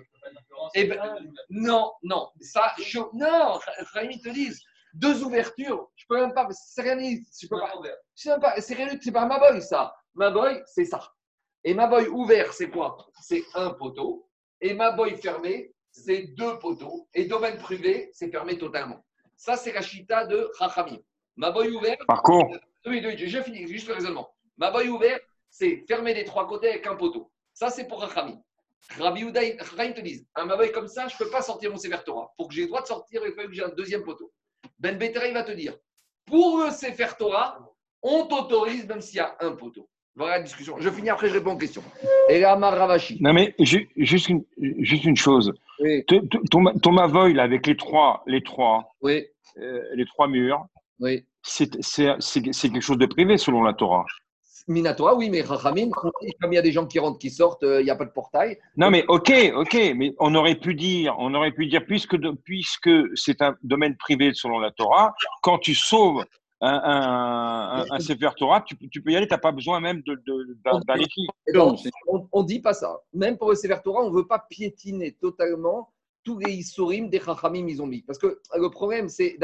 Eh 0.75 0.85
ben, 0.85 1.33
non, 1.51 1.93
non, 2.03 2.31
ça, 2.41 2.73
je, 2.79 2.99
non, 3.15 3.59
Rachamim 3.93 4.19
te 4.19 4.29
disent 4.29 4.61
deux 4.95 5.23
ouvertures, 5.23 5.91
je 5.97 6.05
peux 6.09 6.21
même 6.21 6.35
pas, 6.35 6.47
c'est 6.51 6.83
rien, 6.83 6.97
je 7.41 7.47
peux 7.47 7.59
pas, 7.59 7.73
c'est 8.15 8.41
pas, 8.41 8.61
c'est 8.61 8.75
rien, 8.75 8.89
c'est 9.01 9.13
pas 9.13 9.23
un 9.23 9.27
maboy 9.27 9.63
ça. 9.63 9.95
Maboy, 10.15 10.63
c'est 10.67 10.85
ça. 10.85 11.13
Et 11.65 11.75
maboy 11.75 12.09
ouvert, 12.09 12.53
c'est 12.53 12.69
quoi? 12.71 12.97
C'est 13.23 13.43
un 13.55 13.71
poteau. 13.71 14.29
Et 14.61 14.75
ma 14.75 14.91
boy 14.93 15.17
fermée, 15.17 15.73
c'est 15.91 16.35
deux 16.35 16.59
poteaux. 16.59 17.09
Et 17.15 17.25
domaine 17.25 17.59
privé, 17.59 18.11
c'est 18.13 18.31
fermé 18.31 18.59
totalement. 18.59 19.05
Ça, 19.37 19.57
c'est 19.57 19.73
la 19.73 19.81
chita 19.81 20.27
de 20.27 20.51
Chachamim. 20.59 20.99
Ma 21.37 21.51
boy 21.51 21.71
ouvert. 21.71 21.97
Par 22.07 22.23
contre. 22.23 22.61
Oui, 22.85 23.01
oui, 23.05 23.15
j'ai 23.17 23.43
fini, 23.43 23.67
juste 23.67 23.89
le 23.89 23.95
raisonnement. 23.95 24.35
Ma 24.57 24.71
boy 24.71 24.89
ouvert, 24.89 25.19
c'est 25.49 25.85
fermé 25.87 26.15
des 26.15 26.25
trois 26.25 26.47
côtés 26.47 26.69
avec 26.69 26.87
un 26.87 26.97
poteau. 26.97 27.31
Ça, 27.55 27.71
c'est 27.71 27.87
pour 27.87 28.01
Chachamim. 28.03 28.41
Rabbi 28.99 29.23
Uday, 29.23 29.57
te 29.57 30.01
disent, 30.01 30.27
un 30.35 30.45
maboy 30.45 30.73
comme 30.73 30.89
ça, 30.89 31.09
je 31.09 31.15
ne 31.15 31.19
peux 31.19 31.31
pas 31.31 31.43
sortir 31.43 31.71
mon 31.71 31.77
Sefer 31.77 31.99
Torah. 32.05 32.33
Pour 32.37 32.49
que 32.49 32.55
j'ai 32.55 32.63
le 32.63 32.69
droit 32.69 32.83
de 32.83 32.87
sortir, 32.87 33.23
il 33.25 33.33
faut 33.33 33.49
que 33.49 33.55
j'ai 33.55 33.65
un 33.65 33.73
deuxième 33.77 34.03
poteau. 34.03 34.33
Ben 34.79 34.99
Betera, 34.99 35.27
il 35.27 35.35
va 35.35 35.45
te 35.45 35.53
dire, 35.53 35.77
pour 36.27 36.59
le 36.59 36.71
Sefer 36.71 37.09
Torah, 37.19 37.59
on 38.03 38.27
t'autorise 38.27 38.87
même 38.87 39.01
s'il 39.01 39.17
y 39.17 39.21
a 39.21 39.37
un 39.41 39.53
poteau. 39.53 39.89
Voilà 40.15 40.39
la 40.39 40.43
discussion. 40.43 40.77
Je 40.79 40.91
finis 40.91 41.09
après, 41.09 41.29
je 41.29 41.35
réponds 41.35 41.55
aux 41.55 41.59
questions. 41.59 41.83
Et 42.29 42.41
là, 42.41 42.55
Maravashi. 42.57 43.17
Non, 43.23 43.33
mais 43.33 43.55
juste 43.59 44.29
une, 44.29 44.45
juste 44.59 45.05
une 45.05 45.17
chose. 45.17 45.53
Oui. 45.79 46.05
Ton, 46.05 46.29
ton 46.83 46.93
Mavoy, 46.93 47.33
là, 47.33 47.45
avec 47.45 47.67
les 47.67 47.77
trois, 47.77 48.23
les 48.27 48.43
trois, 48.43 48.91
oui. 49.01 49.25
euh, 49.57 49.83
les 49.95 50.05
trois 50.05 50.29
murs, 50.29 50.67
oui. 51.01 51.25
c'est 51.43 51.71
quelque 51.71 52.81
chose 52.81 52.99
de 52.99 53.07
privé 53.07 53.39
selon 53.39 53.63
la 53.63 53.73
Torah. 53.73 54.05
Minatora, 54.69 55.15
oui, 55.15 55.31
mais 55.31 55.43
Rachamim, 55.43 55.91
comme 55.91 56.13
il 56.53 56.55
y 56.55 56.59
a 56.59 56.63
des 56.63 56.73
gens 56.73 56.87
qui 56.87 56.99
rentrent, 56.99 57.19
qui 57.19 57.31
sortent, 57.31 57.63
euh, 57.65 57.81
il 57.81 57.85
n'y 57.85 57.91
a 57.91 57.97
pas 57.97 58.05
de 58.05 58.11
portail. 58.11 58.59
Non, 58.77 58.91
mais 58.91 59.05
ok, 59.09 59.33
ok, 59.55 59.75
mais 59.97 60.15
on 60.19 60.35
aurait 60.35 60.55
pu 60.55 60.75
dire, 60.75 61.15
on 61.19 61.35
aurait 61.35 61.53
pu 61.53 61.67
dire, 61.67 61.85
puisque, 61.85 62.17
puisque 62.45 62.91
c'est 63.15 63.43
un 63.43 63.57
domaine 63.63 63.97
privé 63.97 64.33
selon 64.35 64.59
la 64.59 64.71
Torah, 64.71 65.15
quand 65.43 65.59
tu 65.59 65.75
sauves 65.75 66.25
un, 66.61 66.81
un, 66.85 67.87
un, 67.91 68.01
Sefer 68.01 68.31
Torah, 68.37 68.61
tu, 68.61 68.77
tu, 68.89 69.03
peux 69.03 69.11
y 69.11 69.17
aller, 69.17 69.27
tu 69.27 69.35
n'as 69.35 69.39
pas 69.39 69.51
besoin 69.51 69.81
même 69.81 70.01
d'un 70.03 70.15
de, 70.15 71.03
écrit. 71.03 71.27
On 72.07 72.43
ne 72.43 72.47
dit 72.47 72.61
pas 72.61 72.73
ça. 72.73 73.01
Même 73.13 73.37
pour 73.37 73.51
le 73.51 73.57
Sefer 73.57 73.79
Torah, 73.83 74.03
on 74.03 74.11
ne 74.11 74.17
veut 74.17 74.29
pas 74.29 74.39
piétiner 74.39 75.13
totalement 75.13 75.93
tous 76.23 76.39
les 76.39 76.53
Issourim 76.53 77.09
des 77.09 77.19
Chachamim 77.19 77.67
ils 77.67 77.83
ont 77.83 77.87
mis. 77.87 78.03
Parce 78.03 78.19
que 78.19 78.41
le 78.57 78.71
problème, 78.71 79.09
c'est, 79.09 79.37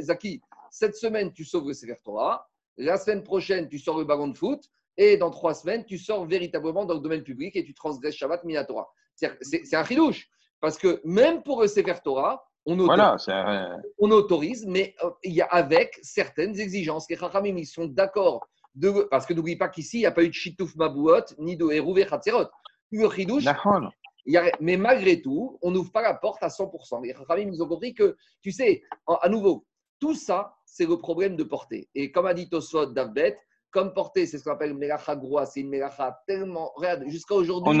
Zaki, 0.00 0.42
cette 0.70 0.96
semaine, 0.96 1.32
tu 1.32 1.46
sauves 1.46 1.66
le 1.66 1.72
Sefer 1.72 1.96
Torah, 2.04 2.46
la 2.76 2.96
semaine 2.96 3.22
prochaine, 3.22 3.68
tu 3.68 3.78
sors 3.78 3.98
le 3.98 4.04
ballon 4.04 4.28
de 4.28 4.36
foot, 4.36 4.70
et 4.96 5.16
dans 5.16 5.30
trois 5.30 5.54
semaines, 5.54 5.84
tu 5.84 5.98
sors 5.98 6.24
véritablement 6.24 6.84
dans 6.84 6.94
le 6.94 7.00
domaine 7.00 7.22
public 7.22 7.54
et 7.56 7.64
tu 7.64 7.74
transgresses 7.74 8.14
Shabbat 8.16 8.44
Minatora. 8.44 8.88
C'est 9.14 9.74
un 9.74 9.84
chidouche. 9.84 10.28
Parce 10.60 10.78
que 10.78 11.00
même 11.04 11.42
pour 11.42 11.60
le 11.60 11.68
Sefer 11.68 11.96
Torah, 12.02 12.46
on 12.64 12.78
autorise, 12.78 13.28
on 13.98 14.10
autorise 14.10 14.66
mais 14.66 14.94
euh, 15.04 15.10
il 15.22 15.34
y 15.34 15.40
a 15.40 15.46
avec 15.46 15.98
certaines 16.02 16.58
exigences. 16.58 17.08
Les 17.08 17.16
Chachamim, 17.16 17.56
ils 17.56 17.66
sont 17.66 17.86
d'accord. 17.86 18.44
parce 19.10 19.26
que 19.26 19.34
n'oublie 19.34 19.56
pas 19.56 19.68
qu'ici, 19.68 19.98
il 19.98 20.00
n'y 20.00 20.06
a 20.06 20.12
pas 20.12 20.24
eu 20.24 20.28
de 20.28 20.34
Shitouf 20.34 20.74
Mabouot, 20.74 21.34
ni 21.38 21.56
de 21.56 21.70
Hérouvé 21.70 22.06
Chidouche, 23.14 23.44
mais 24.60 24.76
malgré 24.76 25.22
tout, 25.22 25.58
on 25.62 25.70
n'ouvre 25.70 25.92
pas 25.92 26.02
la 26.02 26.14
porte 26.14 26.42
à 26.42 26.48
100%. 26.48 27.04
Les 27.04 27.14
Chachamim, 27.14 27.50
ils 27.52 27.62
ont 27.62 27.68
compris 27.68 27.94
que, 27.94 28.16
tu 28.42 28.50
sais, 28.50 28.82
à 29.06 29.28
nouveau, 29.28 29.64
tout 30.00 30.14
ça, 30.14 30.55
c'est 30.66 30.86
le 30.86 30.98
problème 30.98 31.36
de 31.36 31.44
portée. 31.44 31.88
Et 31.94 32.12
comme 32.12 32.26
a 32.26 32.34
dit 32.34 32.50
Tosfot 32.50 32.86
Davbet, 32.86 33.38
comme 33.70 33.94
portée, 33.94 34.26
c'est 34.26 34.38
ce 34.38 34.44
qu'on 34.44 34.52
appelle 34.52 34.74
Melacha 34.74 35.16
Groa, 35.16 35.46
c'est 35.46 35.60
une 35.60 35.68
Melacha 35.68 36.18
tellement. 36.26 36.72
Regarde, 36.76 37.04
jusqu'à 37.08 37.34
aujourd'hui, 37.34 37.78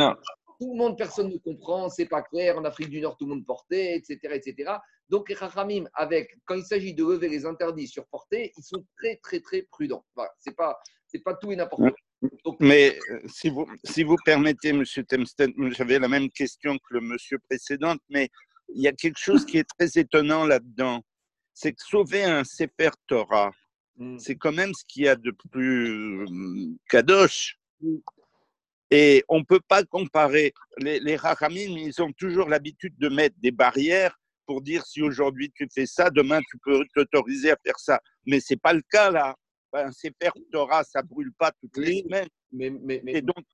tout 0.58 0.72
le 0.72 0.78
monde, 0.78 0.96
personne 0.96 1.28
ne 1.30 1.38
comprend, 1.38 1.88
c'est 1.88 2.06
pas 2.06 2.22
clair. 2.22 2.58
En 2.58 2.64
Afrique 2.64 2.88
du 2.88 3.00
Nord, 3.00 3.16
tout 3.16 3.26
le 3.26 3.34
monde 3.34 3.44
portait, 3.44 3.96
etc. 3.96 4.18
etc. 4.34 4.72
Donc, 5.08 5.28
les 5.28 5.36
Chachamim, 5.36 5.84
avec, 5.94 6.36
quand 6.46 6.54
il 6.54 6.64
s'agit 6.64 6.94
de 6.94 7.04
lever 7.04 7.28
les 7.28 7.44
interdits 7.44 7.86
sur 7.86 8.06
portée, 8.06 8.52
ils 8.56 8.64
sont 8.64 8.84
très, 8.96 9.16
très, 9.16 9.40
très 9.40 9.62
prudents. 9.62 10.04
Voilà, 10.14 10.30
c'est 10.38 10.56
pas, 10.56 10.78
c'est 11.06 11.20
pas 11.22 11.34
tout 11.34 11.52
et 11.52 11.56
n'importe 11.56 11.82
quoi. 11.82 12.56
mais 12.60 12.98
euh, 13.10 13.20
si 13.26 13.50
vous, 13.50 13.66
si 13.84 14.02
vous 14.02 14.16
permettez, 14.24 14.70
M. 14.70 14.84
Temsten, 14.84 15.52
j'avais 15.72 15.98
la 15.98 16.08
même 16.08 16.30
question 16.30 16.76
que 16.78 16.94
le 16.94 17.00
monsieur 17.00 17.38
précédent, 17.48 17.94
mais 18.08 18.28
il 18.68 18.82
y 18.82 18.88
a 18.88 18.92
quelque 18.92 19.18
chose 19.18 19.44
qui 19.44 19.58
est 19.58 19.68
très 19.78 20.00
étonnant 20.00 20.44
là-dedans. 20.44 21.02
C'est 21.58 21.72
que 21.72 21.82
sauver 21.82 22.22
un 22.22 22.44
Sefer 22.44 22.90
Torah, 23.06 23.50
mm. 23.96 24.18
c'est 24.18 24.36
quand 24.36 24.52
même 24.52 24.74
ce 24.74 24.84
qu'il 24.86 25.04
y 25.04 25.08
a 25.08 25.16
de 25.16 25.32
plus 25.50 26.20
euh, 26.22 26.26
kadosh. 26.90 27.58
Mm. 27.80 27.96
Et 28.90 29.24
on 29.28 29.38
ne 29.38 29.44
peut 29.44 29.62
pas 29.66 29.82
comparer. 29.82 30.52
Les, 30.76 31.00
les 31.00 31.16
ils 31.48 32.02
ont 32.02 32.12
toujours 32.12 32.50
l'habitude 32.50 32.94
de 32.98 33.08
mettre 33.08 33.36
des 33.38 33.52
barrières 33.52 34.16
pour 34.44 34.60
dire 34.60 34.84
si 34.84 35.00
aujourd'hui 35.00 35.50
tu 35.56 35.66
fais 35.74 35.86
ça, 35.86 36.10
demain 36.10 36.40
tu 36.50 36.58
peux 36.62 36.84
t'autoriser 36.94 37.52
à 37.52 37.56
faire 37.64 37.78
ça. 37.78 38.00
Mais 38.26 38.38
ce 38.38 38.52
n'est 38.52 38.58
pas 38.58 38.74
le 38.74 38.82
cas 38.90 39.10
là. 39.10 39.34
Ben, 39.72 39.90
faire 40.22 40.32
Torah, 40.52 40.84
ça 40.84 41.02
ne 41.02 41.08
brûle 41.08 41.32
pas 41.32 41.52
toutes 41.60 41.78
les 41.78 42.02
semaines. 42.02 42.28
Mais, 42.52 42.70
mais, 42.70 43.00
mais, 43.02 43.14
et 43.14 43.22
donc, 43.22 43.44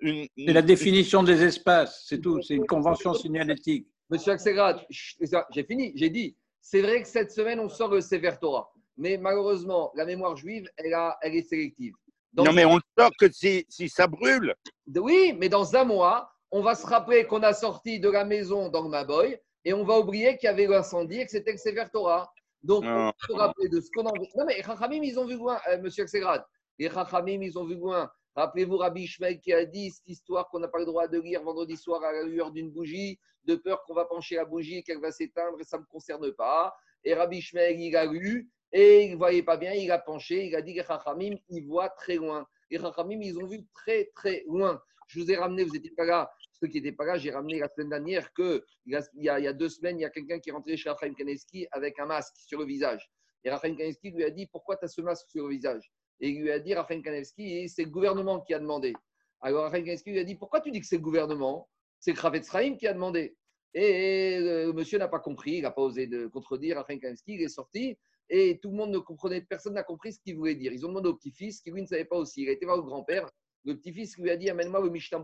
une, 0.00 0.26
C'est 0.36 0.52
la 0.52 0.62
définition 0.62 1.22
des 1.22 1.42
espaces, 1.42 2.04
c'est 2.06 2.20
tout. 2.20 2.40
C'est 2.42 2.54
une 2.54 2.66
convention 2.66 3.14
signalétique. 3.14 3.88
Monsieur 4.08 4.32
Axelrad, 4.32 4.86
j'ai 4.88 5.64
fini, 5.64 5.92
j'ai 5.96 6.10
dit. 6.10 6.36
C'est 6.68 6.82
vrai 6.82 7.00
que 7.00 7.06
cette 7.06 7.30
semaine, 7.30 7.60
on 7.60 7.68
sort 7.68 7.90
le 7.92 8.00
Sefer 8.00 8.32
Torah. 8.40 8.68
Mais 8.96 9.18
malheureusement, 9.18 9.92
la 9.94 10.04
mémoire 10.04 10.36
juive, 10.36 10.68
elle, 10.76 10.94
a, 10.94 11.16
elle 11.22 11.36
est 11.36 11.48
sélective 11.48 11.94
non, 12.36 12.52
mais 12.52 12.66
on 12.66 12.78
sort 12.98 13.12
que 13.18 13.30
si, 13.32 13.64
si, 13.68 13.88
ça 13.88 14.06
brûle. 14.06 14.54
Oui, 14.94 15.34
mais 15.38 15.48
dans 15.48 15.74
un 15.74 15.84
mois, 15.84 16.30
on 16.50 16.60
va 16.60 16.74
se 16.74 16.86
rappeler 16.86 17.24
qu'on 17.24 17.42
a 17.42 17.54
sorti 17.54 17.98
de 17.98 18.10
la 18.10 18.26
maison 18.26 18.68
dans 18.68 18.86
Maboy 18.88 19.38
et 19.64 19.72
on 19.72 19.84
va 19.84 19.98
oublier 19.98 20.36
qu'il 20.36 20.48
y 20.48 20.50
avait 20.50 20.66
l'incendie 20.66 21.20
et 21.20 21.24
que 21.24 21.30
c'était 21.30 21.52
le 21.52 21.56
Sefer 21.56 21.86
Torah. 21.90 22.30
Donc, 22.62 22.84
on 22.84 23.06
va 23.06 23.12
se 23.26 23.32
rappeler 23.32 23.70
de 23.70 23.80
ce 23.80 23.88
qu'on 23.90 24.06
a 24.06 24.12
Non, 24.12 24.44
mais 24.46 24.62
Chachamim, 24.62 25.02
ils 25.02 25.18
ont 25.18 25.24
vu 25.24 25.36
loin, 25.36 25.58
euh, 25.70 25.80
monsieur 25.80 26.02
Axegrad. 26.02 26.44
Les 26.78 26.90
Chachamim, 26.90 27.40
ils 27.40 27.58
ont 27.58 27.64
vu 27.64 27.76
loin. 27.76 28.10
Rappelez-vous 28.36 28.76
Rabbi 28.76 29.04
Ishmael 29.04 29.40
qui 29.40 29.50
a 29.54 29.64
dit 29.64 29.90
cette 29.90 30.08
histoire 30.08 30.50
qu'on 30.50 30.58
n'a 30.58 30.68
pas 30.68 30.78
le 30.78 30.84
droit 30.84 31.08
de 31.08 31.18
lire 31.18 31.42
vendredi 31.42 31.74
soir 31.74 32.04
à 32.04 32.12
la 32.12 32.22
lueur 32.22 32.52
d'une 32.52 32.70
bougie, 32.70 33.18
de 33.44 33.56
peur 33.56 33.82
qu'on 33.84 33.94
va 33.94 34.04
pencher 34.04 34.36
la 34.36 34.44
bougie 34.44 34.76
et 34.76 34.82
qu'elle 34.82 35.00
va 35.00 35.10
s'éteindre 35.10 35.58
et 35.58 35.64
ça 35.64 35.78
ne 35.78 35.82
me 35.82 35.86
concerne 35.86 36.30
pas. 36.32 36.76
Et 37.02 37.14
Rabbi 37.14 37.38
Ishmael, 37.38 37.80
il 37.80 37.96
a 37.96 38.04
lu 38.04 38.50
et 38.72 39.04
il 39.04 39.12
ne 39.12 39.16
voyait 39.16 39.42
pas 39.42 39.56
bien, 39.56 39.72
il 39.72 39.90
a 39.90 39.98
penché, 39.98 40.44
il 40.46 40.54
a 40.54 40.60
dit 40.60 40.74
que 40.74 40.82
Chachamim, 40.82 41.34
il 41.48 41.66
voit 41.66 41.88
très 41.88 42.16
loin. 42.16 42.46
Les 42.70 42.78
Chachamim, 42.78 43.22
ils 43.22 43.38
ont 43.38 43.46
vu 43.46 43.64
très 43.72 44.10
très 44.14 44.44
loin. 44.46 44.82
Je 45.08 45.20
vous 45.20 45.30
ai 45.30 45.36
ramené, 45.36 45.64
vous 45.64 45.72
n'étiez 45.72 45.92
pas 45.92 46.04
là, 46.04 46.30
ceux 46.60 46.66
qui 46.66 46.82
n'étaient 46.82 46.96
pas 46.96 47.06
là, 47.06 47.16
j'ai 47.16 47.30
ramené 47.30 47.58
la 47.58 47.68
semaine 47.68 47.88
dernière 47.88 48.34
qu'il 48.34 48.62
y, 48.86 49.24
y, 49.24 49.28
a 49.28 49.52
deux 49.54 49.70
semaines, 49.70 49.98
il 49.98 50.02
y 50.02 50.04
a 50.04 50.10
quelqu'un 50.10 50.40
qui 50.40 50.50
est 50.50 50.52
rentré 50.52 50.76
chez 50.76 50.90
Raphaël 50.90 51.14
Kaneski 51.14 51.66
avec 51.70 51.98
un 51.98 52.06
masque 52.06 52.34
sur 52.36 52.58
le 52.58 52.66
visage. 52.66 53.10
Et 53.44 53.50
Raphaël 53.50 53.76
Kaneski 53.76 54.10
lui 54.10 54.24
a 54.24 54.30
dit 54.30 54.46
Pourquoi 54.46 54.76
tu 54.76 54.84
as 54.84 54.88
ce 54.88 55.00
masque 55.00 55.30
sur 55.30 55.44
le 55.44 55.54
visage? 55.54 55.90
Et 56.20 56.30
il 56.30 56.42
lui 56.42 56.50
a 56.50 56.58
dit 56.58 56.74
Raphaël 56.74 57.02
Kaneski, 57.02 57.68
c'est 57.68 57.84
le 57.84 57.90
gouvernement 57.90 58.40
qui 58.40 58.54
a 58.54 58.58
demandé. 58.58 58.94
Alors 59.40 59.64
Raphaël 59.64 59.84
Kaneski 59.84 60.10
lui 60.10 60.18
a 60.18 60.24
dit 60.24 60.36
Pourquoi 60.36 60.60
tu 60.60 60.70
dis 60.70 60.80
que 60.80 60.86
c'est 60.86 60.96
le 60.96 61.02
gouvernement? 61.02 61.68
C'est 61.98 62.14
Kravetz 62.14 62.48
qui 62.78 62.86
a 62.86 62.92
demandé. 62.92 63.36
Et 63.74 64.38
le 64.40 64.72
monsieur 64.72 64.98
n'a 64.98 65.08
pas 65.08 65.18
compris, 65.18 65.56
il 65.56 65.62
n'a 65.62 65.70
pas 65.70 65.82
osé 65.82 66.08
contredire 66.32 66.76
Raphaël 66.76 67.00
Kaneski, 67.00 67.34
il 67.34 67.42
est 67.42 67.48
sorti 67.48 67.98
et 68.28 68.58
tout 68.60 68.70
le 68.70 68.76
monde 68.76 68.90
ne 68.90 68.98
comprenait, 68.98 69.40
personne 69.40 69.74
n'a 69.74 69.84
compris 69.84 70.12
ce 70.12 70.20
qu'il 70.20 70.36
voulait 70.36 70.56
dire. 70.56 70.72
Ils 70.72 70.84
ont 70.84 70.88
demandé 70.88 71.08
au 71.08 71.14
petit-fils, 71.14 71.60
qui 71.60 71.70
lui 71.70 71.82
ne 71.82 71.86
savait 71.86 72.04
pas 72.04 72.16
aussi. 72.16 72.42
Il 72.42 72.48
a 72.48 72.52
été 72.52 72.66
voir 72.66 72.76
le 72.76 72.82
grand-père. 72.82 73.30
Le 73.64 73.76
petit-fils 73.76 74.18
lui 74.18 74.30
a 74.30 74.36
dit 74.36 74.50
Amène-moi 74.50 74.80
le 74.80 74.90
Mishnah 74.90 75.22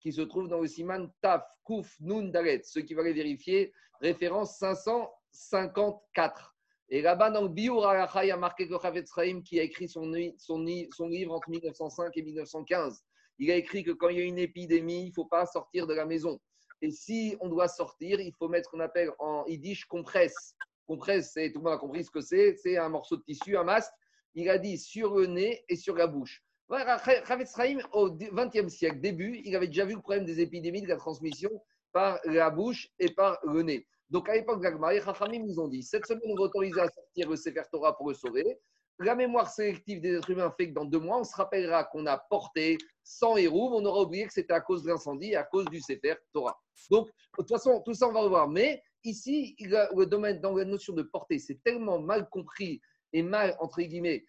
qui 0.00 0.12
se 0.12 0.22
trouve 0.22 0.48
dans 0.48 0.60
le 0.60 0.66
Siman 0.66 1.10
Taf, 1.22 1.44
Kouf, 1.62 1.94
Nun, 2.00 2.24
Dalet. 2.28 2.60
Ceux 2.64 2.82
qui 2.82 2.94
veulent 2.94 3.06
les 3.06 3.12
vérifier, 3.12 3.72
référence 4.00 4.58
554. 4.58 6.53
Et 6.94 7.02
là-bas, 7.02 7.30
dans 7.30 7.42
le 7.42 7.48
Biur 7.48 7.92
il 8.22 8.28
y 8.28 8.30
a 8.30 8.36
marqué 8.36 8.68
que 8.68 8.74
Chavetz 8.80 9.12
Chaim, 9.12 9.42
qui 9.44 9.58
a 9.58 9.64
écrit 9.64 9.88
son, 9.88 10.12
son, 10.38 10.60
livre 10.60 11.34
entre 11.34 11.50
1905 11.50 12.16
et 12.16 12.22
1915, 12.22 13.02
il 13.40 13.50
a 13.50 13.56
écrit 13.56 13.82
que 13.82 13.90
quand 13.90 14.10
il 14.10 14.18
y 14.18 14.20
a 14.20 14.24
une 14.24 14.38
épidémie, 14.38 15.02
il 15.02 15.08
ne 15.08 15.12
faut 15.12 15.24
pas 15.24 15.44
sortir 15.44 15.88
de 15.88 15.94
la 15.94 16.06
maison. 16.06 16.38
Et 16.82 16.92
si 16.92 17.36
on 17.40 17.48
doit 17.48 17.66
sortir, 17.66 18.20
il 18.20 18.32
faut 18.38 18.48
mettre 18.48 18.70
ce 18.70 18.76
qu'on 18.76 18.80
appelle 18.80 19.10
en 19.18 19.44
yiddish 19.48 19.86
compresse. 19.86 20.54
Compresse, 20.86 21.32
tout 21.32 21.58
le 21.58 21.64
monde 21.64 21.72
a 21.72 21.78
compris 21.78 22.04
ce 22.04 22.12
que 22.12 22.20
c'est. 22.20 22.54
C'est 22.62 22.76
un 22.76 22.90
morceau 22.90 23.16
de 23.16 23.22
tissu, 23.22 23.56
un 23.56 23.64
masque. 23.64 23.90
Il 24.36 24.48
a 24.48 24.58
dit 24.58 24.78
sur 24.78 25.16
le 25.16 25.26
nez 25.26 25.64
et 25.68 25.74
sur 25.74 25.96
la 25.96 26.06
bouche. 26.06 26.44
Chavetz 26.70 27.56
Chaim, 27.56 27.78
au 27.92 28.08
XXe 28.12 28.68
siècle, 28.68 29.00
début, 29.00 29.42
il 29.44 29.56
avait 29.56 29.66
déjà 29.66 29.84
vu 29.84 29.94
le 29.94 30.00
problème 30.00 30.26
des 30.26 30.38
épidémies, 30.38 30.82
de 30.82 30.88
la 30.88 30.96
transmission 30.96 31.50
par 31.90 32.20
la 32.24 32.50
bouche 32.50 32.88
et 33.00 33.12
par 33.12 33.40
le 33.42 33.62
nez. 33.62 33.84
Donc 34.14 34.28
à 34.28 34.34
l'époque 34.34 34.62
de 34.62 34.92
les 34.92 35.00
Chachamim 35.00 35.44
nous 35.44 35.58
ont 35.58 35.66
dit 35.66 35.82
cette 35.82 36.06
semaine, 36.06 36.22
on 36.30 36.36
va 36.36 36.42
autoriser 36.42 36.80
à 36.80 36.88
sortir 36.88 37.28
le 37.28 37.34
Sefer 37.34 37.64
Torah 37.72 37.96
pour 37.96 38.10
le 38.10 38.14
sauver. 38.14 38.60
La 39.00 39.16
mémoire 39.16 39.50
sélective 39.50 40.00
des 40.00 40.14
êtres 40.14 40.30
humains 40.30 40.54
fait 40.56 40.68
que 40.68 40.74
dans 40.74 40.84
deux 40.84 41.00
mois, 41.00 41.18
on 41.18 41.24
se 41.24 41.34
rappellera 41.34 41.82
qu'on 41.82 42.06
a 42.06 42.16
porté 42.30 42.78
100 43.02 43.38
héros, 43.38 43.72
on 43.74 43.84
aura 43.84 44.02
oublié 44.02 44.24
que 44.24 44.32
c'était 44.32 44.54
à 44.54 44.60
cause 44.60 44.84
de 44.84 44.90
l'incendie 44.90 45.34
à 45.34 45.42
cause 45.42 45.64
du 45.64 45.80
Sefer 45.80 46.14
Torah. 46.32 46.56
Donc, 46.92 47.08
de 47.08 47.12
toute 47.38 47.48
façon, 47.48 47.82
tout 47.84 47.92
ça, 47.92 48.06
on 48.06 48.12
va 48.12 48.20
revoir. 48.20 48.48
Mais 48.48 48.84
ici, 49.02 49.56
le 49.58 50.04
domaine 50.04 50.40
dans 50.40 50.54
la 50.54 50.64
notion 50.64 50.92
de 50.92 51.02
porter, 51.02 51.40
c'est 51.40 51.60
tellement 51.64 51.98
mal 51.98 52.28
compris 52.28 52.80
et 53.14 53.22
mal, 53.22 53.56
entre 53.60 53.80
guillemets, 53.80 54.24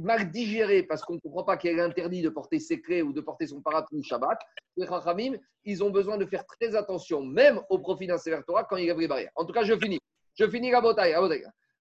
mal 0.00 0.30
digéré 0.30 0.82
parce 0.82 1.02
qu'on 1.02 1.14
ne 1.14 1.20
comprend 1.20 1.44
pas 1.44 1.56
qu'il 1.56 1.70
est 1.70 1.80
interdit 1.80 2.20
de 2.20 2.28
porter 2.28 2.58
ses 2.58 2.80
clés 2.80 3.00
ou 3.00 3.12
de 3.12 3.20
porter 3.20 3.46
son 3.46 3.62
parapluie 3.62 4.02
Shabbat, 4.02 4.38
les 4.76 4.86
Rachamim, 4.86 5.38
ils 5.64 5.84
ont 5.84 5.90
besoin 5.90 6.18
de 6.18 6.26
faire 6.26 6.44
très 6.44 6.74
attention, 6.74 7.22
même 7.22 7.60
au 7.70 7.78
profit 7.78 8.08
d'un 8.08 8.18
Sefer 8.18 8.40
Torah, 8.44 8.64
quand 8.64 8.76
il 8.76 8.86
y 8.86 8.90
a 8.90 8.94
des 8.94 9.06
barrières. 9.06 9.30
En 9.36 9.44
tout 9.44 9.52
cas, 9.52 9.62
je 9.62 9.78
finis. 9.78 10.00
Je 10.34 10.48
finis 10.50 10.72
la 10.72 10.80
bataille. 10.80 11.14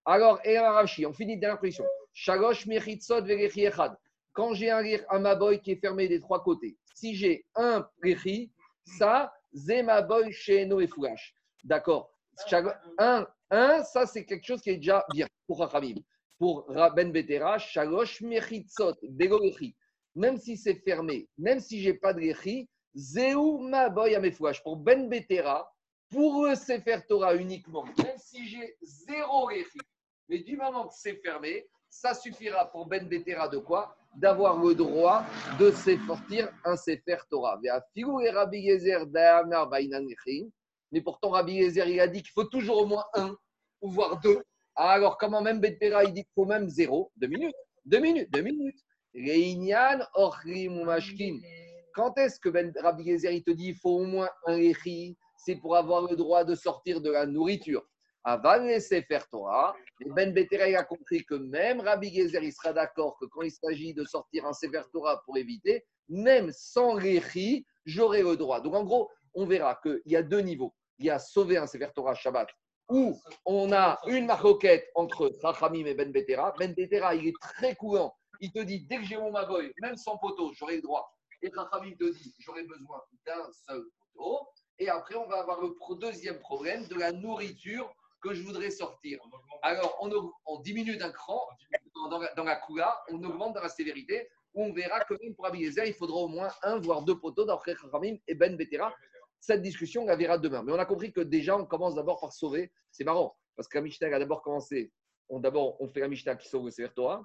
Alors, 0.05 0.39
et 0.45 0.59
on 0.59 1.13
finit 1.13 1.39
dernière 1.39 1.59
position. 1.59 1.85
Shalosh 2.13 2.67
Mechitzot. 2.67 3.23
Quand 4.33 4.53
j'ai 4.53 4.69
un, 4.69 4.83
un 5.09 5.19
maboy 5.19 5.59
qui 5.59 5.71
est 5.71 5.81
fermé 5.81 6.07
des 6.07 6.21
trois 6.21 6.43
côtés, 6.43 6.77
si 6.93 7.15
j'ai 7.15 7.45
un 7.55 7.87
rechi, 8.03 8.51
ça, 8.85 9.33
zemaboy 9.55 10.31
chez 10.31 10.69
et 10.69 10.87
Fougash. 10.87 11.33
D'accord 11.63 12.11
un, 12.99 13.25
un, 13.49 13.83
ça, 13.83 14.05
c'est 14.05 14.23
quelque 14.23 14.45
chose 14.45 14.61
qui 14.61 14.69
est 14.69 14.77
déjà 14.77 15.03
bien 15.11 15.25
pour 15.47 15.59
Rachamim 15.59 15.95
pour 16.37 16.65
Rabben 16.67 17.11
Betera, 17.11 17.57
Shalosh 17.57 18.21
Mechitzot. 18.21 18.95
Même 20.15 20.37
si 20.37 20.57
c'est 20.57 20.75
fermé, 20.83 21.27
même 21.37 21.59
si 21.59 21.81
j'ai 21.81 21.93
pas 21.93 22.13
de 22.13 22.21
Rechi, 22.21 22.69
Zéou 22.95 23.59
Maboy 23.59 24.15
Amefouach. 24.15 24.63
Pour 24.63 24.77
Ben 24.77 25.09
Betera, 25.09 25.71
pour 26.09 26.47
c'est 26.55 26.81
faire 26.81 27.05
Torah 27.05 27.35
uniquement, 27.35 27.83
même 27.83 28.17
si 28.17 28.47
j'ai 28.47 28.77
zéro 28.81 29.45
Rechi. 29.45 29.79
Mais 30.29 30.39
du 30.39 30.57
moment 30.57 30.87
que 30.87 30.93
c'est 30.95 31.21
fermé, 31.21 31.67
ça 31.89 32.13
suffira 32.13 32.71
pour 32.71 32.85
Ben 32.87 33.07
Betera 33.07 33.47
de 33.47 33.57
quoi? 33.57 33.95
D'avoir 34.15 34.57
le 34.57 34.73
droit 34.73 35.23
de 35.59 35.69
s'effortir 35.71 36.51
un 36.65 36.75
Sefer 36.75 37.17
Torah. 37.29 37.59
Mais 40.91 41.01
pourtant, 41.01 41.29
Rabbi 41.29 41.53
Yezer, 41.53 41.87
il 41.87 41.99
a 41.99 42.07
dit 42.07 42.23
qu'il 42.23 42.31
faut 42.31 42.45
toujours 42.45 42.77
au 42.81 42.85
moins 42.87 43.05
un, 43.13 43.37
ou 43.81 43.91
voire 43.91 44.19
deux 44.19 44.41
alors, 44.77 45.17
comment 45.17 45.41
même 45.41 45.59
Betpera, 45.59 46.03
il 46.03 46.13
dit 46.13 46.23
qu'il 46.23 46.33
faut 46.35 46.45
même 46.45 46.69
zéro? 46.69 47.11
Deux 47.17 47.27
minutes. 47.27 47.55
Deux 47.83 47.99
minutes. 47.99 48.29
Deux 48.31 48.43
minutes. 48.43 48.79
Reinian, 49.15 50.05
Ochrim, 50.13 50.83
Mashkin. 50.83 51.39
Quand 51.95 52.15
est-ce 52.19 52.39
que 52.39 52.49
ben, 52.49 52.71
Rabbi 52.79 53.05
Gezer, 53.05 53.31
il 53.31 53.43
te 53.43 53.49
dit 53.49 53.65
qu'il 53.65 53.75
faut 53.75 53.97
au 53.97 54.05
moins 54.05 54.29
un 54.45 54.55
Echi 54.55 55.17
C'est 55.35 55.55
pour 55.55 55.75
avoir 55.75 56.07
le 56.07 56.15
droit 56.15 56.43
de 56.43 56.53
sortir 56.53 57.01
de 57.01 57.09
la 57.09 57.25
nourriture? 57.25 57.83
Avant 58.23 58.59
de 58.59 58.67
laisser 58.67 59.01
faire 59.01 59.27
Torah, 59.29 59.75
Ben 60.05 60.31
Betera 60.31 60.65
a 60.77 60.83
compris 60.83 61.25
que 61.25 61.33
même 61.33 61.79
Rabbi 61.79 62.13
Gezer, 62.13 62.43
il 62.43 62.53
sera 62.53 62.71
d'accord 62.71 63.17
que 63.19 63.25
quand 63.25 63.41
il 63.41 63.51
s'agit 63.51 63.95
de 63.95 64.03
sortir 64.03 64.45
un 64.45 64.53
Sefer 64.53 64.83
Torah 64.91 65.23
pour 65.25 65.37
éviter, 65.37 65.85
même 66.07 66.51
sans 66.51 66.95
l'Echi, 66.97 67.65
j'aurai 67.85 68.21
le 68.21 68.37
droit. 68.37 68.61
Donc 68.61 68.75
en 68.75 68.83
gros, 68.83 69.09
on 69.33 69.47
verra 69.47 69.79
qu'il 69.81 70.01
y 70.05 70.15
a 70.15 70.21
deux 70.21 70.41
niveaux. 70.41 70.75
Il 70.99 71.07
y 71.07 71.09
a 71.09 71.17
sauver 71.17 71.57
un 71.57 71.65
Sefer 71.65 71.89
Torah 71.95 72.13
Shabbat 72.13 72.49
où 72.89 73.19
on 73.45 73.71
a 73.71 73.99
une 74.07 74.25
maroquette 74.25 74.89
entre 74.95 75.31
Chachamim 75.41 75.85
et 75.85 75.93
Ben 75.93 76.11
Betera. 76.11 76.53
Ben 76.57 76.73
Betera, 76.73 77.15
il 77.15 77.27
est 77.27 77.39
très 77.39 77.75
courant. 77.75 78.15
Il 78.39 78.51
te 78.51 78.59
dit, 78.59 78.85
dès 78.87 78.97
que 78.97 79.03
j'ai 79.03 79.17
mon 79.17 79.31
maboy, 79.31 79.73
même 79.81 79.97
sans 79.97 80.17
poteau, 80.17 80.51
j'aurai 80.53 80.77
le 80.77 80.81
droit. 80.81 81.11
Et 81.41 81.51
Chachamim 81.53 81.95
te 81.95 82.11
dit, 82.11 82.35
j'aurai 82.39 82.63
besoin 82.63 83.01
d'un 83.25 83.51
seul 83.51 83.83
poteau. 84.13 84.47
Et 84.79 84.89
après, 84.89 85.15
on 85.15 85.27
va 85.27 85.39
avoir 85.39 85.59
le 85.61 85.75
deuxième 85.99 86.39
problème 86.39 86.87
de 86.87 86.95
la 86.95 87.11
nourriture 87.11 87.91
que 88.21 88.33
je 88.33 88.43
voudrais 88.43 88.71
sortir. 88.71 89.19
Alors, 89.61 89.97
on, 90.45 90.59
diminue 90.61 90.97
d'un 90.97 91.11
cran 91.11 91.41
dans 92.09 92.19
la, 92.19 92.33
dans 92.35 92.43
la 92.43 92.55
coula, 92.55 93.03
on 93.09 93.23
augmente 93.23 93.55
dans 93.55 93.61
la 93.61 93.69
sévérité, 93.69 94.27
où 94.53 94.63
on 94.63 94.73
verra 94.73 94.99
que 95.01 95.13
même 95.21 95.35
pour 95.35 95.45
Abiezer, 95.45 95.87
il 95.87 95.93
faudra 95.93 96.17
au 96.17 96.27
moins 96.27 96.49
un, 96.63 96.79
voire 96.79 97.01
deux 97.03 97.19
poteaux 97.19 97.45
d'après 97.45 97.75
Chachamim 97.75 98.17
et 98.27 98.35
Ben 98.35 98.55
Betera. 98.55 98.93
Cette 99.47 99.61
discussion, 99.61 100.03
on 100.03 100.07
la 100.07 100.17
verra 100.17 100.37
demain. 100.37 100.61
Mais 100.61 100.73
on 100.73 100.77
a 100.77 100.83
compris 100.83 101.13
que 101.13 101.21
déjà, 101.21 101.57
on 101.57 101.65
commence 101.65 101.95
d'abord 101.95 102.19
par 102.19 102.33
sauver. 102.33 102.69
C'est 102.91 103.05
marrant, 103.05 103.37
parce 103.55 103.69
que 103.69 103.79
la 103.79 104.15
a 104.17 104.19
d'abord 104.19 104.41
commencé. 104.41 104.91
On, 105.29 105.39
d'abord, 105.39 105.79
on 105.79 105.87
fait 105.87 106.01
la 106.01 106.09
Mishnah 106.09 106.35
qui 106.35 106.49
sauve 106.49 106.65
le 106.65 106.71
Sefer. 106.71 107.15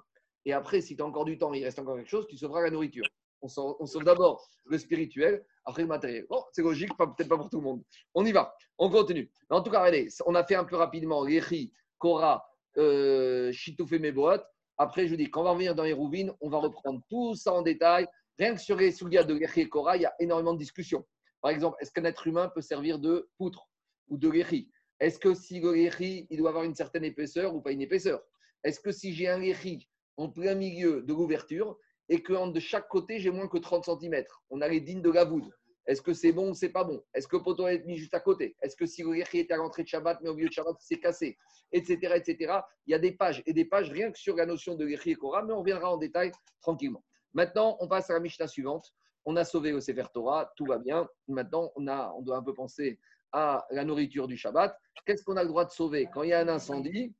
Et 0.45 0.53
après, 0.53 0.79
si 0.79 0.95
tu 0.95 1.01
as 1.01 1.05
encore 1.05 1.25
du 1.25 1.37
temps, 1.37 1.53
il 1.53 1.65
reste 1.65 1.79
encore 1.79 1.97
quelque 1.97 2.09
chose, 2.09 2.25
tu 2.29 2.37
sauveras 2.37 2.61
la 2.61 2.69
nourriture. 2.69 3.03
On 3.41 3.49
sauve, 3.49 4.05
d'abord 4.05 4.47
le 4.63 4.77
spirituel, 4.77 5.45
après 5.65 5.81
le 5.81 5.89
matériel. 5.89 6.25
Bon, 6.29 6.41
c'est 6.53 6.61
logique, 6.61 6.95
peut-être 6.97 7.27
pas 7.27 7.35
pour 7.35 7.49
tout 7.49 7.57
le 7.57 7.63
monde. 7.63 7.83
On 8.13 8.25
y 8.25 8.31
va, 8.31 8.55
on 8.77 8.89
continue. 8.89 9.29
En 9.49 9.61
tout 9.61 9.69
cas, 9.69 9.81
allez, 9.81 10.07
on 10.25 10.33
a 10.35 10.45
fait 10.45 10.55
un 10.55 10.63
peu 10.63 10.77
rapidement 10.77 11.27
Yechi, 11.27 11.73
Kora, 11.97 12.49
euh, 12.77 13.51
Chitoufé, 13.51 13.99
Meboat. 13.99 14.41
Après, 14.77 15.07
je 15.07 15.09
vous 15.09 15.17
dis, 15.17 15.29
quand 15.29 15.41
on 15.41 15.43
va 15.43 15.51
revenir 15.51 15.75
dans 15.75 15.83
les 15.83 15.91
rouvines, 15.91 16.31
on 16.39 16.47
va 16.47 16.59
reprendre 16.59 17.01
tout 17.09 17.35
ça 17.35 17.51
en 17.51 17.63
détail. 17.63 18.07
Rien 18.39 18.55
que 18.55 18.61
sur 18.61 18.77
les 18.77 18.93
souliers 18.93 19.25
de 19.25 19.35
Yechi 19.35 19.59
et 19.59 19.67
Kora, 19.67 19.97
il 19.97 20.03
y 20.03 20.05
a 20.05 20.15
énormément 20.21 20.53
de 20.53 20.59
discussions. 20.59 21.05
Par 21.43 21.51
exemple, 21.51 21.77
est-ce 21.81 21.91
qu'un 21.91 22.05
être 22.05 22.25
humain 22.25 22.49
peut 22.49 22.61
servir 22.61 22.97
de 22.97 23.29
poutre 23.37 23.69
ou 24.07 24.17
de 24.17 24.29
guéri 24.29 24.71
Est-ce 24.99 25.19
que 25.19 25.35
si 25.35 25.59
le 25.59 25.73
guéri, 25.73 26.25
il 26.31 26.37
doit 26.39 26.49
avoir 26.49 26.63
une 26.63 26.73
certaine 26.73 27.03
épaisseur 27.03 27.53
ou 27.53 27.61
pas 27.61 27.71
une 27.71 27.81
épaisseur? 27.81 28.23
Est-ce 28.63 28.79
que 28.79 28.91
si 28.91 29.13
j'ai 29.13 29.27
un 29.27 29.39
guéri 29.39 29.87
en 30.17 30.29
plein 30.29 30.55
milieu 30.55 31.03
de 31.03 31.13
l'ouverture 31.13 31.77
et 32.09 32.23
que 32.23 32.51
de 32.51 32.59
chaque 32.59 32.87
côté, 32.87 33.19
j'ai 33.19 33.29
moins 33.29 33.47
que 33.47 33.57
30 33.57 33.85
cm, 33.85 34.23
on 34.49 34.61
a 34.61 34.67
les 34.67 34.81
dignes 34.81 35.01
de 35.03 35.11
la 35.11 35.25
voûte 35.25 35.51
est-ce 35.85 36.01
que 36.01 36.13
c'est 36.13 36.31
bon 36.31 36.51
ou 36.51 36.53
c'est 36.53 36.69
pas 36.69 36.83
bon? 36.83 37.03
Est-ce 37.13 37.27
que 37.27 37.35
le 37.35 37.43
poteau 37.43 37.67
est 37.67 37.83
mis 37.85 37.97
juste 37.97 38.13
à 38.13 38.21
côté? 38.21 38.55
Est-ce 38.61 38.75
que 38.75 38.85
si 38.85 39.03
le 39.03 39.11
guéri 39.13 39.39
était 39.39 39.53
à 39.53 39.57
l'entrée 39.57 39.83
de 39.83 39.87
Shabbat, 39.87 40.19
mais 40.21 40.29
au 40.29 40.33
milieu 40.33 40.47
de 40.47 40.53
Shabbat, 40.53 40.75
c'est 40.79 40.99
cassé? 40.99 41.37
Etc. 41.73 41.97
etc. 42.15 42.53
Il 42.87 42.91
y 42.91 42.93
a 42.93 42.99
des 42.99 43.11
pages 43.11 43.43
et 43.45 43.53
des 43.53 43.65
pages 43.65 43.91
rien 43.91 44.11
que 44.11 44.17
sur 44.17 44.35
la 44.35 44.45
notion 44.45 44.75
de 44.75 44.85
guéri 44.85 45.11
et 45.11 45.15
Korah, 45.15 45.43
mais 45.43 45.53
on 45.53 45.59
reviendra 45.59 45.91
en 45.91 45.97
détail 45.97 46.31
tranquillement. 46.61 47.03
Maintenant, 47.33 47.77
on 47.81 47.87
passe 47.87 48.09
à 48.09 48.13
la 48.13 48.19
Mishnah 48.21 48.47
suivante 48.47 48.93
on 49.25 49.35
a 49.35 49.45
sauvé 49.45 49.71
le 49.71 49.79
Sefer 49.79 50.05
Torah, 50.13 50.51
tout 50.55 50.65
va 50.65 50.77
bien. 50.77 51.07
Maintenant, 51.27 51.71
on, 51.75 51.87
a, 51.87 52.13
on 52.17 52.21
doit 52.21 52.37
un 52.37 52.43
peu 52.43 52.53
penser 52.53 52.99
à 53.31 53.65
la 53.71 53.83
nourriture 53.83 54.27
du 54.27 54.37
Shabbat. 54.37 54.77
Qu'est-ce 55.05 55.23
qu'on 55.23 55.37
a 55.37 55.43
le 55.43 55.49
droit 55.49 55.65
de 55.65 55.71
sauver 55.71 56.07
quand 56.13 56.23
il 56.23 56.29
y 56.29 56.33
a 56.33 56.39
un 56.39 56.47
incendie 56.47 57.13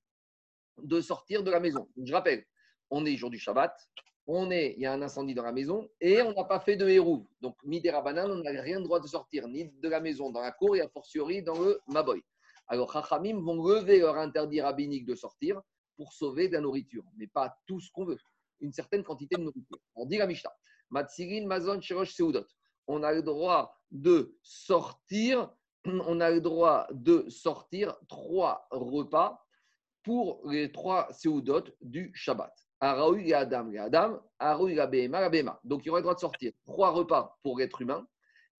De 0.77 1.01
sortir 1.01 1.43
de 1.43 1.51
la 1.51 1.59
maison? 1.59 1.89
Je 2.01 2.13
rappelle, 2.13 2.45
on 2.89 3.05
est 3.05 3.15
jour 3.15 3.29
du 3.29 3.39
Shabbat, 3.39 3.75
on 4.27 4.51
est, 4.51 4.73
il 4.77 4.81
y 4.81 4.85
a 4.85 4.93
un 4.93 5.01
incendie 5.01 5.33
dans 5.33 5.43
la 5.43 5.51
maison 5.51 5.89
et 5.99 6.21
on 6.21 6.33
n'a 6.33 6.43
pas 6.45 6.59
fait 6.59 6.75
de 6.75 6.87
héros. 6.87 7.27
Donc, 7.41 7.57
midera 7.63 8.01
banane, 8.01 8.31
on 8.31 8.37
n'a 8.37 8.61
rien 8.61 8.77
le 8.77 8.83
droit 8.85 8.99
de 8.99 9.07
sortir 9.07 9.47
ni 9.47 9.69
de 9.69 9.89
la 9.89 9.99
maison 9.99 10.29
dans 10.29 10.41
la 10.41 10.51
cour 10.51 10.75
et 10.75 10.81
a 10.81 10.87
fortiori 10.87 11.43
dans 11.43 11.59
le 11.59 11.79
maboy. 11.87 12.21
Alors, 12.67 12.91
Chachamim 12.93 13.41
vont 13.41 13.61
lever 13.67 13.99
leur 13.99 14.17
interdit 14.17 14.61
rabbinique 14.61 15.05
de 15.05 15.15
sortir 15.15 15.61
pour 15.97 16.13
sauver 16.13 16.47
de 16.47 16.53
la 16.53 16.61
nourriture, 16.61 17.03
mais 17.17 17.27
pas 17.27 17.55
tout 17.67 17.79
ce 17.79 17.91
qu'on 17.91 18.05
veut, 18.05 18.17
une 18.61 18.71
certaine 18.71 19.03
quantité 19.03 19.35
de 19.35 19.41
nourriture. 19.41 19.77
On 19.95 20.05
dit 20.05 20.17
la 20.17 20.27
Mishnah. 20.27 20.53
Mazon, 20.93 21.81
Seudot. 21.81 22.45
On 22.87 23.03
a 23.03 23.13
le 23.13 23.21
droit 23.21 23.75
de 23.91 24.37
sortir, 24.41 25.49
on 25.85 26.19
a 26.19 26.29
le 26.29 26.41
droit 26.41 26.87
de 26.91 27.25
sortir 27.29 27.95
trois 28.07 28.67
repas 28.71 29.45
pour 30.03 30.41
les 30.49 30.71
trois 30.71 31.07
Seudot 31.11 31.63
du 31.81 32.11
Shabbat. 32.13 32.53
Araoui 32.79 33.29
et 33.29 33.33
Adam, 33.33 33.71
et 33.71 33.79
Adam, 33.79 34.21
Araoui 34.39 34.75
la 34.75 34.87
Behema, 34.87 35.29
Donc 35.63 35.85
il 35.85 35.89
aura 35.89 35.99
le 35.99 36.03
droit 36.03 36.15
de 36.15 36.19
sortir 36.19 36.51
trois 36.65 36.91
repas 36.91 37.37
pour 37.41 37.57
l'être 37.57 37.81
humain. 37.81 38.05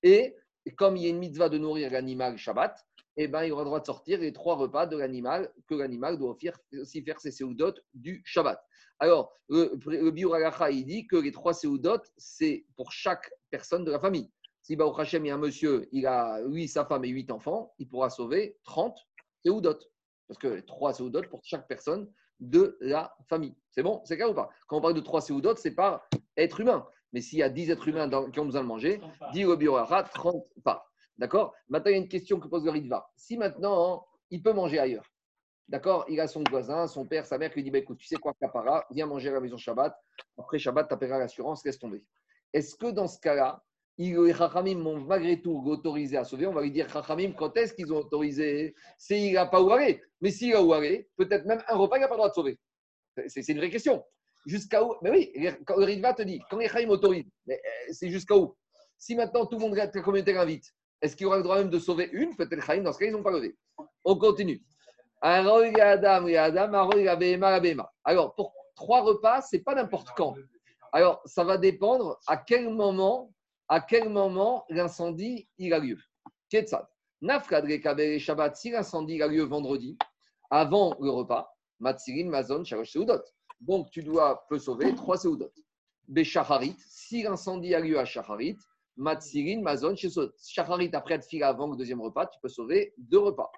Et 0.02 0.36
comme 0.78 0.96
il 0.96 1.04
y 1.04 1.08
a 1.08 1.10
une 1.10 1.20
mitzvah 1.20 1.50
de 1.50 1.58
nourrir 1.58 1.92
l'animal 1.92 2.38
Shabbat, 2.38 2.74
eh 3.18 3.28
ben, 3.28 3.44
il 3.44 3.52
aura 3.52 3.62
le 3.64 3.68
droit 3.68 3.80
de 3.80 3.86
sortir 3.86 4.20
les 4.20 4.34
trois 4.34 4.56
repas 4.56 4.86
de 4.88 4.98
l'animal 4.98 5.52
que 5.68 5.76
l'animal 5.76 6.18
doit 6.18 6.36
aussi 6.80 7.04
faire 7.04 7.20
ses 7.20 7.32
Seudot 7.32 7.74
du 7.94 8.22
Shabbat. 8.26 8.60
Alors, 9.00 9.34
le, 9.50 9.72
le 9.86 10.72
il 10.72 10.86
dit 10.86 11.08
que 11.08 11.18
les 11.18 11.32
trois 11.32 11.54
séoudotes, 11.54 12.12
c'est 12.18 12.66
pour 12.76 12.92
chaque 12.92 13.32
personne 13.50 13.84
de 13.84 13.92
la 13.92 14.00
famille. 14.00 14.32
Si 14.62 14.76
Baruch 14.76 15.00
Hashem, 15.00 15.26
il 15.26 15.28
y 15.28 15.32
a 15.32 15.36
un 15.36 15.40
monsieur, 15.40 15.90
il 15.92 16.08
a 16.08 16.42
lui, 16.42 16.68
sa 16.68 16.86
femme 16.86 17.04
et 17.04 17.10
huit 17.10 17.30
enfants, 17.32 17.74
il 17.80 17.90
pourra 17.90 18.10
sauver 18.10 18.58
30 18.64 18.98
séoudotes. 19.44 19.92
Parce 20.28 20.40
que 20.40 20.62
trois 20.62 20.94
séoudotes 20.94 21.28
pour 21.30 21.42
chaque 21.44 21.68
personne 21.68 22.10
de 22.40 22.78
la 22.80 23.14
famille. 23.28 23.56
C'est 23.72 23.84
bon 23.84 24.02
C'est 24.06 24.16
clair 24.16 24.30
ou 24.30 24.34
pas? 24.34 24.50
Quand 24.68 24.78
on 24.78 24.82
parle 24.82 24.94
de 24.94 25.02
trois 25.02 25.22
séoudotes, 25.22 25.58
c'est 25.58 25.76
par 25.76 26.08
être 26.38 26.62
humain. 26.62 26.88
Mais 27.12 27.22
s'il 27.22 27.40
y 27.40 27.44
a 27.44 27.50
10 27.50 27.72
êtres 27.72 27.88
humains 27.88 28.08
dans- 28.08 28.32
qui 28.32 28.40
ont 28.40 28.46
besoin 28.46 28.62
de 28.62 28.68
manger, 28.68 29.02
10 29.34 29.46
au 29.46 29.58
bioracha, 29.58 30.04
30 30.04 30.46
pas. 30.64 30.90
D'accord? 31.18 31.54
Maintenant, 31.70 31.92
il 31.92 31.94
y 31.94 31.98
a 31.98 32.02
une 32.02 32.08
question 32.08 32.40
que 32.40 32.48
pose 32.48 32.64
le 32.66 32.72
Ritva. 32.72 33.08
Si 33.16 33.38
maintenant, 33.38 34.06
il 34.30 34.42
peut 34.42 34.54
manger 34.54 34.80
ailleurs, 34.80 35.06
d'accord? 35.68 36.06
Il 36.10 36.20
a 36.20 36.28
son 36.28 36.44
voisin, 36.50 36.88
son 36.88 37.06
père, 37.06 37.26
sa 37.26 37.38
mère 37.38 37.50
qui 37.50 37.58
lui 37.58 37.64
dit 37.64 37.72
bah, 37.72 37.78
écoute, 37.78 38.00
tu 38.00 38.08
sais 38.08 38.16
quoi, 38.16 38.34
Kapara, 38.40 38.86
viens 38.92 39.06
manger 39.06 39.30
à 39.30 39.34
la 39.34 39.40
maison 39.40 39.58
Shabbat. 39.58 39.96
Après 40.38 40.58
Shabbat, 40.58 40.88
tu 40.88 40.94
appelleras 40.94 41.20
l'assurance, 41.20 41.64
laisse 41.66 41.78
tomber. 41.78 42.04
Est-ce 42.52 42.76
que 42.76 42.88
dans 42.88 43.08
ce 43.08 43.20
cas-là, 43.20 43.64
les 43.98 44.34
Chachamim 44.34 44.76
m'ont 44.80 45.00
malgré 45.00 45.40
tout 45.42 45.62
autorisé 45.66 46.18
à 46.18 46.24
sauver? 46.24 46.48
On 46.48 46.54
va 46.54 46.64
lui 46.64 46.72
dire 46.72 46.90
Chachamim, 46.90 47.34
quand 47.34 47.56
est-ce 47.58 47.74
qu'ils 47.74 47.94
ont 47.94 47.98
autorisé? 47.98 48.74
C'est 48.98 49.20
il 49.20 49.34
n'a 49.34 49.46
pas 49.46 49.60
aller. 49.74 50.02
Mais 50.20 50.32
s'il 50.32 50.56
a 50.56 50.76
aller, 50.76 51.10
peut-être 51.16 51.46
même 51.46 51.62
un 51.68 51.76
repas, 51.76 51.98
il 51.98 52.02
n'a 52.02 52.08
pas 52.08 52.16
le 52.16 52.20
droit 52.20 52.30
de 52.30 52.34
sauver. 52.34 52.60
C'est 53.28 53.48
une 53.50 53.58
vraie 53.58 53.70
question. 53.70 54.04
Jusqu'à 54.46 54.84
où? 54.84 54.96
Mais 55.02 55.12
oui, 55.12 55.32
le 55.36 55.84
Ritva 55.86 56.14
te 56.14 56.24
dit, 56.24 56.42
quand 56.50 56.58
les 56.58 56.68
Chaim 56.68 56.90
autorisent, 56.90 57.30
euh, 57.50 57.56
c'est 57.92 58.10
jusqu'à 58.10 58.36
où? 58.36 58.56
Si 58.98 59.16
maintenant 59.16 59.46
tout 59.46 59.58
le 59.58 59.62
monde, 59.62 59.76
la 59.76 59.88
communauté 59.88 60.34
l'invite, 60.34 60.74
est-ce 61.04 61.18
qu'il 61.18 61.28
aura 61.28 61.36
le 61.36 61.44
droit 61.44 61.58
même 61.58 61.70
de 61.70 61.80
sauver 61.80 62.10
une? 62.14 62.34
Peut-être 62.38 62.64
Chaim, 62.64 62.82
dans 62.82 62.94
ce 62.94 62.98
cas, 62.98 63.06
ils 63.06 63.12
n'ont 63.12 63.22
pas 63.22 63.32
levé. 63.32 63.58
On 64.06 64.18
continue. 64.18 64.64
Alors, 65.22 65.56
pour 68.36 68.54
trois 68.74 69.02
repas, 69.02 69.42
c'est 69.42 69.60
pas 69.60 69.76
n'importe 69.76 70.08
quand. 70.16 70.34
Alors, 70.94 71.22
ça 71.26 71.44
va 71.44 71.58
dépendre 71.58 72.20
à 72.26 72.38
quel 72.38 72.70
moment, 72.70 73.34
à 73.68 73.82
quel 73.82 74.08
moment 74.08 74.64
l'incendie 74.70 75.50
il 75.58 75.74
a 75.74 75.80
lieu. 75.80 75.98
Ketsad. 76.50 76.88
Nafkadre 77.22 77.82
Kabel 77.82 78.18
Shabbat, 78.18 78.56
si 78.56 78.72
l'incendie 78.72 79.22
a 79.22 79.28
lieu 79.28 79.44
vendredi, 79.44 79.98
avant 80.50 80.96
le 81.02 81.10
repas, 81.10 81.54
Matsirin, 81.80 82.30
Mazon, 82.30 82.64
Shalosh 82.64 82.92
Seudot. 82.92 83.22
Donc, 83.60 83.92
tu 83.92 84.04
dois 84.04 84.46
peux 84.48 84.60
sauver 84.60 84.96
trois 84.96 85.18
Seudot. 85.18 85.52
Beshacharit, 86.08 86.78
si 86.80 87.24
l'incendie 87.24 87.76
a 87.76 87.82
lieu 87.82 88.00
à 88.00 88.06
Shacharit, 88.06 88.58
Matsirin, 88.98 89.62
Mazon. 89.62 89.96
Shacharit, 89.96 90.90
après 90.94 91.22
fil 91.22 91.44
avant 91.44 91.68
le 91.68 91.78
deuxième 91.78 92.02
repas, 92.02 92.28
tu 92.28 92.40
peux 92.42 92.50
sauver 92.50 92.94
deux 92.98 93.20
repas. 93.20 93.52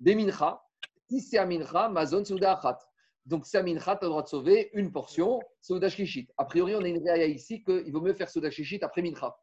Bemincha, 0.00 0.62
si 1.08 1.20
c'est 1.20 1.38
à 1.38 1.46
Mincha, 1.46 1.88
Mazon, 1.88 2.24
Seuda 2.24 2.54
Achat. 2.54 2.78
Donc, 3.24 3.46
c'est 3.46 3.58
à 3.58 3.62
Mincha, 3.62 3.96
tu 3.96 4.04
as 4.04 4.06
le 4.06 4.10
droit 4.10 4.22
de 4.22 4.28
sauver 4.28 4.70
une 4.72 4.90
portion, 4.90 5.40
Seuda 5.60 5.88
Shishit. 5.88 6.28
A 6.38 6.44
priori, 6.44 6.74
on 6.74 6.82
a 6.82 6.88
une 6.88 7.02
réaille 7.02 7.34
ici 7.34 7.62
qu'il 7.62 7.92
vaut 7.92 8.00
mieux 8.00 8.14
faire 8.14 8.28
Seuda 8.28 8.50
Shishit 8.50 8.82
après 8.82 9.02
Mincha. 9.02 9.36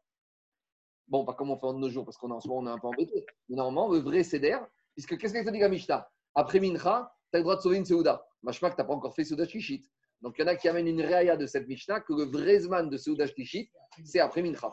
Bon, 1.08 1.24
pas 1.24 1.34
comme 1.34 1.50
on 1.50 1.56
fait 1.56 1.66
en 1.66 1.72
nos 1.72 1.88
jours, 1.88 2.04
parce 2.04 2.16
qu'on 2.18 2.30
en 2.30 2.40
ce 2.40 2.48
moment, 2.48 2.60
on 2.60 2.66
est 2.66 2.76
un 2.76 2.78
peu 2.78 2.88
embêté. 2.88 3.24
Mais 3.48 3.56
normalement, 3.56 3.92
le 3.92 4.00
vrai 4.00 4.22
Seder, 4.22 4.58
puisque 4.94 5.16
qu'est-ce 5.16 5.32
qu'elle 5.32 5.46
te 5.46 5.50
dit 5.50 5.58
la 5.58 5.68
Mishnah? 5.68 6.08
Après 6.34 6.60
Mincha, 6.60 7.12
tu 7.32 7.36
as 7.36 7.38
le 7.38 7.42
droit 7.42 7.56
de 7.56 7.62
sauver 7.62 7.78
une 7.78 7.86
Seuda. 7.86 8.24
Machma 8.42 8.70
que 8.70 8.76
tu 8.76 8.80
n'as 8.82 8.86
pas 8.86 8.94
encore 8.94 9.14
fait 9.14 9.24
Seuda 9.24 9.46
Shishit. 9.46 9.88
Donc, 10.20 10.34
il 10.38 10.42
y 10.42 10.44
en 10.44 10.48
a 10.48 10.56
qui 10.56 10.68
amènent 10.68 10.86
une 10.88 11.00
réaille 11.00 11.36
de 11.38 11.46
cette 11.46 11.66
Mishnah 11.66 12.00
que 12.00 12.12
le 12.12 12.24
vrai 12.24 12.60
Zman 12.60 12.90
de 12.90 12.96
Seuda 12.98 13.26
Shishit, 13.26 13.70
c'est 14.04 14.20
après 14.20 14.42
Mincha. 14.42 14.70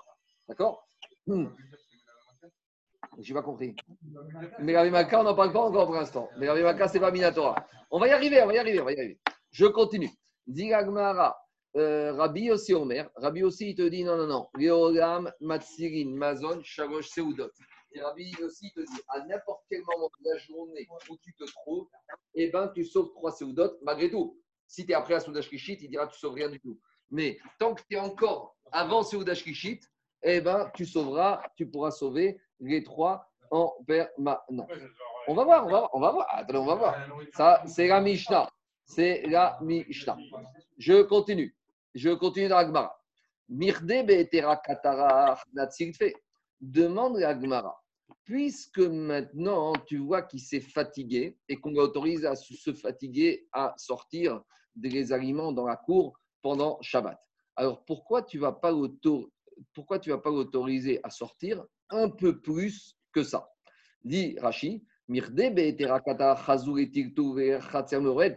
D'accord 0.47 0.87
Hmm. 1.25 1.47
J'ai 3.19 3.33
pas 3.33 3.41
compris. 3.41 3.75
Mais 4.59 4.71
la 4.71 4.89
Maka, 4.89 5.19
on 5.19 5.23
n'en 5.23 5.35
parle 5.35 5.51
pas 5.51 5.61
encore 5.61 5.85
pour 5.85 5.95
l'instant. 5.95 6.29
Mais 6.37 6.45
la 6.45 6.55
Maka, 6.61 6.87
c'est 6.87 7.01
pas 7.01 7.11
Minatora. 7.11 7.67
On 7.91 7.99
va 7.99 8.07
y 8.07 8.11
arriver, 8.11 8.41
on 8.41 8.47
va 8.47 8.53
y 8.53 8.57
arriver, 8.57 8.79
on 8.79 8.85
va 8.85 8.93
y 8.93 8.97
arriver. 8.97 9.19
Je 9.51 9.65
continue. 9.65 10.09
Digagmara, 10.45 11.37
euh, 11.75 12.13
Rabbi 12.13 12.49
aussi 12.51 12.73
Omer. 12.73 13.09
Rabbi 13.15 13.43
aussi, 13.43 13.71
il 13.71 13.75
te 13.75 13.81
dit 13.81 14.03
non, 14.05 14.15
non, 14.15 14.27
non. 14.27 15.29
Matsirin, 15.41 16.11
Mazon, 16.15 16.61
Shalosh, 16.63 17.09
Seudot. 17.09 17.51
Et 17.91 18.01
Rabbi 18.01 18.33
aussi, 18.41 18.67
il 18.67 18.73
te 18.73 18.79
dit 18.79 19.01
à 19.09 19.25
n'importe 19.25 19.65
quel 19.69 19.81
moment 19.81 20.09
de 20.21 20.29
la 20.29 20.37
journée 20.37 20.87
où 21.09 21.17
tu 21.17 21.33
te 21.33 21.43
trouves, 21.43 21.87
eh 22.35 22.49
ben, 22.51 22.71
tu 22.73 22.85
sauves 22.85 23.11
trois 23.15 23.31
Seudot, 23.31 23.77
malgré 23.81 24.09
tout. 24.09 24.39
Si 24.67 24.85
tu 24.85 24.91
es 24.91 24.95
après 24.95 25.15
la 25.15 25.19
Soudash 25.19 25.49
Kishit, 25.49 25.79
il 25.81 25.89
dira 25.89 26.07
tu 26.07 26.17
sauves 26.17 26.35
rien 26.35 26.49
du 26.49 26.59
tout. 26.59 26.79
Mais 27.09 27.37
tant 27.59 27.73
que 27.73 27.81
tu 27.89 27.95
es 27.95 27.99
encore 27.99 28.57
avant 28.71 29.03
Soudash 29.03 29.43
Kishit, 29.43 29.81
eh 30.27 30.41
ben, 30.41 30.69
tu 30.75 30.85
sauveras, 30.85 31.41
tu 31.55 31.65
pourras 31.69 31.91
sauver 31.91 32.39
les 32.59 32.83
trois 32.83 33.25
en 33.49 33.73
permanence. 33.85 34.69
On 35.27 35.33
va 35.33 35.43
voir, 35.43 35.65
on 35.65 35.69
va 35.69 35.79
voir, 35.79 35.89
on 35.93 35.99
va 35.99 36.11
voir. 36.11 36.27
Attendez, 36.31 36.59
on 36.59 36.65
va 36.65 36.75
voir. 36.75 36.95
Ça, 37.33 37.63
c'est 37.65 37.87
la 37.87 38.01
Mishnah. 38.01 38.49
C'est 38.83 39.23
la 39.27 39.57
Mishnah. 39.61 40.17
Je 40.77 41.01
continue. 41.03 41.55
Je 41.93 42.09
continue 42.09 42.47
dans 42.49 42.57
l'Agmara. 42.57 42.93
Mirde 43.49 44.05
be'etera 44.05 44.57
katara. 44.57 45.37
Demande 46.59 47.17
l'Agmara. 47.17 47.81
Puisque 48.23 48.79
maintenant 48.79 49.73
tu 49.85 49.97
vois 49.97 50.21
qu'il 50.23 50.41
s'est 50.41 50.59
fatigué 50.59 51.37
et 51.47 51.55
qu'on 51.55 51.71
l'autorise 51.71 52.25
à 52.25 52.35
se 52.35 52.73
fatiguer 52.73 53.47
à 53.53 53.73
sortir 53.77 54.41
des 54.75 55.13
aliments 55.13 55.51
dans 55.53 55.65
la 55.65 55.77
cour 55.77 56.19
pendant 56.41 56.77
Shabbat. 56.81 57.17
Alors 57.55 57.83
pourquoi 57.85 58.23
tu 58.23 58.37
vas 58.37 58.51
pas 58.51 58.71
l'auto- 58.71 59.31
pourquoi 59.73 59.99
tu 59.99 60.09
vas 60.09 60.17
pas 60.17 60.29
l'autoriser 60.29 60.99
à 61.03 61.09
sortir 61.09 61.63
un 61.89 62.09
peu 62.09 62.39
plus 62.39 62.97
que 63.11 63.23
ça? 63.23 63.49
Dit 64.03 64.37
Rashi, 64.39 64.83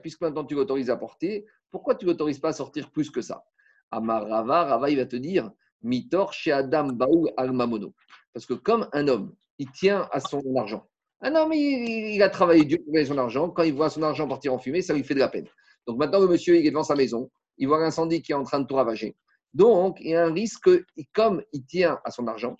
puisque 0.03 0.21
maintenant 0.21 0.45
tu 0.45 0.55
l'autorises 0.55 0.91
à 0.91 0.97
porter, 0.97 1.47
pourquoi 1.71 1.95
tu 1.95 2.07
l'autorises 2.07 2.39
pas 2.39 2.51
à 2.51 2.53
sortir 2.53 2.91
plus 2.91 3.11
que 3.11 3.21
ça? 3.21 3.45
Amar 3.91 4.29
Rava, 4.29 4.65
Rava 4.65 4.91
il 4.91 4.97
va 4.97 5.07
te 5.07 5.17
dire, 5.17 5.51
Mitor 5.83 6.33
chez 6.33 6.53
Adam 6.53 6.89
Baou 6.93 7.29
al 7.37 7.53
Mamono. 7.53 7.95
Parce 8.33 8.47
que 8.47 8.55
comme 8.55 8.89
un 8.93 9.09
homme, 9.09 9.35
il 9.59 9.71
tient 9.73 10.09
à 10.13 10.21
son 10.21 10.43
argent. 10.57 10.87
Un 11.23 11.35
homme, 11.35 11.53
il, 11.53 12.23
a 12.23 12.31
travaillé 12.31 12.65
dur 12.65 12.79
pour 12.85 12.95
gagner 12.95 13.07
son 13.07 13.19
argent. 13.19 13.51
Quand 13.51 13.63
il 13.63 13.75
voit 13.75 13.91
son 13.91 14.03
argent 14.03 14.27
partir 14.27 14.55
en 14.55 14.59
fumée, 14.59 14.81
ça 14.81 14.95
lui 14.95 15.05
fait 15.05 15.15
de 15.15 15.19
la 15.19 15.29
peine. 15.29 15.47
Donc 15.87 15.99
maintenant, 15.99 16.21
le 16.21 16.29
monsieur, 16.29 16.57
il 16.57 16.67
est 16.67 16.71
devant 16.71 16.85
sa 16.85 16.95
maison, 16.95 17.31
il 17.59 17.69
voit 17.69 17.81
l'incendie 17.81 18.23
qui 18.23 18.33
est 18.33 18.35
en 18.35 18.45
train 18.45 18.61
de 18.61 18.67
tout 18.67 18.75
ravager. 18.75 19.17
Donc, 19.55 19.99
il 20.01 20.11
y 20.11 20.15
a 20.15 20.25
un 20.25 20.33
risque, 20.33 20.71
comme 21.13 21.43
il 21.53 21.65
tient 21.65 21.99
à 22.05 22.11
son 22.11 22.27
argent, 22.27 22.57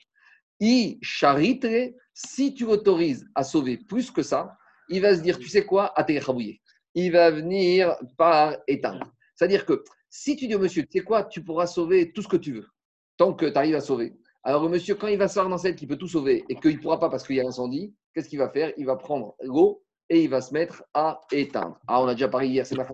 il 0.59 0.99
charite, 1.01 1.67
si 2.13 2.55
tu 2.55 2.67
l'autorises 2.67 3.27
à 3.35 3.45
sauver 3.45 3.79
plus 3.79 4.11
que 4.11 4.23
ça, 4.23 4.57
il 4.89 5.01
va 5.01 5.15
se 5.15 5.23
dire, 5.23 5.39
tu 5.39 5.49
sais 5.49 5.65
quoi, 5.65 5.93
à 5.99 6.05
Il 6.95 7.13
va 7.13 7.31
venir 7.31 7.97
par 8.19 8.57
éteindre. 8.67 9.13
C'est-à-dire 9.37 9.65
que 9.65 9.85
si 10.11 10.37
tu 10.37 10.49
dis 10.49 10.55
au 10.57 10.59
monsieur, 10.59 10.83
tu 10.83 10.99
sais 10.99 11.05
quoi, 11.05 11.25
tu 11.25 11.43
pourras 11.43 11.67
sauver 11.67 12.13
tout 12.13 12.23
ce 12.23 12.29
que 12.29 12.37
tu 12.37 12.53
veux, 12.53 12.67
tant 13.17 13.33
que 13.33 13.47
tu 13.47 13.57
arrives 13.57 13.77
à 13.77 13.81
sauver. 13.81 14.19
Alors, 14.43 14.65
le 14.65 14.71
monsieur, 14.71 14.95
quand 14.97 15.07
il 15.07 15.19
va 15.19 15.29
savoir 15.29 15.51
dans 15.51 15.59
celle 15.59 15.77
qu'il 15.77 15.87
peut 15.87 15.97
tout 15.97 16.09
sauver 16.09 16.45
et 16.49 16.57
qu'il 16.57 16.77
ne 16.77 16.81
pourra 16.81 16.99
pas 16.99 17.09
parce 17.09 17.27
qu'il 17.27 17.37
y 17.37 17.41
a 17.41 17.45
l'incendie, 17.45 17.95
qu'est-ce 18.13 18.29
qu'il 18.29 18.39
va 18.39 18.51
faire? 18.51 18.73
Il 18.77 18.87
va 18.87 18.97
prendre 18.97 19.37
l'eau 19.43 19.85
et 20.11 20.25
il 20.25 20.29
va 20.29 20.41
se 20.43 20.53
mettre 20.53 20.83
à 20.93 21.21
éteindre. 21.31 21.79
Ah, 21.87 22.03
on 22.03 22.09
a 22.09 22.15
déjà 22.15 22.29
parlé 22.29 22.49
hier, 22.49 22.67
c'est 22.67 22.77
ma 22.77 22.85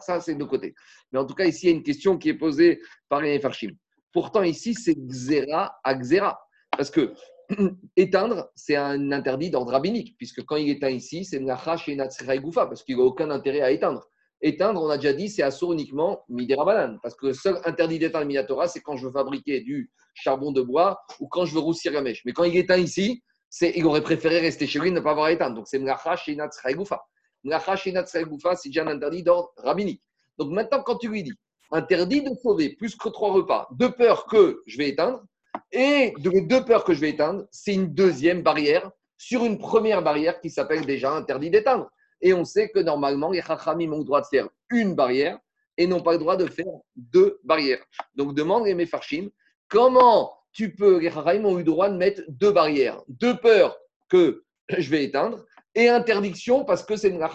ça 0.00 0.20
c'est 0.20 0.34
de 0.34 0.38
nos 0.40 0.48
côtés. 0.48 0.74
Mais 1.12 1.20
en 1.20 1.24
tout 1.24 1.34
cas, 1.34 1.44
ici, 1.44 1.66
il 1.66 1.70
y 1.70 1.72
a 1.72 1.76
une 1.76 1.84
question 1.84 2.18
qui 2.18 2.28
est 2.28 2.34
posée 2.34 2.80
par 3.08 3.22
les 3.22 3.38
Farshim. 3.40 3.70
Pourtant, 4.12 4.42
ici, 4.42 4.74
c'est 4.74 4.96
Xera 4.96 5.78
à 5.84 5.94
Xera. 5.94 6.38
Parce 6.76 6.90
que 6.90 7.14
éteindre, 7.96 8.50
c'est 8.56 8.74
un 8.74 9.12
interdit 9.12 9.50
d'ordre 9.50 9.70
rabbinique, 9.70 10.16
puisque 10.18 10.44
quand 10.44 10.56
il 10.56 10.68
éteint 10.68 10.90
ici, 10.90 11.24
c'est 11.24 11.38
Nachash 11.38 11.88
et 11.88 11.94
Natsira 11.94 12.36
Goufa, 12.38 12.66
parce 12.66 12.82
qu'il 12.82 12.96
n'a 12.96 13.04
aucun 13.04 13.30
intérêt 13.30 13.60
à 13.60 13.70
éteindre. 13.70 14.08
Éteindre, 14.44 14.82
on 14.82 14.88
a 14.88 14.96
déjà 14.96 15.12
dit, 15.12 15.28
c'est 15.28 15.44
assour 15.44 15.72
uniquement 15.72 16.24
Midera 16.28 16.64
parce 17.00 17.14
que 17.14 17.26
le 17.26 17.32
seul 17.32 17.60
interdit 17.64 18.00
d'éteindre 18.00 18.26
Minatora, 18.26 18.66
c'est 18.66 18.80
quand 18.80 18.96
je 18.96 19.06
veux 19.06 19.12
fabriquer 19.12 19.60
du 19.60 19.92
charbon 20.14 20.50
de 20.50 20.60
bois 20.60 20.98
ou 21.20 21.28
quand 21.28 21.44
je 21.44 21.54
veux 21.54 21.60
roussir 21.60 21.92
la 21.92 22.02
mèche. 22.02 22.22
Mais 22.24 22.32
quand 22.32 22.42
il 22.42 22.56
éteint 22.56 22.78
ici, 22.78 23.22
il 23.60 23.84
aurait 23.86 24.02
préféré 24.02 24.40
rester 24.40 24.66
chez 24.66 24.78
lui 24.78 24.90
ne 24.90 25.00
pas 25.00 25.10
avoir 25.10 25.26
à 25.26 25.32
éteindre. 25.32 25.56
Donc 25.56 25.68
c'est 25.68 25.78
Mlachash 25.78 26.28
et 26.28 26.36
Natsira 26.36 26.72
Goufa. 26.72 27.04
Mlachash 27.44 27.86
et 27.86 27.92
Natsira 27.92 28.24
Goufa, 28.24 28.56
c'est 28.56 28.68
déjà 28.68 28.82
un 28.82 28.88
interdit 28.88 29.22
d'ordre 29.22 29.52
rabbinique. 29.56 30.02
Donc 30.38 30.50
maintenant, 30.50 30.82
quand 30.82 30.96
tu 30.96 31.08
lui 31.08 31.22
dis 31.22 31.34
interdit 31.70 32.22
de 32.22 32.34
sauver 32.34 32.76
plus 32.76 32.94
que 32.96 33.08
trois 33.08 33.32
repas, 33.32 33.66
de 33.72 33.86
peur 33.88 34.26
que 34.26 34.62
je 34.66 34.76
vais 34.76 34.90
éteindre, 34.90 35.22
et 35.70 36.12
de 36.18 36.40
deux 36.46 36.64
peurs 36.64 36.84
que 36.84 36.92
je 36.92 37.00
vais 37.00 37.10
éteindre, 37.10 37.46
c'est 37.50 37.74
une 37.74 37.94
deuxième 37.94 38.42
barrière 38.42 38.90
sur 39.16 39.44
une 39.44 39.58
première 39.58 40.02
barrière 40.02 40.40
qui 40.40 40.50
s'appelle 40.50 40.84
déjà 40.84 41.12
interdit 41.12 41.50
d'éteindre. 41.50 41.90
Et 42.20 42.34
on 42.34 42.44
sait 42.44 42.70
que 42.70 42.78
normalement, 42.78 43.30
les 43.30 43.42
chachamim 43.42 43.92
ont 43.92 43.98
le 43.98 44.04
droit 44.04 44.20
de 44.20 44.26
faire 44.26 44.48
une 44.70 44.94
barrière 44.94 45.38
et 45.76 45.86
n'ont 45.86 46.02
pas 46.02 46.12
le 46.12 46.18
droit 46.18 46.36
de 46.36 46.46
faire 46.46 46.66
deux 46.96 47.40
barrières. 47.44 47.82
Donc 48.14 48.34
demande 48.34 48.66
les 48.66 48.74
mefarshim, 48.74 49.30
comment 49.68 50.32
tu 50.52 50.74
peux, 50.74 50.98
les 50.98 51.10
chachamim 51.10 51.44
ont 51.44 51.58
eu 51.58 51.64
droit 51.64 51.88
de 51.88 51.96
mettre 51.96 52.22
deux 52.28 52.52
barrières, 52.52 53.00
deux 53.08 53.36
peurs 53.36 53.78
que 54.08 54.44
je 54.68 54.90
vais 54.90 55.04
éteindre 55.04 55.44
et 55.74 55.88
interdiction 55.88 56.64
parce 56.64 56.84
que 56.84 56.96
c'est 56.96 57.08
une 57.08 57.26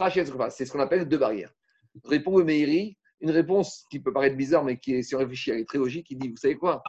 C'est 0.49 0.65
ce 0.65 0.71
qu'on 0.71 0.79
appelle 0.79 1.07
deux 1.07 1.17
barrières. 1.17 1.51
Répond 2.05 2.37
le 2.37 2.45
une 3.19 3.31
réponse 3.31 3.85
qui 3.89 3.99
peut 3.99 4.13
paraître 4.13 4.35
bizarre, 4.35 4.63
mais 4.63 4.77
qui 4.77 4.93
est, 4.93 5.01
si 5.01 5.15
on 5.15 5.19
réfléchit, 5.19 5.49
elle 5.51 5.59
est 5.59 5.67
très 5.67 5.79
logique. 5.79 6.07
Il 6.11 6.19
dit, 6.19 6.29
vous 6.29 6.37
savez 6.37 6.55
quoi? 6.55 6.83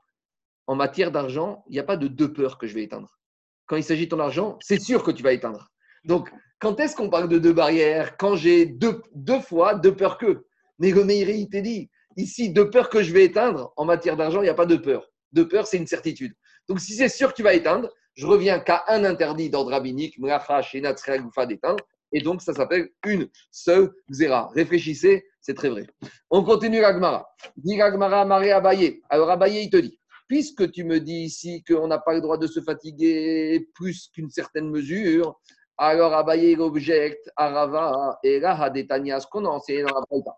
En 0.66 0.76
matière 0.76 1.10
d'argent, 1.10 1.64
il 1.68 1.72
n'y 1.72 1.78
a 1.78 1.84
pas 1.84 1.96
de 1.96 2.06
deux 2.06 2.32
peurs 2.32 2.58
que 2.58 2.66
je 2.66 2.74
vais 2.74 2.82
éteindre. 2.82 3.18
Quand 3.66 3.76
il 3.76 3.84
s'agit 3.84 4.04
de 4.04 4.10
ton 4.10 4.20
argent, 4.20 4.58
c'est 4.60 4.80
sûr 4.80 5.02
que 5.02 5.10
tu 5.10 5.22
vas 5.22 5.32
éteindre. 5.32 5.70
Donc, 6.04 6.30
quand 6.58 6.78
est-ce 6.80 6.94
qu'on 6.94 7.08
parle 7.08 7.28
de 7.28 7.38
deux 7.38 7.52
barrières? 7.54 8.16
Quand 8.18 8.36
j'ai 8.36 8.66
deux, 8.66 9.00
deux 9.14 9.40
fois 9.40 9.74
deux 9.74 9.94
peurs 9.96 10.18
que. 10.18 10.44
Mais 10.78 10.90
le 10.90 11.04
Meiri, 11.04 11.40
il 11.40 11.48
t'a 11.48 11.62
dit, 11.62 11.90
ici, 12.16 12.50
deux 12.50 12.68
peurs 12.68 12.90
que 12.90 13.02
je 13.02 13.12
vais 13.12 13.24
éteindre, 13.24 13.72
en 13.76 13.84
matière 13.84 14.16
d'argent, 14.16 14.40
il 14.40 14.44
n'y 14.44 14.50
a 14.50 14.54
pas 14.54 14.66
de 14.66 14.76
peur. 14.76 15.08
Deux 15.32 15.48
peurs, 15.48 15.66
c'est 15.66 15.76
une 15.76 15.86
certitude. 15.86 16.34
Donc, 16.68 16.80
si 16.80 16.94
c'est 16.94 17.08
sûr 17.08 17.30
que 17.30 17.36
tu 17.36 17.42
vas 17.42 17.54
éteindre, 17.54 17.88
je 18.14 18.26
reviens 18.26 18.58
qu'à 18.58 18.84
un 18.88 19.04
interdit 19.04 19.50
d'ordre 19.50 19.70
rabbinique, 19.70 20.18
Mlacha, 20.18 20.62
Shenat, 20.62 20.96
Goufa 21.18 21.46
d'éteindre. 21.46 21.84
Et 22.12 22.20
donc, 22.20 22.42
ça 22.42 22.54
s'appelle 22.54 22.90
une 23.06 23.28
seule 23.50 23.92
Xéra. 24.10 24.50
Réfléchissez, 24.54 25.26
c'est 25.40 25.54
très 25.54 25.68
vrai. 25.68 25.86
On 26.30 26.42
continue 26.42 26.80
l'Agmara. 26.80 27.28
Dit 27.56 27.76
l'Agmara, 27.76 28.24
Maré 28.24 28.50
Abaye. 28.52 29.02
Alors, 29.10 29.30
Abaye, 29.30 29.64
il 29.64 29.70
te 29.70 29.76
dit 29.76 29.98
puisque 30.28 30.70
tu 30.70 30.84
me 30.84 31.00
dis 31.00 31.22
ici 31.24 31.64
qu'on 31.64 31.88
n'a 31.88 31.98
pas 31.98 32.14
le 32.14 32.20
droit 32.20 32.36
de 32.36 32.46
se 32.46 32.60
fatiguer 32.60 33.66
plus 33.74 34.08
qu'une 34.12 34.30
certaine 34.30 34.68
mesure, 34.70 35.40
alors 35.78 36.12
Abaye 36.12 36.56
objecte 36.56 37.30
à 37.34 37.48
Rava 37.48 38.18
et 38.22 38.44
Hadetania, 38.44 39.20
ce 39.20 39.26
qu'on 39.26 39.44
a 39.46 39.48
enseigné 39.48 39.82
dans 39.82 39.94
la 39.94 40.02
Braïta. 40.08 40.36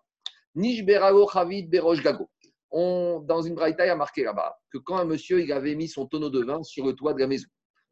Nishberago 0.55 1.29
Chavid 1.29 1.69
Berosh 1.69 2.03
Gago. 2.03 2.29
On, 2.71 3.21
dans 3.21 3.43
une 3.43 3.55
Braïta, 3.55 3.85
il 3.87 3.91
a 3.91 3.97
marqué 3.97 4.23
là-bas 4.23 4.57
que 4.71 4.79
quand 4.79 4.97
un 4.97 5.05
monsieur 5.05 5.41
il 5.41 5.53
avait 5.53 5.75
mis 5.75 5.89
son 5.89 6.07
tonneau 6.07 6.31
de 6.31 6.45
vin 6.45 6.63
sur 6.63 6.87
le 6.87 6.93
toit 6.95 7.15
de 7.15 7.21
la 7.21 7.27
maison, 7.27 7.49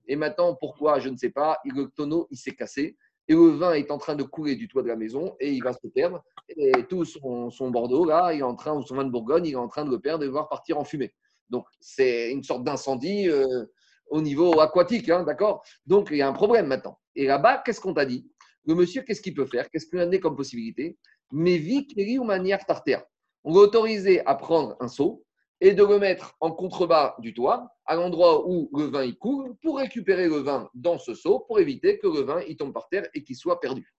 et 0.06 0.16
maintenant, 0.16 0.54
pourquoi, 0.54 1.00
je 1.00 1.08
ne 1.08 1.16
sais 1.16 1.30
pas, 1.30 1.58
le 1.64 1.88
tonneau 1.88 2.28
il 2.30 2.38
s'est 2.38 2.54
cassé, 2.54 2.96
et 3.28 3.34
le 3.34 3.50
vin 3.50 3.74
est 3.74 3.90
en 3.90 3.98
train 3.98 4.14
de 4.14 4.22
couler 4.22 4.56
du 4.56 4.68
toit 4.68 4.82
de 4.82 4.88
la 4.88 4.96
maison 4.96 5.36
et 5.38 5.52
il 5.52 5.62
va 5.62 5.74
se 5.74 5.86
perdre. 5.88 6.24
Et 6.48 6.72
tout 6.88 7.04
son, 7.04 7.50
son 7.50 7.70
Bordeaux, 7.70 8.06
là, 8.06 8.32
il 8.32 8.40
est 8.40 8.42
en 8.42 8.54
train, 8.54 8.72
ou 8.72 8.82
son 8.82 8.96
vin 8.96 9.04
de 9.04 9.10
Bourgogne, 9.10 9.44
il 9.44 9.52
est 9.52 9.56
en 9.56 9.68
train 9.68 9.84
de 9.84 9.90
le 9.90 10.00
perdre 10.00 10.24
et 10.24 10.26
de 10.26 10.32
voir 10.32 10.48
partir 10.48 10.78
en 10.78 10.84
fumée. 10.84 11.14
Donc, 11.50 11.66
c'est 11.78 12.30
une 12.32 12.42
sorte 12.42 12.64
d'incendie 12.64 13.28
euh, 13.28 13.66
au 14.08 14.22
niveau 14.22 14.60
aquatique, 14.60 15.10
hein, 15.10 15.24
d'accord? 15.24 15.62
Donc, 15.86 16.08
il 16.10 16.16
y 16.16 16.22
a 16.22 16.28
un 16.28 16.32
problème 16.32 16.66
maintenant. 16.68 16.98
Et 17.14 17.26
là-bas, 17.26 17.62
qu'est-ce 17.64 17.82
qu'on 17.82 17.92
t'a 17.92 18.06
dit? 18.06 18.26
Le 18.64 18.74
monsieur, 18.74 19.02
qu'est-ce 19.02 19.20
qu'il 19.20 19.34
peut 19.34 19.46
faire? 19.46 19.68
Qu'est-ce 19.70 19.86
qu'il 19.86 19.98
a 19.98 20.04
donné 20.04 20.20
comme 20.20 20.36
possibilité? 20.36 20.96
Mais 21.30 21.58
vie, 21.58 21.86
ou 22.18 22.24
manière 22.24 22.64
tartère. 22.64 23.04
On 23.48 23.54
autoriser 23.60 24.20
à 24.26 24.34
prendre 24.34 24.76
un 24.78 24.88
seau 24.88 25.24
et 25.62 25.72
de 25.72 25.82
le 25.82 25.98
mettre 25.98 26.36
en 26.40 26.50
contrebas 26.50 27.16
du 27.18 27.32
toit, 27.32 27.74
à 27.86 27.94
l'endroit 27.94 28.46
où 28.46 28.68
le 28.76 28.84
vin 28.84 29.02
il 29.02 29.16
coule, 29.16 29.56
pour 29.62 29.78
récupérer 29.78 30.28
le 30.28 30.40
vin 30.40 30.68
dans 30.74 30.98
ce 30.98 31.14
seau, 31.14 31.40
pour 31.40 31.58
éviter 31.58 31.98
que 31.98 32.08
le 32.08 32.20
vin 32.20 32.42
il 32.46 32.58
tombe 32.58 32.74
par 32.74 32.90
terre 32.90 33.08
et 33.14 33.24
qu'il 33.24 33.36
soit 33.36 33.58
perdu. 33.58 33.94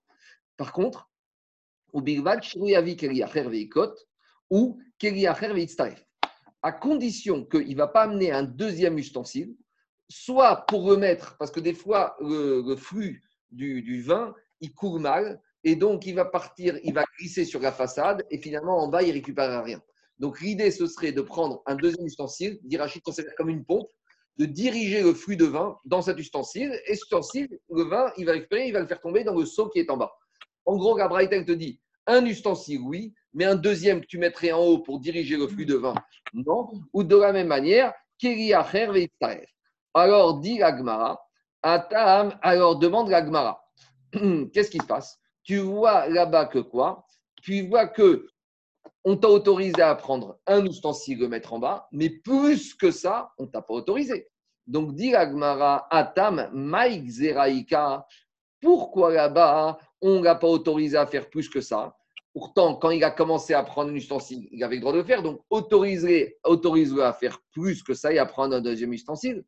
Par 0.56 0.72
contre, 0.72 1.10
ou 1.94 2.04
ou 4.52 4.78
à 6.62 6.72
condition 6.72 7.46
qu'il 7.46 7.70
ne 7.70 7.76
va 7.76 7.88
pas 7.88 8.04
amener 8.04 8.32
un 8.32 8.44
deuxième 8.44 9.00
ustensile, 9.00 9.56
soit 10.10 10.58
pour 10.68 10.84
remettre, 10.84 11.38
parce 11.40 11.50
que 11.50 11.60
des 11.60 11.74
fois, 11.74 12.16
le, 12.20 12.76
flux 12.76 13.24
du, 13.50 13.82
du, 13.82 14.04
vin, 14.04 14.36
il 14.62 14.76
coule 14.76 15.02
mal, 15.02 15.42
et 15.64 15.76
donc 15.76 16.06
il 16.06 16.16
va 16.16 16.26
partir, 16.26 16.78
il 16.84 16.94
va 16.94 17.04
glisser 17.18 17.46
sur 17.46 17.60
la 17.60 17.72
façade, 17.72 18.26
et 18.32 18.38
finalement, 18.38 18.78
en 18.78 18.88
bas, 18.88 19.04
il 19.04 19.12
récupérera 19.12 19.62
rien. 19.62 19.82
Donc 20.20 20.42
l'idée, 20.42 20.72
ce 20.72 20.88
serait 20.88 21.12
de 21.12 21.22
prendre 21.22 21.62
un 21.66 21.76
deuxième 21.76 22.06
ustensile, 22.06 22.60
d'Irachid 22.64 23.02
considère 23.02 23.36
comme 23.36 23.50
une 23.50 23.66
pompe, 23.66 23.90
de 24.38 24.46
diriger 24.46 25.02
le 25.02 25.14
flux 25.14 25.36
de 25.36 25.46
vin 25.46 25.78
dans 25.86 26.02
cet 26.02 26.18
ustensile, 26.18 26.72
et 26.88 26.96
cet 26.96 27.04
ustensile, 27.04 27.60
le 27.70 27.84
vin, 27.84 28.12
il 28.18 28.26
va 28.26 28.34
récupérer, 28.34 28.68
il 28.68 28.74
va 28.74 28.80
le 28.80 28.88
faire 28.88 29.02
tomber 29.02 29.24
dans 29.24 29.36
le 29.36 29.46
seau 29.46 29.70
qui 29.70 29.80
est 29.80 29.90
en 29.90 29.98
bas. 29.98 30.12
En 30.66 30.78
gros, 30.78 30.96
Gabriel 30.96 31.46
te 31.46 31.52
dit, 31.52 31.80
un 32.08 32.26
ustensile, 32.26 32.82
oui, 32.82 33.14
mais 33.34 33.46
un 33.46 33.56
deuxième 33.56 34.02
que 34.02 34.08
tu 34.08 34.18
mettrais 34.18 34.52
en 34.52 34.60
haut 34.60 34.80
pour 34.80 35.00
diriger 35.00 35.38
le 35.38 35.48
flux 35.48 35.66
de 35.66 35.76
vin, 35.76 35.94
non. 36.34 36.70
Ou 36.94 37.04
de 37.04 37.16
la 37.16 37.32
même 37.32 37.48
manière, 37.48 37.94
alors 39.94 40.40
dit 40.40 40.58
l'Agmara, 40.58 41.22
alors 41.62 42.80
demande 42.80 43.10
l'Agmara, 43.10 43.64
qu'est-ce 44.54 44.72
qui 44.72 44.80
se 44.80 44.86
passe? 44.86 45.20
Tu 45.50 45.58
vois 45.58 46.08
là-bas 46.08 46.46
que 46.46 46.60
quoi? 46.60 47.08
Tu 47.42 47.68
vois 47.68 47.88
que 47.88 48.28
on 49.04 49.18
t'a 49.18 49.30
autorisé 49.30 49.82
à 49.82 49.96
prendre 49.96 50.38
un 50.46 50.64
ustensile, 50.64 51.18
le 51.18 51.28
mettre 51.28 51.54
en 51.54 51.58
bas, 51.58 51.88
mais 51.92 52.12
plus 52.12 52.76
que 52.76 52.92
ça, 52.92 53.32
on 53.40 53.48
t'a 53.48 53.64
pas 53.64 53.74
autorisé. 53.74 54.30
Donc, 54.68 54.94
dit 54.94 55.10
l'Agmara, 55.10 55.88
Atam, 55.90 56.52
Maïk 56.54 57.10
Zeraïka, 57.10 58.06
pourquoi 58.62 59.12
là-bas, 59.12 59.80
on 60.02 60.20
ne 60.20 60.24
l'a 60.24 60.36
pas 60.36 60.46
autorisé 60.46 60.96
à 60.96 61.08
faire 61.08 61.28
plus 61.32 61.50
que 61.50 61.62
ça? 61.62 61.98
Pourtant, 62.32 62.76
quand 62.76 62.92
il 62.92 63.04
a 63.04 63.10
commencé 63.10 63.56
à 63.56 63.64
prendre 63.64 63.90
un 63.90 63.96
ustensile, 63.96 64.48
il 64.52 64.64
avait 64.64 64.76
le 64.76 64.82
droit 64.82 64.94
de 64.94 65.00
le 65.00 65.04
faire. 65.04 65.24
Donc, 65.24 65.42
autorise-le 65.50 67.04
à 67.04 67.14
faire 67.14 67.40
plus 67.50 67.82
que 67.82 67.96
ça 67.96 68.14
et 68.14 68.20
à 68.20 68.28
prendre 68.28 68.56
un 68.56 68.62
deuxième 68.62 68.94
ustensile. 68.94 69.44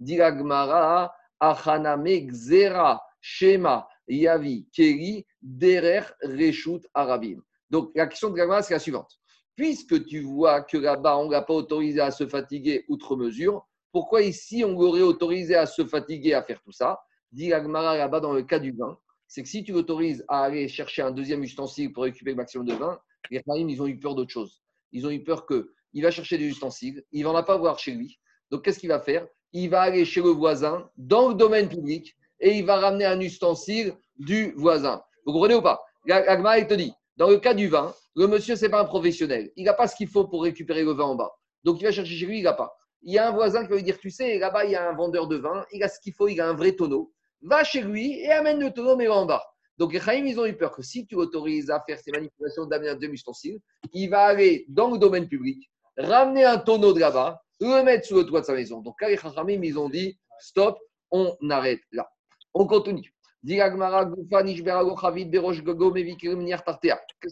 Dilagmara, 0.00 1.14
Achaname 1.38 2.26
Xera, 2.26 3.06
Shema, 3.20 3.86
Yavi, 4.08 4.68
Keri, 4.72 5.24
Derer, 5.44 6.02
Reshut, 6.22 6.80
Arabim. 6.94 7.40
Donc, 7.70 7.92
la 7.94 8.08
question 8.08 8.30
de 8.30 8.34
Gagmara, 8.34 8.62
c'est 8.62 8.74
la 8.74 8.80
suivante. 8.80 9.20
Puisque 9.54 10.04
tu 10.06 10.20
vois 10.20 10.62
que 10.62 10.76
là-bas, 10.76 11.18
on 11.18 11.26
ne 11.26 11.30
l'a 11.30 11.42
pas 11.42 11.54
autorisé 11.54 12.00
à 12.00 12.10
se 12.10 12.26
fatiguer 12.26 12.84
outre 12.88 13.14
mesure, 13.14 13.64
pourquoi 13.92 14.22
ici, 14.22 14.64
on 14.64 14.72
l'aurait 14.72 15.02
autorisé 15.02 15.54
à 15.54 15.66
se 15.66 15.84
fatiguer 15.86 16.34
à 16.34 16.42
faire 16.42 16.60
tout 16.62 16.72
ça? 16.72 16.98
Dit 17.30 17.48
Gagmara 17.48 17.96
là-bas 17.96 18.18
dans 18.18 18.32
le 18.32 18.42
cas 18.42 18.58
du 18.58 18.72
vin 18.72 18.98
c'est 19.34 19.42
que 19.42 19.48
si 19.48 19.64
tu 19.64 19.72
l'autorises 19.72 20.24
à 20.28 20.44
aller 20.44 20.68
chercher 20.68 21.02
un 21.02 21.10
deuxième 21.10 21.42
ustensile 21.42 21.92
pour 21.92 22.04
récupérer 22.04 22.34
le 22.34 22.36
maximum 22.36 22.66
de 22.66 22.74
vin, 22.74 23.00
les 23.32 23.42
Rahim, 23.46 23.68
ils 23.68 23.82
ont 23.82 23.86
eu 23.88 23.98
peur 23.98 24.14
d'autre 24.14 24.30
chose. 24.30 24.62
Ils 24.92 25.06
ont 25.06 25.10
eu 25.10 25.24
peur 25.24 25.44
qu'il 25.46 26.02
va 26.02 26.12
chercher 26.12 26.38
des 26.38 26.46
ustensiles, 26.46 27.02
il 27.10 27.24
ne 27.24 27.32
va 27.32 27.42
pas 27.42 27.56
voir 27.56 27.78
chez 27.78 27.92
lui. 27.92 28.20
Donc, 28.50 28.64
qu'est-ce 28.64 28.78
qu'il 28.78 28.90
va 28.90 29.00
faire? 29.00 29.26
Il 29.52 29.70
va 29.70 29.80
aller 29.80 30.04
chez 30.04 30.20
le 30.20 30.28
voisin 30.28 30.88
dans 30.96 31.28
le 31.28 31.34
domaine 31.34 31.68
public 31.68 32.14
et 32.38 32.58
il 32.58 32.64
va 32.64 32.76
ramener 32.76 33.06
un 33.06 33.18
ustensile 33.18 33.94
du 34.16 34.52
voisin. 34.52 35.02
Vous 35.24 35.32
comprenez 35.32 35.54
ou 35.54 35.62
pas? 35.62 35.82
Agma, 36.08 36.58
il 36.58 36.66
te 36.66 36.74
dit, 36.74 36.92
dans 37.16 37.28
le 37.28 37.38
cas 37.38 37.54
du 37.54 37.68
vin, 37.68 37.94
le 38.14 38.26
monsieur, 38.26 38.56
ce 38.56 38.64
n'est 38.64 38.70
pas 38.70 38.80
un 38.80 38.84
professionnel. 38.84 39.50
Il 39.56 39.64
n'a 39.64 39.74
pas 39.74 39.88
ce 39.88 39.96
qu'il 39.96 40.08
faut 40.08 40.24
pour 40.24 40.42
récupérer 40.42 40.84
le 40.84 40.92
vin 40.92 41.04
en 41.04 41.14
bas. 41.14 41.32
Donc, 41.64 41.80
il 41.80 41.84
va 41.84 41.92
chercher 41.92 42.14
chez 42.14 42.26
lui, 42.26 42.38
il 42.38 42.44
n'a 42.44 42.52
pas. 42.52 42.76
Il 43.02 43.12
y 43.12 43.18
a 43.18 43.28
un 43.28 43.32
voisin 43.32 43.62
qui 43.62 43.70
va 43.70 43.76
lui 43.76 43.82
dire, 43.82 43.98
tu 43.98 44.10
sais, 44.10 44.38
là-bas, 44.38 44.64
il 44.64 44.72
y 44.72 44.76
a 44.76 44.88
un 44.88 44.94
vendeur 44.94 45.26
de 45.26 45.36
vin, 45.36 45.64
il 45.72 45.82
a 45.82 45.88
ce 45.88 46.00
qu'il 46.00 46.12
faut, 46.12 46.28
il 46.28 46.40
a 46.40 46.48
un 46.48 46.54
vrai 46.54 46.72
tonneau 46.72 47.14
va 47.44 47.62
chez 47.62 47.82
lui 47.82 48.18
et 48.20 48.32
amène 48.32 48.58
le 48.58 48.72
tonneau, 48.72 48.96
mais 48.96 49.08
en 49.08 49.26
bas. 49.26 49.44
Donc 49.78 49.92
les 49.92 50.00
Chaim, 50.00 50.24
ils 50.24 50.38
ont 50.38 50.46
eu 50.46 50.56
peur 50.56 50.74
que 50.74 50.82
si 50.82 51.06
tu 51.06 51.14
autorises 51.14 51.70
à 51.70 51.82
faire 51.86 51.98
ces 51.98 52.10
manipulations 52.10 52.64
d'amener 52.66 52.90
un 52.90 52.96
demi-ustensile, 52.96 53.58
il 53.92 54.08
va 54.08 54.24
aller 54.24 54.64
dans 54.68 54.90
le 54.90 54.98
domaine 54.98 55.28
public, 55.28 55.70
ramener 55.96 56.44
un 56.44 56.58
tonneau 56.58 56.92
de 56.92 57.00
là-bas, 57.00 57.42
le 57.60 57.82
mettre 57.82 58.06
sur 58.06 58.16
le 58.16 58.24
toit 58.24 58.40
de 58.40 58.46
sa 58.46 58.54
maison. 58.54 58.80
Donc 58.80 58.94
les 59.02 59.16
Chaim, 59.16 59.48
ils 59.48 59.78
ont 59.78 59.88
dit 59.88 60.18
stop, 60.38 60.78
on 61.10 61.36
arrête 61.50 61.80
là. 61.92 62.08
On 62.54 62.66
continue. 62.66 63.13
Qu'est-ce 63.46 63.74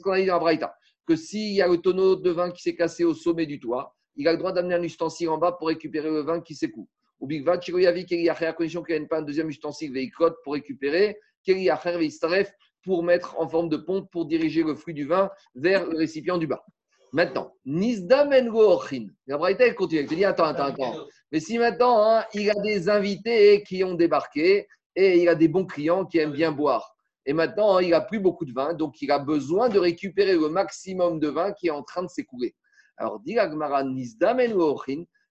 qu'on 0.02 0.12
a 0.12 0.20
dit 0.20 0.26
dans 0.26 0.34
la 0.34 0.38
Braïta 0.38 0.74
Que 1.06 1.16
s'il 1.16 1.54
y 1.54 1.62
a 1.62 1.68
le 1.68 1.78
tonneau 1.78 2.16
de 2.16 2.30
vin 2.30 2.50
qui 2.50 2.62
s'est 2.62 2.74
cassé 2.74 3.04
au 3.04 3.14
sommet 3.14 3.46
du 3.46 3.58
toit, 3.58 3.94
il 4.16 4.28
a 4.28 4.32
le 4.32 4.38
droit 4.38 4.52
d'amener 4.52 4.74
un 4.74 4.82
ustensile 4.82 5.30
en 5.30 5.38
bas 5.38 5.52
pour 5.52 5.68
récupérer 5.68 6.10
le 6.10 6.20
vin 6.20 6.42
qui 6.42 6.54
s'écoule. 6.54 6.86
Ou 7.20 7.26
Bigvat, 7.26 7.54
à 7.54 8.52
condition 8.52 8.82
qu'il 8.82 8.96
n'y 8.98 9.04
ait 9.04 9.06
pas 9.06 9.18
un 9.20 9.22
deuxième 9.22 9.48
ustensile 9.48 9.92
veikot 9.92 10.32
pour 10.44 10.52
récupérer, 10.54 11.18
pour 12.84 13.04
mettre 13.04 13.38
en 13.40 13.48
forme 13.48 13.68
de 13.68 13.76
pompe 13.76 14.10
pour 14.10 14.26
diriger 14.26 14.64
le 14.64 14.74
fruit 14.74 14.94
du 14.94 15.06
vin 15.06 15.30
vers 15.54 15.86
le 15.86 15.96
récipient 15.96 16.36
du 16.36 16.46
bas. 16.46 16.64
Maintenant, 17.12 17.54
Nizdam 17.64 18.32
Ochin. 18.54 19.06
La 19.26 19.38
Braïta, 19.38 19.66
elle 19.66 19.74
continue. 19.74 20.00
Elle 20.00 20.08
te 20.08 20.14
dit 20.14 20.24
attends, 20.24 20.44
attends, 20.44 20.64
attends. 20.64 21.06
Mais 21.30 21.40
si 21.40 21.58
maintenant, 21.58 22.02
hein, 22.02 22.24
il 22.34 22.50
a 22.50 22.54
des 22.62 22.88
invités 22.88 23.62
qui 23.62 23.84
ont 23.84 23.94
débarqué 23.94 24.66
et 24.94 25.22
il 25.22 25.28
a 25.28 25.34
des 25.34 25.48
bons 25.48 25.64
clients 25.64 26.04
qui 26.04 26.18
aiment 26.18 26.32
bien 26.32 26.52
boire. 26.52 26.94
Et 27.24 27.32
maintenant, 27.32 27.76
hein, 27.76 27.82
il 27.82 27.90
n'a 27.90 28.00
plus 28.00 28.18
beaucoup 28.18 28.44
de 28.44 28.52
vin, 28.52 28.74
donc 28.74 29.00
il 29.00 29.10
a 29.10 29.18
besoin 29.18 29.68
de 29.68 29.78
récupérer 29.78 30.34
le 30.34 30.48
maximum 30.48 31.20
de 31.20 31.28
vin 31.28 31.52
qui 31.52 31.68
est 31.68 31.70
en 31.70 31.82
train 31.82 32.02
de 32.02 32.08
s'écouler. 32.08 32.54
Alors, 32.96 33.20
dit. 33.20 33.36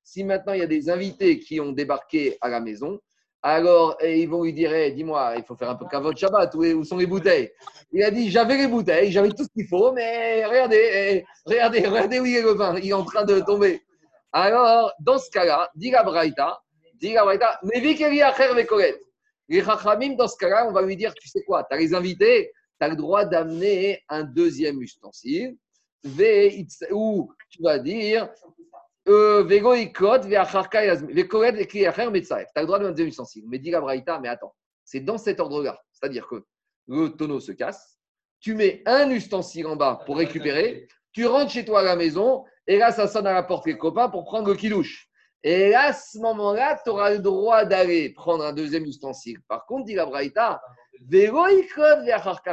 Si 0.03 0.23
maintenant 0.23 0.53
il 0.53 0.59
y 0.59 0.63
a 0.63 0.67
des 0.67 0.89
invités 0.89 1.39
qui 1.39 1.59
ont 1.59 1.73
débarqué 1.73 2.37
à 2.41 2.49
la 2.49 2.59
maison, 2.59 2.99
alors 3.43 3.97
ils 4.03 4.27
vont 4.27 4.43
lui 4.43 4.53
dire 4.53 4.73
eh, 4.73 4.91
Dis-moi, 4.91 5.33
il 5.37 5.43
faut 5.43 5.55
faire 5.55 5.69
un 5.69 5.75
peu 5.75 5.85
de 5.85 6.17
Shabbat, 6.17 6.53
où, 6.55 6.83
sont 6.83 6.97
les 6.97 7.05
bouteilles? 7.05 7.51
Il 7.91 8.03
a 8.03 8.11
dit 8.11 8.29
J'avais 8.29 8.57
les 8.57 8.67
bouteilles, 8.67 9.11
j'avais 9.11 9.29
tout 9.29 9.43
ce 9.43 9.49
qu'il 9.49 9.67
faut, 9.67 9.91
mais 9.93 10.45
regardez, 10.45 10.89
eh, 10.93 11.25
regardez, 11.45 11.87
regardez 11.87 12.19
où 12.19 12.25
il 12.25 12.37
est 12.37 12.41
le 12.41 12.53
vin, 12.53 12.77
il 12.77 12.89
est 12.89 12.93
en 12.93 13.05
train 13.05 13.25
de 13.25 13.39
tomber. 13.41 13.81
Alors, 14.31 14.91
dans 14.99 15.17
ce 15.17 15.29
cas-là, 15.29 15.69
dit 15.75 15.91
la 15.91 16.03
Braïta, 16.03 16.61
dit 16.95 17.13
la 17.13 17.23
Braïta, 17.23 17.59
mais 17.63 17.79
Les 19.51 19.61
Chachamim, 19.61 20.15
dans 20.15 20.29
ce 20.29 20.37
cas-là, 20.37 20.65
on 20.69 20.71
va 20.71 20.81
lui 20.81 20.95
dire 20.95 21.13
Tu 21.13 21.27
sais 21.27 21.43
quoi, 21.43 21.65
tu 21.69 21.75
as 21.75 21.79
les 21.79 21.93
invités, 21.93 22.53
tu 22.79 22.85
as 22.85 22.87
le 22.87 22.95
droit 22.95 23.25
d'amener 23.25 24.01
un 24.07 24.23
deuxième 24.23 24.81
ustensile, 24.81 25.57
ou 26.91 27.33
tu 27.49 27.61
vas 27.61 27.77
dire 27.77 28.29
euh. 29.09 29.43
Tu 29.43 29.53
as 29.59 29.59
le 32.61 32.65
droit 32.65 32.79
de 32.79 32.85
mettre 32.85 32.95
des 32.95 33.11
sensible. 33.11 33.47
Mais 33.49 33.59
dit 33.59 33.71
la 33.71 33.81
Braïta, 33.81 34.19
mais 34.19 34.29
attends, 34.29 34.55
c'est 34.85 35.01
dans 35.01 35.17
cet 35.17 35.41
ordre-là. 35.41 35.77
C'est-à-dire 35.91 36.27
que 36.29 36.45
le 36.87 37.09
tonneau 37.09 37.41
se 37.41 37.51
casse, 37.51 37.99
tu 38.39 38.55
mets 38.55 38.81
un 38.85 39.09
ustensile 39.09 39.67
en 39.67 39.75
bas 39.75 40.01
pour 40.05 40.15
récupérer, 40.15 40.87
tu 41.11 41.25
rentres 41.25 41.51
chez 41.51 41.65
toi 41.65 41.81
à 41.81 41.83
la 41.83 41.97
maison, 41.97 42.45
et 42.67 42.77
là, 42.77 42.93
ça 42.93 43.05
sonne 43.05 43.27
à 43.27 43.33
la 43.33 43.43
porte 43.43 43.65
des 43.65 43.77
copains 43.77 44.07
pour 44.07 44.23
prendre 44.23 44.47
le 44.47 44.55
kidouche. 44.55 45.10
Et 45.43 45.73
à 45.73 45.91
ce 45.91 46.19
moment-là, 46.19 46.79
tu 46.83 46.91
auras 46.91 47.11
le 47.11 47.19
droit 47.19 47.65
d'aller 47.65 48.13
prendre 48.13 48.43
un 48.45 48.53
deuxième 48.53 48.85
ustensile. 48.85 49.39
Par 49.47 49.65
contre, 49.65 49.85
dit 49.85 49.95
la 49.95 50.05
Braïta, 50.05 50.61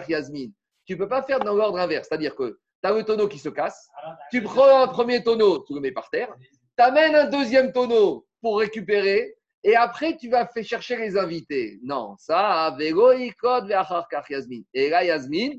yasmin. 0.09 0.48
Tu 0.86 0.94
ne 0.94 0.98
peux 0.98 1.09
pas 1.09 1.23
faire 1.23 1.40
dans 1.40 1.55
l'ordre 1.55 1.78
inverse. 1.78 2.09
C'est-à-dire 2.09 2.35
que 2.35 2.59
tu 2.82 2.89
as 2.89 2.93
le 2.93 3.05
tonneau 3.05 3.28
qui 3.28 3.39
se 3.39 3.51
casse, 3.51 3.90
tu 4.31 4.43
prends 4.43 4.82
un 4.82 4.89
premier 4.89 5.23
tonneau, 5.23 5.65
tu 5.65 5.74
le 5.74 5.81
mets 5.81 5.93
par 5.93 6.09
terre, 6.09 6.35
tu 6.77 6.82
amènes 6.82 7.15
un 7.15 7.27
deuxième 7.27 7.73
tonneau 7.73 8.27
pour 8.40 8.59
récupérer, 8.60 9.35
et 9.65 9.77
après 9.77 10.16
tu 10.16 10.31
vas 10.31 10.47
faire 10.47 10.65
chercher 10.65 10.97
les 10.97 11.19
invités. 11.19 11.78
Non, 11.82 12.15
ça, 12.16 12.74
Yasmin. 12.78 14.62
Et 14.73 14.89
là, 14.89 15.05
Yasmin, 15.05 15.51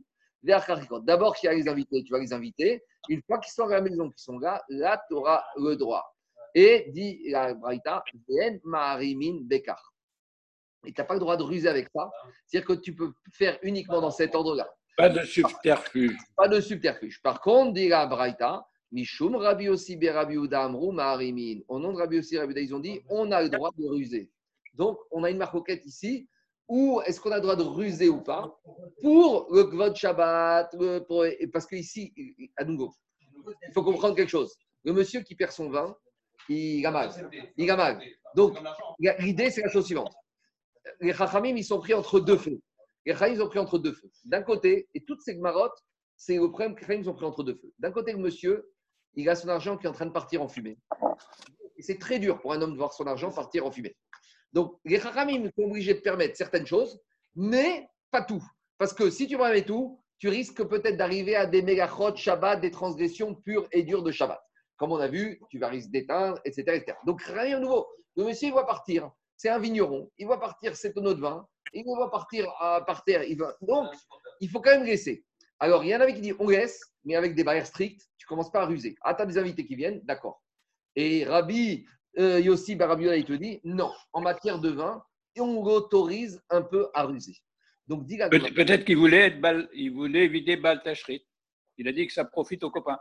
D'abord, 0.42 1.36
qu'il 1.36 1.50
y 1.50 1.52
a 1.52 1.56
les 1.56 1.68
invités, 1.68 2.04
tu 2.04 2.12
vas 2.14 2.20
les 2.20 2.34
inviter. 2.34 2.82
Une 3.10 3.22
fois 3.24 3.40
qu'ils 3.40 3.52
sont 3.52 3.66
à 3.66 3.74
la 3.74 3.82
maison, 3.82 4.10
qu'ils 4.10 4.24
sont 4.24 4.40
là, 4.40 4.64
là, 4.70 5.02
tu 5.08 5.16
auras 5.16 5.44
le 5.58 5.76
droit. 5.76 6.16
Et 6.56 6.88
dit 6.92 7.22
la 7.30 7.54
Braïta, 7.54 8.04
Maharimin 8.64 9.40
Bekar. 9.44 9.94
Et 10.86 10.94
tu 10.94 11.00
n'as 11.02 11.06
pas 11.06 11.14
le 11.14 11.20
droit 11.20 11.36
de 11.38 11.44
ruser 11.44 11.68
avec 11.68 11.90
ça. 11.94 12.10
C'est-à-dire 12.46 12.68
que 12.68 12.74
tu 12.82 12.96
peux 12.96 13.12
faire 13.34 13.60
uniquement 13.64 14.02
dans 14.02 14.12
cet 14.12 14.34
ordre-là. 14.34 14.70
Pas 14.98 15.10
de 15.10 15.24
subterfuge. 15.24 16.18
Pas 16.36 16.48
de 16.48 16.60
subterfuge. 16.62 17.22
Par 17.22 17.42
contre, 17.42 17.74
dit 17.74 17.88
la 17.90 18.06
Braïta, 18.06 18.66
Mishum 18.92 19.36
Rabbi 19.36 19.68
Rabbi 19.70 20.36
Uda 20.36 20.64
Amrou 20.64 20.92
Maharimin. 20.92 21.60
Au 21.68 21.80
nom 21.80 21.94
de 21.94 21.98
Rabbi 21.98 22.18
Uda, 22.18 22.60
ils 22.62 22.74
ont 22.74 22.80
dit 22.80 23.02
on 23.10 23.32
a 23.32 23.42
le 23.42 23.50
droit 23.50 23.72
de 23.78 23.86
ruser. 23.88 24.32
Donc, 24.74 24.98
on 25.12 25.24
a 25.24 25.30
une 25.30 25.38
marcoquette 25.38 25.86
ici. 25.86 26.28
Ou 26.68 27.02
est-ce 27.06 27.20
qu'on 27.20 27.32
a 27.32 27.36
le 27.38 27.42
droit 27.42 27.56
de 27.56 27.64
ruser 27.64 28.10
ou 28.10 28.22
pas 28.22 28.56
pour 29.02 29.48
le 29.52 29.64
Kvod 29.64 29.96
Shabbat 29.96 30.74
le- 30.80 31.00
pour- 31.00 31.26
Parce 31.52 31.66
qu'ici, 31.66 32.14
à 32.58 32.64
nouveau, 32.64 32.94
il 33.68 33.74
faut 33.74 33.84
comprendre 33.84 34.16
quelque 34.16 34.30
chose. 34.30 34.56
Le 34.84 34.94
monsieur 34.94 35.22
qui 35.22 35.34
perd 35.36 35.52
son 35.52 35.70
vin, 35.70 35.96
il 36.50 36.86
a 36.86 36.92
mal. 36.92 37.12
Il 37.58 37.70
a 37.70 37.76
mal. 37.76 38.02
Donc, 38.36 38.58
l'idée, 39.20 39.52
c'est 39.52 39.62
la 39.62 39.70
chose 39.70 39.86
suivante. 39.86 40.14
Les 41.00 41.14
Chachamim, 41.14 41.56
ils 41.56 41.64
sont 41.64 41.80
pris 41.80 41.94
entre 41.94 42.20
deux 42.20 42.38
feux. 42.38 42.60
Les 43.06 43.14
Chachamim, 43.14 43.36
ils 43.36 43.44
ont 43.44 43.48
pris 43.48 43.60
entre 43.60 43.78
deux 43.78 43.94
feux. 43.94 44.10
D'un 44.26 44.42
côté, 44.42 44.90
et 44.94 45.04
toutes 45.06 45.22
ces 45.22 45.36
marottes, 45.36 45.78
c'est 46.16 46.36
le 46.36 46.50
problème 46.50 46.76
que 46.76 46.82
les 46.82 46.86
Chachamim, 46.88 47.04
ils 47.04 47.10
ont 47.10 47.14
pris 47.14 47.26
entre 47.26 47.44
deux 47.44 47.56
feux. 47.56 47.72
D'un 47.80 47.92
côté, 47.92 48.12
le 48.12 48.18
monsieur, 48.18 48.70
il 49.16 49.30
a 49.30 49.36
son 49.36 49.50
argent 49.50 49.78
qui 49.78 49.86
est 49.86 49.90
en 49.90 49.94
train 49.94 50.06
de 50.06 50.12
partir 50.12 50.42
en 50.42 50.48
fumée. 50.48 50.78
Et 51.78 51.82
c'est 51.82 51.98
très 51.98 52.20
dur 52.20 52.40
pour 52.42 52.54
un 52.54 52.62
homme 52.62 52.74
de 52.74 52.78
voir 52.78 52.94
son 52.94 53.06
argent 53.08 53.32
partir 53.32 53.66
en 53.66 53.72
fumée. 53.72 53.96
Donc, 54.52 54.80
les 54.84 55.00
Chachamim 55.00 55.50
sont 55.56 55.64
obligés 55.64 55.94
de 55.94 56.00
permettre 56.00 56.36
certaines 56.36 56.66
choses, 56.66 57.00
mais 57.36 57.88
pas 58.12 58.24
tout. 58.24 58.44
Parce 58.78 58.94
que 58.94 59.10
si 59.10 59.28
tu 59.28 59.38
permets 59.38 59.64
tout, 59.64 60.02
tu 60.18 60.28
risques 60.28 60.64
peut-être 60.64 60.98
d'arriver 60.98 61.36
à 61.36 61.46
des 61.46 61.62
mégachot, 61.62 62.16
Shabbat, 62.16 62.60
des 62.60 62.72
transgressions 62.72 63.36
pures 63.36 63.68
et 63.72 63.84
dures 63.84 64.04
de 64.04 64.12
Shabbat. 64.12 64.42
Comme 64.80 64.92
on 64.94 64.98
a 64.98 65.08
vu, 65.08 65.40
tu 65.50 65.60
vas 65.60 65.68
risquer 65.68 65.92
d'éteindre, 65.92 66.40
etc., 66.46 66.64
etc. 66.78 66.98
Donc, 67.06 67.22
rien 67.22 67.58
de 67.60 67.64
nouveau. 67.66 67.86
Le 68.16 68.24
monsieur, 68.24 68.48
il 68.48 68.54
va 68.54 68.64
partir. 68.64 69.12
C'est 69.38 69.50
un 69.50 69.60
vigneron. 69.60 70.10
Il 70.18 70.28
va 70.28 70.38
partir 70.38 70.76
7 70.76 70.94
tonneaux 70.96 71.14
de 71.14 71.22
vin. 71.22 71.46
Il 71.74 71.84
va 71.86 72.08
partir 72.10 72.50
à- 72.60 72.84
par 72.86 73.04
terre. 73.04 73.24
Il 73.24 73.38
va... 73.38 73.56
Donc, 73.62 73.88
il 74.40 74.50
faut 74.50 74.62
quand 74.62 74.72
même 74.72 74.86
laisser. 74.86 75.24
Alors, 75.60 75.84
il 75.84 75.90
y 75.90 75.96
en 75.96 76.00
avait 76.02 76.14
qui 76.16 76.22
disent 76.22 76.36
on 76.40 76.48
laisse, 76.50 76.82
mais 77.04 77.16
avec 77.16 77.36
des 77.36 77.44
barrières 77.44 77.68
strictes. 77.68 78.08
Tu 78.18 78.26
commences 78.26 78.52
pas 78.52 78.62
à 78.62 78.66
ruser. 78.66 78.96
Ah, 79.02 79.14
tu 79.14 79.22
as 79.22 79.26
des 79.26 79.38
invités 79.38 79.66
qui 79.66 79.76
viennent, 79.76 80.00
d'accord. 80.04 80.42
Et 80.96 81.26
Rabbi 81.26 81.86
euh, 82.18 82.40
Yossi 82.40 82.76
Barabiola, 82.76 83.18
il 83.18 83.26
te 83.26 83.34
dit 83.34 83.60
non, 83.64 83.92
en 84.14 84.22
matière 84.22 84.60
de 84.60 84.70
vin, 84.70 85.04
on 85.38 85.64
l'autorise 85.64 86.42
un 86.50 86.62
peu 86.62 86.90
à 86.94 87.04
ruser. 87.04 87.36
Donc, 87.88 88.06
dis 88.06 88.18
la 88.18 88.30
Peut- 88.30 88.40
Peut-être 88.54 88.84
qu'il 88.86 88.98
voulait, 88.98 89.28
être 89.28 89.40
bal- 89.42 89.70
il 89.74 89.92
voulait 89.94 90.24
éviter 90.26 90.58
Baltachrit. 90.58 91.26
Il 91.78 91.88
a 91.88 91.92
dit 91.94 92.06
que 92.08 92.14
ça 92.14 92.26
profite 92.26 92.64
aux 92.64 92.72
copains. 92.72 93.00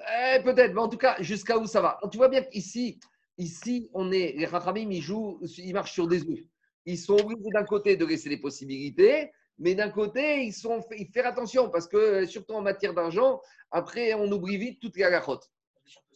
Eh, 0.00 0.42
Peut-être, 0.42 0.72
mais 0.72 0.80
en 0.80 0.88
tout 0.88 0.96
cas, 0.96 1.16
jusqu'à 1.20 1.58
où 1.58 1.66
ça 1.66 1.80
va? 1.80 2.00
Tu 2.10 2.16
vois 2.16 2.28
bien 2.28 2.42
qu'ici, 2.42 2.98
ici, 3.36 3.90
on 3.92 4.10
est, 4.12 4.32
les 4.36 4.46
Rachamim, 4.46 4.90
ils 4.90 5.02
jouent, 5.02 5.40
ils 5.58 5.72
marchent 5.72 5.92
sur 5.92 6.08
des 6.08 6.22
œufs. 6.22 6.44
Ils 6.86 6.98
sont 6.98 7.14
obligés 7.14 7.50
d'un 7.52 7.64
côté 7.64 7.96
de 7.96 8.06
laisser 8.06 8.28
les 8.28 8.38
possibilités, 8.38 9.30
mais 9.58 9.74
d'un 9.74 9.90
côté, 9.90 10.42
ils 10.44 10.52
sont, 10.52 10.80
ils 10.96 11.08
faire 11.08 11.26
attention 11.26 11.68
parce 11.68 11.86
que, 11.86 12.24
surtout 12.26 12.54
en 12.54 12.62
matière 12.62 12.94
d'argent, 12.94 13.40
après, 13.70 14.14
on 14.14 14.30
oublie 14.32 14.56
vite 14.56 14.80
toute 14.80 14.96
la 14.96 15.10
garotte. 15.10 15.50
Surtout, 15.84 16.14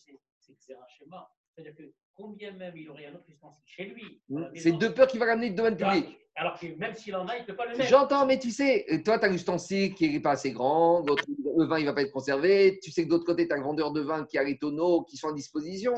c'est 0.59 0.75
un 0.75 0.87
schéma. 0.89 1.31
C'est-à-dire 1.55 1.77
que 1.77 1.93
combien 2.15 2.53
même 2.53 2.77
il 2.77 2.89
aurait 2.89 3.07
un 3.07 3.15
autre 3.15 3.25
chez 3.65 3.85
lui. 3.85 4.23
C'est 4.57 4.73
deux 4.73 4.95
peurs 4.95 5.07
qui 5.07 5.19
vont 5.19 5.27
ramener 5.27 5.51
le 5.51 5.55
domaine 5.55 5.77
public. 5.77 6.19
Alors 6.37 6.59
que 6.59 6.67
même 6.79 6.95
s'il 6.95 7.15
en 7.15 7.27
a, 7.29 7.37
il 7.37 7.43
ne 7.43 7.47
peut 7.47 7.55
pas 7.55 7.67
le 7.67 7.77
mettre. 7.77 7.89
J'entends, 7.89 8.27
mais 8.27 8.39
tu 8.39 8.51
sais, 8.51 8.87
toi, 9.05 9.19
tu 9.19 9.25
as 9.25 9.29
un 9.29 9.33
ustensile 9.33 9.95
qui 9.95 10.11
n'est 10.11 10.21
pas 10.21 10.33
assez 10.33 10.51
grand, 10.51 11.05
le 11.07 11.67
vin, 11.67 11.79
il 11.79 11.83
ne 11.83 11.87
va 11.87 11.95
pas 11.95 12.03
être 12.03 12.13
conservé. 12.13 12.81
Tu 12.83 12.91
sais 12.91 13.05
que 13.05 13.09
d'autre 13.09 13.25
côté, 13.25 13.47
tu 13.47 13.55
as 13.55 13.59
un 13.59 13.63
vendeur 13.63 13.93
de 13.93 14.01
vin 14.01 14.25
qui 14.25 14.37
a 14.37 14.43
les 14.43 14.59
tonneaux 14.59 15.03
qui 15.05 15.17
sont 15.17 15.29
à 15.29 15.33
disposition. 15.33 15.95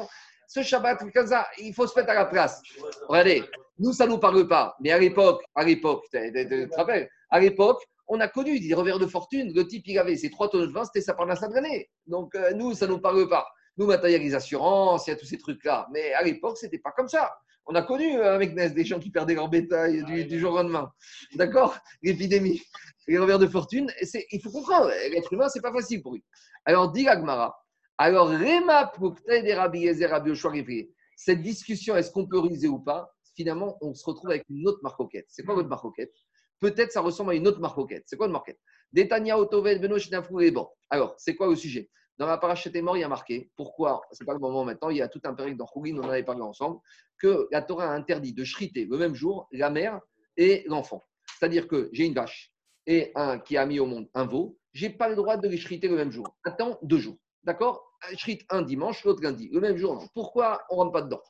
Ce 0.47 0.63
Shabbat, 0.63 0.99
comme 1.13 1.27
ça, 1.27 1.47
il 1.59 1.73
faut 1.75 1.87
se 1.87 1.99
mettre 1.99 2.11
à 2.11 2.15
la 2.15 2.27
place. 2.27 2.63
Regardez, 3.09 3.45
nous, 3.79 3.93
ça 3.93 4.05
ne 4.07 4.11
nous 4.11 4.19
parle 4.19 4.47
pas. 4.47 4.77
Mais 4.81 4.91
à 4.91 4.99
l'époque, 4.99 5.43
à 5.55 5.65
l'époque, 5.65 6.05
tu 6.13 6.19
te 6.33 6.77
rappelles, 6.77 7.09
à 7.31 7.41
l'époque, 7.41 7.83
on 8.07 8.21
a 8.21 8.29
connu 8.29 8.61
des 8.61 8.75
revers 8.75 8.99
de 8.99 9.07
fortune. 9.07 9.53
Le 9.55 9.67
type, 9.67 9.85
il 9.87 9.99
avait 9.99 10.17
ses 10.17 10.31
trois 10.31 10.49
tonneaux 10.49 10.67
de 10.67 10.73
vin, 10.73 10.85
c'était 10.85 11.01
sa 11.01 11.15
parnasse 11.15 11.41
de 11.41 11.55
l'année. 11.55 11.91
Donc, 12.07 12.35
euh, 12.35 12.53
nous, 12.53 12.75
ça 12.75 12.87
ne 12.87 12.93
nous 12.93 13.01
parle 13.01 13.29
pas. 13.29 13.47
Nous, 13.79 13.87
maintenant, 13.87 14.09
il 14.09 14.13
y 14.13 14.15
a 14.15 14.19
les 14.19 14.35
assurances, 14.35 15.07
il 15.07 15.11
y 15.11 15.13
a 15.15 15.17
tous 15.17 15.27
ces 15.27 15.39
trucs-là. 15.39 15.89
Mais 15.93 16.13
à 16.13 16.23
l'époque, 16.23 16.59
ce 16.59 16.67
n'était 16.67 16.79
pas 16.79 16.93
comme 16.93 17.09
ça. 17.09 17.33
On 17.67 17.75
a 17.75 17.83
connu 17.83 18.19
euh, 18.19 18.35
avec 18.35 18.55
Nes 18.55 18.71
des 18.71 18.85
gens 18.85 18.99
qui 18.99 19.11
perdaient 19.11 19.35
leur 19.35 19.49
bétail 19.49 20.05
du, 20.05 20.25
du 20.25 20.39
jour 20.39 20.53
au 20.53 20.57
lendemain. 20.57 20.91
D'accord? 21.35 21.77
L'épidémie, 22.03 22.63
les 23.09 23.19
revers 23.19 23.39
de 23.39 23.47
fortune. 23.47 23.91
Il 24.31 24.41
faut 24.41 24.51
comprendre, 24.51 24.89
l'être 25.11 25.33
humain, 25.33 25.49
c'est 25.49 25.63
pas 25.63 25.73
facile 25.73 26.03
pour 26.03 26.15
lui. 26.15 26.25
Alors, 26.65 26.93
dit 26.93 27.09
Agmara, 27.09 27.57
alors, 27.99 28.29
Rema 28.29 28.93
des 29.29 29.55
Rabbi 29.55 30.05
Rabbi 30.05 30.89
cette 31.17 31.41
discussion, 31.41 31.97
est-ce 31.97 32.11
qu'on 32.11 32.27
peut 32.27 32.39
ruser 32.39 32.69
ou 32.69 32.79
pas? 32.79 33.11
Finalement, 33.35 33.79
on 33.81 33.95
se 33.95 34.05
retrouve 34.05 34.31
avec 34.31 34.45
une 34.51 34.69
autre 34.69 34.81
marcoquette. 34.83 35.25
C'est 35.29 35.45
quoi 35.45 35.55
votre 35.55 35.69
marcoquette? 35.69 36.13
Peut-être 36.61 36.93
ça 36.93 37.01
ressemble 37.01 37.31
à 37.31 37.35
une 37.35 37.49
autre 37.49 37.61
marcoquette. 37.61 38.05
C'est 38.07 38.17
quoi 38.17 38.27
une 38.27 38.33
marquette 38.33 38.59
Détania, 38.93 39.39
Otovel, 39.39 39.81
Beno, 39.81 39.99
Shinafou 39.99 40.41
et 40.41 40.51
bon. 40.51 40.69
Alors, 40.91 41.15
c'est 41.17 41.35
quoi 41.35 41.49
le 41.49 41.57
sujet? 41.57 41.91
Dans 42.19 42.27
la 42.27 42.39
parachute 42.39 42.75
est 42.75 42.83
mort, 42.83 42.97
il 42.97 43.01
y 43.01 43.05
a 43.05 43.09
marqué. 43.09 43.51
Pourquoi 43.57 44.01
C'est 44.11 44.25
pas 44.25 44.33
le 44.33 44.39
moment 44.39 44.65
maintenant. 44.65 44.89
Il 44.89 44.97
y 44.97 45.03
a 45.03 45.09
tout 45.09 45.21
un 45.25 45.35
périple 45.35 45.59
dans 45.59 45.67
Chougin, 45.67 45.99
on 45.99 46.05
en 46.05 46.09
avait 46.09 46.23
parlé 46.23 46.41
ensemble, 46.41 46.81
que 47.19 47.47
la 47.51 47.63
Torah 47.63 47.87
a 47.87 47.95
interdit 47.95 48.33
de 48.33 48.45
shriter 48.45 48.87
le 48.87 48.97
même 48.97 49.15
jour 49.15 49.49
la 49.53 49.71
mère 49.71 50.01
et 50.37 50.65
l'enfant. 50.67 51.03
C'est-à-dire 51.39 51.69
que 51.69 51.91
j'ai 51.93 52.07
une 52.07 52.15
vache 52.15 52.53
et 52.87 53.13
un 53.15 53.39
qui 53.39 53.57
a 53.57 53.67
mis 53.67 53.81
au 53.81 53.87
monde 53.87 54.09
un 54.15 54.25
veau, 54.25 54.59
j'ai 54.73 54.91
pas 54.91 55.09
le 55.09 55.17
droit 55.17 55.37
de 55.37 55.49
les 55.49 55.57
shriter 55.57 55.89
le 55.89 55.97
même 55.97 56.11
jour. 56.11 56.27
Attends 56.45 56.79
deux 56.83 56.99
jours. 56.99 57.19
D'accord? 57.45 57.83
Shrite 58.17 58.45
un 58.51 58.63
dimanche, 58.63 59.05
l'autre 59.05 59.23
lundi. 59.23 59.49
Le 59.53 59.61
même 59.61 59.77
jour, 59.77 59.95
non. 59.95 60.07
Pourquoi 60.15 60.63
on 60.71 60.77
rentre 60.77 60.93
pas 60.93 61.03
dedans? 61.03 61.23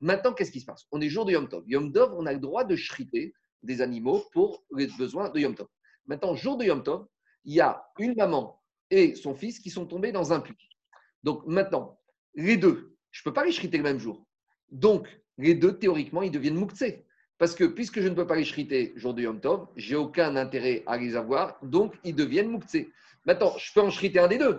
Maintenant, 0.00 0.32
qu'est-ce 0.32 0.50
qui 0.50 0.60
se 0.60 0.66
passe? 0.66 0.86
On 0.90 1.00
est 1.00 1.08
jour 1.08 1.24
de 1.24 1.32
Yom 1.32 1.48
Tov. 1.48 1.64
Yom 1.66 1.92
Tov, 1.92 2.14
on 2.16 2.26
a 2.26 2.32
le 2.32 2.40
droit 2.40 2.64
de 2.64 2.76
shriter 2.76 3.34
des 3.62 3.80
animaux 3.80 4.24
pour 4.32 4.64
les 4.76 4.86
besoins 4.98 5.30
de 5.30 5.40
Yom 5.40 5.54
Tov. 5.54 5.68
Maintenant, 6.06 6.34
jour 6.34 6.56
de 6.56 6.64
Yom 6.64 6.82
Tov, 6.82 7.06
il 7.44 7.54
y 7.54 7.60
a 7.60 7.86
une 7.98 8.14
maman 8.14 8.60
et 8.90 9.14
son 9.14 9.34
fils 9.34 9.58
qui 9.58 9.70
sont 9.70 9.86
tombés 9.86 10.12
dans 10.12 10.32
un 10.32 10.40
puits. 10.40 10.68
Donc 11.22 11.46
maintenant, 11.46 11.98
les 12.34 12.56
deux, 12.56 12.96
je 13.10 13.20
ne 13.20 13.24
peux 13.24 13.32
pas 13.32 13.44
les 13.44 13.52
shriter 13.52 13.76
le 13.76 13.82
même 13.84 13.98
jour. 13.98 14.26
Donc, 14.70 15.08
les 15.38 15.54
deux, 15.54 15.78
théoriquement, 15.78 16.22
ils 16.22 16.30
deviennent 16.30 16.56
mouktsé. 16.56 17.06
Parce 17.38 17.54
que 17.54 17.64
puisque 17.64 18.00
je 18.00 18.08
ne 18.08 18.14
peux 18.14 18.26
pas 18.26 18.36
les 18.36 18.44
shriter 18.44 18.92
jour 18.96 19.14
de 19.14 19.22
Yom 19.22 19.40
Tov, 19.40 19.66
j'ai 19.76 19.96
aucun 19.96 20.36
intérêt 20.36 20.82
à 20.86 20.96
les 20.96 21.16
avoir, 21.16 21.58
donc 21.62 21.94
ils 22.04 22.14
deviennent 22.14 22.50
mouktsé. 22.50 22.90
Maintenant, 23.24 23.52
je 23.58 23.72
peux 23.72 23.80
en 23.80 23.90
shriter 23.90 24.18
un 24.20 24.28
des 24.28 24.38
deux. 24.38 24.58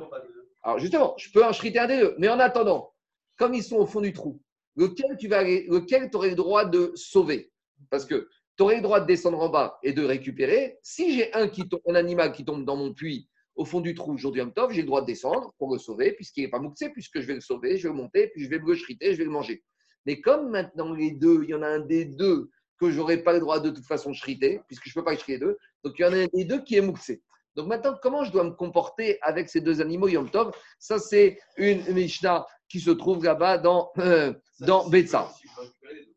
Alors 0.64 0.80
justement, 0.80 1.15
je 1.18 1.31
peux 1.31 1.43
en 1.43 1.53
shriter 1.53 1.80
un 1.80 1.88
des 1.88 1.99
deux. 1.99 2.15
Mais 2.18 2.27
en 2.27 2.39
attendant, 2.39 2.93
comme 3.38 3.53
ils 3.53 3.64
sont 3.64 3.77
au 3.77 3.85
fond 3.85 4.02
du 4.02 4.11
trou, 4.11 4.41
lequel 4.76 5.18
tu 5.18 6.15
aurais 6.15 6.30
le 6.30 6.35
droit 6.35 6.65
de 6.65 6.91
sauver? 6.95 7.52
Parce 7.89 8.06
que 8.06 8.27
tu 8.57 8.64
aurais 8.64 8.77
le 8.77 8.81
droit 8.81 8.99
de 8.99 9.06
descendre 9.06 9.39
en 9.39 9.49
bas 9.49 9.80
et 9.84 9.93
de 9.93 10.03
récupérer. 10.03 10.77
Si 10.81 11.14
j'ai 11.14 11.34
un, 11.34 11.49
un 11.88 11.95
animal 11.95 12.31
qui 12.31 12.43
tombe 12.43 12.65
dans 12.65 12.76
mon 12.76 12.93
puits 12.93 13.30
au 13.56 13.65
fond 13.65 13.80
du 13.82 13.95
trou 13.95 14.18
jour 14.18 14.32
du 14.32 14.40
Yom 14.40 14.53
Tov, 14.53 14.72
j'ai 14.72 14.82
le 14.82 14.88
droit 14.88 15.02
de 15.02 15.07
descendre 15.07 15.53
pour 15.57 15.72
le 15.72 15.80
sauver, 15.80 16.14
puisqu'il 16.14 16.44
n'est 16.44 16.49
pas 16.49 16.60
mouxé, 16.60 16.90
puisque 16.90 17.19
je 17.19 17.27
vais 17.27 17.36
le 17.36 17.41
sauver, 17.41 17.77
je 17.77 17.88
vais 17.88 17.94
le 17.94 17.99
monter, 17.99 18.27
puis 18.27 18.44
je 18.44 18.49
vais 18.49 18.60
le 18.60 18.76
shriter, 18.76 19.14
je 19.14 19.18
vais 19.18 19.23
le 19.23 19.30
manger. 19.30 19.64
Mais 20.06 20.22
comme 20.22 20.49
maintenant 20.49 20.94
les 20.94 21.11
deux, 21.11 21.44
il 21.44 21.49
y 21.49 21.53
en 21.53 21.61
a 21.61 21.68
un 21.68 21.80
des 21.80 22.06
deux 22.06 22.49
que 22.80 22.91
je 22.91 22.98
n'aurai 22.98 23.18
pas 23.18 23.34
le 23.34 23.40
droit 23.40 23.60
de 23.60 23.69
toute 23.69 23.86
façon 23.86 24.11
de 24.11 24.15
shriter, 24.15 24.61
puisque 24.68 24.86
je 24.86 24.91
ne 24.91 25.02
peux 25.02 25.06
pas 25.06 25.15
shriter 25.15 25.34
les 25.34 25.40
deux, 25.40 25.57
donc 25.84 25.94
il 25.98 26.02
y 26.02 26.06
en 26.06 26.14
a 26.14 26.18
un 26.18 26.27
des 26.34 26.45
deux 26.45 26.61
qui 26.64 26.76
est 26.76 26.82
mouxé. 26.82 27.22
Donc 27.56 27.68
maintenant, 27.68 27.95
comment 28.02 28.26
je 28.26 28.32
dois 28.32 28.44
me 28.44 28.52
comporter 28.52 29.18
avec 29.22 29.49
ces 29.49 29.61
deux 29.61 29.80
animaux 29.80 30.10
Yom 30.10 30.30
Tov? 30.30 30.52
Ça, 30.77 30.99
c'est 30.99 31.40
une 31.56 31.82
Mishnah 31.94 32.45
qui 32.68 32.82
se 32.82 32.91
trouve 32.91 33.23
là-bas 33.23 33.57
dans, 33.57 33.91
euh, 33.99 34.34
dans 34.60 34.90
Betsa. 34.90 35.32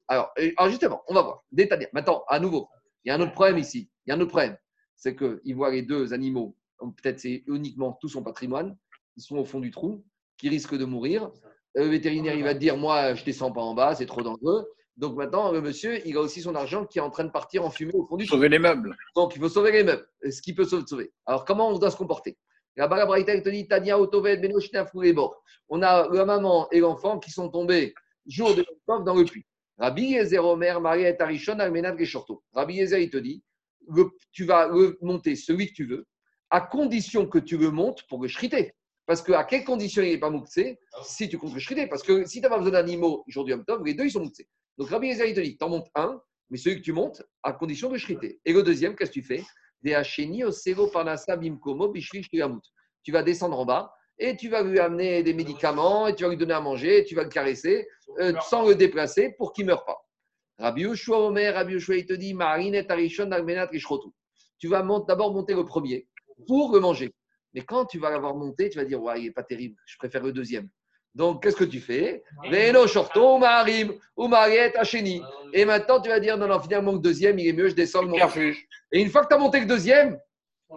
Alors, 0.08 0.32
euh, 0.38 0.50
alors 0.56 0.70
justement, 0.70 1.02
on 1.06 1.14
va 1.14 1.22
voir. 1.22 1.44
Détailler. 1.52 1.86
Maintenant, 1.92 2.24
à 2.28 2.40
nouveau, 2.40 2.68
il 3.04 3.08
y 3.08 3.10
a 3.12 3.14
un 3.14 3.20
autre 3.20 3.32
problème 3.32 3.58
ici. 3.58 3.88
Il 4.04 4.10
y 4.10 4.12
a 4.12 4.16
un 4.16 4.20
autre 4.20 4.30
problème. 4.30 4.56
C'est 4.96 5.14
qu'ils 5.14 5.54
voient 5.54 5.70
les 5.70 5.82
deux 5.82 6.12
animaux, 6.12 6.56
peut-être 6.78 7.20
c'est 7.20 7.44
uniquement 7.46 7.92
tout 8.00 8.08
son 8.08 8.22
patrimoine, 8.22 8.76
ils 9.16 9.22
sont 9.22 9.36
au 9.36 9.44
fond 9.44 9.60
du 9.60 9.70
trou, 9.70 10.04
qui 10.36 10.48
risquent 10.48 10.76
de 10.76 10.84
mourir. 10.84 11.30
Le 11.74 11.86
vétérinaire, 11.86 12.34
il 12.34 12.44
va 12.44 12.54
te 12.54 12.58
dire 12.58 12.76
Moi, 12.76 13.14
je 13.14 13.20
ne 13.20 13.26
descends 13.26 13.52
pas 13.52 13.60
en 13.60 13.74
bas, 13.74 13.94
c'est 13.94 14.06
trop 14.06 14.22
dangereux. 14.22 14.66
Donc 14.96 15.16
maintenant, 15.16 15.52
le 15.52 15.60
monsieur, 15.60 16.04
il 16.06 16.16
a 16.16 16.20
aussi 16.20 16.40
son 16.40 16.54
argent 16.54 16.84
qui 16.84 16.98
est 16.98 17.02
en 17.02 17.10
train 17.10 17.24
de 17.24 17.30
partir 17.30 17.64
en 17.64 17.70
fumée 17.70 17.94
au 17.94 18.04
fond 18.04 18.16
du 18.16 18.26
trou. 18.26 18.36
Sauver 18.36 18.48
les 18.48 18.58
meubles. 18.58 18.96
Donc, 19.14 19.36
il 19.36 19.40
faut 19.40 19.48
sauver 19.48 19.70
les 19.70 19.84
meubles. 19.84 20.06
Ce 20.28 20.42
qui 20.42 20.54
peut 20.54 20.64
sauver. 20.64 20.84
sauver. 20.86 21.12
Alors, 21.24 21.44
comment 21.44 21.68
on 21.68 21.78
doit 21.78 21.90
se 21.90 21.96
comporter? 21.96 22.36
La 22.76 22.88
Barabraïta, 22.88 23.32
elle 23.32 23.42
te 23.42 23.48
dit 23.48 23.66
Tania, 23.68 23.98
Otoved, 23.98 24.40
Benoshna, 24.40 24.86
Foulébor. 24.86 25.42
On 25.68 25.82
a 25.82 26.08
la 26.08 26.24
maman 26.24 26.68
et 26.70 26.80
l'enfant 26.80 27.18
qui 27.18 27.30
sont 27.30 27.48
tombés 27.48 27.94
jour 28.26 28.54
de 28.54 28.64
Tov 28.86 29.04
dans 29.04 29.14
le 29.14 29.24
puits. 29.24 29.46
Rabbi 29.78 30.02
Yezer 30.02 30.44
Omer, 30.44 30.80
Maria 30.80 31.10
et 31.10 31.20
Arishon, 31.20 31.58
Almenad, 31.60 31.96
Geshorto. 31.98 32.42
Rabbi 32.52 32.74
Yezer, 32.74 32.98
il 33.00 33.10
te 33.10 33.18
dit 33.18 33.42
tu 34.32 34.44
vas 34.44 34.70
monter 35.00 35.36
celui 35.36 35.68
que 35.68 35.72
tu 35.72 35.86
veux, 35.86 36.06
à 36.50 36.60
condition 36.60 37.26
que 37.26 37.38
tu 37.38 37.56
le 37.56 37.70
montes 37.70 38.02
pour 38.08 38.22
le 38.22 38.28
shriter. 38.28 38.72
Parce 39.06 39.22
que 39.22 39.32
à 39.32 39.44
quelles 39.44 39.64
conditions 39.64 40.02
il 40.02 40.10
n'est 40.10 40.18
pas 40.18 40.30
mouxé 40.30 40.78
si 41.02 41.28
tu 41.28 41.38
comptes 41.38 41.54
le 41.54 41.60
shriter 41.60 41.86
Parce 41.86 42.02
que 42.02 42.26
si 42.26 42.40
tu 42.40 42.42
n'as 42.42 42.50
pas 42.50 42.58
besoin 42.58 42.72
d'animaux 42.72 43.24
Yom 43.26 43.64
Tov, 43.64 43.84
les 43.84 43.94
deux, 43.94 44.04
ils 44.04 44.10
sont 44.10 44.20
mouxés. 44.20 44.48
Donc 44.76 44.90
Rabbi 44.90 45.08
Yezer, 45.08 45.26
il 45.26 45.34
te 45.34 45.40
dit 45.40 45.56
tu 45.56 45.64
en 45.64 45.70
montes 45.70 45.88
un, 45.94 46.20
mais 46.50 46.58
celui 46.58 46.76
que 46.76 46.84
tu 46.84 46.92
montes, 46.92 47.22
à 47.42 47.52
condition 47.52 47.90
de 47.90 47.96
shriter. 47.96 48.40
Et 48.44 48.52
le 48.52 48.62
deuxième, 48.62 48.94
qu'est-ce 48.94 49.10
que 49.10 49.20
tu 49.20 49.22
fais? 49.22 49.42
Tu 53.02 53.12
vas 53.12 53.22
descendre 53.22 53.58
en 53.58 53.64
bas 53.64 53.94
et 54.18 54.36
tu 54.36 54.48
vas 54.48 54.62
lui 54.62 54.78
amener 54.78 55.22
des 55.22 55.32
médicaments, 55.32 56.08
et 56.08 56.14
tu 56.14 56.24
vas 56.24 56.30
lui 56.30 56.36
donner 56.36 56.54
à 56.54 56.60
manger, 56.60 56.98
et 56.98 57.04
tu 57.04 57.14
vas 57.14 57.22
le 57.22 57.28
caresser, 57.28 57.86
euh, 58.18 58.32
sans 58.48 58.66
le 58.66 58.74
déplacer 58.74 59.34
pour 59.38 59.52
qu'il 59.52 59.64
ne 59.64 59.70
meure 59.70 59.84
pas. 59.84 59.98
Rabbi 60.58 60.82
Yoshua 60.82 61.20
Omer, 61.20 61.54
Rabbi 61.54 61.74
Yoshua, 61.74 61.96
il 61.96 62.06
te 62.06 62.14
dit. 62.14 62.36
Tu 64.58 64.66
vas 64.66 64.82
d'abord 65.06 65.32
monter 65.32 65.54
le 65.54 65.64
premier 65.64 66.07
pour 66.46 66.72
le 66.74 66.80
manger. 66.80 67.14
Mais 67.54 67.62
quand 67.62 67.86
tu 67.86 67.98
vas 67.98 68.10
l'avoir 68.10 68.34
monté, 68.36 68.68
tu 68.70 68.78
vas 68.78 68.84
dire, 68.84 69.02
ouais, 69.02 69.20
il 69.20 69.24
n'est 69.24 69.30
pas 69.32 69.42
terrible, 69.42 69.76
je 69.86 69.96
préfère 69.96 70.22
le 70.22 70.32
deuxième. 70.32 70.68
Donc, 71.14 71.42
qu'est-ce 71.42 71.56
que 71.56 71.64
tu 71.64 71.80
fais? 71.80 72.22
Veno 72.50 72.86
Shorto, 72.86 73.38
Marim, 73.38 73.94
ou 74.16 74.28
Mariet 74.28 74.76
Hacheni. 74.76 75.22
Et 75.52 75.64
maintenant, 75.64 76.00
tu 76.00 76.10
vas 76.10 76.20
dire, 76.20 76.36
non, 76.36 76.46
non, 76.46 76.60
finalement, 76.60 76.92
le 76.92 76.98
deuxième, 76.98 77.38
il 77.38 77.48
est 77.48 77.52
mieux, 77.52 77.68
je 77.68 77.74
descends 77.74 78.02
le 78.02 78.08
monter. 78.08 78.54
Et 78.92 79.00
une 79.00 79.10
fois 79.10 79.22
que 79.22 79.28
tu 79.28 79.34
as 79.34 79.38
monté 79.38 79.60
le 79.60 79.66
deuxième, 79.66 80.18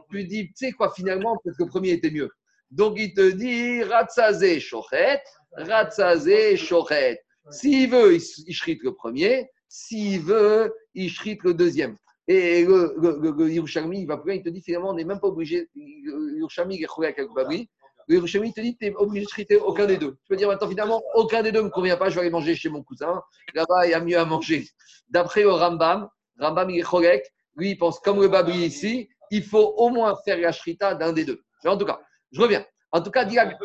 tu 0.09 0.23
dis, 0.23 0.47
tu 0.47 0.53
sais 0.55 0.71
quoi, 0.71 0.91
finalement, 0.93 1.37
peut-être 1.43 1.57
que 1.57 1.63
le 1.63 1.69
premier 1.69 1.91
était 1.91 2.09
mieux. 2.09 2.29
Donc, 2.71 2.95
il 2.97 3.13
te 3.13 3.29
dit, 3.31 3.83
Ratsazé 3.83 4.59
Shochet, 4.59 5.21
Ratsazé 5.51 6.55
Shochet. 6.55 7.19
S'il 7.49 7.89
veut, 7.89 8.15
il, 8.15 8.21
il 8.47 8.79
le 8.81 8.93
premier. 8.93 9.49
S'il 9.67 10.21
veut, 10.21 10.73
il 10.93 11.09
shrite 11.09 11.43
le 11.43 11.53
deuxième. 11.53 11.97
Et 12.33 12.65
le, 12.65 12.93
le, 12.97 13.19
le, 13.19 13.31
le 13.31 13.51
Yerushalmi, 13.51 14.01
il 14.01 14.07
va 14.07 14.17
plus 14.17 14.29
loin, 14.29 14.35
il 14.35 14.43
te 14.43 14.49
dit, 14.49 14.61
finalement, 14.61 14.91
on 14.91 14.93
n'est 14.93 15.03
même 15.03 15.19
pas 15.19 15.27
obligé. 15.27 15.69
Yerushalmi, 15.75 16.77
il 16.77 16.83
est 16.83 17.03
avec 17.03 17.17
le 17.17 17.33
Babri. 17.33 17.69
Le 18.07 18.15
Yerushalmi, 18.15 18.49
il 18.49 18.53
te 18.53 18.61
dit, 18.61 18.77
tu 18.77 18.85
n'es 18.85 18.95
obligé 18.95 19.25
de 19.25 19.29
shriter 19.29 19.57
aucun 19.57 19.85
des 19.85 19.97
deux. 19.97 20.11
Tu 20.11 20.29
peux 20.29 20.37
dire, 20.37 20.47
maintenant, 20.47 20.69
finalement, 20.69 21.03
aucun 21.15 21.43
des 21.43 21.51
deux 21.51 21.59
ne 21.59 21.65
me 21.65 21.69
convient 21.69 21.97
pas, 21.97 22.09
je 22.09 22.15
vais 22.15 22.21
aller 22.21 22.29
manger 22.29 22.55
chez 22.55 22.69
mon 22.69 22.83
cousin. 22.83 23.21
Là-bas, 23.53 23.85
il 23.85 23.91
y 23.91 23.93
a 23.93 23.99
mieux 23.99 24.17
à 24.17 24.23
manger. 24.23 24.65
D'après 25.09 25.41
le 25.41 25.51
Rambam, 25.51 26.09
Rambam, 26.39 26.69
il 26.69 26.79
est. 26.79 27.23
Lui, 27.57 27.71
il 27.71 27.77
pense 27.77 27.99
comme 27.99 28.21
le 28.21 28.29
Babri 28.29 28.59
ici, 28.59 29.09
il 29.29 29.43
faut 29.43 29.73
au 29.77 29.89
moins 29.89 30.15
faire 30.23 30.37
la 30.37 30.53
shrita 30.53 30.95
d'un 30.95 31.11
des 31.11 31.25
deux. 31.25 31.41
Mais 31.63 31.69
en 31.69 31.77
tout 31.77 31.85
cas, 31.85 31.99
je 32.31 32.39
reviens. 32.39 32.65
En 32.93 33.01
tout 33.01 33.11
cas, 33.11 33.25
Dilag, 33.25 33.57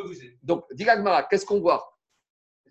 donc, 0.42 0.64
Dilagmara, 0.72 1.22
qu'est-ce 1.24 1.46
qu'on 1.46 1.60
voit? 1.60 1.88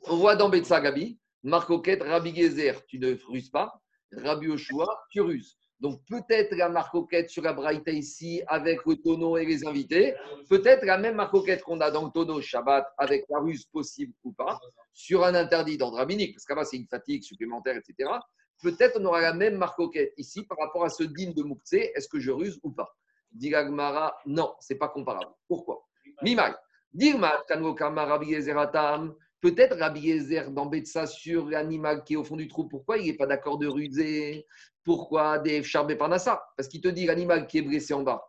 On 0.07 0.17
voit 0.17 0.35
dans 0.35 0.49
Betsa 0.49 0.81
Gabi, 0.81 1.17
Marcoquette, 1.43 2.03
Rabbi 2.03 2.35
Gezer, 2.35 2.85
tu 2.85 2.99
ne 2.99 3.15
ruses 3.29 3.49
pas. 3.49 3.81
Rabbi 4.11 4.49
Oshua, 4.49 4.87
tu 5.09 5.21
ruses. 5.21 5.57
Donc, 5.79 6.01
peut-être 6.07 6.55
la 6.55 6.69
marcoquette 6.69 7.29
sur 7.29 7.43
la 7.43 7.53
Braïta 7.53 7.91
ici 7.91 8.41
avec 8.47 8.85
le 8.85 8.95
tonneau 8.95 9.37
et 9.37 9.45
les 9.45 9.65
invités. 9.67 10.15
Peut-être 10.49 10.85
la 10.85 10.97
même 10.97 11.15
marcoquette 11.15 11.63
qu'on 11.63 11.81
a 11.81 11.91
dans 11.91 12.05
le 12.05 12.11
tonneau 12.11 12.41
Shabbat 12.41 12.87
avec 12.97 13.25
la 13.29 13.39
ruse 13.39 13.65
possible 13.65 14.13
ou 14.23 14.31
pas, 14.31 14.59
sur 14.93 15.25
un 15.25 15.35
interdit 15.35 15.77
d'ordre 15.77 15.97
rabbinique, 15.97 16.33
parce 16.35 16.45
qu'à 16.45 16.63
c'est 16.63 16.77
une 16.77 16.87
fatigue 16.87 17.23
supplémentaire, 17.23 17.75
etc. 17.75 18.09
Peut-être 18.61 18.99
on 19.01 19.05
aura 19.05 19.21
la 19.21 19.33
même 19.33 19.57
marcoquette 19.57 20.13
ici 20.17 20.43
par 20.43 20.57
rapport 20.57 20.85
à 20.85 20.89
ce 20.89 21.03
din 21.03 21.31
de 21.31 21.43
Moukse, 21.43 21.73
est-ce 21.73 22.07
que 22.07 22.19
je 22.19 22.31
ruse 22.31 22.57
ou 22.63 22.71
pas? 22.71 22.95
Dit 23.31 23.53
non, 24.25 24.55
c'est 24.61 24.77
pas 24.77 24.87
comparable. 24.87 25.31
Pourquoi? 25.47 25.85
Mimai. 26.21 26.53
Dirma, 26.93 27.43
Kanokama, 27.49 28.05
Rabbi 28.05 28.27
Yezer 28.27 28.57
Atam. 28.57 29.13
Peut-être 29.45 29.77
Rabbi 29.77 29.99
Yezer 29.99 30.49
d'embêter 30.49 30.87
ça 30.87 31.05
sur 31.05 31.45
l'animal 31.45 32.03
qui 32.03 32.13
est 32.13 32.17
au 32.17 32.23
fond 32.23 32.35
du 32.35 32.47
trou. 32.47 32.67
Pourquoi 32.67 32.97
il 32.97 33.05
n'est 33.05 33.13
pas 33.13 33.27
d'accord 33.27 33.59
de 33.59 33.67
ruser? 33.67 34.47
Pourquoi 34.83 35.37
des 35.37 35.61
charbés 35.61 35.95
parnassa 35.95 36.43
Parce 36.57 36.67
qu'il 36.67 36.81
te 36.81 36.87
dit 36.87 37.05
l'animal 37.05 37.45
qui 37.45 37.59
est 37.59 37.61
blessé 37.61 37.93
en 37.93 38.01
bas. 38.01 38.27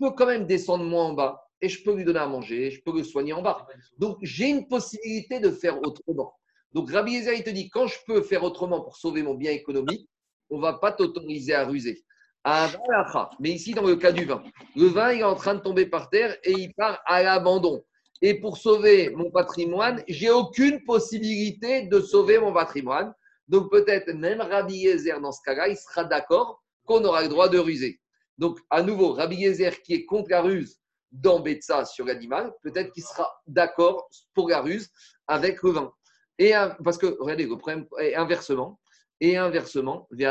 Je 0.00 0.06
peux 0.06 0.14
quand 0.14 0.24
même 0.24 0.46
descendre 0.46 0.84
moi 0.84 1.04
en 1.04 1.12
bas 1.12 1.42
et 1.60 1.68
je 1.68 1.84
peux 1.84 1.94
lui 1.94 2.04
donner 2.04 2.20
à 2.20 2.26
manger, 2.26 2.70
je 2.70 2.80
peux 2.82 2.96
le 2.96 3.04
soigner 3.04 3.34
en 3.34 3.42
bas. 3.42 3.66
Donc 3.98 4.16
j'ai 4.22 4.48
une 4.48 4.66
possibilité 4.66 5.40
de 5.40 5.50
faire 5.50 5.78
autrement. 5.82 6.32
Donc 6.72 6.90
Rabbi 6.90 7.12
Yezer, 7.12 7.34
il 7.34 7.44
te 7.44 7.50
dit 7.50 7.68
quand 7.68 7.86
je 7.86 7.98
peux 8.06 8.22
faire 8.22 8.42
autrement 8.42 8.80
pour 8.80 8.96
sauver 8.96 9.22
mon 9.22 9.34
bien 9.34 9.52
économique, 9.52 10.08
on 10.48 10.56
ne 10.56 10.62
va 10.62 10.72
pas 10.72 10.90
t'autoriser 10.90 11.52
à 11.52 11.66
ruser. 11.66 12.02
Avalacha. 12.44 13.28
Mais 13.40 13.50
ici, 13.50 13.74
dans 13.74 13.82
le 13.82 13.96
cas 13.96 14.12
du 14.12 14.24
vin, 14.24 14.42
le 14.74 14.86
vin 14.86 15.12
il 15.12 15.20
est 15.20 15.24
en 15.24 15.34
train 15.34 15.54
de 15.54 15.60
tomber 15.60 15.84
par 15.84 16.08
terre 16.08 16.34
et 16.44 16.52
il 16.52 16.72
part 16.72 17.02
à 17.04 17.22
l'abandon. 17.22 17.84
Et 18.22 18.40
pour 18.40 18.56
sauver 18.56 19.10
mon 19.10 19.30
patrimoine, 19.30 20.02
j'ai 20.08 20.30
aucune 20.30 20.82
possibilité 20.84 21.86
de 21.86 22.00
sauver 22.00 22.38
mon 22.38 22.52
patrimoine. 22.52 23.12
Donc 23.48 23.70
peut-être 23.70 24.12
même 24.12 24.40
Rabbi 24.40 24.74
Yezer, 24.74 25.20
dans 25.20 25.32
ce 25.32 25.42
cas-là, 25.44 25.68
il 25.68 25.76
sera 25.76 26.04
d'accord 26.04 26.62
qu'on 26.84 27.04
aura 27.04 27.22
le 27.22 27.28
droit 27.28 27.48
de 27.48 27.58
ruser. 27.58 28.00
Donc 28.38 28.58
à 28.70 28.82
nouveau, 28.82 29.12
Rabbi 29.12 29.36
Yezer 29.36 29.82
qui 29.82 29.94
est 29.94 30.04
contre 30.04 30.30
la 30.30 30.42
ruse 30.42 30.78
d'embêter 31.12 31.62
ça 31.62 31.84
sur 31.84 32.04
l'animal, 32.04 32.52
peut-être 32.62 32.92
qu'il 32.92 33.02
sera 33.02 33.30
d'accord 33.46 34.08
pour 34.34 34.48
la 34.48 34.60
ruse 34.60 34.90
avec 35.26 35.62
le 35.62 35.70
vin. 35.70 35.92
Et 36.38 36.52
parce 36.84 36.98
que, 36.98 37.16
regardez, 37.18 37.46
le 37.46 37.56
problème 37.56 37.86
est 37.98 38.14
inversement. 38.14 38.78
Et 39.18 39.38
inversement, 39.38 40.06
et 40.12 40.26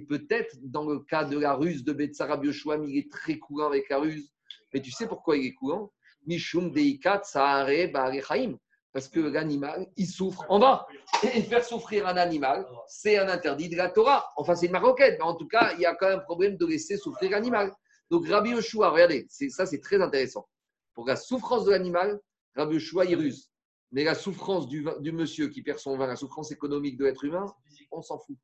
peut-être 0.00 0.56
dans 0.60 0.84
le 0.84 0.98
cas 0.98 1.22
de 1.24 1.38
la 1.38 1.54
ruse 1.54 1.84
de 1.84 1.92
Betsa 1.92 2.26
Rabbi 2.26 2.48
Yoshua, 2.48 2.78
il 2.78 2.98
est 2.98 3.08
très 3.12 3.38
courant 3.38 3.68
avec 3.68 3.88
la 3.90 4.00
ruse. 4.00 4.33
Mais 4.74 4.82
tu 4.82 4.90
sais 4.90 5.06
pourquoi 5.06 5.36
il 5.36 5.46
est 5.46 5.54
courant? 5.54 5.92
Mishum 6.26 6.72
deikat 6.72 7.22
saare 7.22 7.92
ba'arechaim. 7.92 8.58
Parce 8.92 9.08
que 9.08 9.20
l'animal, 9.20 9.88
il 9.96 10.06
souffre 10.06 10.44
en 10.48 10.58
bas. 10.58 10.86
Et 11.22 11.42
faire 11.42 11.64
souffrir 11.64 12.06
un 12.06 12.16
animal, 12.16 12.66
c'est 12.88 13.18
un 13.18 13.28
interdit 13.28 13.68
de 13.68 13.76
la 13.76 13.88
Torah. 13.88 14.32
Enfin, 14.36 14.54
c'est 14.54 14.66
une 14.66 14.72
maroquette, 14.72 15.16
mais 15.18 15.24
en 15.24 15.34
tout 15.34 15.48
cas, 15.48 15.72
il 15.74 15.80
y 15.80 15.86
a 15.86 15.94
quand 15.94 16.08
même 16.08 16.18
un 16.18 16.22
problème 16.22 16.56
de 16.56 16.66
laisser 16.66 16.96
souffrir 16.96 17.30
l'animal. 17.30 17.72
Donc, 18.10 18.28
Rabbi 18.28 18.50
Yoshua, 18.50 18.90
regardez, 18.90 19.26
ça 19.28 19.66
c'est 19.66 19.80
très 19.80 20.00
intéressant. 20.00 20.46
Pour 20.92 21.06
la 21.06 21.16
souffrance 21.16 21.64
de 21.64 21.70
l'animal, 21.70 22.20
Rabbi 22.54 22.74
Yoshua, 22.74 23.04
il 23.04 23.16
ruse. 23.16 23.50
Mais 23.90 24.04
la 24.04 24.14
souffrance 24.14 24.68
du, 24.68 24.84
monsieur 25.12 25.48
qui 25.48 25.62
perd 25.62 25.78
son 25.78 25.96
vin, 25.96 26.06
la 26.06 26.16
souffrance 26.16 26.50
économique 26.52 26.96
de 26.96 27.04
l'être 27.04 27.24
humain, 27.24 27.52
on 27.90 28.02
s'en 28.02 28.18
fout. 28.18 28.36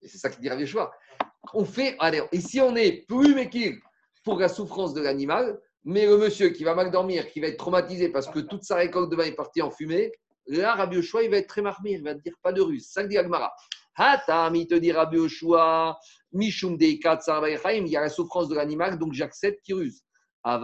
Et 0.00 0.08
c'est 0.08 0.18
ça 0.18 0.30
qui 0.30 0.40
dit 0.40 0.48
Rabbi 0.48 0.62
Yoshua. 0.62 0.90
On 1.54 1.64
fait, 1.64 1.96
allez, 1.98 2.22
ici 2.32 2.60
on 2.60 2.74
est 2.76 3.06
plus 3.06 3.34
méquille 3.34 3.80
pour 4.24 4.38
la 4.38 4.48
souffrance 4.48 4.94
de 4.94 5.00
l'animal, 5.00 5.60
mais 5.84 6.06
le 6.06 6.18
monsieur 6.18 6.50
qui 6.50 6.64
va 6.64 6.74
mal 6.74 6.90
dormir, 6.90 7.28
qui 7.30 7.40
va 7.40 7.46
être 7.48 7.56
traumatisé 7.56 8.08
parce 8.10 8.28
que 8.28 8.40
toute 8.40 8.64
sa 8.64 8.76
récolte 8.76 9.10
de 9.10 9.16
vin 9.16 9.24
est 9.24 9.32
partie 9.32 9.62
en 9.62 9.70
fumée, 9.70 10.12
là, 10.46 10.74
Rabbi 10.74 10.96
Yoshua, 10.96 11.22
il 11.22 11.30
va 11.30 11.38
être 11.38 11.48
très 11.48 11.62
marmé, 11.62 11.92
il 11.92 12.02
va 12.02 12.14
te 12.14 12.20
dire 12.20 12.34
pas 12.42 12.52
de 12.52 12.60
ruse. 12.60 12.88
Ça 12.88 13.04
dit 13.04 13.16
Agmara. 13.16 13.52
Hatam, 13.94 14.54
il 14.54 14.66
te 14.66 14.74
dit 14.74 14.92
Rabbi 14.92 15.16
Yoshua, 15.16 15.98
Mishum 16.32 16.76
deikat 16.76 17.20
sar 17.20 17.40
ba'arechaim, 17.40 17.86
il 17.86 17.88
y 17.88 17.96
a 17.96 18.00
la 18.00 18.08
souffrance 18.08 18.48
de 18.48 18.54
l'animal, 18.54 18.98
donc 18.98 19.12
j'accepte 19.12 19.62
qu'il 19.62 19.74
ruse. 19.76 20.02
Mais 20.44 20.60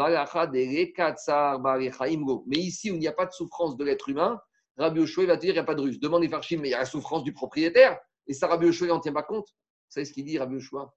ici, 2.58 2.90
où 2.90 2.94
il 2.94 3.00
n'y 3.00 3.08
a 3.08 3.12
pas 3.12 3.26
de 3.26 3.32
souffrance 3.32 3.76
de 3.76 3.84
l'être 3.84 4.08
humain, 4.08 4.38
Rabbi 4.76 5.00
Yoshua, 5.00 5.24
il 5.24 5.26
va 5.26 5.36
te 5.36 5.42
dire 5.42 5.50
il 5.50 5.54
n'y 5.54 5.60
a 5.60 5.64
pas 5.64 5.74
de 5.74 5.80
ruse. 5.80 6.00
Demande 6.00 6.28
farchim, 6.28 6.60
mais 6.60 6.68
il 6.68 6.72
y 6.72 6.74
a 6.74 6.78
la 6.78 6.86
souffrance 6.86 7.24
du 7.24 7.32
propriétaire. 7.32 7.98
Et 8.26 8.34
ça, 8.34 8.46
Rabbi 8.46 8.66
Yoshua, 8.66 8.86
il 8.86 8.90
n'en 8.90 9.00
tient 9.00 9.12
pas 9.12 9.22
compte. 9.22 9.48
Vous 9.48 9.90
savez 9.90 10.04
ce 10.06 10.12
qu'il 10.12 10.24
dit, 10.24 10.38
Rabbi 10.38 10.54
Yoshua? 10.54 10.94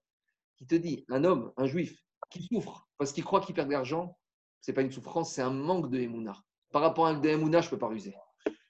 Il 0.60 0.66
te 0.66 0.74
dit 0.74 1.04
un 1.08 1.24
homme, 1.24 1.52
un 1.56 1.66
juif, 1.66 1.96
qui 2.30 2.46
souffre 2.52 2.88
parce 2.98 3.12
qu'il 3.12 3.24
croit 3.24 3.40
qu'il 3.40 3.54
perd 3.54 3.68
de 3.68 3.72
l'argent, 3.72 4.16
ce 4.60 4.70
n'est 4.70 4.74
pas 4.74 4.82
une 4.82 4.92
souffrance, 4.92 5.32
c'est 5.32 5.42
un 5.42 5.50
manque 5.50 5.90
de 5.90 5.98
Emouna. 5.98 6.36
Par 6.72 6.82
rapport 6.82 7.06
à 7.06 7.10
un 7.10 7.18
de 7.18 7.28
Emouna, 7.28 7.60
je 7.60 7.66
ne 7.66 7.70
peux 7.70 7.78
pas 7.78 7.88
ruser. 7.88 8.14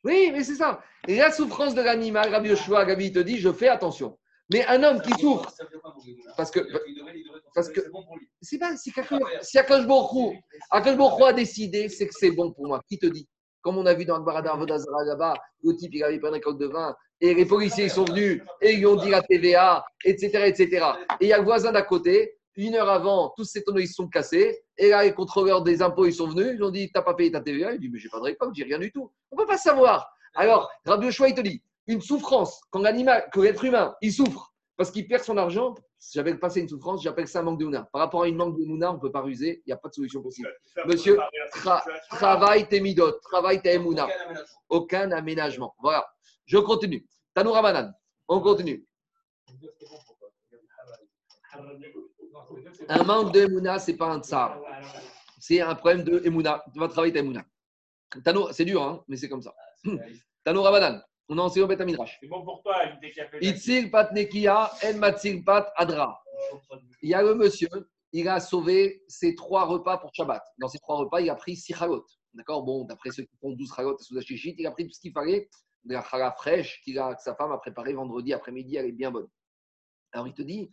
Oui, 0.05 0.31
mais 0.33 0.45
c'est 0.45 0.55
ça. 0.55 0.81
Et 1.07 1.17
la 1.17 1.33
souffrance 1.33 1.75
de 1.75 1.83
l'animal, 1.83 2.31
Rabbi 2.31 2.51
Yoshua, 2.51 2.85
Gabi 2.85 3.07
il 3.07 3.13
te 3.13 3.19
dit, 3.19 3.39
je 3.39 3.53
fais 3.53 3.69
attention. 3.69 4.19
Mais 4.51 4.65
un 4.67 4.83
homme 4.83 5.03
qui 5.03 5.13
souffre, 5.21 5.53
parce 6.37 6.51
que, 6.51 6.61
parce 7.55 7.69
que 7.69 7.81
c'est 8.41 8.59
pas, 8.59 8.77
si 8.77 8.91
si 9.43 9.59
Akash 9.59 9.91
Hu 10.97 11.25
a 11.25 11.33
décidé, 11.35 11.89
c'est 11.91 12.07
que 12.07 12.15
c'est 12.15 12.31
bon 12.31 12.53
pour 12.53 12.67
moi. 12.67 12.81
Qui 12.89 12.99
te 12.99 13.07
dit? 13.07 13.29
Comme 13.61 13.77
on 13.77 13.85
a 13.85 13.93
vu 13.93 14.07
dans 14.07 14.17
le 14.17 14.25
Barada 14.25 14.55
Vodazara 14.55 15.05
là-bas, 15.05 15.35
le 15.63 15.77
type, 15.77 15.93
il 15.93 16.03
avait 16.03 16.19
pris 16.19 16.35
un 16.35 16.41
coque 16.41 16.59
de 16.59 16.67
vin, 16.67 16.95
et 17.21 17.35
les 17.35 17.45
policiers 17.45 17.85
ils 17.85 17.91
sont 17.91 18.05
venus, 18.05 18.43
et 18.63 18.73
ils 18.73 18.79
lui 18.79 18.87
ont 18.87 18.97
dit 18.97 19.11
la 19.11 19.21
TVA, 19.21 19.85
etc. 20.05 20.45
etc. 20.47 20.87
Et 21.21 21.27
il 21.27 21.29
y 21.29 21.33
a 21.33 21.39
le 21.39 21.45
voisin 21.45 21.73
d'à 21.73 21.83
côté, 21.83 22.38
une 22.59 22.75
heure 22.75 22.89
avant, 22.91 23.33
tous 23.37 23.45
ces 23.45 23.63
tonneaux 23.63 23.79
ils 23.81 23.87
se 23.89 23.95
sont 23.95 24.09
cassés, 24.09 24.63
et 24.77 24.91
là, 24.91 25.05
les 25.05 25.15
contrôleurs 25.15 25.63
des 25.63 25.81
impôts 25.81 26.07
ils 26.07 26.13
sont 26.15 26.29
venus, 26.29 26.55
ils 26.55 26.63
ont 26.63 26.71
dit 26.71 26.91
T'as 26.93 27.03
pas 27.03 27.15
payé 27.15 27.31
ta 27.31 27.41
TVA 27.41 27.73
Il 27.75 27.81
dit 27.81 27.89
Mais 27.89 27.99
j'ai 27.99 28.09
pas 28.09 28.19
de 28.19 28.25
récolte, 28.25 28.55
j'ai 28.55 28.65
rien 28.65 28.79
du 28.79 28.91
tout. 28.93 29.11
On 29.31 29.37
ne 29.37 29.41
peut 29.43 29.47
pas 29.47 29.59
savoir. 29.59 30.11
Alors, 30.35 30.71
Rabbi 30.85 31.07
Yoshua, 31.07 31.29
il 31.29 31.35
te 31.35 31.41
dit 31.41 31.63
Une 31.87 32.01
souffrance, 32.01 32.61
quand 32.71 32.81
l'animal, 32.81 33.29
que 33.33 33.41
l'être 33.41 33.65
humain, 33.65 33.95
il 34.03 34.13
souffre 34.13 34.53
parce 34.77 34.91
qu'il 34.93 35.09
perd 35.09 35.25
son 35.25 35.37
argent, 35.37 35.75
j'appelle 36.15 36.39
pas 36.39 36.51
ça 36.51 36.61
une 36.61 36.69
souffrance, 36.69 37.03
j'appelle 37.03 37.27
ça 37.27 37.41
un 37.41 37.43
manque 37.43 37.59
de 37.59 37.65
mouna. 37.65 37.89
Par 37.93 38.01
rapport 38.01 38.23
à 38.23 38.29
une 38.29 38.37
manque 38.37 38.57
de 38.57 38.65
mouna, 38.65 38.93
on 38.93 38.95
ne 38.95 39.01
peut 39.01 39.11
pas 39.11 39.23
ruser, 39.23 39.61
il 39.67 39.69
n'y 39.71 39.73
a 39.73 39.77
pas 39.77 39.89
de 39.89 39.95
solution 39.95 40.23
possible. 40.23 40.49
Monsieur, 40.87 41.19
tra- 41.55 41.83
travaille 42.11 42.69
tes 42.69 42.81
midot, 42.81 43.11
travaille 43.23 43.61
tes 43.61 43.77
mouna. 43.79 44.07
Aucun 44.69 45.11
aménagement. 45.11 45.75
Voilà. 45.81 46.07
Je 46.47 46.59
continue. 46.59 47.05
Tanoura 47.35 47.61
Banan. 47.63 47.93
On 48.29 48.41
continue. 48.41 48.87
Un 52.89 53.03
manque 53.05 53.33
de 53.33 53.41
Emouna, 53.41 53.79
ce 53.79 53.91
n'est 53.91 53.97
pas 53.97 54.11
un 54.11 54.21
tsar. 54.21 54.61
C'est 55.39 55.61
un 55.61 55.75
problème 55.75 56.05
de 56.05 56.21
Emouna. 56.25 56.65
Tu 56.73 56.79
vas 56.79 56.89
travailler 56.89 57.13
ta 57.13 57.21
Emouna. 57.21 57.45
Tano, 58.25 58.51
c'est 58.53 58.65
dur, 58.65 58.83
hein, 58.83 59.05
mais 59.09 59.17
c'est 59.17 59.29
comme 59.29 59.43
ça. 59.43 59.55
Tanoura 60.45 60.71
Banan. 60.71 61.01
On 61.29 61.37
a 61.39 61.43
enseigné 61.43 61.65
au 61.65 61.67
Beth 61.69 61.81
Midrash. 61.81 62.17
C'est 62.21 62.27
bon 62.27 62.43
pour 62.43 62.63
toi, 62.63 62.77
Itzil 63.43 63.91
pat 63.91 64.13
nekia, 64.13 64.71
en 64.83 64.97
matzil 64.97 65.45
pat 65.45 65.71
adra. 65.77 66.19
Il 67.03 67.11
y 67.11 67.15
a 67.15 67.23
le 67.23 67.35
monsieur, 67.35 67.69
il 68.13 68.27
a 68.29 68.41
sauvé 68.41 69.05
ses 69.09 69.35
trois 69.35 69.67
repas 69.67 69.99
pour 69.99 70.15
Shabbat. 70.15 70.43
Dans 70.59 70.69
ces 70.69 70.79
trois 70.79 70.97
repas, 70.97 71.21
il 71.21 71.29
a 71.29 71.35
pris 71.35 71.57
six 71.57 71.75
chagot. 71.75 72.07
D'accord? 72.33 72.63
Bon, 72.63 72.85
d'après 72.85 73.11
ceux 73.11 73.25
qui 73.25 73.37
font 73.41 73.53
12 73.53 73.75
chagot 73.75 73.99
sous 73.99 74.15
la 74.15 74.23
chichite, 74.23 74.57
il 74.59 74.67
a 74.67 74.71
pris 74.71 74.87
tout 74.87 74.95
ce 74.95 75.01
qu'il 75.01 75.13
fallait, 75.13 75.51
de 75.85 75.93
la 75.95 76.03
chala 76.03 76.33
fraîche 76.33 76.81
qu'il 76.83 76.99
a, 76.99 77.15
que 77.15 77.23
sa 77.23 77.35
femme 77.35 77.53
a 77.53 77.59
préparée 77.59 77.93
vendredi 77.93 78.33
après-midi, 78.33 78.77
elle 78.77 78.87
est 78.87 78.93
bien 78.93 79.11
bonne. 79.11 79.29
Alors 80.13 80.27
il 80.27 80.35
te 80.35 80.43
dit, 80.43 80.71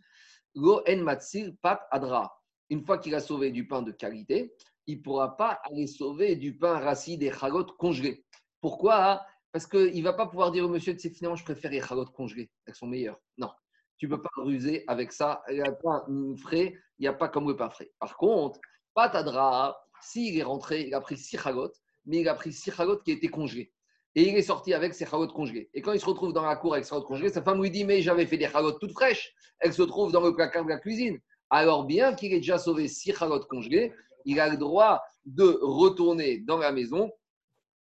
Go 0.56 0.82
en 0.88 1.02
matzil 1.02 1.56
pat 1.56 1.86
adra. 1.90 2.32
Une 2.70 2.84
fois 2.84 2.98
qu'il 2.98 3.14
a 3.14 3.20
sauvé 3.20 3.50
du 3.50 3.68
pain 3.68 3.82
de 3.82 3.92
qualité, 3.92 4.54
il 4.86 4.98
ne 4.98 5.02
pourra 5.02 5.36
pas 5.36 5.60
aller 5.64 5.86
sauver 5.86 6.36
du 6.36 6.56
pain 6.56 6.78
rassis 6.78 7.18
des 7.18 7.30
chagot 7.30 7.64
congelés. 7.64 8.24
Pourquoi? 8.60 9.24
Parce 9.52 9.66
qu'il 9.66 9.96
ne 9.96 10.02
va 10.02 10.12
pas 10.12 10.26
pouvoir 10.26 10.50
dire 10.50 10.64
au 10.64 10.68
monsieur, 10.68 10.96
c'est 10.98 11.10
finalement, 11.10 11.36
je 11.36 11.44
préfère 11.44 11.70
les 11.70 11.80
chagot 11.80 12.06
congelés, 12.06 12.50
elles 12.64 12.74
sont 12.74 12.86
meilleures. 12.86 13.20
Non, 13.38 13.50
tu 13.98 14.06
ne 14.06 14.16
peux 14.16 14.22
pas 14.22 14.30
ruser 14.36 14.84
avec 14.86 15.12
ça. 15.12 15.42
Il 15.48 15.56
n'y 15.56 15.60
a 15.60 15.72
pas 15.72 16.06
frais, 16.38 16.74
il 16.98 17.02
n'y 17.02 17.08
a 17.08 17.12
pas 17.12 17.28
comme 17.28 17.48
le 17.48 17.56
pain 17.56 17.70
frais. 17.70 17.90
Par 17.98 18.16
contre, 18.16 18.58
patadra, 18.94 19.78
s'il 20.00 20.38
est 20.38 20.42
rentré, 20.42 20.86
il 20.86 20.94
a 20.94 21.00
pris 21.00 21.16
six 21.16 21.38
chagot, 21.38 21.70
mais 22.06 22.20
il 22.20 22.28
a 22.28 22.34
pris 22.34 22.52
six 22.52 22.70
chagot 22.70 22.98
qui 22.98 23.12
étaient 23.12 23.28
congelés. 23.28 23.72
Et 24.16 24.30
il 24.30 24.34
est 24.34 24.42
sorti 24.42 24.72
avec 24.72 24.94
ses 24.94 25.04
chagot 25.04 25.28
congelés. 25.28 25.68
Et 25.74 25.82
quand 25.82 25.92
il 25.92 26.00
se 26.00 26.06
retrouve 26.06 26.32
dans 26.32 26.42
la 26.42 26.56
cour 26.56 26.72
avec 26.72 26.86
ses 26.86 26.90
chagot 26.90 27.04
congelés, 27.04 27.28
sa 27.28 27.42
femme 27.42 27.62
lui 27.62 27.70
dit 27.70 27.84
Mais 27.84 28.00
j'avais 28.00 28.24
fait 28.24 28.38
des 28.38 28.48
chagot 28.48 28.72
toutes 28.72 28.92
fraîches. 28.92 29.34
Elles 29.60 29.74
se 29.74 29.82
trouvent 29.82 30.10
dans 30.10 30.22
le 30.22 30.34
placard 30.34 30.64
de 30.64 30.70
la 30.70 30.78
cuisine. 30.78 31.18
Alors, 31.50 31.84
bien 31.84 32.14
qu'il 32.14 32.32
ait 32.32 32.38
déjà 32.38 32.58
sauvé 32.58 32.88
six 32.88 33.12
chagot 33.12 33.38
congelés, 33.40 33.92
il 34.24 34.40
a 34.40 34.48
le 34.48 34.56
droit 34.56 35.02
de 35.26 35.58
retourner 35.60 36.38
dans 36.38 36.56
la 36.56 36.72
maison, 36.72 37.12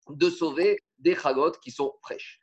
de 0.09 0.29
sauver 0.29 0.79
des 0.99 1.15
chagot 1.15 1.51
qui 1.61 1.69
sont 1.69 1.93
fraîches. 2.01 2.39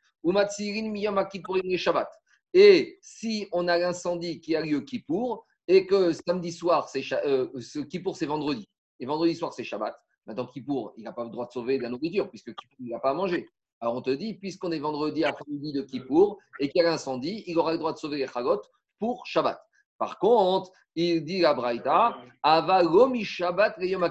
Shabbat. 1.77 2.09
Et 2.53 2.99
si 3.01 3.47
on 3.51 3.67
a 3.67 3.77
l'incendie 3.79 4.39
qui 4.39 4.55
a 4.55 4.61
lieu 4.61 4.81
Kippour, 4.81 5.45
et 5.67 5.87
que 5.87 6.13
samedi 6.13 6.51
soir, 6.51 6.89
c'est 6.89 7.03
euh, 7.25 7.47
ce 7.59 7.79
Kippour, 7.79 8.15
c'est 8.15 8.25
vendredi, 8.27 8.67
et 8.99 9.05
vendredi 9.07 9.35
soir, 9.35 9.53
c'est 9.53 9.63
Shabbat, 9.63 9.95
maintenant 10.27 10.45
Kippour, 10.45 10.93
il 10.97 11.03
n'a 11.03 11.11
pas 11.11 11.23
le 11.23 11.31
droit 11.31 11.47
de 11.47 11.51
sauver 11.51 11.77
de 11.77 11.83
la 11.83 11.89
nourriture, 11.89 12.29
puisque 12.29 12.51
il 12.79 12.89
n'a 12.89 12.99
pas 12.99 13.11
à 13.11 13.13
manger. 13.13 13.47
Alors 13.81 13.95
on 13.95 14.01
te 14.01 14.09
dit, 14.09 14.33
puisqu'on 14.33 14.71
est 14.71 14.79
vendredi 14.79 15.23
après-midi 15.23 15.71
de 15.71 15.81
Kippour, 15.81 16.37
et 16.59 16.69
qu'il 16.69 16.81
y 16.81 16.85
a 16.85 16.89
l'incendie, 16.89 17.43
il 17.47 17.57
aura 17.57 17.71
le 17.71 17.77
droit 17.77 17.93
de 17.93 17.97
sauver 17.97 18.17
les 18.17 18.27
chagot 18.27 18.61
pour 18.99 19.25
Shabbat. 19.25 19.59
Par 19.97 20.19
contre, 20.19 20.71
il 20.95 21.23
dit 21.23 21.45
à 21.45 21.53
Braïta, 21.53 22.17
Avalomi 22.43 23.23
Shabbat 23.23 23.75
Yom 23.79 24.09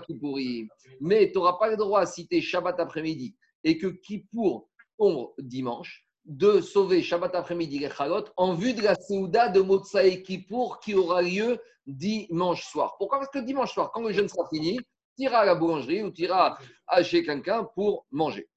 Mais 1.00 1.30
tu 1.30 1.38
n'auras 1.38 1.54
pas 1.54 1.68
le 1.68 1.76
droit, 1.76 2.06
si 2.06 2.26
tu 2.26 2.36
es 2.36 2.40
Shabbat 2.40 2.80
après-midi 2.80 3.34
et 3.64 3.76
que 3.76 3.88
Kippour 3.88 4.68
tombe 4.96 5.32
dimanche, 5.38 6.06
de 6.24 6.60
sauver 6.60 7.02
Shabbat 7.02 7.34
après-midi 7.34 7.78
les 7.78 7.90
Chalot 7.90 8.24
en 8.36 8.54
vue 8.54 8.74
de 8.74 8.82
la 8.82 8.94
Seouda 8.94 9.48
de 9.48 9.60
Motsaï 9.60 10.22
Kippour 10.22 10.78
qui 10.80 10.94
aura 10.94 11.22
lieu 11.22 11.58
dimanche 11.86 12.66
soir. 12.66 12.96
Pourquoi? 12.98 13.18
Parce 13.18 13.30
que 13.30 13.38
dimanche 13.38 13.72
soir, 13.72 13.90
quand 13.92 14.02
le 14.02 14.12
jeûne 14.12 14.28
sera 14.28 14.46
fini, 14.48 14.78
tu 15.16 15.24
iras 15.24 15.40
à 15.40 15.46
la 15.46 15.54
boulangerie 15.54 16.02
ou 16.02 16.10
tu 16.10 16.22
iras 16.22 16.58
chez 17.02 17.24
quelqu'un 17.24 17.64
pour 17.74 18.06
manger. 18.10 18.48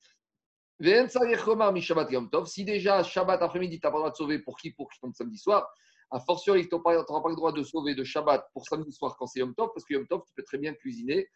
Si 2.45 2.63
déjà 2.63 3.03
Shabbat 3.03 3.41
après-midi, 3.41 3.79
tu 3.79 3.85
n'as 3.85 3.91
pas 3.91 3.97
le 3.97 4.01
droit 4.01 4.09
de 4.09 4.15
sauver 4.15 4.39
pour 4.39 4.57
qui? 4.57 4.71
Pour 4.71 4.89
qui 4.89 4.99
tombe 4.99 5.13
samedi 5.13 5.37
soir, 5.37 5.67
a 6.09 6.19
fortiori, 6.19 6.67
tu 6.67 6.75
n'auras 6.75 7.21
pas 7.21 7.29
le 7.29 7.35
droit 7.35 7.51
de 7.51 7.61
sauver 7.61 7.93
de 7.93 8.03
Shabbat 8.03 8.47
pour 8.51 8.65
samedi 8.65 8.91
soir 8.91 9.15
quand 9.17 9.27
c'est 9.27 9.39
Yom 9.39 9.53
Tov, 9.53 9.69
parce 9.75 9.85
que 9.85 9.93
Yom 9.93 10.07
Tov, 10.07 10.23
tu 10.25 10.33
peux 10.35 10.43
très 10.43 10.57
bien 10.57 10.73
cuisiner 10.73 11.27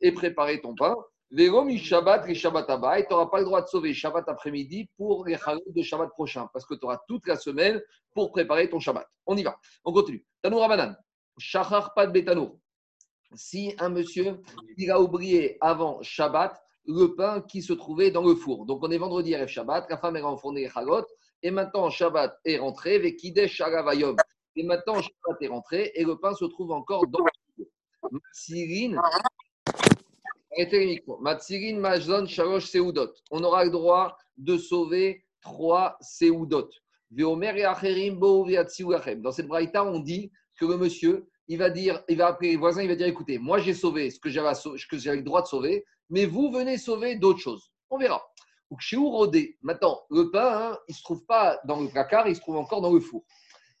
et 0.00 0.12
préparer 0.12 0.60
ton 0.60 0.74
pain. 0.74 0.94
Véromi 1.32 1.78
Shabbat 1.78 2.28
et 2.28 2.34
Shabbat 2.34 2.70
Abba, 2.70 3.02
tu 3.02 3.08
n'auras 3.10 3.26
pas 3.26 3.38
le 3.38 3.44
droit 3.44 3.62
de 3.62 3.66
sauver 3.66 3.92
Shabbat 3.92 4.28
après-midi 4.28 4.88
pour 4.96 5.24
les 5.26 5.36
Chalot 5.36 5.62
de 5.66 5.82
Shabbat 5.82 6.10
prochain, 6.10 6.48
parce 6.52 6.64
que 6.64 6.74
tu 6.74 6.84
auras 6.84 7.00
toute 7.08 7.26
la 7.26 7.36
semaine 7.36 7.82
pour 8.14 8.30
préparer 8.30 8.68
ton 8.68 8.78
Shabbat. 8.78 9.08
On 9.26 9.36
y 9.36 9.42
va, 9.42 9.58
on 9.84 9.92
continue. 9.92 10.24
Tanour 10.42 10.60
Rabanan, 10.60 10.94
Shachar 11.38 11.92
Pad 11.94 12.12
Betanour. 12.12 12.56
Si 13.34 13.74
un 13.78 13.88
monsieur, 13.88 14.42
il 14.76 14.90
a 14.90 15.00
oublié 15.00 15.56
avant 15.60 16.02
Shabbat 16.02 16.62
le 16.86 17.14
pain 17.14 17.42
qui 17.42 17.62
se 17.62 17.72
trouvait 17.72 18.10
dans 18.10 18.22
le 18.22 18.34
four. 18.34 18.66
Donc 18.66 18.82
on 18.82 18.90
est 18.90 18.98
vendredi 18.98 19.34
à 19.34 19.46
Shabbat, 19.46 19.86
la 19.88 19.96
femme 19.96 20.16
est 20.16 20.22
renfournée 20.22 20.68
Chalot, 20.68 21.06
et 21.42 21.50
maintenant 21.50 21.88
Shabbat 21.90 22.38
est 22.44 22.58
rentré, 22.58 22.98
Vekidesh 22.98 23.52
Sharavayom. 23.52 24.16
Et 24.56 24.64
maintenant 24.64 24.94
Shabbat 24.94 25.40
est 25.40 25.48
rentré, 25.48 25.92
et 25.94 26.04
le 26.04 26.18
pain 26.18 26.34
se 26.34 26.44
trouve 26.44 26.72
encore 26.72 27.06
dans 27.06 27.20
le 27.20 27.30
Matsirin, 28.10 29.00
arrêtez 30.52 30.86
les. 30.86 31.04
Matsirin 31.20 31.78
Majzon 31.78 32.26
Shalosh 32.26 32.66
Seudot. 32.66 33.12
On 33.30 33.44
aura 33.44 33.64
le 33.64 33.70
droit 33.70 34.16
de 34.36 34.56
sauver 34.56 35.24
trois 35.40 35.96
Seudot. 36.00 36.68
Dans 37.10 37.40
cette 39.32 39.46
braïta, 39.46 39.84
on 39.84 40.00
dit 40.00 40.32
que 40.58 40.64
le 40.64 40.78
monsieur, 40.78 41.28
il 41.48 41.58
va 41.58 41.70
dire, 41.70 42.02
il 42.08 42.16
va 42.16 42.28
appeler 42.28 42.50
les 42.50 42.56
voisins, 42.56 42.82
il 42.82 42.88
va 42.88 42.96
dire 42.96 43.06
écoutez, 43.06 43.38
moi 43.38 43.58
j'ai 43.58 43.74
sauvé 43.74 44.10
ce 44.10 44.18
que 44.18 44.28
j'avais 44.30 45.16
le 45.16 45.22
droit 45.22 45.42
de 45.42 45.46
sauver, 45.46 45.84
mais 46.08 46.26
vous 46.26 46.50
venez 46.50 46.78
sauver 46.78 47.16
d'autres 47.16 47.40
choses. 47.40 47.72
On 47.90 47.98
verra. 47.98 48.22
Chez 48.78 48.96
Rodé, 48.96 49.58
maintenant, 49.60 50.02
le 50.10 50.30
pain, 50.30 50.70
hein, 50.72 50.78
il 50.88 50.92
ne 50.92 50.96
se 50.96 51.02
trouve 51.02 51.24
pas 51.26 51.60
dans 51.66 51.80
le 51.80 51.88
placard, 51.88 52.26
il 52.28 52.34
se 52.34 52.40
trouve 52.40 52.56
encore 52.56 52.80
dans 52.80 52.92
le 52.92 53.00
four. 53.00 53.22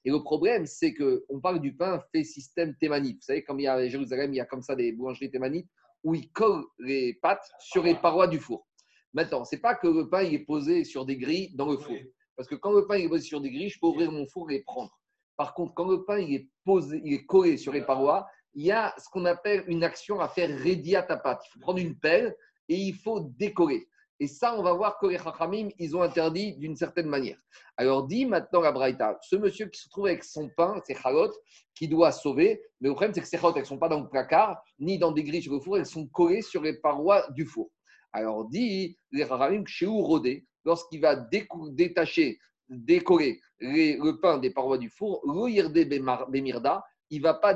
Et 0.04 0.10
le 0.10 0.22
problème, 0.22 0.66
c'est 0.66 0.94
qu'on 0.94 1.40
parle 1.40 1.60
du 1.60 1.74
pain 1.74 2.02
fait 2.12 2.24
système 2.24 2.76
thémanite. 2.76 3.16
Vous 3.16 3.22
savez, 3.22 3.44
comme 3.44 3.60
il 3.60 3.64
y 3.64 3.66
a 3.68 3.74
à 3.74 3.88
Jérusalem, 3.88 4.34
il 4.34 4.36
y 4.36 4.40
a 4.40 4.44
comme 4.44 4.62
ça 4.62 4.74
des 4.74 4.92
boulangeries 4.92 5.30
thémanites 5.30 5.68
où 6.02 6.14
ils 6.14 6.30
collent 6.32 6.64
les 6.78 7.14
pâtes 7.14 7.48
sur 7.60 7.82
les 7.82 7.94
parois 7.94 8.26
du 8.26 8.38
four. 8.38 8.66
Maintenant, 9.14 9.44
ce 9.44 9.54
n'est 9.54 9.60
pas 9.60 9.74
que 9.74 9.86
le 9.86 10.08
pain 10.08 10.22
il 10.22 10.34
est 10.34 10.44
posé 10.44 10.84
sur 10.84 11.04
des 11.04 11.16
grilles 11.16 11.54
dans 11.54 11.70
le 11.70 11.78
four. 11.78 11.96
Parce 12.36 12.48
que 12.48 12.54
quand 12.54 12.72
le 12.72 12.86
pain 12.86 12.94
est 12.94 13.08
posé 13.08 13.24
sur 13.24 13.40
des 13.40 13.50
grilles, 13.50 13.68
je 13.68 13.78
peux 13.78 13.86
ouvrir 13.86 14.10
mon 14.10 14.26
four 14.26 14.50
et 14.50 14.62
prendre. 14.62 14.92
Par 15.36 15.54
contre, 15.54 15.74
quand 15.74 15.88
le 15.88 16.04
pain 16.04 16.18
il 16.18 16.34
est, 16.34 16.48
posé, 16.64 17.00
il 17.04 17.14
est 17.14 17.26
collé 17.26 17.56
sur 17.56 17.72
les 17.72 17.82
parois, 17.82 18.26
il 18.54 18.64
y 18.66 18.72
a 18.72 18.94
ce 18.98 19.08
qu'on 19.10 19.24
appelle 19.24 19.64
une 19.66 19.82
action 19.82 20.20
à 20.20 20.28
faire 20.28 20.50
pâte. 21.22 21.42
Il 21.46 21.50
faut 21.52 21.60
prendre 21.60 21.78
une 21.78 21.98
pelle 21.98 22.36
et 22.68 22.76
il 22.76 22.94
faut 22.94 23.20
décoller. 23.20 23.88
Et 24.20 24.28
ça, 24.28 24.56
on 24.56 24.62
va 24.62 24.72
voir 24.72 24.98
que 24.98 25.06
les 25.06 25.18
Chachamim, 25.18 25.70
ils 25.80 25.96
ont 25.96 26.02
interdit 26.02 26.56
d'une 26.56 26.76
certaine 26.76 27.08
manière. 27.08 27.36
Alors, 27.76 28.06
dit 28.06 28.24
maintenant 28.24 28.60
la 28.60 28.70
Braïta, 28.70 29.18
ce 29.20 29.34
monsieur 29.34 29.66
qui 29.66 29.80
se 29.80 29.88
trouve 29.88 30.06
avec 30.06 30.22
son 30.22 30.48
pain, 30.56 30.80
c'est 30.86 30.94
Chalot, 30.94 31.32
qui 31.74 31.88
doit 31.88 32.12
sauver, 32.12 32.62
mais 32.80 32.88
le 32.88 32.94
problème, 32.94 33.12
c'est 33.14 33.20
que 33.20 33.26
ces 33.26 33.36
Chalot, 33.36 33.54
elles 33.56 33.62
ne 33.62 33.66
sont 33.66 33.78
pas 33.78 33.88
dans 33.88 34.00
le 34.00 34.08
placard, 34.08 34.62
ni 34.78 34.96
dans 34.96 35.10
des 35.10 35.24
grilles 35.24 35.42
sur 35.42 35.52
le 35.52 35.58
four, 35.58 35.76
elles 35.76 35.86
sont 35.86 36.06
collées 36.06 36.42
sur 36.42 36.62
les 36.62 36.74
parois 36.74 37.26
du 37.30 37.46
four. 37.46 37.72
Alors, 38.12 38.48
dit 38.48 38.96
les 39.10 39.26
Chachamim, 39.26 39.64
chez 39.66 39.86
Rodé, 39.86 40.46
lorsqu'il 40.64 41.00
va 41.00 41.16
détacher, 41.16 42.38
décoller 42.68 43.40
le 43.60 44.12
pain 44.20 44.38
des 44.38 44.50
parois 44.50 44.78
du 44.78 44.90
four, 44.90 45.20
l'oyirde 45.24 45.72
bemirda, 46.28 46.84
il 47.10 47.18
ne 47.18 47.22
va 47.22 47.34
pas 47.34 47.54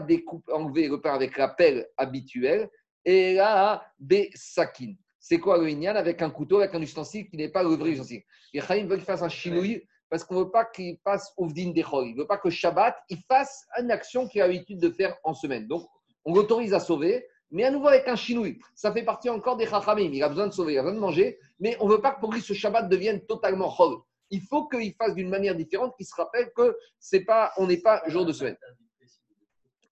enlever 0.52 0.88
le 0.88 1.00
pain 1.00 1.14
avec 1.14 1.36
la 1.36 1.48
pelle 1.48 1.88
habituelle, 1.96 2.68
et 3.04 3.34
là, 3.34 3.86
des 3.98 4.30
sakin. 4.34 4.94
C'est 5.18 5.38
quoi 5.38 5.58
le 5.58 5.68
Inyan 5.68 5.96
Avec 5.96 6.22
un 6.22 6.30
couteau, 6.30 6.58
avec 6.58 6.74
un 6.74 6.82
ustensile 6.82 7.28
qui 7.28 7.36
n'est 7.36 7.48
pas 7.48 7.62
le 7.62 7.70
vrai 7.70 7.90
ustensile? 7.90 8.22
Et 8.52 8.60
Chaim 8.60 8.86
veut 8.86 8.96
qu'il 8.96 9.04
fasse 9.04 9.22
un 9.22 9.28
chinouille 9.28 9.82
parce 10.08 10.24
qu'on 10.24 10.34
ne 10.36 10.40
veut 10.44 10.50
pas 10.50 10.64
qu'il 10.64 10.98
passe 10.98 11.32
Ouvdin 11.36 11.70
Dechol. 11.70 12.06
Il 12.08 12.14
ne 12.14 12.20
veut 12.20 12.26
pas 12.26 12.38
que 12.38 12.50
Shabbat, 12.50 12.96
il 13.08 13.18
fasse 13.28 13.64
une 13.80 13.90
action 13.90 14.28
qu'il 14.28 14.40
a 14.40 14.46
l'habitude 14.46 14.78
de 14.78 14.90
faire 14.90 15.16
en 15.24 15.34
semaine. 15.34 15.66
Donc, 15.66 15.88
on 16.24 16.34
l'autorise 16.34 16.74
à 16.74 16.80
sauver, 16.80 17.26
mais 17.50 17.64
à 17.64 17.70
nouveau 17.70 17.88
avec 17.88 18.06
un 18.08 18.16
chinouille. 18.16 18.58
Ça 18.74 18.92
fait 18.92 19.02
partie 19.02 19.30
encore 19.30 19.56
des 19.56 19.66
Chachamim. 19.66 20.10
Il 20.12 20.22
a 20.22 20.28
besoin 20.28 20.48
de 20.48 20.52
sauver, 20.52 20.74
il 20.74 20.78
a 20.78 20.82
besoin 20.82 20.96
de 20.96 21.00
manger, 21.00 21.38
mais 21.58 21.76
on 21.80 21.88
ne 21.88 21.92
veut 21.92 22.00
pas 22.00 22.12
que 22.12 22.20
pour 22.20 22.32
lui 22.32 22.40
ce 22.40 22.52
Shabbat 22.52 22.88
devienne 22.88 23.24
totalement 23.26 23.68
Chol. 23.70 23.98
Il 24.30 24.42
faut 24.42 24.68
qu'il 24.68 24.94
fasse 24.94 25.14
d'une 25.14 25.28
manière 25.28 25.54
différente, 25.54 25.94
qu'il 25.96 26.06
se 26.06 26.14
rappelle 26.14 26.50
que 26.54 26.76
c'est 26.98 27.24
pas, 27.24 27.52
on 27.56 27.66
n'est 27.66 27.80
pas 27.80 28.02
jour 28.08 28.26
de 28.26 28.32
semaine. 28.32 28.56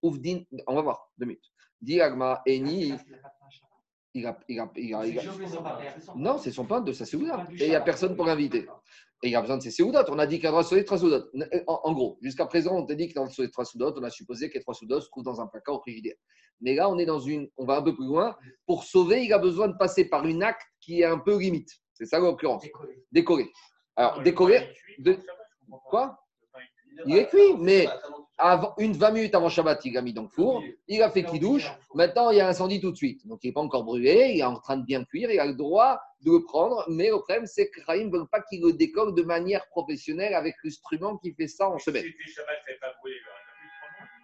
Ouvdin, 0.02 0.43
on 0.66 0.74
va 0.74 0.82
voir, 0.82 1.11
deux 1.19 1.27
minutes. 1.27 1.51
Diagma, 1.81 2.43
Eni, 2.47 2.94
il 4.15 4.27
a, 4.27 4.39
il 4.48 4.61
a, 4.61 4.70
il 4.77 4.94
a, 4.94 5.23
Non, 6.15 6.39
c'est 6.39 6.52
son 6.52 6.65
pain 6.65 6.81
de 6.81 6.93
sa 6.93 7.05
séouda. 7.05 7.47
Et 7.59 7.65
il 7.65 7.69
n'y 7.70 7.74
a 7.74 7.81
personne 7.81 8.15
pour 8.15 8.27
l'inviter. 8.27 8.66
Et 9.23 9.28
il 9.28 9.36
a 9.36 9.40
besoin 9.40 9.56
de 9.56 9.62
ses 9.62 9.70
séoudotes. 9.70 10.09
On 10.09 10.19
a 10.19 10.27
dit 10.27 10.36
qu'il 10.36 10.47
a 10.47 10.51
droit 10.51 10.62
de 10.62 10.69
sauver 10.69 10.85
trois 10.85 10.98
soudotes. 10.98 11.32
En, 11.66 11.93
gros, 11.93 12.19
jusqu'à 12.23 12.47
présent, 12.47 12.77
on 12.77 12.86
t'a 12.86 12.94
dit 12.94 13.09
qu'il 13.09 13.19
a 13.19 13.28
sauver 13.28 13.51
trois 13.51 13.65
soudotes. 13.65 13.97
On 13.98 14.05
a 14.05 14.11
supposé 14.11 14.51
que 14.51 14.55
les 14.55 14.61
trois 14.61 14.74
soudotes 14.74 15.02
se 15.02 15.09
trouvent 15.09 15.24
dans 15.24 15.40
un 15.40 15.47
placard 15.48 15.77
au 15.77 15.81
frigidaire. 15.81 16.15
Mais 16.61 16.74
là, 16.74 16.89
on 16.89 16.98
est 16.98 17.06
dans 17.06 17.19
une. 17.19 17.48
On 17.56 17.65
va 17.65 17.78
un 17.78 17.82
peu 17.82 17.94
plus 17.94 18.06
loin. 18.06 18.36
Pour 18.66 18.85
sauver, 18.85 19.24
il 19.24 19.32
a 19.32 19.39
besoin 19.39 19.69
de 19.69 19.77
passer 19.77 20.05
par 20.05 20.27
une 20.27 20.43
acte 20.43 20.62
qui 20.81 21.01
est 21.01 21.06
un 21.06 21.19
peu 21.19 21.36
limite. 21.39 21.70
C'est 21.93 22.06
ça 22.06 22.19
l'occurrence. 22.19 22.65
Décorer. 23.11 23.51
Alors, 23.97 24.23
décorer. 24.23 24.75
De... 24.99 25.19
Quoi 25.89 26.19
Il 27.07 27.16
est 27.16 27.29
cuit, 27.29 27.57
mais 27.59 27.87
avant, 28.39 28.75
une 28.79 28.93
20 28.93 29.11
minutes 29.12 29.35
avant 29.35 29.49
Shabbat, 29.49 29.85
il 29.85 29.97
a 29.97 30.03
mis 30.03 30.12
dans 30.12 30.23
le 30.23 30.29
four, 30.29 30.62
il 30.89 31.03
a 31.03 31.11
fait 31.11 31.25
qu'il 31.25 31.41
douche. 31.41 31.71
Maintenant, 31.95 32.31
il 32.31 32.39
y 32.39 32.41
a 32.41 32.49
incendie 32.49 32.81
tout 32.81 32.91
de 32.91 32.97
suite. 32.97 33.27
Donc, 33.27 33.41
il 33.43 33.49
n'est 33.49 33.53
pas 33.53 33.61
encore 33.61 33.85
brûlé, 33.85 34.33
il 34.35 34.41
est 34.41 34.45
en 34.45 34.59
train 34.59 34.77
de 34.77 34.85
bien 34.85 35.05
cuire, 35.05 35.31
il 35.31 35.39
a 35.39 35.47
le 35.47 35.55
droit 35.55 36.01
de 36.23 36.33
le 36.33 36.45
prendre. 36.45 36.85
Mais 36.89 37.11
le 37.11 37.19
problème, 37.19 37.47
c'est 37.47 37.71
que 37.71 37.81
Rahim 37.87 38.11
ne 38.11 38.19
veut 38.19 38.27
pas 38.27 38.41
qu'il 38.41 38.62
le 38.62 38.73
décore 38.73 39.12
de 39.12 39.23
manière 39.23 39.66
professionnelle 39.69 40.35
avec 40.35 40.57
l'instrument 40.65 41.16
qui 41.19 41.33
fait 41.33 41.49
ça 41.49 41.69
en 41.69 41.79
semaine. 41.79 42.05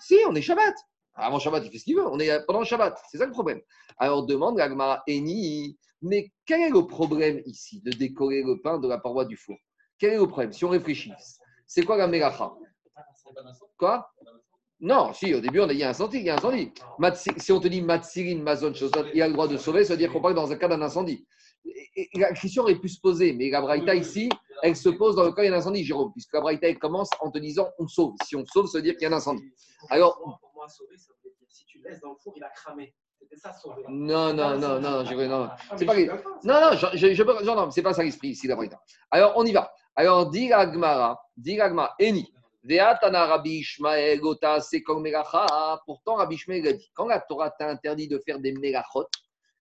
Si, 0.00 0.16
on 0.28 0.34
est 0.34 0.42
Shabbat. 0.42 0.74
Avant 1.14 1.38
Shabbat, 1.38 1.64
il 1.64 1.70
fait 1.70 1.78
ce 1.78 1.84
qu'il 1.84 1.96
veut. 1.96 2.06
On 2.06 2.18
est 2.18 2.44
pendant 2.46 2.64
Shabbat. 2.64 2.98
C'est 3.10 3.18
ça 3.18 3.26
le 3.26 3.32
problème. 3.32 3.60
Alors, 3.98 4.24
demande 4.26 4.58
l'Agmara 4.58 5.02
Eni, 5.08 5.78
mais 6.02 6.30
quel 6.46 6.60
est 6.62 6.70
le 6.70 6.86
problème 6.86 7.42
ici 7.46 7.80
de 7.82 7.90
décorer 7.90 8.42
le 8.42 8.60
pain 8.60 8.78
de 8.78 8.88
la 8.88 8.98
paroi 8.98 9.24
du 9.24 9.36
four? 9.36 9.56
Quel 9.98 10.14
est 10.14 10.18
le 10.18 10.26
problème? 10.26 10.52
Si 10.52 10.64
on 10.64 10.70
réfléchit, 10.70 11.12
c'est 11.66 11.84
quoi 11.84 11.96
la 11.96 12.06
mélacha 12.06 12.52
Quoi? 13.76 14.10
Non, 14.80 15.12
si, 15.12 15.34
au 15.34 15.40
début, 15.40 15.60
on 15.60 15.68
a 15.68 15.74
dit 15.74 15.84
incendie, 15.84 16.18
il 16.18 16.24
y 16.24 16.30
a 16.30 16.36
incendie. 16.36 16.72
Si 17.36 17.52
on 17.52 17.60
te 17.60 17.68
dit 17.68 17.82
Matsirin, 17.82 18.40
Mazon, 18.40 18.72
il 19.12 19.20
a 19.20 19.28
le 19.28 19.34
droit 19.34 19.46
de 19.46 19.58
sauver, 19.58 19.84
ça 19.84 19.92
veut 19.92 19.98
dire 19.98 20.10
qu'on 20.10 20.22
parle 20.22 20.34
dans 20.34 20.50
un 20.50 20.56
cas 20.56 20.68
d'un 20.68 20.80
incendie. 20.80 21.26
la 22.14 22.32
question 22.32 22.62
aurait 22.62 22.78
pu 22.78 22.88
se 22.88 22.98
poser, 22.98 23.34
mais 23.34 23.50
la 23.50 23.60
Braïta 23.60 23.94
ici, 23.94 24.30
elle 24.62 24.74
se 24.74 24.88
pose 24.88 25.16
dans 25.16 25.24
le 25.24 25.32
cas 25.32 25.42
d'un 25.42 25.52
incendie, 25.52 25.84
Jérôme, 25.84 26.12
puisque 26.12 26.32
la 26.32 26.40
Braïta, 26.40 26.66
elle 26.66 26.78
commence 26.78 27.10
en 27.20 27.30
te 27.30 27.38
disant 27.38 27.68
on 27.78 27.86
sauve. 27.88 28.14
Si 28.24 28.36
on 28.36 28.46
sauve, 28.46 28.68
ça 28.68 28.78
veut 28.78 28.82
dire 28.82 28.94
qu'il 28.94 29.02
y 29.02 29.06
a 29.06 29.10
un 29.10 29.16
incendie. 29.18 29.44
Alors. 29.90 30.18
Pour 30.18 30.50
moi, 30.54 30.66
sauver, 30.66 30.96
ça 30.96 31.12
veut 31.22 31.30
dire 31.30 31.48
si 31.50 31.66
tu 31.66 31.82
laisses 31.82 32.00
dans 32.00 32.12
le 32.12 32.16
four, 32.16 32.32
il 32.36 32.42
a 32.42 32.48
cramé. 32.48 32.94
Non, 33.88 34.32
non, 34.34 34.58
non, 34.58 34.80
non, 34.80 35.04
je, 35.04 35.14
non. 35.14 35.48
C'est 35.76 35.86
pas, 35.86 35.94
non, 35.96 36.14
non, 36.44 36.72
je, 36.72 37.14
je, 37.14 37.22
non, 37.22 37.54
non, 37.54 37.70
c'est 37.70 37.82
pas 37.82 37.94
ça 37.94 38.02
l'esprit 38.02 38.28
ici, 38.28 38.46
d'abord. 38.46 38.64
Alors, 39.10 39.32
on 39.36 39.44
y 39.44 39.52
va. 39.52 39.72
Alors, 39.94 40.30
dit 40.30 40.48
l'agmara, 40.48 41.20
dit 41.36 41.56
l'agmara, 41.56 41.94
eni. 41.98 42.32
Veatana 42.62 43.26
Rabbi 43.26 43.60
Ishmael, 43.60 44.20
Gota, 44.20 44.58
comme 44.84 45.02
Melacha. 45.02 45.80
Pourtant, 45.86 46.16
Rabbi 46.16 46.34
Ishmael 46.34 46.68
a 46.68 46.72
dit 46.72 46.90
quand 46.94 47.06
la 47.06 47.20
Torah 47.20 47.50
t'a 47.50 47.68
interdit 47.68 48.08
de 48.08 48.18
faire 48.18 48.38
des 48.38 48.52
Melachot, 48.52 49.06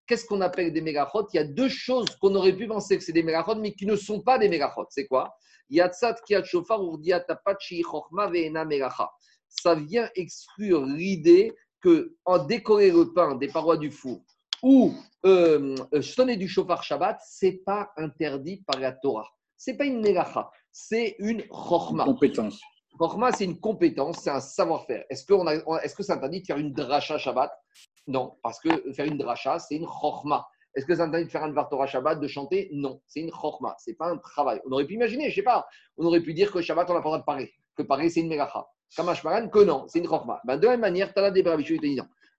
qu'est-ce 0.06 0.26
qu'on 0.26 0.42
appelle 0.42 0.74
des 0.74 0.82
Melachot? 0.82 1.28
Il 1.34 1.38
y 1.38 1.40
a 1.40 1.46
deux 1.46 1.70
choses 1.70 2.10
qu'on 2.18 2.36
aurait 2.36 2.54
pu 2.54 2.68
penser 2.68 2.98
que 2.98 3.04
c'est 3.04 3.14
des 3.14 3.24
Melachot, 3.24 3.56
mais 3.56 3.74
qui 3.74 3.86
ne 3.86 3.96
sont 3.96 4.22
pas 4.22 4.38
des 4.38 4.50
Melachot. 4.50 4.86
C'est 4.90 5.08
quoi? 5.08 5.34
Yatsat 5.70 6.16
Kiat 6.26 6.44
Shofar, 6.44 6.84
Urdiat 6.84 7.22
Tapachi, 7.22 7.84
Chochma, 7.84 8.28
Veena 8.28 8.66
Melacha. 8.66 9.10
Ça 9.48 9.76
vient 9.76 10.10
exclure 10.16 10.84
l'idée 10.86 11.54
que 11.82 12.16
en 12.26 12.46
décorer 12.46 12.92
le 12.92 13.14
pain 13.14 13.36
des 13.36 13.48
parois 13.48 13.78
du 13.78 13.92
four 13.92 14.22
ou 14.62 14.94
euh, 15.26 15.76
sonner 16.02 16.38
du 16.38 16.48
chauffard 16.48 16.84
Shabbat, 16.84 17.20
c'est 17.26 17.62
pas 17.66 17.92
interdit 17.98 18.64
par 18.66 18.80
la 18.80 18.92
Torah. 18.92 19.28
C'est 19.56 19.76
pas 19.76 19.86
une 19.86 20.02
Melacha, 20.02 20.50
c'est 20.72 21.16
une 21.20 21.44
Chochma. 21.50 22.06
Compétence. 22.06 22.60
Chorma, 22.98 23.32
c'est 23.32 23.46
une 23.46 23.60
compétence, 23.60 24.20
c'est 24.20 24.30
un 24.30 24.42
savoir-faire. 24.42 25.06
Est-ce 25.10 25.26
que, 25.26 25.34
on 25.34 25.48
a, 25.48 25.56
est-ce 25.84 25.96
que 25.96 26.04
c'est 26.04 26.12
interdit 26.12 26.42
de 26.42 26.46
faire 26.46 26.58
une 26.58 26.74
dracha 26.74 27.18
Shabbat? 27.18 27.50
Non, 28.08 28.38
parce 28.44 28.60
que 28.60 28.92
faire 28.94 29.06
une 29.06 29.18
dracha, 29.18 29.58
c'est 29.60 29.76
une 29.76 29.86
chorma. 29.86 30.46
Est-ce 30.76 30.86
que 30.86 30.94
c'est 30.94 31.02
interdit 31.02 31.26
de 31.26 31.32
faire 31.32 31.44
un 31.44 31.50
Dvar 31.50 31.70
Torah 31.70 31.88
Shabbat, 31.88 32.20
de 32.20 32.28
chanter? 32.28 32.70
Non, 32.74 33.02
c'est 33.08 33.22
une 33.22 33.32
chorma, 33.32 33.76
c'est 33.78 33.94
pas 33.94 34.10
un 34.10 34.18
travail. 34.18 34.60
On 34.68 34.72
aurait 34.74 34.86
pu 34.86 34.96
imaginer, 34.96 35.30
je 35.30 35.36
sais 35.36 35.44
pas, 35.44 35.66
on 35.98 36.06
aurait 36.06 36.22
pu 36.22 36.34
dire 36.34 36.52
que 36.52 36.62
Shabbat, 36.62 36.90
on 36.90 36.94
n'a 36.94 37.00
pas 37.00 37.06
le 37.06 37.10
droit 37.10 37.20
de 37.20 37.24
parler, 37.24 37.54
que 37.76 37.84
parler, 37.84 38.10
c'est 38.10 38.20
une 38.20 38.28
melacha. 38.28 38.68
Kamashmaran, 38.96 39.50
que 39.50 39.60
non, 39.60 39.86
c'est 39.88 40.00
une 40.00 40.08
chorma. 40.08 40.42
Ben, 40.46 40.58
de 40.58 40.66
la 40.66 40.72
même 40.72 40.82
manière, 40.82 41.14
tu 41.14 41.20
as 41.20 41.24
la 41.24 41.32
débat 41.32 41.58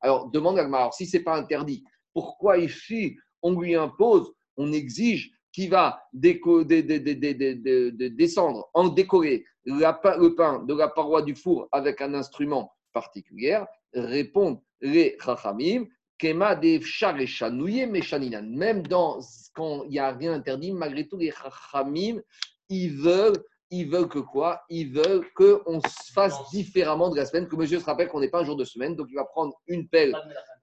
Alors, 0.00 0.30
demande 0.30 0.58
à 0.58 0.64
alors 0.64 0.94
si 0.94 1.06
c'est 1.06 1.20
pas 1.20 1.36
interdit, 1.36 1.84
pourquoi 2.12 2.58
ici, 2.58 3.16
on 3.42 3.58
lui 3.58 3.74
impose, 3.74 4.32
on 4.56 4.72
exige 4.72 5.30
qu'il 5.52 5.70
va 5.70 6.02
déco, 6.12 6.64
dé, 6.64 6.82
dé, 6.82 7.00
dé, 7.00 8.10
descendre, 8.10 8.68
en 8.74 8.88
décorer 8.88 9.44
le 9.64 10.28
pain 10.34 10.62
de 10.64 10.74
la 10.74 10.88
paroi 10.88 11.22
du 11.22 11.34
four 11.34 11.68
avec 11.72 12.00
un 12.00 12.14
instrument 12.14 12.72
particulier, 12.92 13.62
répondent 13.94 14.60
les 14.80 15.16
chachamim, 15.20 15.86
Kema 16.18 16.54
de 16.54 16.80
Même 18.40 18.86
dans, 18.86 19.20
quand 19.54 19.84
il 19.84 19.90
n'y 19.90 19.98
a 19.98 20.12
rien 20.12 20.34
interdit, 20.34 20.72
malgré 20.72 21.06
tout, 21.08 21.16
les 21.16 21.32
chachamim, 21.32 22.20
ils 22.68 22.92
veulent, 22.92 23.42
ils 23.70 23.88
veulent 23.88 24.08
que 24.08 24.18
quoi? 24.18 24.62
Ils 24.68 24.92
veulent 24.92 25.26
qu'on 25.34 25.80
se 25.80 26.12
fasse 26.12 26.50
différemment 26.50 27.10
de 27.10 27.16
la 27.16 27.26
semaine, 27.26 27.48
que 27.48 27.56
monsieur 27.56 27.78
se 27.78 27.84
rappelle 27.84 28.08
qu'on 28.08 28.20
n'est 28.20 28.28
pas 28.28 28.40
un 28.40 28.44
jour 28.44 28.56
de 28.56 28.64
semaine, 28.64 28.96
donc 28.96 29.08
il 29.10 29.14
va 29.14 29.24
prendre 29.24 29.54
une 29.66 29.88
pelle, 29.88 30.16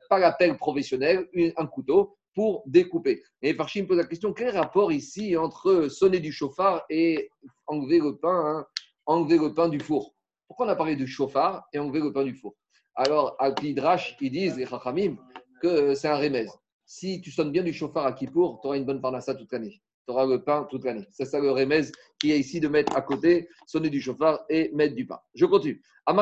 pas 0.09 0.19
la 0.19 0.31
pelle 0.31 0.57
professionnelle, 0.57 1.27
un 1.55 1.65
couteau, 1.67 2.17
pour 2.34 2.61
découper. 2.67 3.23
Et 3.41 3.55
Farchim 3.55 3.81
me 3.81 3.88
pose 3.88 3.97
la 3.97 4.05
question 4.05 4.31
quel 4.31 4.55
rapport 4.55 4.91
ici 4.91 5.35
entre 5.35 5.88
sonner 5.88 6.19
du 6.19 6.31
chauffard 6.31 6.84
et 6.88 7.31
enlever 7.65 7.99
le 7.99 8.15
pain, 8.15 8.29
hein, 8.29 8.67
enlever 9.07 9.39
le 9.39 9.55
pain 9.55 9.69
du 9.69 9.79
four? 9.79 10.13
Pourquoi 10.47 10.67
on 10.67 10.69
a 10.69 10.75
parlé 10.75 10.95
du 10.95 11.07
chauffard 11.07 11.65
et 11.73 11.79
enlever 11.79 11.99
le 11.99 12.13
pain 12.13 12.23
du 12.23 12.35
four? 12.35 12.53
Alors, 12.93 13.35
à 13.39 13.51
Pidrash, 13.51 14.15
ils 14.21 14.31
disent, 14.31 14.55
les 14.55 14.67
Chachamim, 14.67 15.17
que 15.61 15.95
c'est 15.95 16.07
un 16.07 16.17
remède. 16.17 16.49
Si 16.85 17.21
tu 17.21 17.31
sonnes 17.31 17.51
bien 17.51 17.63
du 17.63 17.73
chauffard 17.73 18.05
à 18.05 18.13
Kippour, 18.13 18.59
tu 18.61 18.67
auras 18.67 18.77
une 18.77 18.85
bonne 18.85 19.01
parnassa 19.01 19.34
toute 19.34 19.51
l'année. 19.51 19.81
Tu 20.07 20.13
auras 20.13 20.25
le 20.25 20.41
pain 20.41 20.65
toute 20.69 20.85
l'année. 20.85 21.05
C'est 21.11 21.25
ça 21.25 21.38
le 21.41 21.51
remède 21.51 21.91
qui 22.17 22.31
est 22.31 22.39
ici 22.39 22.61
de 22.61 22.69
mettre 22.69 22.95
à 22.95 23.01
côté, 23.01 23.49
sonner 23.65 23.89
du 23.89 23.99
chauffard 23.99 24.39
et 24.49 24.71
mettre 24.73 24.95
du 24.95 25.05
pain. 25.05 25.19
Je 25.35 25.45
continue. 25.45 25.81
Un 26.05 26.17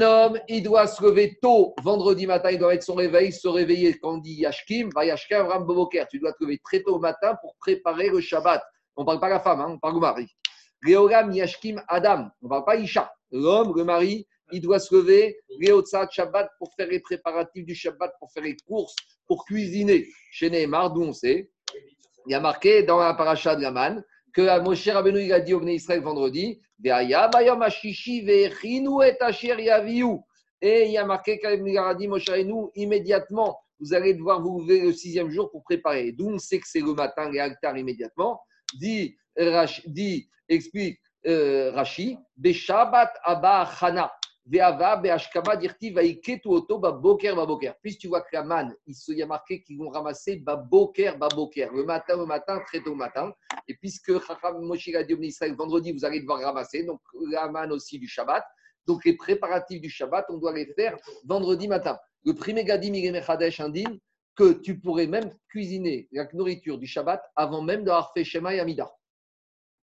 homme, 0.00 0.40
il 0.48 0.62
doit 0.62 0.86
se 0.86 1.04
lever 1.04 1.38
tôt, 1.42 1.74
vendredi 1.82 2.26
matin, 2.26 2.50
il 2.50 2.58
doit 2.58 2.70
mettre 2.70 2.84
son 2.84 2.94
réveil, 2.94 3.30
se 3.30 3.46
réveiller. 3.46 3.98
Quand 3.98 4.16
dit 4.16 4.36
Yashkim, 4.36 4.88
va 4.94 5.04
Yashkim, 5.04 5.46
Ram 5.46 5.66
Tu 6.10 6.18
dois 6.18 6.32
te 6.32 6.42
lever 6.42 6.58
très 6.64 6.82
tôt 6.82 6.96
au 6.96 6.98
matin 6.98 7.36
pour 7.42 7.54
préparer 7.56 8.08
le 8.08 8.22
Shabbat. 8.22 8.62
On 8.96 9.02
ne 9.02 9.06
parle 9.06 9.20
pas 9.20 9.28
la 9.28 9.40
femme, 9.40 9.60
hein, 9.60 9.68
on 9.68 9.78
parle 9.78 9.94
du 9.94 10.00
mari. 10.00 10.26
Léogam 10.82 11.30
Yashkim 11.32 11.82
Adam, 11.88 12.30
on 12.40 12.46
ne 12.46 12.48
parle 12.48 12.64
pas 12.64 12.76
Isha. 12.76 13.12
L'homme, 13.30 13.74
le 13.76 13.84
mari, 13.84 14.26
il 14.52 14.60
doit 14.60 14.78
se 14.78 14.94
lever, 14.94 15.38
Shabbat, 16.10 16.50
pour 16.58 16.72
faire 16.74 16.88
les 16.88 17.00
préparatifs 17.00 17.64
du 17.64 17.74
Shabbat, 17.74 18.12
pour 18.18 18.30
faire 18.32 18.42
les 18.42 18.56
courses, 18.66 18.94
pour 19.26 19.44
cuisiner. 19.44 20.08
Chez 20.30 20.50
Neymar, 20.50 20.92
d'où 20.92 21.02
on 21.02 21.12
sait, 21.12 21.50
il 22.26 22.32
y 22.32 22.34
a 22.34 22.40
marqué 22.40 22.82
dans 22.82 22.98
la 22.98 23.14
paracha 23.14 23.56
de 23.56 23.62
la 23.62 23.70
manne 23.70 24.04
que 24.32 24.60
Moshe 24.60 24.88
Rabbeinu 24.88 25.22
il 25.22 25.32
a 25.32 25.40
dit 25.40 25.54
au 25.54 25.60
Bnei 25.60 25.76
Israël 25.76 26.00
vendredi, 26.00 26.60
et 26.84 26.92
il 26.92 27.10
y 30.92 30.98
a 30.98 31.04
marqué 31.04 31.38
qu'il 31.38 31.78
a 31.78 31.94
dit 31.94 32.08
Moshe 32.08 32.28
Rabbeinu 32.28 32.66
immédiatement, 32.74 33.58
vous 33.80 33.94
allez 33.94 34.14
devoir 34.14 34.40
vous 34.40 34.60
lever 34.60 34.80
le 34.80 34.92
sixième 34.92 35.30
jour 35.30 35.50
pour 35.50 35.62
préparer. 35.62 36.12
D'où 36.12 36.30
on 36.30 36.38
sait 36.38 36.58
que 36.58 36.68
c'est 36.68 36.80
le 36.80 36.94
matin, 36.94 37.30
les 37.30 37.38
altars 37.38 37.76
immédiatement. 37.76 38.40
Dit, 38.78 39.16
dit 39.86 40.28
explique 40.48 40.98
euh, 41.26 41.70
Rashi, 41.72 42.18
Beshabat 42.36 43.12
Abba 43.22 43.68
Chana. 43.78 44.12
Puis 44.50 44.60
tu 47.98 48.08
vois 48.08 48.22
que 48.22 48.28
la 48.32 48.42
manne, 48.42 48.74
il 48.86 49.18
y 49.18 49.22
a 49.22 49.26
marqué 49.26 49.62
qu'ils 49.62 49.78
vont 49.78 49.90
ramasser 49.90 50.36
Baboker, 50.36 51.12
Baboker, 51.18 51.68
le 51.74 51.84
matin, 51.84 52.16
le 52.16 52.24
matin, 52.24 52.58
très 52.66 52.80
tôt 52.80 52.90
le 52.90 52.96
matin. 52.96 53.30
Et 53.66 53.74
puisque 53.74 54.10
Moshe 54.62 54.88
dit 54.88 55.16
Israël, 55.20 55.54
vendredi, 55.54 55.92
vous 55.92 56.04
allez 56.06 56.20
devoir 56.20 56.40
ramasser, 56.40 56.84
donc 56.84 57.00
la 57.30 57.48
manne 57.48 57.72
aussi 57.72 57.98
du 57.98 58.08
Shabbat. 58.08 58.42
Donc 58.86 59.04
les 59.04 59.16
préparatifs 59.16 59.82
du 59.82 59.90
Shabbat, 59.90 60.24
on 60.30 60.38
doit 60.38 60.54
les 60.54 60.72
faire 60.72 60.96
vendredi 61.26 61.68
matin. 61.68 61.98
Le 62.24 62.32
premier 62.32 62.64
Gadim 62.64 62.92
Mechadesh 62.92 63.60
indique 63.60 64.02
que 64.34 64.52
tu 64.52 64.80
pourrais 64.80 65.06
même 65.06 65.30
cuisiner 65.48 66.08
la 66.10 66.26
nourriture 66.32 66.78
du 66.78 66.86
Shabbat 66.86 67.22
avant 67.36 67.60
même 67.60 67.84
d'avoir 67.84 68.12
fait 68.14 68.24
Shema 68.24 68.54
et 68.54 68.60
Amida. 68.60 68.90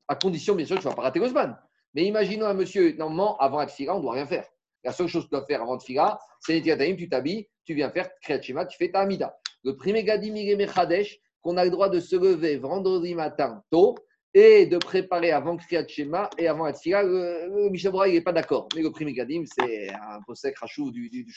À 0.06 0.14
condition, 0.14 0.54
bien 0.54 0.64
sûr, 0.64 0.76
que 0.76 0.82
tu 0.82 0.86
ne 0.86 0.90
vas 0.92 0.96
pas 0.96 1.02
rater 1.02 1.18
Gosman. 1.18 1.58
Mais 1.94 2.04
imaginons 2.04 2.46
un 2.46 2.54
monsieur, 2.54 2.92
normalement, 2.96 3.36
avant 3.38 3.58
Atfila, 3.58 3.94
on 3.94 3.98
ne 3.98 4.02
doit 4.02 4.14
rien 4.14 4.26
faire. 4.26 4.46
La 4.84 4.92
seule 4.92 5.06
chose 5.06 5.24
que 5.24 5.28
tu 5.28 5.34
dois 5.36 5.46
faire 5.46 5.62
avant 5.62 5.78
Tfila, 5.78 6.18
c'est 6.40 6.54
Netiataim, 6.54 6.96
tu 6.96 7.08
t'habilles, 7.08 7.48
tu 7.64 7.74
viens 7.74 7.90
faire 7.90 8.10
Kriyat 8.20 8.38
tu 8.38 8.76
fais 8.76 8.90
ta 8.90 9.00
Amida. 9.00 9.34
Le 9.64 9.76
premier 9.76 10.04
Gadim 10.04 10.34
Mechadesh, 10.56 11.18
qu'on 11.40 11.56
a 11.56 11.64
le 11.64 11.70
droit 11.70 11.88
de 11.88 12.00
se 12.00 12.16
lever 12.16 12.56
vendredi 12.56 13.14
matin 13.14 13.62
tôt 13.70 13.94
et 14.34 14.66
de 14.66 14.76
préparer 14.76 15.30
avant 15.30 15.56
Kriyat 15.56 15.88
Shema 15.88 16.28
et 16.36 16.48
avant 16.48 16.64
Atfila. 16.64 17.02
Le, 17.02 17.70
Michel 17.70 17.92
il 18.06 18.12
n'est 18.12 18.20
pas 18.20 18.32
d'accord. 18.32 18.68
Mais 18.74 18.82
le 18.82 18.90
premier 18.90 19.14
Gadim, 19.14 19.44
c'est 19.46 19.88
un 19.90 20.20
possèque 20.26 20.58
rachou 20.58 20.90
du, 20.90 21.08
du, 21.08 21.24
du 21.24 21.34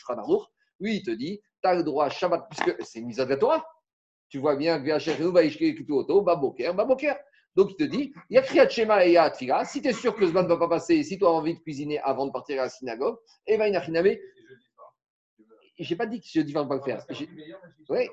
Lui, 0.81 0.97
il 0.97 1.03
te 1.03 1.11
dit, 1.11 1.39
tu 1.61 1.69
as 1.69 1.75
le 1.75 1.83
droit 1.83 2.05
à 2.05 2.09
Shabbat, 2.09 2.47
puisque 2.49 2.75
c'est 2.83 2.99
une 2.99 3.05
mise 3.07 3.21
à 3.21 3.25
la 3.25 3.37
Torah. 3.37 3.65
Tu 4.29 4.39
vois 4.39 4.57
bien 4.57 4.77
que 4.81 6.19
Baboker, 6.19 6.73
Baboker. 6.73 7.13
Donc, 7.57 7.71
il 7.71 7.75
te 7.75 7.83
dit, 7.85 8.13
il 8.29 8.35
y 8.35 8.37
a 8.37 8.43
Kriyat 8.43 8.69
Shema 8.69 9.03
et 9.03 9.09
il 9.09 9.13
y 9.13 9.17
a 9.17 9.23
Atfila. 9.23 9.65
Si 9.65 9.81
tu 9.81 9.87
es 9.87 9.93
sûr 9.93 10.15
que 10.15 10.27
ce 10.27 10.31
ne 10.31 10.47
va 10.47 10.57
pas 10.57 10.67
passer, 10.67 11.01
si 11.01 11.17
tu 11.17 11.25
as 11.25 11.29
envie 11.29 11.55
de 11.55 11.59
cuisiner 11.59 11.99
avant 12.01 12.27
de 12.27 12.31
partir 12.31 12.59
à 12.59 12.65
la 12.65 12.69
synagogue, 12.69 13.17
eh 13.47 13.57
bien, 13.57 13.65
il 13.65 13.75
a 13.75 13.81
Je 13.81 13.91
n'ai 15.89 15.95
pas 15.97 16.05
dit 16.05 16.21
que 16.21 16.27
je 16.31 16.41
vais 16.41 16.53
pas 16.53 16.75
le 16.75 16.81
faire. 16.81 17.03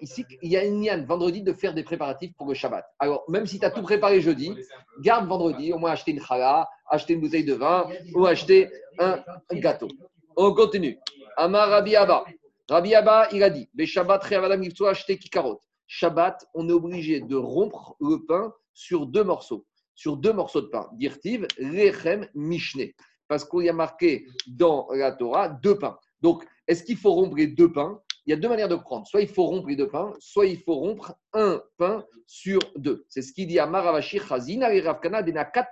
Ici, 0.01 0.25
il 0.41 0.51
y 0.51 0.57
a 0.57 0.65
une 0.65 0.81
niane 0.81 1.05
vendredi 1.05 1.43
de 1.43 1.53
faire 1.53 1.75
des 1.75 1.83
préparatifs 1.83 2.33
pour 2.39 2.49
le 2.49 2.55
Shabbat. 2.55 2.87
Alors, 2.99 3.23
même 3.29 3.45
si 3.45 3.61
tu 3.61 3.67
as 3.67 3.71
tout 3.71 3.83
préparé 3.83 4.23
jeudi, 4.23 4.51
garde 5.01 5.29
vendredi, 5.29 5.75
au 5.75 5.79
moins 5.79 5.91
acheter 5.91 6.13
une 6.13 6.23
challah, 6.23 6.67
acheter 6.89 7.13
une 7.13 7.21
bouteille 7.21 7.45
de 7.45 7.53
vin 7.53 7.87
ou 8.15 8.25
acheter 8.25 8.71
un 8.99 9.23
gâteau. 9.53 9.89
On 10.37 10.55
continue. 10.55 10.99
Amar 11.37 11.69
Rabbi 11.69 11.97
Abba. 11.97 12.25
Rabbi 12.67 12.95
Abba, 12.95 13.29
il 13.31 13.43
a 13.43 13.51
dit 13.51 13.69
Shabbat. 13.85 14.25
Shabbat, 15.87 16.47
on 16.55 16.67
est 16.67 16.73
obligé 16.73 17.21
de 17.21 17.37
rompre 17.37 17.95
le 18.01 18.25
pain 18.25 18.55
sur 18.75 19.07
deux 19.07 19.25
morceaux, 19.25 19.67
sur 19.95 20.17
deux 20.17 20.33
morceaux 20.33 20.61
de 20.61 20.67
pain. 20.67 20.89
Dirtiv, 20.95 21.47
lechem, 21.59 22.29
mishne. 22.35 22.91
Parce 23.29 23.45
qu'il 23.45 23.63
y 23.63 23.69
a 23.69 23.73
marqué 23.73 24.27
dans 24.47 24.89
la 24.91 25.13
Torah 25.13 25.49
deux 25.49 25.79
pains. 25.79 25.99
Donc, 26.21 26.45
est-ce 26.67 26.85
qu'il 26.85 26.99
faut 26.99 27.13
rompre 27.13 27.37
les 27.37 27.47
deux 27.47 27.73
pains? 27.73 28.01
Il 28.27 28.31
y 28.31 28.33
a 28.33 28.37
deux 28.37 28.49
manières 28.49 28.69
de 28.69 28.77
prendre. 28.77 29.07
Soit 29.07 29.23
il 29.23 29.29
faut 29.29 29.45
rompre 29.45 29.69
les 29.69 29.77
deux 29.77 29.89
pains, 29.89 30.13
soit 30.19 30.47
il 30.47 30.59
faut 30.61 30.75
rompre 30.75 31.15
un 31.33 31.63
pain 31.79 32.05
sur 32.27 32.59
deux. 32.77 33.05
C'est 33.09 33.23
ce 33.23 33.33
qu'il 33.33 33.47
dit 33.47 33.59
à 33.59 33.67
Maravashi 33.67 34.19
Chazina 34.19 34.73
et 34.73 34.81
Ravkana 34.81 35.23
Denakat. 35.23 35.69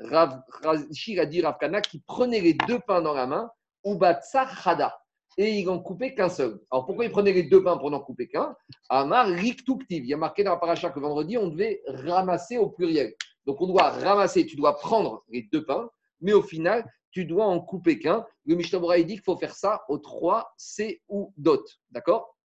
Rav 0.00 0.42
a 0.64 1.26
dit 1.26 1.42
Ravkana 1.42 1.80
qui 1.80 2.00
prenait 2.00 2.40
les 2.40 2.54
deux 2.54 2.80
pains 2.80 3.02
dans 3.02 3.14
la 3.14 3.26
main, 3.26 3.50
Ubatsa 3.84 4.46
Chada 4.46 4.99
et 5.36 5.58
il 5.58 5.66
n'en 5.66 5.78
coupait 5.78 6.14
qu'un 6.14 6.28
seul. 6.28 6.60
Alors 6.70 6.86
pourquoi 6.86 7.04
il 7.04 7.10
prenait 7.10 7.32
les 7.32 7.44
deux 7.44 7.62
pains 7.62 7.76
pour 7.76 7.90
n'en 7.90 8.00
couper 8.00 8.28
qu'un? 8.28 8.54
Amar 8.88 9.28
riktuktiv. 9.28 10.04
Il 10.04 10.08
y 10.08 10.14
a 10.14 10.16
marqué 10.16 10.44
dans 10.44 10.52
la 10.52 10.56
paracha 10.56 10.90
que 10.90 11.00
vendredi, 11.00 11.38
on 11.38 11.48
devait 11.48 11.82
ramasser 11.86 12.58
au 12.58 12.68
pluriel. 12.68 13.14
Donc 13.46 13.60
on 13.60 13.66
doit 13.66 13.90
ramasser, 13.90 14.46
tu 14.46 14.56
dois 14.56 14.76
prendre 14.76 15.24
les 15.30 15.48
deux 15.52 15.64
pains, 15.64 15.88
mais 16.20 16.32
au 16.32 16.42
final, 16.42 16.84
tu 17.10 17.24
dois 17.24 17.46
en 17.46 17.60
couper 17.60 17.98
qu'un. 17.98 18.24
Le 18.44 18.54
Mishnah 18.54 18.78
dit 18.98 19.14
qu'il 19.14 19.22
faut 19.22 19.36
faire 19.36 19.54
ça 19.54 19.82
aux 19.88 19.98
trois 19.98 20.54
dot. 21.36 21.64
D'accord? 21.90 22.36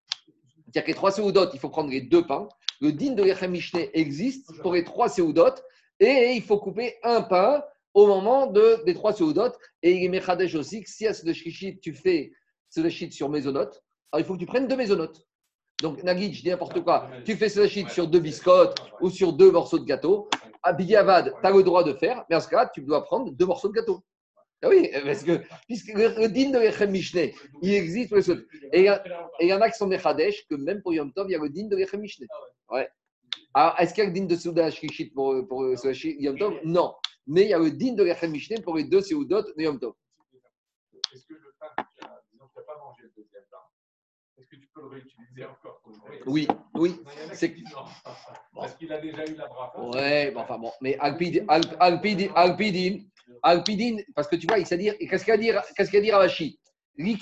C'est-à-dire 0.64 0.82
que 0.84 0.88
les 0.88 0.94
trois 0.94 1.32
dot, 1.32 1.50
il 1.52 1.60
faut 1.60 1.68
prendre 1.68 1.90
les 1.90 2.00
deux 2.00 2.26
pains. 2.26 2.48
Le 2.80 2.92
din 2.92 3.12
de 3.12 3.22
l'Echem 3.22 3.52
Mishneh 3.52 3.90
existe 3.94 4.60
pour 4.60 4.72
les 4.72 4.84
trois 4.84 5.08
dot 5.08 5.62
et 6.00 6.32
il 6.34 6.42
faut 6.42 6.58
couper 6.58 6.96
un 7.02 7.22
pain 7.22 7.62
au 7.92 8.06
moment 8.06 8.46
de, 8.46 8.82
des 8.84 8.94
trois 8.94 9.12
dot. 9.12 9.54
Et 9.82 9.92
il 9.92 10.04
est 10.04 10.08
Mechadesh 10.08 10.54
aussi 10.54 10.82
que 10.82 10.90
si 10.90 11.06
à 11.06 11.14
ce 11.14 11.24
de 11.24 11.32
tu 11.32 11.92
fais 11.92 12.32
Sodachit 12.74 13.12
sur 13.12 13.28
mésonote, 13.28 13.82
alors 14.10 14.24
il 14.24 14.26
faut 14.26 14.34
que 14.34 14.40
tu 14.40 14.46
prennes 14.46 14.66
deux 14.66 14.76
mésonotes. 14.76 15.26
Donc, 15.80 16.02
Nagid, 16.02 16.34
je 16.34 16.42
dis 16.42 16.48
n'importe 16.48 16.82
quoi. 16.82 17.08
Tu 17.24 17.36
fais 17.36 17.48
Sodachit 17.48 17.88
sur 17.88 18.08
deux 18.08 18.20
biscottes 18.20 18.80
ou 19.00 19.10
sur 19.10 19.32
deux 19.32 19.50
morceaux 19.50 19.78
de 19.78 19.84
gâteau. 19.84 20.28
À 20.62 20.72
Bidiavad, 20.72 21.34
tu 21.40 21.46
as 21.46 21.50
le 21.50 21.62
droit 21.62 21.84
de 21.84 21.92
faire, 21.92 22.24
mais 22.28 22.36
en 22.36 22.40
ce 22.40 22.48
cas, 22.48 22.70
tu 22.72 22.80
dois 22.82 23.04
prendre 23.04 23.30
deux 23.30 23.46
morceaux 23.46 23.68
de 23.68 23.74
gâteau. 23.74 24.02
Ah 24.62 24.68
oui, 24.70 24.90
parce 25.04 25.22
que 25.22 25.42
puisque 25.66 25.92
le, 25.92 26.26
din 26.28 26.50
de 26.50 26.58
l'Echem 26.58 26.90
Mishneh, 26.90 27.34
il 27.60 27.74
existe. 27.74 28.12
Et 28.72 28.88
il 29.40 29.46
y, 29.46 29.52
en 29.52 29.60
a 29.60 29.70
qui 29.70 29.76
sont 29.76 29.88
des 29.88 30.00
Hadesh, 30.02 30.46
que 30.48 30.54
même 30.54 30.80
pour 30.80 30.94
Yom 30.94 31.12
Tov, 31.12 31.26
il 31.28 31.32
y 31.32 31.34
a 31.34 31.38
le 31.38 31.50
din 31.50 31.66
de 31.66 31.76
l'Echem 31.76 32.00
Mishneh. 32.00 32.26
Ouais. 32.70 32.88
Alors, 33.52 33.78
est-ce 33.78 33.92
qu'il 33.92 34.04
y 34.04 34.06
a 34.06 34.10
le 34.10 34.14
din 34.14 34.24
de 34.24 34.36
Souda 34.36 34.70
Shkishit 34.70 35.12
pour, 35.12 35.46
pour 35.46 35.64
euh, 35.64 35.76
Yom 36.02 36.38
Tov? 36.38 36.60
Non. 36.64 36.94
Mais 37.26 37.42
il 37.42 37.48
y 37.48 37.54
a 37.54 37.58
le 37.58 37.70
din 37.70 37.92
de 37.92 38.02
l'Echem 38.02 38.30
Mishneh 38.30 38.62
pour 38.62 38.76
les 38.76 38.84
deux 38.84 39.02
Seudot 39.02 39.42
de 39.42 39.62
Yom 39.62 39.78
Tov. 39.78 39.92
Est-ce 41.12 41.26
que 41.26 41.34
le 41.34 41.54
pain 41.60 41.68
que 41.76 41.82
tu 41.96 42.04
as, 42.04 42.22
disons 42.32 42.46
que 42.46 42.52
tu 42.54 42.58
n'as 42.58 42.64
pas 42.64 42.78
mangé 42.78 43.02
le 43.02 43.12
deuxième 43.22 43.44
pain, 43.50 43.58
est-ce 44.38 44.46
que 44.48 44.56
tu 44.56 44.68
peux 44.74 44.80
le 44.82 44.88
réutiliser 44.88 45.44
encore 45.44 45.80
Oui, 46.26 46.48
oui. 46.74 46.96
C'est 47.32 47.54
Parce 48.54 48.74
qu'il 48.76 48.92
a 48.92 49.00
déjà 49.00 49.24
eu 49.24 49.34
la 49.36 49.46
brafa. 49.46 49.80
Ouais, 49.80 50.30
bon, 50.32 50.40
enfin 50.40 50.58
bon, 50.58 50.72
mais 50.80 50.96
Alpidin, 50.98 51.44
Alp- 51.48 51.76
Alpidin, 51.80 52.28
Alpidin, 52.34 52.98
Alpidin, 53.42 53.96
parce 54.14 54.28
que 54.28 54.36
tu 54.36 54.46
vois, 54.46 54.58
il 54.58 54.66
sait 54.66 54.76
dire, 54.78 54.94
et 55.00 55.06
qu'est-ce 55.06 55.24
qu'il 55.24 55.38
dire, 55.38 55.62
qu'est-ce 55.76 55.90
qu'il 55.90 56.02
dire 56.02 56.16
à 56.16 56.20
Vachi 56.20 56.58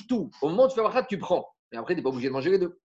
tout. 0.09 0.31
Au 0.43 0.49
moment 0.49 0.65
où 0.65 0.69
tu 0.69 0.75
fais 0.75 0.83
Brachat, 0.83 1.05
tu 1.05 1.19
prends. 1.19 1.47
Mais 1.71 1.79
après, 1.79 1.95
tu 1.95 1.99
n'es 1.99 2.03
pas 2.03 2.11
obligé 2.11 2.29
de 2.29 2.33
manger 2.33 2.51
les 2.51 2.59
deux. 2.59 2.79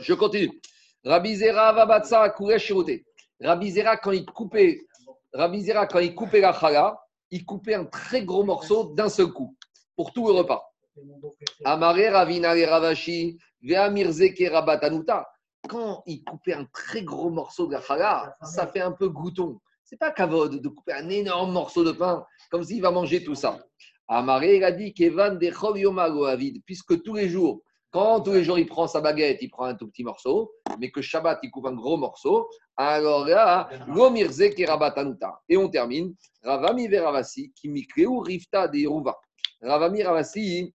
Je 0.00 0.14
continue. 0.14 0.60
Rabbi 1.04 1.34
Zera 1.34 1.72
Vabatsa 1.72 2.30
Kuresh 2.30 2.64
Shiroté. 2.66 3.04
Rabbi 3.40 3.70
Zera, 3.72 3.96
quand 3.96 4.12
il 4.12 4.24
coupait, 4.24 4.80
Rabbi 5.32 5.62
Zera, 5.62 5.86
quand 5.86 5.98
il 5.98 6.14
coupait 6.14 6.40
la 6.40 6.52
chala, 6.52 6.96
il 7.30 7.44
coupait 7.44 7.74
un 7.74 7.86
très 7.86 8.24
gros 8.24 8.44
morceau 8.44 8.92
d'un 8.94 9.08
seul 9.08 9.32
coup 9.32 9.56
pour 9.96 10.12
tout 10.12 10.26
le 10.28 10.34
repas. 10.34 10.62
Amaré 11.64 12.08
Ravina 12.08 12.56
et 12.56 12.66
Ravashi. 12.66 13.38
Quand 15.68 16.02
il 16.06 16.24
coupait 16.24 16.54
un 16.54 16.64
très 16.72 17.02
gros 17.02 17.30
morceau 17.30 17.66
de 17.66 17.72
la 17.72 18.36
ça 18.42 18.66
fait 18.66 18.80
un 18.80 18.92
peu 18.92 19.08
glouton. 19.08 19.60
C'est 19.84 19.96
pas 19.96 20.10
kavod 20.10 20.60
de 20.60 20.68
couper 20.68 20.94
un 20.94 21.08
énorme 21.08 21.52
morceau 21.52 21.84
de 21.84 21.92
pain 21.92 22.24
comme 22.50 22.64
s'il 22.64 22.82
va 22.82 22.90
manger 22.90 23.22
tout 23.22 23.34
ça. 23.34 23.64
Amaré, 24.08 24.56
il 24.56 24.64
a 24.64 24.72
dit 24.72 24.92
Kevan 24.92 25.38
de 25.38 26.60
puisque 26.66 27.02
tous 27.02 27.14
les 27.14 27.28
jours, 27.28 27.62
quand 27.90 28.20
tous 28.22 28.32
les 28.32 28.42
jours 28.42 28.58
il 28.58 28.66
prend 28.66 28.86
sa 28.86 29.00
baguette, 29.00 29.38
il 29.42 29.48
prend 29.48 29.64
un 29.66 29.74
tout 29.74 29.86
petit 29.86 30.02
morceau, 30.02 30.52
mais 30.78 30.90
que 30.90 31.02
Shabbat 31.02 31.38
il 31.42 31.50
coupe 31.50 31.66
un 31.66 31.74
gros 31.74 31.96
morceau, 31.98 32.48
alors 32.76 33.26
là, 33.26 33.68
Gomirze 33.88 34.54
Kerabatanuta. 34.56 35.40
Et 35.48 35.56
on 35.56 35.68
termine. 35.68 36.14
Ravami 36.42 36.88
Veravasi, 36.88 37.52
qui 37.54 37.68
mikreu 37.68 38.08
rifta 38.22 38.66
de. 38.66 38.86
Ravami 39.60 40.02
Ravasi, 40.02 40.74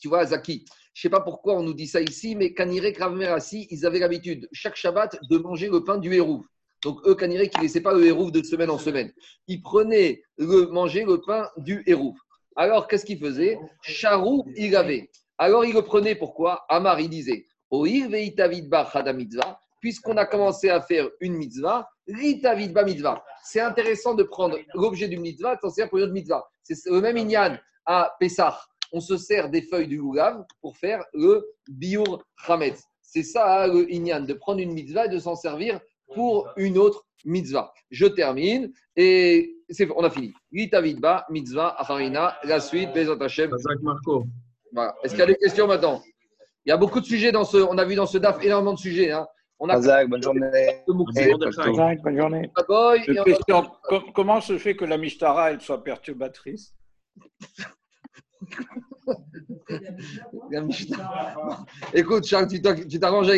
tu 0.00 0.08
vois, 0.08 0.24
Zaki, 0.24 0.64
je 0.94 1.00
ne 1.00 1.02
sais 1.02 1.10
pas 1.10 1.20
pourquoi 1.20 1.56
on 1.56 1.62
nous 1.62 1.74
dit 1.74 1.88
ça 1.88 2.00
ici, 2.00 2.36
mais 2.36 2.54
Kanirek 2.54 2.98
Ravmerasi, 2.98 3.66
ils 3.70 3.84
avaient 3.84 3.98
l'habitude, 3.98 4.48
chaque 4.52 4.76
Shabbat, 4.76 5.18
de 5.28 5.38
manger 5.38 5.68
le 5.68 5.82
pain 5.82 5.98
du 5.98 6.14
Hérouv. 6.14 6.44
Donc, 6.84 7.00
eux, 7.06 7.16
Kanirek, 7.16 7.50
qui 7.50 7.58
ne 7.58 7.62
laissaient 7.64 7.80
pas 7.80 7.94
le 7.94 8.06
Hérouv 8.06 8.30
de 8.30 8.42
semaine 8.44 8.70
en 8.70 8.78
semaine. 8.78 9.12
Ils 9.48 9.60
prenaient 9.60 10.22
le, 10.38 10.66
manger 10.66 11.04
le 11.04 11.20
pain 11.20 11.48
du 11.56 11.82
Hérouv. 11.86 12.14
Alors, 12.54 12.86
qu'est-ce 12.86 13.04
qu'ils 13.04 13.18
faisaient? 13.18 13.58
Charou, 13.82 14.44
il 14.56 14.76
avait. 14.76 15.10
Alors, 15.36 15.64
ils 15.64 15.74
le 15.74 15.82
prenaient 15.82 16.14
pourquoi? 16.14 16.64
Amar, 16.68 17.00
il 17.00 17.10
disait 17.10 17.44
puisqu'on 19.80 20.16
a 20.16 20.24
commencé 20.24 20.70
à 20.70 20.80
faire 20.80 21.08
une 21.20 21.34
mitzvah, 21.34 21.88
ritavidba 22.06 22.84
mitzvah. 22.84 23.24
C'est 23.42 23.60
intéressant 23.60 24.14
de 24.14 24.22
prendre 24.22 24.58
l'objet 24.74 25.08
du 25.08 25.18
mitzvah, 25.18 25.58
servir 25.60 25.90
pour 25.90 25.98
une 25.98 26.12
mitzvah. 26.12 26.46
C'est 26.62 26.86
le 26.86 27.00
même 27.00 27.16
inyan 27.16 27.58
à 27.84 28.14
Pessah 28.20 28.60
on 28.92 29.00
se 29.00 29.16
sert 29.16 29.48
des 29.50 29.62
feuilles 29.62 29.88
du 29.88 30.00
goulav 30.00 30.44
pour 30.60 30.76
faire 30.76 31.04
le 31.12 31.44
biur 31.68 32.22
chametz. 32.46 32.82
C'est 33.02 33.22
ça 33.22 33.66
le 33.66 33.90
inyan, 33.92 34.20
de 34.20 34.34
prendre 34.34 34.60
une 34.60 34.72
mitzvah 34.72 35.06
et 35.06 35.08
de 35.08 35.18
s'en 35.18 35.36
servir 35.36 35.80
pour 36.14 36.48
une 36.56 36.78
autre 36.78 37.04
mitzvah. 37.24 37.72
Je 37.90 38.06
termine 38.06 38.72
et 38.96 39.56
c'est, 39.70 39.88
on 39.96 40.04
a 40.04 40.10
fini. 40.10 40.32
Litavidba, 40.52 41.26
mitzvah, 41.30 41.74
acharina, 41.78 42.36
la 42.44 42.60
suite, 42.60 42.92
Bezat 42.92 43.16
Hashem. 43.20 43.50
Marco. 43.82 44.24
Voilà. 44.72 44.94
Est-ce 45.02 45.12
qu'il 45.12 45.20
y 45.20 45.22
a 45.22 45.26
des 45.26 45.36
questions 45.36 45.66
maintenant 45.66 46.02
Il 46.66 46.70
y 46.70 46.72
a 46.72 46.76
beaucoup 46.76 47.00
de 47.00 47.06
sujets 47.06 47.32
dans 47.32 47.44
ce, 47.44 47.56
on 47.58 47.78
a 47.78 47.84
vu 47.84 47.94
dans 47.94 48.06
ce 48.06 48.18
DAF 48.18 48.42
énormément 48.44 48.74
de 48.74 48.78
sujets. 48.78 49.10
hein. 49.12 49.26
On 49.60 49.68
a 49.68 49.74
Razak, 49.74 50.08
bonne 50.10 50.22
journée. 50.22 50.82
bonne 50.88 52.16
journée. 52.18 52.50
Boy, 52.68 53.02
question, 53.24 53.70
com- 53.84 54.02
comment 54.12 54.40
se 54.40 54.58
fait 54.58 54.74
que 54.74 54.84
la 54.84 54.98
Mishtara 54.98 55.52
elle 55.52 55.60
soit 55.60 55.82
perturbatrice? 55.84 56.74
Écoute, 61.94 62.24
Charles, 62.24 62.48
tu 62.48 62.60
t'arranges 62.60 63.28
avec 63.28 63.32